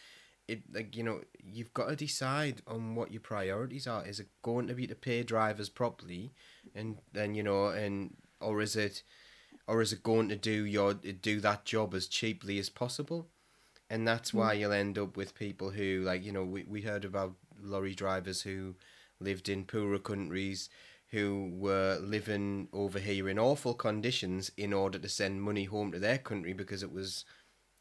it 0.49 0.63
like 0.73 0.97
you 0.97 1.03
know 1.03 1.21
you've 1.43 1.75
got 1.75 1.89
to 1.89 1.97
decide 1.97 2.63
on 2.67 2.95
what 2.95 3.13
your 3.13 3.21
priorities 3.21 3.87
are. 3.87 4.07
Is 4.07 4.21
it 4.21 4.29
going 4.43 4.69
to 4.69 4.75
be 4.75 4.87
to 4.87 4.95
pay 4.95 5.23
drivers 5.23 5.69
properly, 5.69 6.33
and 6.75 6.99
then 7.13 7.35
you 7.35 7.43
know, 7.43 7.67
and 7.67 8.17
or 8.41 8.61
is 8.61 8.77
it, 8.77 9.03
or 9.67 9.83
is 9.83 9.93
it 9.93 10.03
going 10.03 10.29
to 10.29 10.37
do 10.37 10.65
your 10.65 10.95
do 10.95 11.41
that 11.41 11.65
job 11.65 11.95
as 11.95 12.07
cheaply 12.07 12.59
as 12.59 12.69
possible? 12.69 13.29
And 13.91 14.07
that's 14.07 14.31
hmm. 14.31 14.39
why 14.39 14.53
you'll 14.55 14.73
end 14.73 14.99
up 14.99 15.17
with 15.17 15.35
people 15.35 15.71
who 15.71 16.03
like 16.05 16.25
you 16.25 16.33
know 16.33 16.45
we 16.45 16.65
we 16.65 16.83
heard 16.83 17.05
about 17.05 17.35
lorry 17.61 17.95
drivers 17.95 18.43
who 18.43 18.75
lived 19.19 19.49
in 19.49 19.65
poorer 19.65 19.99
countries 19.99 20.69
who 21.11 21.51
were 21.55 21.99
living 22.01 22.69
over 22.73 22.99
here 22.99 23.29
in 23.29 23.39
awful 23.39 23.75
conditions 23.75 24.51
in 24.57 24.73
order 24.73 24.99
to 24.99 25.09
send 25.09 25.41
money 25.41 25.65
home 25.65 25.93
to 25.93 25.99
their 25.99 26.19
country 26.19 26.53
because 26.53 26.83
it 26.83 26.93
was 26.93 27.25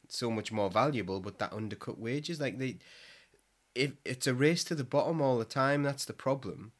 so 0.09 0.29
much 0.31 0.51
more 0.51 0.69
valuable 0.69 1.19
but 1.19 1.39
that 1.39 1.53
undercut 1.53 1.99
wages 1.99 2.39
like 2.39 2.57
they 2.57 2.77
if 3.75 3.91
it's 4.05 4.25
a 4.25 4.33
race 4.33 4.63
to 4.63 4.73
the 4.73 4.83
bottom 4.83 5.21
all 5.21 5.37
the 5.37 5.45
time 5.45 5.83
that's 5.83 6.05
the 6.05 6.13
problem. 6.13 6.71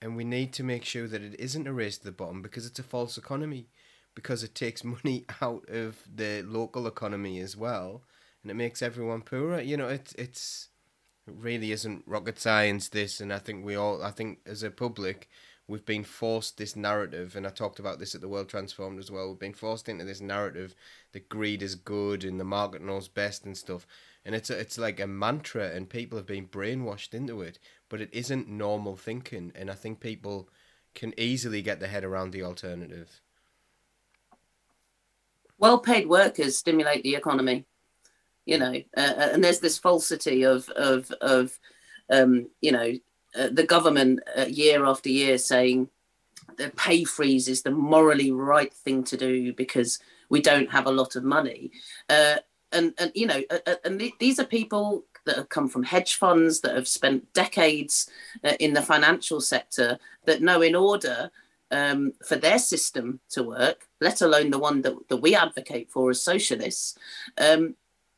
And 0.00 0.14
we 0.14 0.22
need 0.22 0.52
to 0.52 0.62
make 0.62 0.84
sure 0.84 1.08
that 1.08 1.22
it 1.22 1.34
isn't 1.40 1.66
a 1.66 1.72
race 1.72 1.98
to 1.98 2.04
the 2.04 2.12
bottom 2.12 2.40
because 2.40 2.66
it's 2.66 2.78
a 2.78 2.84
false 2.84 3.18
economy 3.18 3.68
because 4.14 4.44
it 4.44 4.54
takes 4.54 4.84
money 4.84 5.24
out 5.40 5.68
of 5.68 5.96
the 6.14 6.42
local 6.42 6.86
economy 6.86 7.40
as 7.40 7.56
well 7.56 8.02
and 8.42 8.50
it 8.50 8.54
makes 8.54 8.82
everyone 8.82 9.22
poorer. 9.22 9.60
You 9.60 9.76
know 9.78 9.88
it's 9.88 10.12
it's 10.12 10.68
it 11.26 11.34
really 11.36 11.72
isn't 11.72 12.04
rocket 12.06 12.38
science 12.38 12.88
this 12.88 13.20
and 13.20 13.32
i 13.32 13.38
think 13.38 13.62
we 13.62 13.74
all 13.74 14.02
i 14.02 14.10
think 14.10 14.38
as 14.46 14.62
a 14.62 14.70
public 14.70 15.28
we've 15.68 15.84
been 15.84 16.02
forced 16.02 16.56
this 16.56 16.74
narrative 16.74 17.36
and 17.36 17.46
i 17.46 17.50
talked 17.50 17.78
about 17.78 17.98
this 17.98 18.14
at 18.14 18.20
the 18.20 18.28
world 18.28 18.48
transformed 18.48 18.98
as 18.98 19.10
well 19.10 19.28
we've 19.28 19.38
been 19.38 19.52
forced 19.52 19.88
into 19.88 20.04
this 20.04 20.20
narrative 20.20 20.74
that 21.12 21.28
greed 21.28 21.62
is 21.62 21.74
good 21.74 22.24
and 22.24 22.40
the 22.40 22.44
market 22.44 22.82
knows 22.82 23.06
best 23.06 23.44
and 23.44 23.56
stuff 23.56 23.86
and 24.24 24.34
it's 24.34 24.50
a, 24.50 24.58
it's 24.58 24.78
like 24.78 24.98
a 24.98 25.06
mantra 25.06 25.70
and 25.70 25.88
people 25.88 26.18
have 26.18 26.26
been 26.26 26.46
brainwashed 26.46 27.14
into 27.14 27.40
it 27.40 27.58
but 27.88 28.00
it 28.00 28.10
isn't 28.12 28.48
normal 28.48 28.96
thinking 28.96 29.52
and 29.54 29.70
i 29.70 29.74
think 29.74 30.00
people 30.00 30.48
can 30.94 31.12
easily 31.18 31.62
get 31.62 31.78
their 31.78 31.88
head 31.88 32.02
around 32.02 32.32
the 32.32 32.42
alternative. 32.42 33.20
Well-paid 35.58 36.08
workers 36.08 36.58
stimulate 36.58 37.04
the 37.04 37.14
economy 37.14 37.66
you 38.48 38.58
know 38.58 38.72
uh, 38.96 39.00
uh, 39.00 39.28
and 39.32 39.44
there's 39.44 39.60
this 39.60 39.78
falsity 39.78 40.42
of 40.44 40.68
of 40.70 41.10
of 41.20 41.56
um, 42.10 42.48
you 42.60 42.72
know 42.72 42.92
uh, 43.36 43.48
the 43.50 43.64
government 43.64 44.20
uh, 44.36 44.46
year 44.46 44.84
after 44.84 45.08
year 45.08 45.38
saying 45.38 45.88
the 46.56 46.70
pay 46.70 47.04
freeze 47.04 47.48
is 47.48 47.62
the 47.62 47.70
morally 47.70 48.30
right 48.30 48.72
thing 48.72 49.04
to 49.04 49.16
do 49.16 49.52
because 49.52 49.98
we 50.28 50.40
don't 50.40 50.70
have 50.70 50.86
a 50.86 50.92
lot 50.92 51.16
of 51.16 51.24
money 51.24 51.70
uh, 52.08 52.36
and 52.72 52.94
and 52.98 53.12
you 53.14 53.26
know 53.26 53.42
uh, 53.50 53.58
uh, 53.66 53.74
and 53.84 53.98
th- 53.98 54.14
these 54.18 54.38
are 54.38 54.44
people 54.44 55.04
that 55.24 55.36
have 55.36 55.48
come 55.48 55.68
from 55.68 55.82
hedge 55.82 56.14
funds 56.14 56.60
that 56.60 56.74
have 56.74 56.88
spent 56.88 57.32
decades 57.34 58.08
in 58.60 58.72
the 58.72 58.80
financial 58.80 59.42
sector 59.42 59.98
that 60.24 60.40
know 60.40 60.62
in 60.62 60.74
order 60.74 61.30
um, 61.70 62.12
for 62.24 62.36
their 62.36 62.58
system 62.58 63.20
to 63.30 63.42
work, 63.42 63.88
let 64.00 64.20
alone 64.22 64.50
the 64.50 64.58
one 64.58 64.82
that, 64.82 65.08
that 65.08 65.18
we 65.18 65.34
advocate 65.34 65.90
for 65.90 66.10
as 66.10 66.22
socialists, 66.22 66.98
um, 67.38 67.74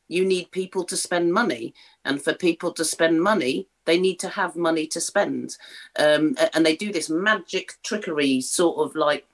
you 0.09 0.25
need 0.25 0.51
people 0.51 0.85
to 0.85 0.97
spend 0.97 1.33
money. 1.33 1.75
And 2.11 2.21
for 2.21 2.35
people 2.35 2.73
to 2.73 2.85
spend 2.85 3.23
money, 3.23 3.69
they 3.85 3.97
need 3.97 4.19
to 4.19 4.29
have 4.31 4.57
money 4.57 4.89
to 4.89 5.01
spend. 5.01 5.57
Um, 5.97 6.35
and 6.53 6.67
they 6.67 6.75
do 6.75 6.91
this 6.91 7.09
magic 7.09 7.75
trickery, 7.85 8.41
sort 8.41 8.85
of 8.85 8.97
like 8.97 9.29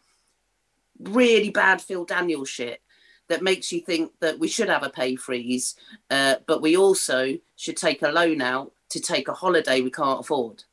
really 1.01 1.49
bad 1.49 1.81
Phil 1.81 2.05
Daniel 2.05 2.45
shit 2.45 2.83
that 3.29 3.43
makes 3.43 3.73
you 3.73 3.81
think 3.81 4.13
that 4.21 4.39
we 4.39 4.47
should 4.47 4.69
have 4.69 4.83
a 4.83 4.91
pay 4.91 5.17
freeze, 5.17 5.75
uh, 6.11 6.35
but 6.47 6.61
we 6.61 6.77
also 6.77 7.39
should 7.57 7.79
take 7.79 8.03
a 8.03 8.11
loan 8.11 8.43
out 8.43 8.73
to 8.91 9.01
take 9.01 9.29
a 9.29 9.33
holiday 9.33 9.81
we 9.81 9.91
can't 9.91 10.21
afford. 10.21 10.65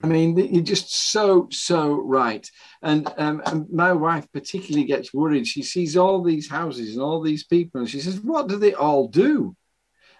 I 0.00 0.06
mean, 0.06 0.36
you're 0.36 0.62
just 0.62 0.94
so, 0.94 1.48
so 1.50 2.02
right. 2.02 2.48
And, 2.82 3.12
um, 3.16 3.42
and 3.46 3.68
my 3.68 3.92
wife 3.92 4.30
particularly 4.32 4.86
gets 4.86 5.12
worried. 5.12 5.48
She 5.48 5.64
sees 5.64 5.96
all 5.96 6.22
these 6.22 6.48
houses 6.48 6.94
and 6.94 7.02
all 7.02 7.20
these 7.20 7.42
people, 7.42 7.80
and 7.80 7.90
she 7.90 7.98
says, 7.98 8.20
What 8.20 8.46
do 8.46 8.58
they 8.58 8.74
all 8.74 9.08
do? 9.08 9.56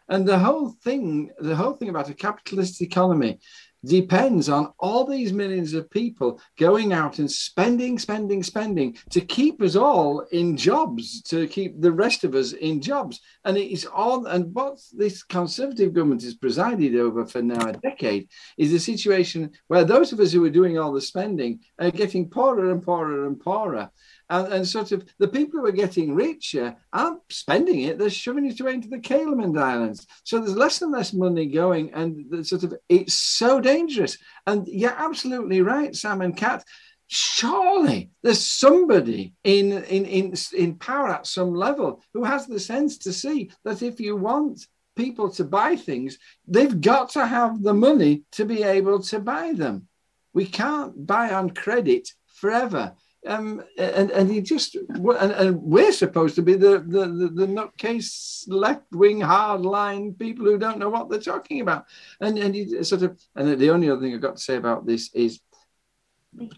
And 0.08 0.26
the 0.26 0.38
whole 0.38 0.70
thing, 0.70 1.30
the 1.38 1.56
whole 1.56 1.74
thing 1.74 1.88
about 1.88 2.10
a 2.10 2.14
capitalist 2.14 2.82
economy 2.82 3.38
depends 3.84 4.48
on 4.48 4.72
all 4.78 5.04
these 5.04 5.32
millions 5.32 5.74
of 5.74 5.90
people 5.90 6.40
going 6.58 6.92
out 6.92 7.18
and 7.18 7.30
spending, 7.30 7.98
spending, 7.98 8.42
spending 8.42 8.96
to 9.10 9.20
keep 9.20 9.60
us 9.62 9.76
all 9.76 10.20
in 10.32 10.56
jobs, 10.56 11.22
to 11.22 11.46
keep 11.46 11.80
the 11.80 11.92
rest 11.92 12.24
of 12.24 12.34
us 12.34 12.52
in 12.52 12.80
jobs. 12.80 13.20
And 13.44 13.56
it 13.56 13.72
is 13.72 13.84
all, 13.86 14.26
and 14.26 14.54
what 14.54 14.78
this 14.92 15.22
conservative 15.22 15.92
government 15.92 16.22
has 16.22 16.34
presided 16.34 16.96
over 16.96 17.26
for 17.26 17.42
now 17.42 17.68
a 17.68 17.72
decade 17.72 18.28
is 18.56 18.72
a 18.72 18.80
situation 18.80 19.50
where 19.68 19.84
those 19.84 20.12
of 20.12 20.20
us 20.20 20.32
who 20.32 20.44
are 20.44 20.50
doing 20.50 20.78
all 20.78 20.92
the 20.92 21.00
spending 21.00 21.60
are 21.78 21.90
getting 21.90 22.28
poorer 22.28 22.70
and 22.70 22.82
poorer 22.82 23.26
and 23.26 23.40
poorer. 23.40 23.90
And, 24.30 24.52
and 24.52 24.66
sort 24.66 24.92
of 24.92 25.04
the 25.18 25.28
people 25.28 25.60
who 25.60 25.66
are 25.66 25.72
getting 25.72 26.14
richer 26.14 26.76
aren't 26.92 27.20
spending 27.28 27.82
it, 27.82 27.98
they're 27.98 28.10
shoving 28.10 28.46
it 28.46 28.58
away 28.60 28.74
into 28.74 28.88
the 28.88 28.98
Cayman 28.98 29.56
Islands. 29.58 30.06
So 30.24 30.38
there's 30.38 30.56
less 30.56 30.80
and 30.82 30.92
less 30.92 31.12
money 31.12 31.46
going, 31.46 31.92
and 31.92 32.46
sort 32.46 32.64
of 32.64 32.74
it's 32.88 33.14
so 33.14 33.60
dangerous. 33.60 34.16
And 34.46 34.66
you're 34.66 34.90
absolutely 34.96 35.60
right, 35.60 35.94
Sam 35.94 36.22
and 36.22 36.36
Kat. 36.36 36.64
Surely 37.06 38.10
there's 38.22 38.44
somebody 38.44 39.34
in, 39.44 39.72
in, 39.84 40.06
in, 40.06 40.34
in 40.56 40.76
power 40.76 41.10
at 41.10 41.26
some 41.26 41.54
level 41.54 42.02
who 42.14 42.24
has 42.24 42.46
the 42.46 42.58
sense 42.58 42.98
to 42.98 43.12
see 43.12 43.50
that 43.64 43.82
if 43.82 44.00
you 44.00 44.16
want 44.16 44.66
people 44.96 45.28
to 45.28 45.44
buy 45.44 45.76
things, 45.76 46.18
they've 46.48 46.80
got 46.80 47.10
to 47.10 47.26
have 47.26 47.62
the 47.62 47.74
money 47.74 48.22
to 48.32 48.44
be 48.44 48.62
able 48.62 49.00
to 49.02 49.18
buy 49.18 49.52
them. 49.52 49.86
We 50.32 50.46
can't 50.46 51.06
buy 51.06 51.32
on 51.32 51.50
credit 51.50 52.08
forever. 52.26 52.94
Um, 53.26 53.62
and 53.78 54.10
and 54.10 54.30
he 54.30 54.42
just 54.42 54.74
and, 54.74 55.32
and 55.32 55.62
we're 55.62 55.92
supposed 55.92 56.34
to 56.34 56.42
be 56.42 56.54
the 56.54 56.80
the 56.86 57.06
the, 57.06 57.28
the 57.34 57.46
nutcase 57.46 58.44
left 58.48 58.84
wing 58.92 59.20
hardline 59.20 60.18
people 60.18 60.44
who 60.44 60.58
don't 60.58 60.78
know 60.78 60.90
what 60.90 61.08
they're 61.08 61.20
talking 61.20 61.60
about. 61.60 61.86
And 62.20 62.36
and 62.38 62.86
sort 62.86 63.02
of 63.02 63.18
and 63.34 63.58
the 63.58 63.70
only 63.70 63.88
other 63.88 64.00
thing 64.00 64.14
I've 64.14 64.20
got 64.20 64.36
to 64.36 64.42
say 64.42 64.56
about 64.56 64.84
this 64.86 65.10
is, 65.14 65.40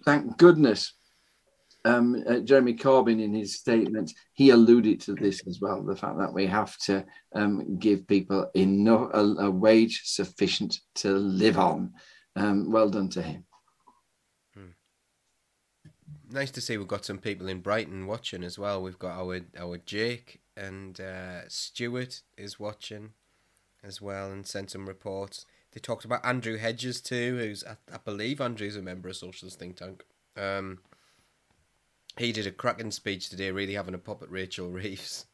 thank 0.04 0.36
goodness 0.38 0.92
um, 1.86 2.22
uh, 2.28 2.40
Jeremy 2.40 2.74
Corbyn 2.74 3.22
in 3.22 3.32
his 3.32 3.54
statement, 3.54 4.12
he 4.34 4.50
alluded 4.50 5.00
to 5.02 5.14
this 5.14 5.46
as 5.46 5.60
well 5.60 5.82
the 5.82 5.96
fact 5.96 6.18
that 6.18 6.32
we 6.32 6.46
have 6.46 6.76
to 6.78 7.04
um, 7.34 7.78
give 7.78 8.06
people 8.08 8.50
enough 8.54 9.10
a, 9.14 9.20
a 9.20 9.50
wage 9.50 10.02
sufficient 10.04 10.80
to 10.96 11.12
live 11.12 11.58
on. 11.58 11.94
Um, 12.34 12.70
well 12.70 12.90
done 12.90 13.08
to 13.10 13.22
him. 13.22 13.44
Nice 16.28 16.50
to 16.52 16.60
see 16.60 16.76
we've 16.76 16.88
got 16.88 17.04
some 17.04 17.18
people 17.18 17.48
in 17.48 17.60
Brighton 17.60 18.06
watching 18.06 18.42
as 18.42 18.58
well. 18.58 18.82
We've 18.82 18.98
got 18.98 19.16
our 19.16 19.40
our 19.58 19.78
Jake 19.78 20.40
and 20.56 21.00
uh, 21.00 21.48
Stuart 21.48 22.22
is 22.36 22.58
watching 22.58 23.10
as 23.84 24.02
well 24.02 24.32
and 24.32 24.46
sent 24.46 24.70
some 24.70 24.86
reports. 24.86 25.46
They 25.72 25.80
talked 25.80 26.04
about 26.04 26.24
Andrew 26.24 26.56
Hedges 26.56 27.00
too, 27.00 27.36
who's 27.38 27.62
I, 27.64 27.76
I 27.92 27.98
believe 27.98 28.40
Andrew's 28.40 28.76
a 28.76 28.82
member 28.82 29.08
of 29.08 29.16
Socialist 29.16 29.58
Think 29.58 29.76
Tank. 29.76 30.04
Um, 30.36 30.78
he 32.18 32.32
did 32.32 32.46
a 32.46 32.50
cracking 32.50 32.90
speech 32.90 33.28
today, 33.28 33.50
really 33.50 33.74
having 33.74 33.94
a 33.94 33.98
pop 33.98 34.22
at 34.22 34.30
Rachel 34.30 34.68
Reeves 34.70 35.26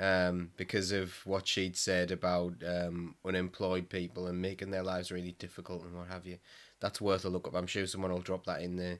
um, 0.00 0.50
because 0.56 0.92
of 0.92 1.14
what 1.24 1.46
she'd 1.46 1.76
said 1.76 2.10
about 2.10 2.54
um, 2.66 3.14
unemployed 3.24 3.88
people 3.88 4.26
and 4.26 4.40
making 4.40 4.70
their 4.70 4.82
lives 4.82 5.12
really 5.12 5.32
difficult 5.32 5.84
and 5.84 5.94
what 5.94 6.08
have 6.08 6.26
you. 6.26 6.38
That's 6.80 7.00
worth 7.00 7.24
a 7.24 7.28
look 7.28 7.46
up. 7.46 7.54
I'm 7.54 7.66
sure 7.66 7.86
someone 7.86 8.12
will 8.12 8.20
drop 8.20 8.46
that 8.46 8.62
in 8.62 8.76
the 8.76 8.98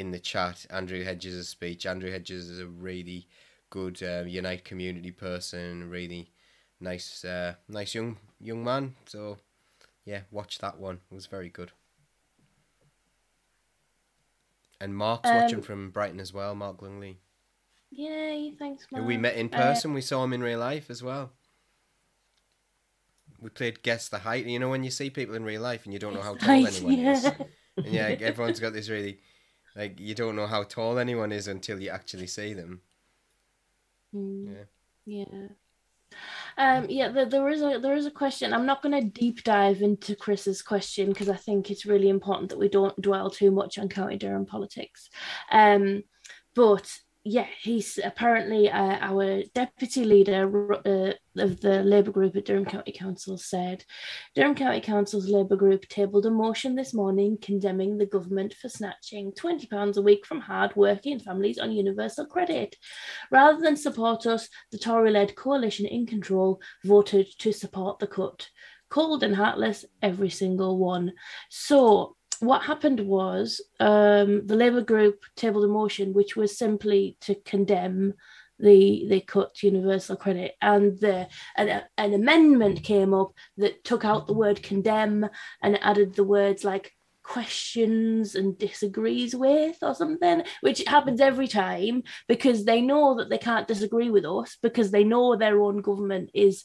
in 0.00 0.10
the 0.10 0.18
chat. 0.18 0.66
Andrew 0.70 1.04
Hedges' 1.04 1.48
speech. 1.48 1.86
Andrew 1.86 2.10
Hedges 2.10 2.48
is 2.48 2.58
a 2.58 2.66
really 2.66 3.28
good 3.68 4.02
uh, 4.02 4.24
Unite 4.26 4.64
community 4.64 5.10
person. 5.12 5.88
Really 5.90 6.30
nice, 6.80 7.24
uh, 7.24 7.54
nice 7.68 7.94
young 7.94 8.16
young 8.40 8.64
man. 8.64 8.94
So 9.06 9.38
yeah, 10.04 10.22
watch 10.30 10.58
that 10.58 10.78
one. 10.78 11.00
It 11.10 11.14
was 11.14 11.26
very 11.26 11.48
good. 11.50 11.72
And 14.80 14.96
Mark's 14.96 15.28
watching 15.28 15.56
Um, 15.58 15.62
from 15.62 15.90
Brighton 15.90 16.20
as 16.20 16.32
well. 16.32 16.54
Mark 16.54 16.80
Lungley. 16.80 17.18
Yay, 17.90 18.54
thanks, 18.58 18.86
who 18.88 18.96
Mark. 18.96 19.08
we 19.08 19.16
met 19.18 19.34
in 19.36 19.46
Uh, 19.52 19.58
person. 19.58 19.92
we 19.92 20.00
saw 20.00 20.24
him 20.24 20.32
in 20.32 20.42
real 20.42 20.58
life 20.60 20.88
as 20.88 21.02
well. 21.02 21.32
We 23.40 23.50
played 23.50 23.82
guess 23.82 24.08
the 24.08 24.20
height. 24.20 24.46
You 24.46 24.58
know 24.58 24.68
when 24.70 24.84
you 24.84 24.90
see 24.90 25.10
people 25.10 25.34
in 25.34 25.44
real 25.44 25.60
life 25.62 25.84
and 25.84 25.92
you 25.92 25.98
don't 25.98 26.14
know 26.14 26.22
how 26.22 26.34
tall 26.34 26.48
height, 26.64 26.76
anyone 26.82 27.06
is. 27.14 27.24
And 27.24 27.86
yeah, 27.86 28.08
everyone's 28.20 28.60
got 28.60 28.72
this 28.72 28.88
really 28.88 29.20
like 29.76 30.00
you 30.00 30.14
don't 30.14 30.36
know 30.36 30.46
how 30.46 30.62
tall 30.62 30.98
anyone 30.98 31.32
is 31.32 31.48
until 31.48 31.80
you 31.80 31.90
actually 31.90 32.26
see 32.26 32.54
them. 32.54 32.80
Mm, 34.14 34.66
Yeah. 35.06 35.24
yeah. 35.30 35.48
Um, 36.58 36.86
yeah, 36.90 37.08
there, 37.08 37.26
there 37.26 37.48
is 37.48 37.62
a 37.62 37.78
there 37.80 37.96
is 37.96 38.06
a 38.06 38.10
question. 38.10 38.52
I'm 38.52 38.66
not 38.66 38.82
going 38.82 39.00
to 39.00 39.08
deep 39.08 39.44
dive 39.44 39.82
into 39.82 40.16
Chris's 40.16 40.62
question 40.62 41.08
because 41.08 41.28
I 41.28 41.36
think 41.36 41.70
it's 41.70 41.86
really 41.86 42.08
important 42.08 42.50
that 42.50 42.58
we 42.58 42.68
don't 42.68 43.00
dwell 43.00 43.30
too 43.30 43.50
much 43.50 43.78
on 43.78 43.88
County 43.88 44.16
Durham 44.16 44.44
politics. 44.44 45.08
Um, 45.50 46.02
but 46.54 46.92
yeah, 47.30 47.46
he's 47.62 47.96
apparently 48.02 48.68
uh, 48.68 48.98
our 49.00 49.44
deputy 49.54 50.04
leader 50.04 50.74
uh, 50.84 51.12
of 51.40 51.60
the 51.60 51.80
Labour 51.84 52.10
group 52.10 52.34
at 52.34 52.44
Durham 52.44 52.64
County 52.64 52.90
Council 52.90 53.38
said 53.38 53.84
Durham 54.34 54.56
County 54.56 54.80
Council's 54.80 55.28
Labour 55.28 55.54
group 55.54 55.86
tabled 55.86 56.26
a 56.26 56.30
motion 56.30 56.74
this 56.74 56.92
morning 56.92 57.38
condemning 57.40 57.98
the 57.98 58.06
government 58.06 58.54
for 58.60 58.68
snatching 58.68 59.30
£20 59.30 59.96
a 59.96 60.02
week 60.02 60.26
from 60.26 60.40
hard 60.40 60.74
working 60.74 61.20
families 61.20 61.60
on 61.60 61.70
universal 61.70 62.26
credit. 62.26 62.74
Rather 63.30 63.60
than 63.60 63.76
support 63.76 64.26
us, 64.26 64.48
the 64.72 64.78
Tory 64.78 65.12
led 65.12 65.36
coalition 65.36 65.86
in 65.86 66.06
control 66.06 66.60
voted 66.84 67.28
to 67.38 67.52
support 67.52 68.00
the 68.00 68.08
cut. 68.08 68.48
Cold 68.88 69.22
and 69.22 69.36
heartless, 69.36 69.84
every 70.02 70.30
single 70.30 70.78
one. 70.78 71.12
So 71.48 72.16
what 72.40 72.62
happened 72.62 73.00
was 73.00 73.60
um, 73.78 74.46
the 74.46 74.56
Labour 74.56 74.80
group 74.80 75.22
tabled 75.36 75.64
a 75.64 75.68
motion 75.68 76.12
which 76.12 76.36
was 76.36 76.56
simply 76.56 77.16
to 77.22 77.34
condemn 77.34 78.14
the 78.58 79.06
the 79.08 79.20
cut 79.20 79.62
universal 79.62 80.16
credit. 80.16 80.54
And 80.60 80.98
the 80.98 81.28
an, 81.56 81.82
an 81.96 82.14
amendment 82.14 82.82
came 82.82 83.14
up 83.14 83.32
that 83.56 83.84
took 83.84 84.04
out 84.04 84.26
the 84.26 84.34
word 84.34 84.62
condemn 84.62 85.28
and 85.62 85.82
added 85.82 86.14
the 86.14 86.24
words 86.24 86.64
like 86.64 86.92
questions 87.22 88.34
and 88.34 88.58
disagrees 88.58 89.36
with 89.36 89.76
or 89.82 89.94
something 89.94 90.42
which 90.62 90.82
happens 90.86 91.20
every 91.20 91.46
time 91.46 92.02
because 92.26 92.64
they 92.64 92.80
know 92.80 93.14
that 93.16 93.28
they 93.30 93.38
can't 93.38 93.68
disagree 93.68 94.10
with 94.10 94.24
us 94.24 94.56
because 94.62 94.90
they 94.90 95.04
know 95.04 95.36
their 95.36 95.60
own 95.60 95.80
government 95.80 96.30
is 96.34 96.64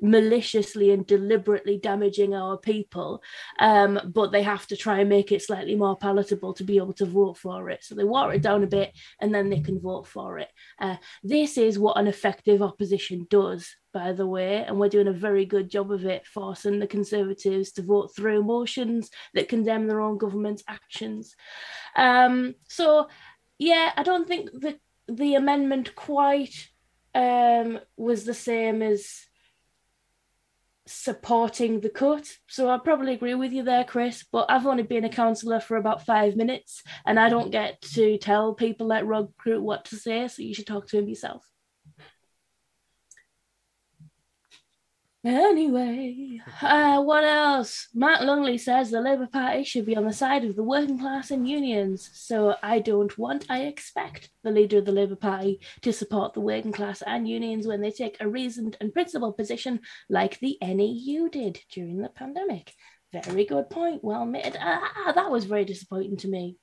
maliciously 0.00 0.90
and 0.90 1.06
deliberately 1.06 1.78
damaging 1.78 2.34
our 2.34 2.58
people, 2.58 3.22
um, 3.58 4.00
but 4.12 4.32
they 4.32 4.42
have 4.42 4.66
to 4.66 4.76
try 4.76 5.00
and 5.00 5.08
make 5.08 5.32
it 5.32 5.42
slightly 5.42 5.74
more 5.74 5.96
palatable 5.96 6.52
to 6.54 6.64
be 6.64 6.76
able 6.76 6.92
to 6.92 7.06
vote 7.06 7.38
for 7.38 7.70
it. 7.70 7.82
So 7.82 7.94
they 7.94 8.04
water 8.04 8.32
it 8.32 8.42
down 8.42 8.62
a 8.62 8.66
bit 8.66 8.92
and 9.20 9.34
then 9.34 9.48
they 9.48 9.60
can 9.60 9.80
vote 9.80 10.06
for 10.06 10.38
it. 10.38 10.48
Uh, 10.78 10.96
this 11.22 11.56
is 11.56 11.78
what 11.78 11.98
an 11.98 12.06
effective 12.06 12.62
opposition 12.62 13.26
does, 13.30 13.74
by 13.92 14.12
the 14.12 14.26
way, 14.26 14.64
and 14.64 14.78
we're 14.78 14.88
doing 14.88 15.08
a 15.08 15.12
very 15.12 15.46
good 15.46 15.70
job 15.70 15.90
of 15.90 16.04
it, 16.04 16.26
forcing 16.26 16.78
the 16.78 16.86
Conservatives 16.86 17.72
to 17.72 17.82
vote 17.82 18.14
through 18.14 18.44
motions 18.44 19.10
that 19.34 19.48
condemn 19.48 19.86
their 19.86 20.00
own 20.00 20.18
government's 20.18 20.62
actions. 20.68 21.34
Um, 21.96 22.54
so, 22.68 23.08
yeah, 23.58 23.92
I 23.96 24.02
don't 24.02 24.28
think 24.28 24.50
that 24.60 24.78
the 25.08 25.36
amendment 25.36 25.94
quite 25.94 26.68
um, 27.14 27.80
was 27.96 28.24
the 28.24 28.34
same 28.34 28.82
as 28.82 29.25
supporting 30.86 31.80
the 31.80 31.90
cut. 31.90 32.26
So 32.48 32.70
I 32.70 32.78
probably 32.78 33.14
agree 33.14 33.34
with 33.34 33.52
you 33.52 33.62
there, 33.62 33.84
Chris, 33.84 34.24
but 34.30 34.46
I've 34.48 34.66
only 34.66 34.82
been 34.82 35.04
a 35.04 35.08
councillor 35.08 35.60
for 35.60 35.76
about 35.76 36.06
five 36.06 36.36
minutes 36.36 36.82
and 37.04 37.18
I 37.18 37.28
don't 37.28 37.50
get 37.50 37.80
to 37.94 38.18
tell 38.18 38.54
people 38.54 38.92
at 38.92 39.06
Rug 39.06 39.36
Crew 39.36 39.60
what 39.60 39.86
to 39.86 39.96
say, 39.96 40.28
so 40.28 40.42
you 40.42 40.54
should 40.54 40.66
talk 40.66 40.88
to 40.88 40.98
him 40.98 41.08
yourself. 41.08 41.44
Anyway, 45.26 46.40
uh, 46.62 47.02
what 47.02 47.24
else? 47.24 47.88
Matt 47.92 48.24
Longley 48.24 48.58
says 48.58 48.92
the 48.92 49.00
Labour 49.00 49.26
Party 49.26 49.64
should 49.64 49.84
be 49.84 49.96
on 49.96 50.04
the 50.04 50.12
side 50.12 50.44
of 50.44 50.54
the 50.54 50.62
working 50.62 51.00
class 51.00 51.32
and 51.32 51.48
unions. 51.48 52.08
So 52.14 52.54
I 52.62 52.78
don't 52.78 53.18
want, 53.18 53.44
I 53.50 53.62
expect 53.62 54.30
the 54.44 54.52
leader 54.52 54.78
of 54.78 54.84
the 54.84 54.92
Labour 54.92 55.16
Party 55.16 55.60
to 55.82 55.92
support 55.92 56.34
the 56.34 56.40
working 56.40 56.70
class 56.70 57.02
and 57.02 57.28
unions 57.28 57.66
when 57.66 57.80
they 57.80 57.90
take 57.90 58.18
a 58.20 58.28
reasoned 58.28 58.76
and 58.80 58.92
principled 58.92 59.36
position 59.36 59.80
like 60.08 60.38
the 60.38 60.58
NEU 60.62 61.28
did 61.28 61.58
during 61.72 61.98
the 61.98 62.08
pandemic. 62.08 62.72
Very 63.12 63.46
good 63.46 63.68
point. 63.68 64.04
Well 64.04 64.26
made. 64.26 64.56
Ah, 64.60 65.10
that 65.12 65.32
was 65.32 65.44
very 65.44 65.64
disappointing 65.64 66.18
to 66.18 66.28
me. 66.28 66.56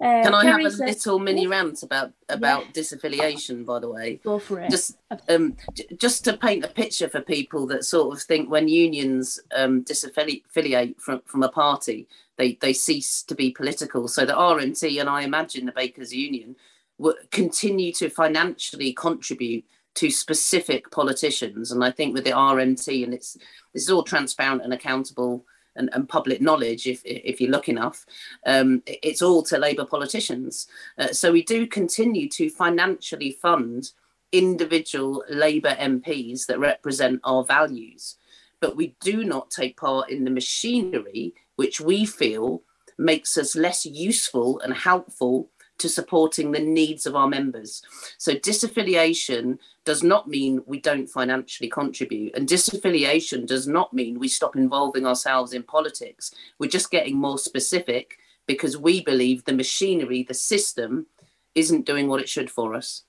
Uh, 0.00 0.24
Can 0.24 0.34
I 0.34 0.42
Kerry 0.42 0.64
have 0.64 0.72
a 0.72 0.76
says- 0.76 0.80
little 1.06 1.18
mini 1.20 1.46
rant 1.46 1.82
about 1.84 2.12
about 2.28 2.74
disaffiliation? 2.74 3.64
By 3.64 3.78
the 3.78 3.88
way, 3.88 4.20
Go 4.24 4.38
for 4.40 4.60
it. 4.60 4.68
just 4.70 4.96
um, 5.28 5.56
j- 5.74 5.86
just 5.96 6.24
to 6.24 6.36
paint 6.36 6.64
a 6.64 6.68
picture 6.68 7.08
for 7.08 7.20
people 7.20 7.66
that 7.68 7.84
sort 7.84 8.12
of 8.16 8.20
think 8.22 8.50
when 8.50 8.66
unions 8.68 9.38
um, 9.54 9.84
disaffiliate 9.84 11.00
from, 11.00 11.22
from 11.26 11.42
a 11.44 11.48
party, 11.48 12.08
they 12.38 12.58
they 12.60 12.72
cease 12.72 13.22
to 13.22 13.34
be 13.36 13.52
political. 13.52 14.08
So 14.08 14.24
the 14.26 14.32
RMT 14.32 15.00
and 15.00 15.08
I 15.08 15.22
imagine 15.22 15.64
the 15.66 15.72
Bakers 15.72 16.12
Union 16.12 16.56
will 16.98 17.14
continue 17.30 17.92
to 17.92 18.08
financially 18.10 18.92
contribute 18.92 19.64
to 19.94 20.10
specific 20.10 20.90
politicians, 20.90 21.70
and 21.70 21.84
I 21.84 21.92
think 21.92 22.14
with 22.14 22.24
the 22.24 22.32
RMT 22.32 23.04
and 23.04 23.14
it's 23.14 23.34
this 23.72 23.84
is 23.84 23.90
all 23.90 24.02
transparent 24.02 24.62
and 24.62 24.72
accountable. 24.72 25.44
And, 25.76 25.90
and 25.92 26.08
public 26.08 26.40
knowledge, 26.40 26.86
if 26.86 27.02
if 27.04 27.40
you 27.40 27.48
look 27.48 27.68
enough, 27.68 28.06
um, 28.46 28.82
it's 28.86 29.22
all 29.22 29.42
to 29.44 29.58
Labour 29.58 29.84
politicians. 29.84 30.68
Uh, 30.98 31.08
so 31.08 31.32
we 31.32 31.42
do 31.42 31.66
continue 31.66 32.28
to 32.28 32.48
financially 32.48 33.32
fund 33.32 33.90
individual 34.30 35.24
Labour 35.28 35.76
MPs 35.78 36.46
that 36.46 36.58
represent 36.58 37.20
our 37.24 37.44
values, 37.44 38.16
but 38.60 38.76
we 38.76 38.94
do 39.00 39.24
not 39.24 39.50
take 39.50 39.76
part 39.76 40.10
in 40.10 40.24
the 40.24 40.30
machinery 40.30 41.34
which 41.56 41.80
we 41.80 42.04
feel 42.04 42.62
makes 42.98 43.36
us 43.36 43.56
less 43.56 43.84
useful 43.86 44.60
and 44.60 44.74
helpful 44.74 45.50
to 45.78 45.88
supporting 45.88 46.52
the 46.52 46.60
needs 46.60 47.06
of 47.06 47.16
our 47.16 47.28
members. 47.28 47.82
So 48.18 48.34
disaffiliation 48.34 49.58
does 49.84 50.02
not 50.02 50.28
mean 50.28 50.62
we 50.66 50.80
don't 50.80 51.08
financially 51.08 51.68
contribute, 51.68 52.36
and 52.36 52.48
disaffiliation 52.48 53.46
does 53.46 53.66
not 53.66 53.92
mean 53.92 54.18
we 54.18 54.28
stop 54.28 54.56
involving 54.56 55.06
ourselves 55.06 55.52
in 55.52 55.62
politics. 55.62 56.32
We're 56.58 56.70
just 56.70 56.90
getting 56.90 57.16
more 57.16 57.38
specific 57.38 58.18
because 58.46 58.76
we 58.76 59.02
believe 59.02 59.44
the 59.44 59.52
machinery, 59.52 60.22
the 60.22 60.34
system, 60.34 61.06
isn't 61.54 61.86
doing 61.86 62.08
what 62.08 62.20
it 62.20 62.28
should 62.28 62.50
for 62.50 62.74
us. 62.74 63.02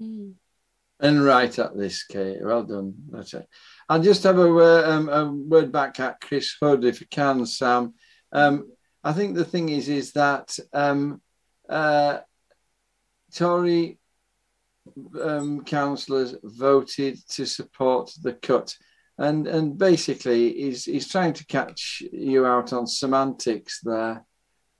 Mm. 0.00 0.34
And 1.00 1.24
right 1.24 1.58
at 1.58 1.76
this, 1.76 2.04
Kate. 2.04 2.38
Well 2.40 2.62
done. 2.62 2.94
That's 3.10 3.34
it. 3.34 3.48
I'll 3.88 4.02
just 4.02 4.22
have 4.22 4.38
a, 4.38 4.50
word- 4.50 4.84
um, 4.84 5.08
a 5.08 5.30
word 5.30 5.72
back 5.72 6.00
at 6.00 6.20
Chris 6.20 6.56
Hood, 6.60 6.84
if 6.84 7.00
you 7.00 7.06
can, 7.10 7.44
Sam. 7.44 7.94
Um, 8.32 8.70
I 9.02 9.12
think 9.12 9.34
the 9.34 9.44
thing 9.44 9.68
is, 9.68 9.88
is 9.88 10.12
that 10.12 10.56
um, 10.72 11.20
uh, 11.68 12.18
Tory 13.34 13.98
um, 15.20 15.64
councillors 15.64 16.36
voted 16.42 17.18
to 17.30 17.46
support 17.46 18.12
the 18.22 18.34
cut, 18.34 18.76
and 19.18 19.46
and 19.46 19.78
basically, 19.78 20.52
he's 20.52 20.84
he's 20.84 21.08
trying 21.08 21.32
to 21.34 21.46
catch 21.46 22.02
you 22.12 22.46
out 22.46 22.72
on 22.72 22.86
semantics 22.86 23.80
there, 23.82 24.24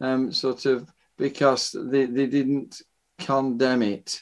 um, 0.01 0.33
sort 0.33 0.67
of 0.67 0.89
because 1.17 1.75
they, 1.91 2.07
they 2.07 2.27
didn't 2.27 2.83
condemn 3.19 3.83
it 3.83 4.21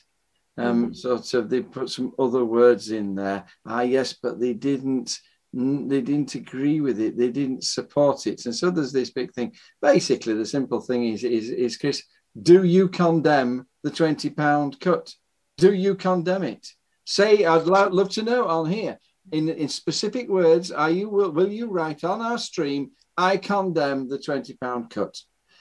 um, 0.58 0.94
sort 0.94 1.32
of 1.34 1.48
they 1.48 1.62
put 1.62 1.90
some 1.90 2.12
other 2.18 2.44
words 2.44 2.90
in 2.90 3.14
there. 3.14 3.44
Ah, 3.66 3.82
yes, 3.82 4.12
but 4.12 4.38
they 4.40 4.52
didn't. 4.52 5.18
They 5.54 6.00
didn't 6.00 6.34
agree 6.34 6.80
with 6.80 6.98
it. 6.98 7.18
They 7.18 7.28
didn't 7.28 7.64
support 7.64 8.26
it, 8.26 8.46
and 8.46 8.54
so 8.54 8.70
there's 8.70 8.92
this 8.92 9.10
big 9.10 9.32
thing. 9.34 9.52
Basically, 9.82 10.32
the 10.32 10.46
simple 10.46 10.80
thing 10.80 11.08
is, 11.08 11.24
is, 11.24 11.50
is 11.50 11.76
Chris, 11.76 12.02
do 12.40 12.64
you 12.64 12.88
condemn 12.88 13.66
the 13.82 13.90
twenty 13.90 14.30
pound 14.30 14.80
cut? 14.80 15.14
Do 15.58 15.72
you 15.72 15.94
condemn 15.94 16.44
it? 16.44 16.66
Say, 17.04 17.44
I'd 17.44 17.64
lo- 17.64 17.88
love 17.88 18.10
to 18.10 18.22
know 18.22 18.46
on 18.46 18.70
here 18.70 18.98
in 19.32 19.48
in 19.48 19.68
specific 19.68 20.28
words. 20.28 20.70
Are 20.70 20.90
you 20.90 21.08
will, 21.08 21.30
will 21.30 21.50
you 21.50 21.68
write 21.68 22.04
on 22.04 22.20
our 22.20 22.38
stream? 22.38 22.92
I 23.16 23.36
condemn 23.36 24.08
the 24.08 24.18
twenty 24.18 24.54
pound 24.54 24.90
cut. 24.90 25.18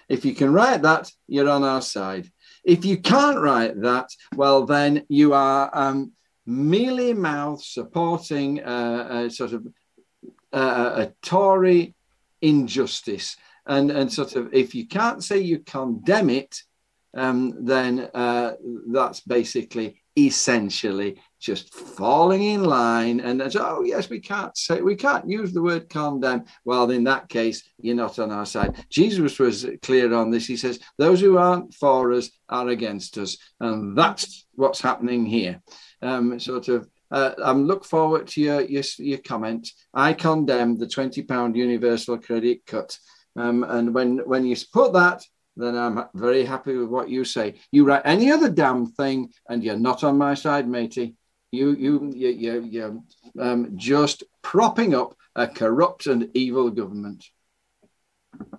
If 0.08 0.26
you 0.26 0.34
can 0.36 0.52
write 0.54 0.82
that, 0.82 1.12
you're 1.28 1.50
on 1.50 1.64
our 1.64 1.82
side. 1.82 2.30
If 2.64 2.86
you 2.86 2.98
can't 2.98 3.40
write 3.40 3.82
that, 3.82 4.10
well, 4.36 4.66
then 4.66 5.06
you 5.10 5.34
are 5.34 5.70
um, 5.74 6.12
mealy 6.46 7.14
mouth 7.14 7.64
supporting 7.64 8.62
uh, 8.62 9.26
a 9.26 9.30
sort 9.30 9.54
of 9.54 9.68
uh, 10.54 11.06
a 11.06 11.14
Tory 11.22 11.96
injustice. 12.42 13.38
And, 13.66 13.92
and 13.92 14.12
sort 14.12 14.36
of, 14.36 14.54
if 14.54 14.74
you 14.74 14.88
can't 14.88 15.24
say 15.24 15.40
you 15.40 15.60
condemn 15.60 16.30
it, 16.30 16.62
um, 17.14 17.66
then 17.66 18.10
uh, 18.14 18.54
that's 18.92 19.22
basically 19.22 20.02
essentially 20.18 21.22
just 21.40 21.74
falling 21.74 22.44
in 22.44 22.64
line 22.64 23.22
and 23.22 23.40
that's, 23.40 23.56
oh 23.56 23.82
yes 23.84 24.10
we 24.10 24.20
can't 24.20 24.56
say 24.58 24.82
we 24.82 24.96
can't 24.96 25.30
use 25.30 25.54
the 25.54 25.62
word 25.62 25.90
condemn. 25.90 26.44
Well 26.66 26.92
in 26.92 27.06
that 27.06 27.30
case 27.30 27.64
you're 27.80 27.96
not 27.96 28.20
on 28.20 28.32
our 28.32 28.46
side. 28.46 28.86
Jesus 28.90 29.40
was 29.40 29.66
clear 29.82 30.14
on 30.14 30.30
this. 30.30 30.46
He 30.46 30.58
says 30.58 30.80
those 30.98 31.22
who 31.22 31.38
aren't 31.38 31.74
for 31.74 32.12
us 32.12 32.30
are 32.50 32.68
against 32.68 33.18
us. 33.18 33.38
And 33.60 33.98
that's 33.98 34.46
what's 34.56 34.82
happening 34.82 35.26
here. 35.26 35.62
Um, 36.02 36.40
sort 36.40 36.68
of 36.68 36.90
uh, 37.10 37.34
I'm 37.44 37.66
look 37.66 37.86
forward 37.86 38.28
to 38.28 38.42
your, 38.42 38.62
your 38.62 38.84
your 38.98 39.20
comment. 39.20 39.70
I 39.94 40.14
condemn 40.14 40.78
the 40.78 40.88
twenty 40.88 41.24
pound 41.24 41.56
universal 41.56 42.18
credit 42.18 42.66
cut, 42.66 42.98
um, 43.36 43.64
and 43.64 43.94
when 43.94 44.20
when 44.20 44.46
you 44.46 44.56
put 44.74 44.94
that, 44.94 45.24
then 45.56 45.78
I'm 45.78 46.06
very 46.14 46.46
happy 46.46 46.76
with 46.76 46.90
what 46.90 47.10
you 47.10 47.24
say. 47.26 47.56
You 47.72 47.86
write 47.86 48.04
any 48.06 48.32
other 48.32 48.50
damn 48.50 48.86
thing, 48.88 49.32
and 49.50 49.64
you're 49.64 49.78
not 49.80 50.04
on 50.04 50.18
my 50.18 50.34
side, 50.34 50.68
matey. 50.68 51.16
You 51.52 51.72
you 51.72 52.12
you 52.14 52.30
you 52.30 52.62
you 52.64 53.04
um, 53.40 53.74
just 53.78 54.24
propping 54.42 54.96
up 54.96 55.16
a 55.36 55.48
corrupt 55.48 56.08
and 56.08 56.30
evil 56.34 56.70
government. 56.70 57.26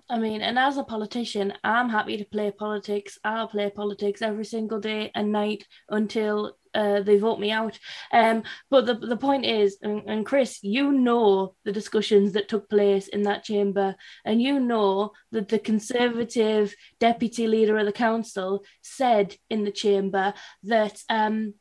I 0.09 0.19
mean, 0.19 0.41
and 0.41 0.59
as 0.59 0.77
a 0.77 0.83
politician, 0.83 1.53
I'm 1.63 1.89
happy 1.89 2.17
to 2.17 2.25
play 2.25 2.51
politics. 2.51 3.17
I'll 3.23 3.47
play 3.47 3.69
politics 3.69 4.21
every 4.21 4.45
single 4.45 4.79
day 4.79 5.11
and 5.15 5.31
night 5.31 5.65
until 5.89 6.55
uh, 6.73 7.01
they 7.01 7.17
vote 7.17 7.39
me 7.39 7.51
out. 7.51 7.77
Um, 8.11 8.43
but 8.69 8.85
the, 8.85 8.95
the 8.95 9.17
point 9.17 9.45
is, 9.45 9.77
and, 9.81 10.03
and 10.07 10.25
Chris, 10.25 10.59
you 10.63 10.91
know 10.91 11.55
the 11.65 11.71
discussions 11.71 12.33
that 12.33 12.47
took 12.47 12.69
place 12.69 13.07
in 13.07 13.23
that 13.23 13.43
chamber, 13.43 13.95
and 14.25 14.41
you 14.41 14.59
know 14.59 15.11
that 15.31 15.49
the 15.49 15.59
Conservative 15.59 16.75
deputy 16.99 17.47
leader 17.47 17.77
of 17.77 17.85
the 17.85 17.91
council 17.91 18.63
said 18.81 19.35
in 19.49 19.63
the 19.63 19.71
chamber 19.71 20.33
that 20.63 21.01
um, 21.09 21.53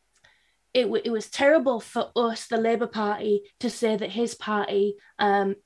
it, 0.74 0.84
w- 0.84 1.02
it 1.04 1.10
was 1.10 1.28
terrible 1.28 1.80
for 1.80 2.10
us, 2.16 2.46
the 2.46 2.56
Labour 2.56 2.86
Party, 2.86 3.42
to 3.60 3.70
say 3.70 3.96
that 3.96 4.10
his 4.10 4.34
party 4.34 4.94
um, 5.18 5.56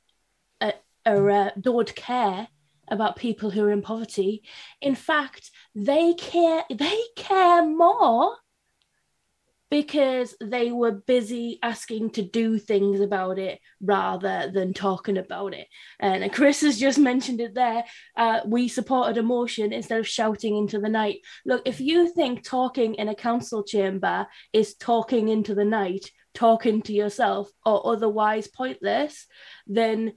uh, 0.61 0.73
are, 1.05 1.31
uh, 1.31 1.51
don't 1.61 1.95
care 1.95 2.49
about 2.89 3.17
people 3.17 3.51
who 3.51 3.65
are 3.65 3.73
in 3.73 3.83
poverty. 3.83 4.43
In 4.81 4.95
fact, 4.95 5.51
they 5.75 6.15
care. 6.15 6.65
They 6.71 7.01
care 7.17 7.65
more 7.65 8.37
because 9.71 10.35
they 10.41 10.71
were 10.71 10.93
busy 10.93 11.59
asking 11.63 12.11
to 12.11 12.23
do 12.23 12.59
things 12.59 13.01
about 13.01 13.39
it 13.39 13.59
rather 13.81 14.51
than 14.53 14.73
talking 14.73 15.19
about 15.19 15.55
it. 15.55 15.67
And 15.99 16.33
Chris 16.33 16.61
has 16.61 16.79
just 16.79 16.99
mentioned 16.99 17.41
it 17.41 17.55
there. 17.55 17.85
Uh, 18.17 18.41
we 18.47 18.69
supported 18.69 19.19
a 19.19 19.23
motion 19.23 19.73
instead 19.73 19.99
of 19.99 20.09
shouting 20.09 20.57
into 20.57 20.79
the 20.79 20.89
night. 20.89 21.19
Look, 21.45 21.63
if 21.65 21.81
you 21.81 22.13
think 22.13 22.45
talking 22.45 22.95
in 22.95 23.09
a 23.09 23.15
council 23.15 23.65
chamber 23.65 24.27
is 24.53 24.77
talking 24.77 25.29
into 25.29 25.55
the 25.55 25.65
night, 25.65 26.11
talking 26.35 26.83
to 26.83 26.93
yourself, 26.93 27.51
or 27.65 27.87
otherwise 27.93 28.47
pointless, 28.47 29.27
then 29.67 30.13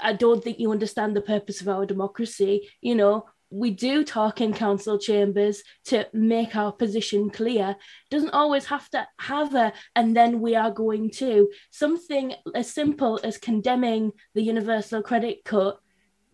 I 0.00 0.12
don't 0.12 0.44
think 0.44 0.58
you 0.58 0.72
understand 0.72 1.16
the 1.16 1.22
purpose 1.22 1.60
of 1.60 1.68
our 1.68 1.86
democracy. 1.86 2.68
You 2.80 2.94
know, 2.96 3.26
we 3.54 3.70
do 3.70 4.02
talk 4.02 4.40
in 4.40 4.52
council 4.52 4.98
chambers 4.98 5.62
to 5.84 6.08
make 6.12 6.56
our 6.56 6.72
position 6.72 7.30
clear. 7.30 7.76
Doesn't 8.10 8.34
always 8.34 8.64
have 8.66 8.90
to 8.90 9.06
have 9.20 9.54
a, 9.54 9.72
and 9.94 10.16
then 10.16 10.40
we 10.40 10.56
are 10.56 10.72
going 10.72 11.10
to. 11.12 11.48
Something 11.70 12.34
as 12.52 12.72
simple 12.72 13.20
as 13.22 13.38
condemning 13.38 14.10
the 14.34 14.42
universal 14.42 15.02
credit 15.02 15.44
cut 15.44 15.78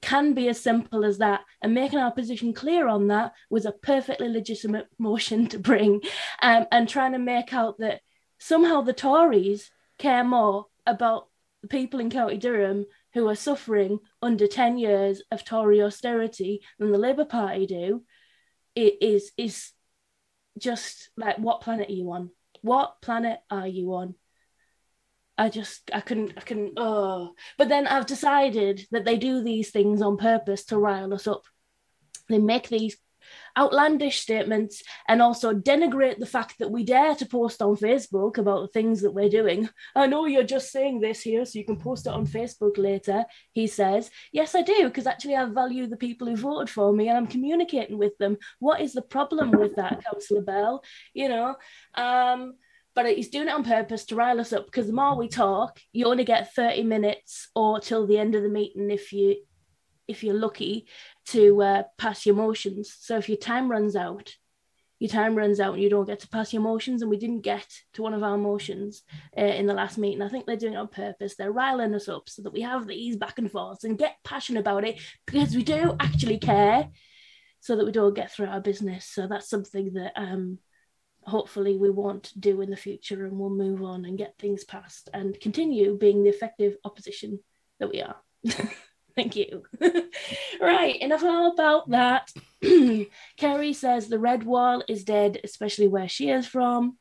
can 0.00 0.32
be 0.32 0.48
as 0.48 0.58
simple 0.62 1.04
as 1.04 1.18
that. 1.18 1.42
And 1.60 1.74
making 1.74 1.98
our 1.98 2.10
position 2.10 2.54
clear 2.54 2.88
on 2.88 3.08
that 3.08 3.32
was 3.50 3.66
a 3.66 3.72
perfectly 3.72 4.28
legitimate 4.28 4.86
motion 4.98 5.46
to 5.48 5.58
bring. 5.58 6.00
Um, 6.40 6.66
and 6.72 6.88
trying 6.88 7.12
to 7.12 7.18
make 7.18 7.52
out 7.52 7.78
that 7.80 8.00
somehow 8.38 8.80
the 8.80 8.94
Tories 8.94 9.70
care 9.98 10.24
more 10.24 10.68
about 10.86 11.28
the 11.60 11.68
people 11.68 12.00
in 12.00 12.08
County 12.08 12.38
Durham 12.38 12.86
who 13.12 13.28
are 13.28 13.36
suffering 13.36 13.98
under 14.22 14.46
10 14.46 14.78
years 14.78 15.22
of 15.30 15.44
Tory 15.44 15.82
austerity 15.82 16.60
than 16.78 16.92
the 16.92 16.98
Labour 16.98 17.24
Party 17.24 17.66
do, 17.66 18.04
it 18.74 18.98
is 19.00 19.32
is 19.36 19.72
just 20.58 21.10
like 21.16 21.38
what 21.38 21.60
planet 21.60 21.88
are 21.88 21.92
you 21.92 22.10
on? 22.12 22.30
What 22.62 23.00
planet 23.00 23.40
are 23.50 23.66
you 23.66 23.94
on? 23.94 24.14
I 25.38 25.48
just 25.48 25.90
I 25.92 26.00
couldn't 26.00 26.34
I 26.36 26.42
couldn't 26.42 26.74
oh 26.76 27.34
but 27.56 27.68
then 27.68 27.86
I've 27.86 28.06
decided 28.06 28.86
that 28.90 29.04
they 29.04 29.16
do 29.16 29.42
these 29.42 29.70
things 29.70 30.02
on 30.02 30.18
purpose 30.18 30.64
to 30.66 30.78
rile 30.78 31.14
us 31.14 31.26
up. 31.26 31.44
They 32.28 32.38
make 32.38 32.68
these 32.68 32.96
outlandish 33.58 34.20
statements 34.20 34.82
and 35.08 35.20
also 35.22 35.52
denigrate 35.52 36.18
the 36.18 36.26
fact 36.26 36.58
that 36.58 36.70
we 36.70 36.84
dare 36.84 37.14
to 37.14 37.26
post 37.26 37.62
on 37.62 37.76
Facebook 37.76 38.38
about 38.38 38.62
the 38.62 38.68
things 38.68 39.02
that 39.02 39.12
we're 39.12 39.28
doing. 39.28 39.68
I 39.94 40.06
know 40.06 40.26
you're 40.26 40.42
just 40.42 40.70
saying 40.72 41.00
this 41.00 41.20
here 41.22 41.44
so 41.44 41.58
you 41.58 41.64
can 41.64 41.76
post 41.76 42.06
it 42.06 42.12
on 42.12 42.26
Facebook 42.26 42.78
later, 42.78 43.24
he 43.52 43.66
says. 43.66 44.10
Yes, 44.32 44.54
I 44.54 44.62
do, 44.62 44.84
because 44.84 45.06
actually 45.06 45.36
I 45.36 45.44
value 45.46 45.86
the 45.86 45.96
people 45.96 46.26
who 46.26 46.36
voted 46.36 46.70
for 46.70 46.92
me 46.92 47.08
and 47.08 47.16
I'm 47.16 47.26
communicating 47.26 47.98
with 47.98 48.16
them. 48.18 48.36
What 48.58 48.80
is 48.80 48.92
the 48.92 49.02
problem 49.02 49.50
with 49.50 49.76
that, 49.76 50.04
Councillor 50.04 50.42
Bell? 50.42 50.84
You 51.14 51.28
know, 51.28 51.56
um, 51.94 52.54
but 52.94 53.06
he's 53.06 53.28
doing 53.28 53.48
it 53.48 53.54
on 53.54 53.64
purpose 53.64 54.04
to 54.06 54.16
rile 54.16 54.40
us 54.40 54.52
up 54.52 54.66
because 54.66 54.86
the 54.86 54.92
more 54.92 55.16
we 55.16 55.28
talk, 55.28 55.78
you 55.92 56.06
only 56.06 56.24
get 56.24 56.54
30 56.54 56.82
minutes 56.82 57.48
or 57.54 57.80
till 57.80 58.06
the 58.06 58.18
end 58.18 58.34
of 58.34 58.42
the 58.42 58.48
meeting 58.48 58.90
if 58.90 59.12
you 59.12 59.36
if 60.08 60.24
you're 60.24 60.34
lucky 60.34 60.86
to 61.30 61.62
uh, 61.62 61.82
pass 61.98 62.26
your 62.26 62.34
motions. 62.34 62.94
So 62.98 63.16
if 63.16 63.28
your 63.28 63.38
time 63.38 63.70
runs 63.70 63.96
out, 63.96 64.34
your 64.98 65.08
time 65.08 65.34
runs 65.34 65.60
out 65.60 65.74
and 65.74 65.82
you 65.82 65.88
don't 65.88 66.06
get 66.06 66.20
to 66.20 66.28
pass 66.28 66.52
your 66.52 66.62
motions, 66.62 67.00
and 67.00 67.10
we 67.10 67.16
didn't 67.16 67.40
get 67.40 67.66
to 67.94 68.02
one 68.02 68.12
of 68.12 68.22
our 68.22 68.36
motions 68.36 69.02
uh, 69.36 69.40
in 69.40 69.66
the 69.66 69.74
last 69.74 69.96
meeting. 69.96 70.20
I 70.20 70.28
think 70.28 70.44
they're 70.44 70.56
doing 70.56 70.74
it 70.74 70.78
on 70.78 70.88
purpose. 70.88 71.36
They're 71.36 71.50
riling 71.50 71.94
us 71.94 72.08
up 72.08 72.28
so 72.28 72.42
that 72.42 72.52
we 72.52 72.60
have 72.60 72.86
these 72.86 73.16
back 73.16 73.38
and 73.38 73.50
forths 73.50 73.84
and 73.84 73.98
get 73.98 74.16
passionate 74.24 74.60
about 74.60 74.84
it 74.84 75.00
because 75.26 75.54
we 75.56 75.62
do 75.62 75.96
actually 75.98 76.38
care, 76.38 76.90
so 77.60 77.76
that 77.76 77.86
we 77.86 77.92
don't 77.92 78.14
get 78.14 78.30
through 78.30 78.48
our 78.48 78.60
business. 78.60 79.06
So 79.06 79.26
that's 79.26 79.48
something 79.48 79.94
that 79.94 80.12
um, 80.16 80.58
hopefully 81.22 81.76
we 81.76 81.90
won't 81.90 82.32
do 82.38 82.60
in 82.60 82.70
the 82.70 82.76
future, 82.76 83.24
and 83.24 83.38
we'll 83.38 83.50
move 83.50 83.82
on 83.82 84.04
and 84.04 84.18
get 84.18 84.34
things 84.38 84.64
passed 84.64 85.08
and 85.14 85.40
continue 85.40 85.96
being 85.96 86.24
the 86.24 86.30
effective 86.30 86.76
opposition 86.84 87.38
that 87.78 87.90
we 87.90 88.02
are. 88.02 88.16
Thank 89.20 89.36
you. 89.36 89.64
right, 90.62 90.98
enough 90.98 91.22
about 91.22 91.90
that. 91.90 92.32
Kerry 93.36 93.74
says 93.74 94.08
the 94.08 94.18
red 94.18 94.44
wall 94.44 94.82
is 94.88 95.04
dead, 95.04 95.38
especially 95.44 95.88
where 95.88 96.08
she 96.08 96.30
is 96.30 96.46
from. 96.46 96.96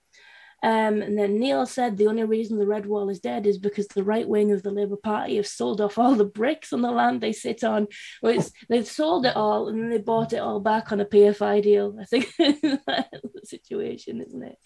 Um, 0.61 1.01
and 1.01 1.17
then 1.17 1.39
Neil 1.39 1.65
said 1.65 1.95
the 1.95 2.07
only 2.07 2.25
reason 2.25 2.57
the 2.57 2.67
red 2.67 2.85
wall 2.85 3.07
is 3.07 3.21
dead 3.21 3.47
is 3.47 3.57
because 3.57 3.87
the 3.87 4.03
right 4.03 4.27
wing 4.27 4.51
of 4.51 4.63
the 4.63 4.71
Labour 4.71 4.97
Party 4.97 5.37
have 5.37 5.47
sold 5.47 5.79
off 5.79 5.97
all 5.97 6.15
the 6.15 6.25
bricks 6.25 6.73
on 6.73 6.81
the 6.81 6.91
land 6.91 7.21
they 7.21 7.31
sit 7.31 7.63
on. 7.63 7.87
It's, 8.21 8.51
they've 8.67 8.85
sold 8.85 9.25
it 9.25 9.37
all 9.37 9.69
and 9.69 9.81
then 9.81 9.89
they 9.89 9.99
bought 9.99 10.33
it 10.33 10.39
all 10.39 10.59
back 10.59 10.91
on 10.91 10.99
a 10.99 11.05
PFI 11.05 11.63
deal. 11.63 11.97
I 12.01 12.03
think 12.03 12.27
that's 12.37 13.09
the 13.23 13.41
situation, 13.45 14.21
isn't 14.21 14.43
it? 14.43 14.57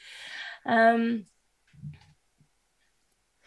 Um, 0.65 1.25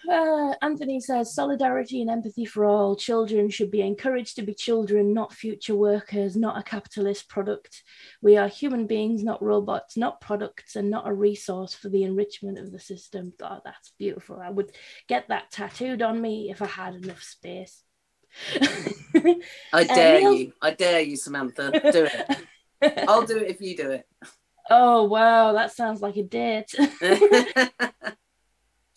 uh, 0.09 0.55
Anthony 0.63 1.01
says 1.01 1.35
solidarity 1.35 2.01
and 2.01 2.11
empathy 2.11 2.45
for 2.45 2.65
all. 2.65 2.97
Children 2.97 3.51
should 3.51 3.71
be 3.71 3.81
encouraged 3.81 4.37
to 4.37 4.43
be 4.43 4.55
children, 4.55 5.13
not 5.13 5.33
future 5.33 5.75
workers, 5.75 6.37
not 6.37 6.59
a 6.59 6.63
capitalist 6.63 7.29
product. 7.29 7.83
We 8.23 8.37
are 8.37 8.49
human 8.49 8.87
beings, 8.87 9.23
not 9.23 9.43
robots, 9.43 9.97
not 9.97 10.21
products, 10.21 10.77
and 10.77 10.91
not 10.91 11.09
a 11.09 11.13
resource 11.13 11.75
for 11.75 11.89
the 11.89 12.05
enrichment 12.05 12.59
of 12.59 12.73
the 12.73 12.81
system. 12.81 13.33
God, 13.39 13.63
that's 13.65 13.93
beautiful. 13.99 14.41
I 14.41 14.51
would 14.51 14.73
get 15.09 15.29
that 15.29 15.51
tattooed 15.51 16.03
on 16.03 16.21
me 16.21 16.51
if 16.51 16.63
I 16.63 16.67
had 16.67 16.95
enough 16.95 17.23
space. 17.23 17.83
I 18.61 19.41
Uh, 19.73 19.83
dare 19.85 20.21
Neil- 20.21 20.33
you. 20.35 20.53
I 20.63 20.71
dare 20.73 21.01
you, 21.01 21.17
Samantha. 21.17 21.71
Do 21.93 22.09
it. 22.13 23.05
I'll 23.09 23.27
do 23.27 23.39
it 23.39 23.51
if 23.51 23.61
you 23.61 23.77
do 23.77 23.91
it. 23.91 24.07
Oh, 24.69 25.05
wow, 25.05 25.53
that 25.53 25.73
sounds 25.73 26.01
like 26.03 26.17
a 26.17 26.23
date. 26.23 26.75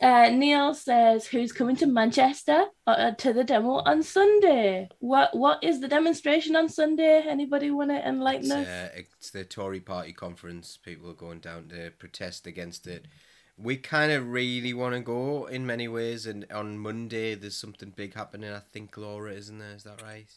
Uh, 0.01 0.29
Neil 0.29 0.73
says, 0.73 1.27
"Who's 1.27 1.51
coming 1.51 1.75
to 1.77 1.85
Manchester 1.85 2.65
uh, 2.87 3.11
to 3.11 3.33
the 3.33 3.43
demo 3.43 3.81
on 3.85 4.01
Sunday? 4.01 4.87
What 4.99 5.35
What 5.35 5.61
is 5.61 5.81
the 5.81 5.89
demonstration 5.89 6.55
on 6.55 6.69
Sunday? 6.69 7.21
Anybody 7.27 7.69
want 7.69 7.89
to 7.89 8.07
enlighten 8.07 8.45
It's, 8.45 8.51
us?" 8.51 8.67
uh, 8.67 8.89
it's 8.95 9.29
the 9.31 9.43
Tory 9.43 9.81
party 9.81 10.13
conference. 10.13 10.77
People 10.77 11.09
are 11.09 11.15
going 11.15 11.39
down 11.39 11.67
to 11.69 11.91
protest 11.91 12.47
against 12.47 12.87
it. 12.87 13.07
We 13.57 13.75
kind 13.75 14.13
of 14.13 14.29
really 14.29 14.73
want 14.73 14.95
to 14.95 15.01
go 15.01 15.47
in 15.47 15.65
many 15.65 15.89
ways, 15.89 16.25
and 16.25 16.45
on 16.49 16.79
Monday 16.79 17.35
there's 17.35 17.57
something 17.57 17.89
big 17.89 18.13
happening. 18.13 18.53
I 18.53 18.59
think 18.59 18.95
Laura, 18.95 19.33
isn't 19.33 19.59
there? 19.59 19.73
Is 19.73 19.83
that 19.83 20.01
right? 20.01 20.29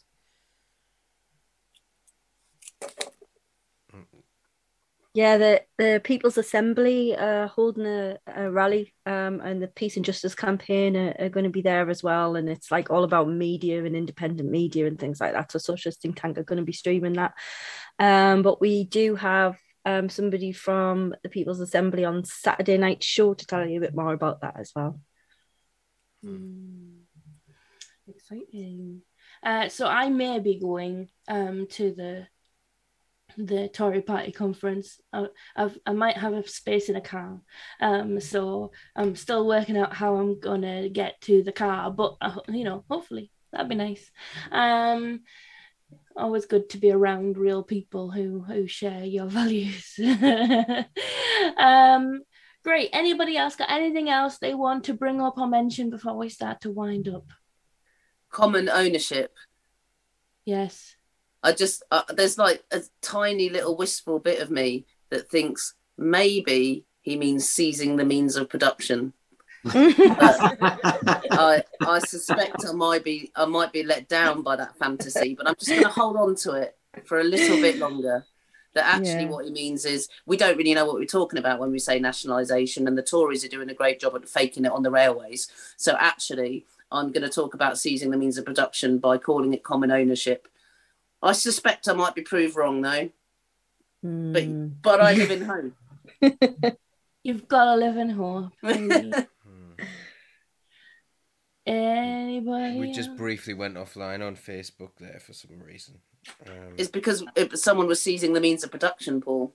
Yeah, 5.14 5.36
the, 5.36 5.62
the 5.76 6.00
People's 6.02 6.38
Assembly 6.38 7.14
are 7.14 7.46
holding 7.46 7.84
a, 7.84 8.16
a 8.26 8.50
rally, 8.50 8.94
um, 9.04 9.42
and 9.42 9.62
the 9.62 9.68
Peace 9.68 9.96
and 9.96 10.04
Justice 10.06 10.34
campaign 10.34 10.96
are, 10.96 11.14
are 11.18 11.28
going 11.28 11.44
to 11.44 11.50
be 11.50 11.60
there 11.60 11.90
as 11.90 12.02
well. 12.02 12.34
And 12.34 12.48
it's 12.48 12.70
like 12.70 12.90
all 12.90 13.04
about 13.04 13.28
media 13.28 13.84
and 13.84 13.94
independent 13.94 14.48
media 14.48 14.86
and 14.86 14.98
things 14.98 15.20
like 15.20 15.34
that. 15.34 15.52
So 15.52 15.58
Socialist 15.58 16.00
Think 16.00 16.18
Tank 16.18 16.38
are 16.38 16.44
going 16.44 16.60
to 16.60 16.64
be 16.64 16.72
streaming 16.72 17.12
that. 17.14 17.34
Um, 17.98 18.40
but 18.40 18.58
we 18.58 18.84
do 18.84 19.14
have 19.16 19.58
um, 19.84 20.08
somebody 20.08 20.52
from 20.52 21.14
the 21.22 21.28
People's 21.28 21.60
Assembly 21.60 22.06
on 22.06 22.24
Saturday 22.24 22.78
night 22.78 23.02
show 23.02 23.34
to 23.34 23.46
tell 23.46 23.66
you 23.66 23.78
a 23.78 23.82
bit 23.82 23.94
more 23.94 24.14
about 24.14 24.40
that 24.40 24.58
as 24.58 24.72
well. 24.74 24.98
Hmm. 26.24 27.00
Exciting. 28.08 29.02
Uh, 29.42 29.68
so 29.68 29.88
I 29.88 30.08
may 30.08 30.38
be 30.38 30.58
going 30.58 31.08
um, 31.28 31.66
to 31.72 31.92
the 31.94 32.26
the 33.36 33.68
Tory 33.68 34.02
Party 34.02 34.32
conference. 34.32 35.00
I, 35.12 35.26
I've, 35.56 35.78
I 35.86 35.92
might 35.92 36.16
have 36.16 36.32
a 36.32 36.46
space 36.46 36.88
in 36.88 36.96
a 36.96 37.00
car, 37.00 37.40
um, 37.80 38.20
so 38.20 38.72
I'm 38.96 39.16
still 39.16 39.46
working 39.46 39.76
out 39.76 39.94
how 39.94 40.16
I'm 40.16 40.40
gonna 40.40 40.88
get 40.88 41.20
to 41.22 41.42
the 41.42 41.52
car. 41.52 41.90
But 41.90 42.16
uh, 42.20 42.40
you 42.48 42.64
know, 42.64 42.84
hopefully 42.90 43.30
that'd 43.52 43.68
be 43.68 43.74
nice. 43.74 44.10
Um, 44.50 45.20
always 46.16 46.46
good 46.46 46.68
to 46.70 46.78
be 46.78 46.90
around 46.90 47.38
real 47.38 47.62
people 47.62 48.10
who 48.10 48.40
who 48.40 48.66
share 48.66 49.04
your 49.04 49.26
values. 49.28 49.98
um, 51.56 52.22
Great. 52.64 52.90
Anybody 52.92 53.36
else 53.36 53.56
got 53.56 53.70
anything 53.70 54.08
else 54.08 54.38
they 54.38 54.54
want 54.54 54.84
to 54.84 54.94
bring 54.94 55.20
up 55.20 55.36
or 55.36 55.48
mention 55.48 55.90
before 55.90 56.16
we 56.16 56.28
start 56.28 56.60
to 56.60 56.70
wind 56.70 57.08
up? 57.08 57.24
Common 58.30 58.68
ownership. 58.68 59.34
Yes. 60.44 60.94
I 61.42 61.52
just 61.52 61.82
uh, 61.90 62.02
there's 62.10 62.38
like 62.38 62.62
a 62.70 62.82
tiny 63.00 63.48
little 63.48 63.76
wistful 63.76 64.18
bit 64.18 64.40
of 64.40 64.50
me 64.50 64.86
that 65.10 65.28
thinks 65.30 65.74
maybe 65.98 66.84
he 67.00 67.16
means 67.16 67.48
seizing 67.48 67.96
the 67.96 68.04
means 68.04 68.36
of 68.36 68.48
production. 68.48 69.12
I 69.64 71.62
I 71.80 71.98
suspect 72.00 72.64
I 72.68 72.72
might 72.72 73.04
be 73.04 73.30
I 73.36 73.44
might 73.44 73.72
be 73.72 73.82
let 73.82 74.08
down 74.08 74.42
by 74.42 74.56
that 74.56 74.76
fantasy, 74.76 75.34
but 75.34 75.46
I'm 75.46 75.54
just 75.58 75.70
going 75.70 75.82
to 75.82 75.88
hold 75.88 76.16
on 76.16 76.34
to 76.36 76.52
it 76.52 76.76
for 77.04 77.20
a 77.20 77.24
little 77.24 77.60
bit 77.60 77.78
longer. 77.78 78.24
That 78.74 78.86
actually 78.86 79.24
Yeah. 79.24 79.30
what 79.30 79.44
he 79.44 79.50
means 79.50 79.84
is 79.84 80.08
we 80.24 80.38
don't 80.38 80.56
really 80.56 80.72
know 80.72 80.86
what 80.86 80.94
we're 80.94 81.04
talking 81.04 81.38
about 81.38 81.58
when 81.58 81.70
we 81.70 81.78
say 81.78 81.98
nationalisation, 81.98 82.88
and 82.88 82.96
the 82.96 83.02
Tories 83.02 83.44
are 83.44 83.48
doing 83.48 83.68
a 83.68 83.74
great 83.74 84.00
job 84.00 84.14
at 84.14 84.26
faking 84.28 84.64
it 84.64 84.72
on 84.72 84.82
the 84.82 84.90
railways. 84.90 85.48
So 85.76 85.94
actually, 85.98 86.64
I'm 86.90 87.12
going 87.12 87.22
to 87.22 87.28
talk 87.28 87.52
about 87.52 87.78
seizing 87.78 88.10
the 88.10 88.16
means 88.16 88.38
of 88.38 88.46
production 88.46 88.98
by 88.98 89.18
calling 89.18 89.52
it 89.52 89.62
common 89.62 89.90
ownership. 89.90 90.48
I 91.22 91.32
suspect 91.32 91.88
I 91.88 91.92
might 91.92 92.14
be 92.14 92.22
proved 92.22 92.56
wrong 92.56 92.80
though, 92.82 93.10
Hmm. 94.02 94.32
but 94.32 94.82
but 94.82 95.00
I 95.00 95.12
live 95.14 95.30
in 95.36 95.42
home. 95.42 95.74
You've 97.22 97.46
got 97.46 97.64
to 97.66 97.76
live 97.76 97.96
in 97.96 98.10
hope. 98.10 98.52
Hmm. 98.62 99.12
Anybody? 101.64 102.78
We 102.78 102.90
just 102.92 103.16
briefly 103.16 103.54
went 103.54 103.76
offline 103.76 104.26
on 104.26 104.34
Facebook 104.34 104.90
there 104.98 105.20
for 105.24 105.32
some 105.32 105.60
reason. 105.64 106.00
Um, 106.46 106.74
It's 106.76 106.90
because 106.90 107.24
it, 107.36 107.56
someone 107.58 107.86
was 107.86 108.02
seizing 108.02 108.32
the 108.32 108.40
means 108.40 108.64
of 108.64 108.70
production, 108.72 109.20
Paul. 109.20 109.54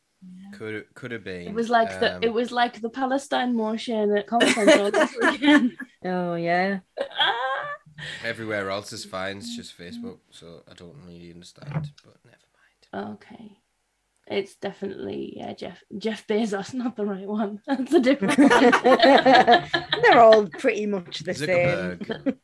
could 0.53 0.85
could 0.95 1.11
have 1.11 1.23
been. 1.25 1.47
It 1.49 1.53
was 1.53 1.69
like 1.69 1.99
the 1.99 2.15
um, 2.15 2.23
it 2.23 2.33
was 2.33 2.51
like 2.51 2.79
the 2.81 2.89
Palestine 2.89 3.55
motion 3.55 4.15
at 4.17 4.25
conference 4.27 4.57
all 4.67 4.87
over 4.87 5.07
again. 5.35 5.77
Oh 6.05 6.35
yeah. 6.35 6.79
Everywhere 8.23 8.69
else 8.69 8.93
is 8.93 9.05
fine. 9.05 9.37
It's 9.37 9.55
just 9.55 9.77
Facebook, 9.77 10.19
so 10.31 10.63
I 10.69 10.73
don't 10.73 10.95
really 11.05 11.31
understand. 11.33 11.91
But 12.03 12.17
never 12.25 12.37
mind. 12.93 13.17
okay. 13.23 13.57
It's 14.29 14.55
definitely 14.55 15.33
yeah, 15.37 15.53
Jeff 15.53 15.81
Jeff 15.97 16.27
Bezos, 16.27 16.73
not 16.73 16.95
the 16.95 17.05
right 17.05 17.27
one. 17.27 17.61
That's 17.67 17.93
a 17.93 17.99
different 17.99 18.37
one. 18.37 18.49
They're 20.03 20.19
all 20.19 20.47
pretty 20.47 20.85
much 20.85 21.19
the 21.19 21.33
same. 21.33 21.97
Zuckerberg. 21.99 22.37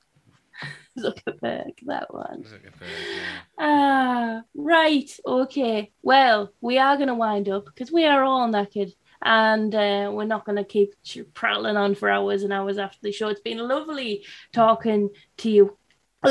Zuckerberg, 0.97 1.73
that 1.87 2.13
one. 2.13 2.43
Zuckerberg. 2.43 2.87
yeah. 3.15 3.39
Ah, 3.59 4.41
right. 4.55 5.09
Okay. 5.25 5.91
Well, 6.01 6.53
we 6.61 6.77
are 6.77 6.95
going 6.95 7.07
to 7.07 7.15
wind 7.15 7.49
up 7.49 7.65
because 7.65 7.91
we 7.91 8.05
are 8.05 8.23
all 8.23 8.47
knackered 8.47 8.93
and 9.23 9.73
uh, 9.73 10.11
we're 10.13 10.25
not 10.25 10.45
going 10.45 10.57
to 10.57 10.63
keep 10.63 10.93
prattling 11.33 11.77
on 11.77 11.95
for 11.95 12.09
hours 12.09 12.43
and 12.43 12.53
hours 12.53 12.77
after 12.77 12.99
the 13.01 13.11
show. 13.11 13.29
It's 13.29 13.41
been 13.41 13.57
lovely 13.57 14.25
talking 14.51 15.09
to 15.37 15.49
you. 15.49 15.77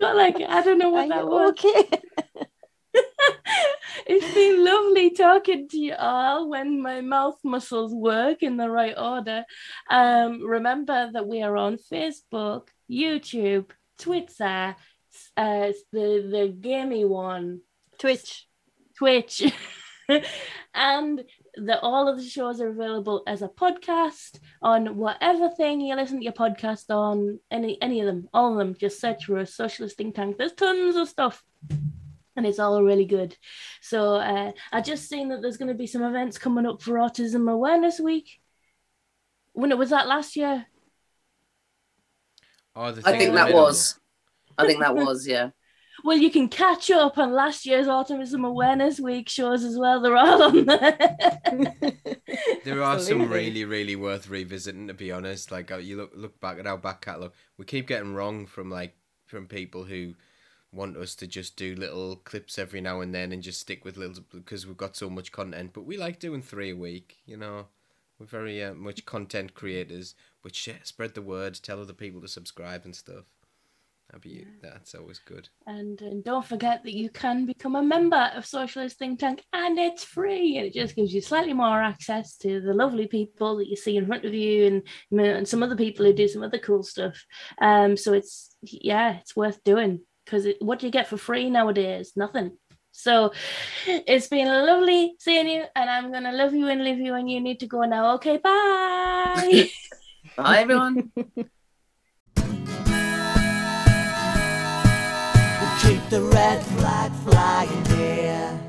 Got 0.00 0.16
like, 0.16 0.36
I 0.40 0.62
don't 0.62 0.78
know 0.78 0.90
what 0.90 1.06
Are 1.06 1.08
that 1.08 1.26
was. 1.26 1.50
okay. 1.50 1.88
it's 4.06 4.34
been 4.34 4.64
lovely 4.64 5.10
talking 5.10 5.68
to 5.68 5.78
you 5.78 5.94
all 5.94 6.48
when 6.48 6.82
my 6.82 7.00
mouth 7.00 7.38
muscles 7.44 7.94
work 7.94 8.42
in 8.42 8.56
the 8.56 8.68
right 8.68 8.96
order. 8.96 9.44
Um, 9.88 10.44
remember 10.44 11.10
that 11.12 11.26
we 11.26 11.42
are 11.42 11.56
on 11.56 11.76
Facebook, 11.76 12.68
YouTube, 12.90 13.70
Twitter, 13.98 14.76
uh, 15.36 15.72
the 15.92 16.28
the 16.30 16.54
gamey 16.60 17.04
one, 17.04 17.60
Twitch. 17.98 18.46
Twitch, 18.96 19.42
and 20.74 21.24
that 21.56 21.80
all 21.82 22.08
of 22.08 22.16
the 22.16 22.24
shows 22.24 22.60
are 22.60 22.68
available 22.68 23.22
as 23.26 23.42
a 23.42 23.48
podcast 23.48 24.38
on 24.62 24.96
whatever 24.96 25.48
thing 25.50 25.80
you 25.80 25.94
listen 25.94 26.18
to 26.18 26.24
your 26.24 26.32
podcast 26.32 26.88
on. 26.90 27.38
Any 27.50 27.80
any 27.82 28.00
of 28.00 28.06
them, 28.06 28.28
all 28.32 28.52
of 28.52 28.58
them. 28.58 28.74
Just 28.78 29.00
search 29.00 29.26
for 29.26 29.38
a 29.38 29.46
socialist 29.46 29.96
think 29.98 30.14
tank. 30.14 30.36
There's 30.38 30.52
tons 30.52 30.96
of 30.96 31.08
stuff. 31.08 31.44
And 32.36 32.46
it's 32.46 32.58
all 32.58 32.82
really 32.82 33.06
good. 33.06 33.34
So 33.80 34.16
uh, 34.16 34.52
I 34.70 34.80
just 34.82 35.08
seen 35.08 35.28
that 35.30 35.40
there's 35.40 35.56
going 35.56 35.68
to 35.68 35.74
be 35.74 35.86
some 35.86 36.02
events 36.02 36.36
coming 36.36 36.66
up 36.66 36.82
for 36.82 36.94
Autism 36.94 37.50
Awareness 37.50 37.98
Week. 37.98 38.40
When 39.54 39.72
it 39.72 39.78
was 39.78 39.88
that 39.90 40.06
last 40.06 40.36
year, 40.36 40.66
Oh, 42.74 42.92
the 42.92 43.08
I 43.08 43.16
think 43.16 43.32
that 43.34 43.46
middle. 43.46 43.62
was. 43.62 43.98
I 44.58 44.66
think 44.66 44.80
that 44.80 44.94
was, 44.94 45.26
yeah. 45.26 45.50
Well, 46.04 46.16
you 46.16 46.30
can 46.30 46.48
catch 46.48 46.90
up 46.90 47.18
on 47.18 47.32
last 47.32 47.66
year's 47.66 47.86
Autism 47.86 48.46
Awareness 48.46 49.00
Week 49.00 49.28
shows 49.28 49.64
as 49.64 49.78
well. 49.78 50.00
They're 50.00 50.16
all 50.16 50.42
on 50.42 50.66
there. 50.66 50.98
There 52.64 52.82
are 52.82 52.98
some 52.98 53.30
really, 53.30 53.64
really 53.64 53.96
worth 53.96 54.28
revisiting. 54.28 54.88
To 54.88 54.94
be 54.94 55.12
honest, 55.12 55.50
like 55.52 55.70
uh, 55.70 55.76
you 55.76 55.96
look 55.96 56.12
look 56.14 56.40
back 56.40 56.58
at 56.58 56.66
our 56.66 56.76
back 56.76 57.00
catalogue, 57.00 57.32
we 57.56 57.64
keep 57.64 57.86
getting 57.86 58.14
wrong 58.14 58.46
from 58.46 58.70
like 58.70 58.96
from 59.24 59.46
people 59.46 59.84
who 59.84 60.14
want 60.72 60.96
us 60.96 61.14
to 61.16 61.26
just 61.26 61.56
do 61.56 61.74
little 61.74 62.16
clips 62.16 62.58
every 62.58 62.80
now 62.80 63.00
and 63.00 63.14
then 63.14 63.32
and 63.32 63.42
just 63.42 63.60
stick 63.60 63.84
with 63.84 63.96
little 63.96 64.22
because 64.32 64.66
we've 64.66 64.76
got 64.76 64.96
so 64.96 65.08
much 65.08 65.32
content. 65.32 65.70
But 65.72 65.86
we 65.86 65.96
like 65.96 66.18
doing 66.18 66.42
three 66.42 66.72
a 66.72 66.76
week. 66.76 67.18
You 67.24 67.36
know, 67.36 67.66
we're 68.18 68.26
very 68.26 68.62
uh, 68.62 68.74
much 68.74 69.04
content 69.04 69.54
creators. 69.54 70.14
But 70.42 70.54
share, 70.54 70.80
spread 70.82 71.14
the 71.14 71.22
word, 71.22 71.58
tell 71.62 71.80
other 71.80 71.92
people 71.92 72.20
to 72.20 72.28
subscribe 72.28 72.84
and 72.84 72.94
stuff. 72.94 73.24
That'd 74.08 74.22
be 74.22 74.46
that's 74.62 74.94
always 74.94 75.18
good. 75.18 75.48
And, 75.66 76.00
and 76.00 76.22
don't 76.22 76.44
forget 76.46 76.84
that 76.84 76.94
you 76.94 77.10
can 77.10 77.44
become 77.44 77.74
a 77.74 77.82
member 77.82 78.30
of 78.34 78.46
Socialist 78.46 78.98
Think 78.98 79.18
Tank 79.18 79.42
and 79.52 79.78
it's 79.78 80.04
free. 80.04 80.58
And 80.58 80.66
it 80.66 80.74
just 80.74 80.94
gives 80.94 81.12
you 81.12 81.20
slightly 81.20 81.52
more 81.52 81.82
access 81.82 82.36
to 82.38 82.60
the 82.60 82.72
lovely 82.72 83.08
people 83.08 83.56
that 83.56 83.68
you 83.68 83.76
see 83.76 83.96
in 83.96 84.06
front 84.06 84.24
of 84.24 84.32
you 84.32 84.82
and, 85.10 85.20
and 85.20 85.48
some 85.48 85.62
other 85.62 85.76
people 85.76 86.06
who 86.06 86.12
do 86.12 86.28
some 86.28 86.44
other 86.44 86.58
cool 86.58 86.84
stuff. 86.84 87.20
Um, 87.60 87.96
so 87.96 88.12
it's, 88.12 88.54
yeah, 88.62 89.18
it's 89.18 89.34
worth 89.34 89.62
doing 89.64 90.00
because 90.24 90.46
what 90.60 90.78
do 90.78 90.86
you 90.86 90.92
get 90.92 91.08
for 91.08 91.16
free 91.16 91.50
nowadays? 91.50 92.12
Nothing. 92.14 92.56
So 92.92 93.32
it's 93.86 94.28
been 94.28 94.48
lovely 94.48 95.16
seeing 95.18 95.48
you, 95.48 95.64
and 95.76 95.90
I'm 95.90 96.10
going 96.10 96.24
to 96.24 96.32
love 96.32 96.54
you 96.54 96.68
and 96.68 96.82
leave 96.82 96.98
you, 96.98 97.14
and 97.14 97.30
you 97.30 97.40
need 97.40 97.60
to 97.60 97.66
go 97.66 97.82
now. 97.82 98.14
Okay, 98.14 98.38
bye. 98.38 99.70
Bye, 100.36 100.60
everyone. 100.60 101.12
the 106.10 106.22
red 106.22 106.64
flag 106.64 107.12
flying, 107.24 107.82
dear. 107.84 108.65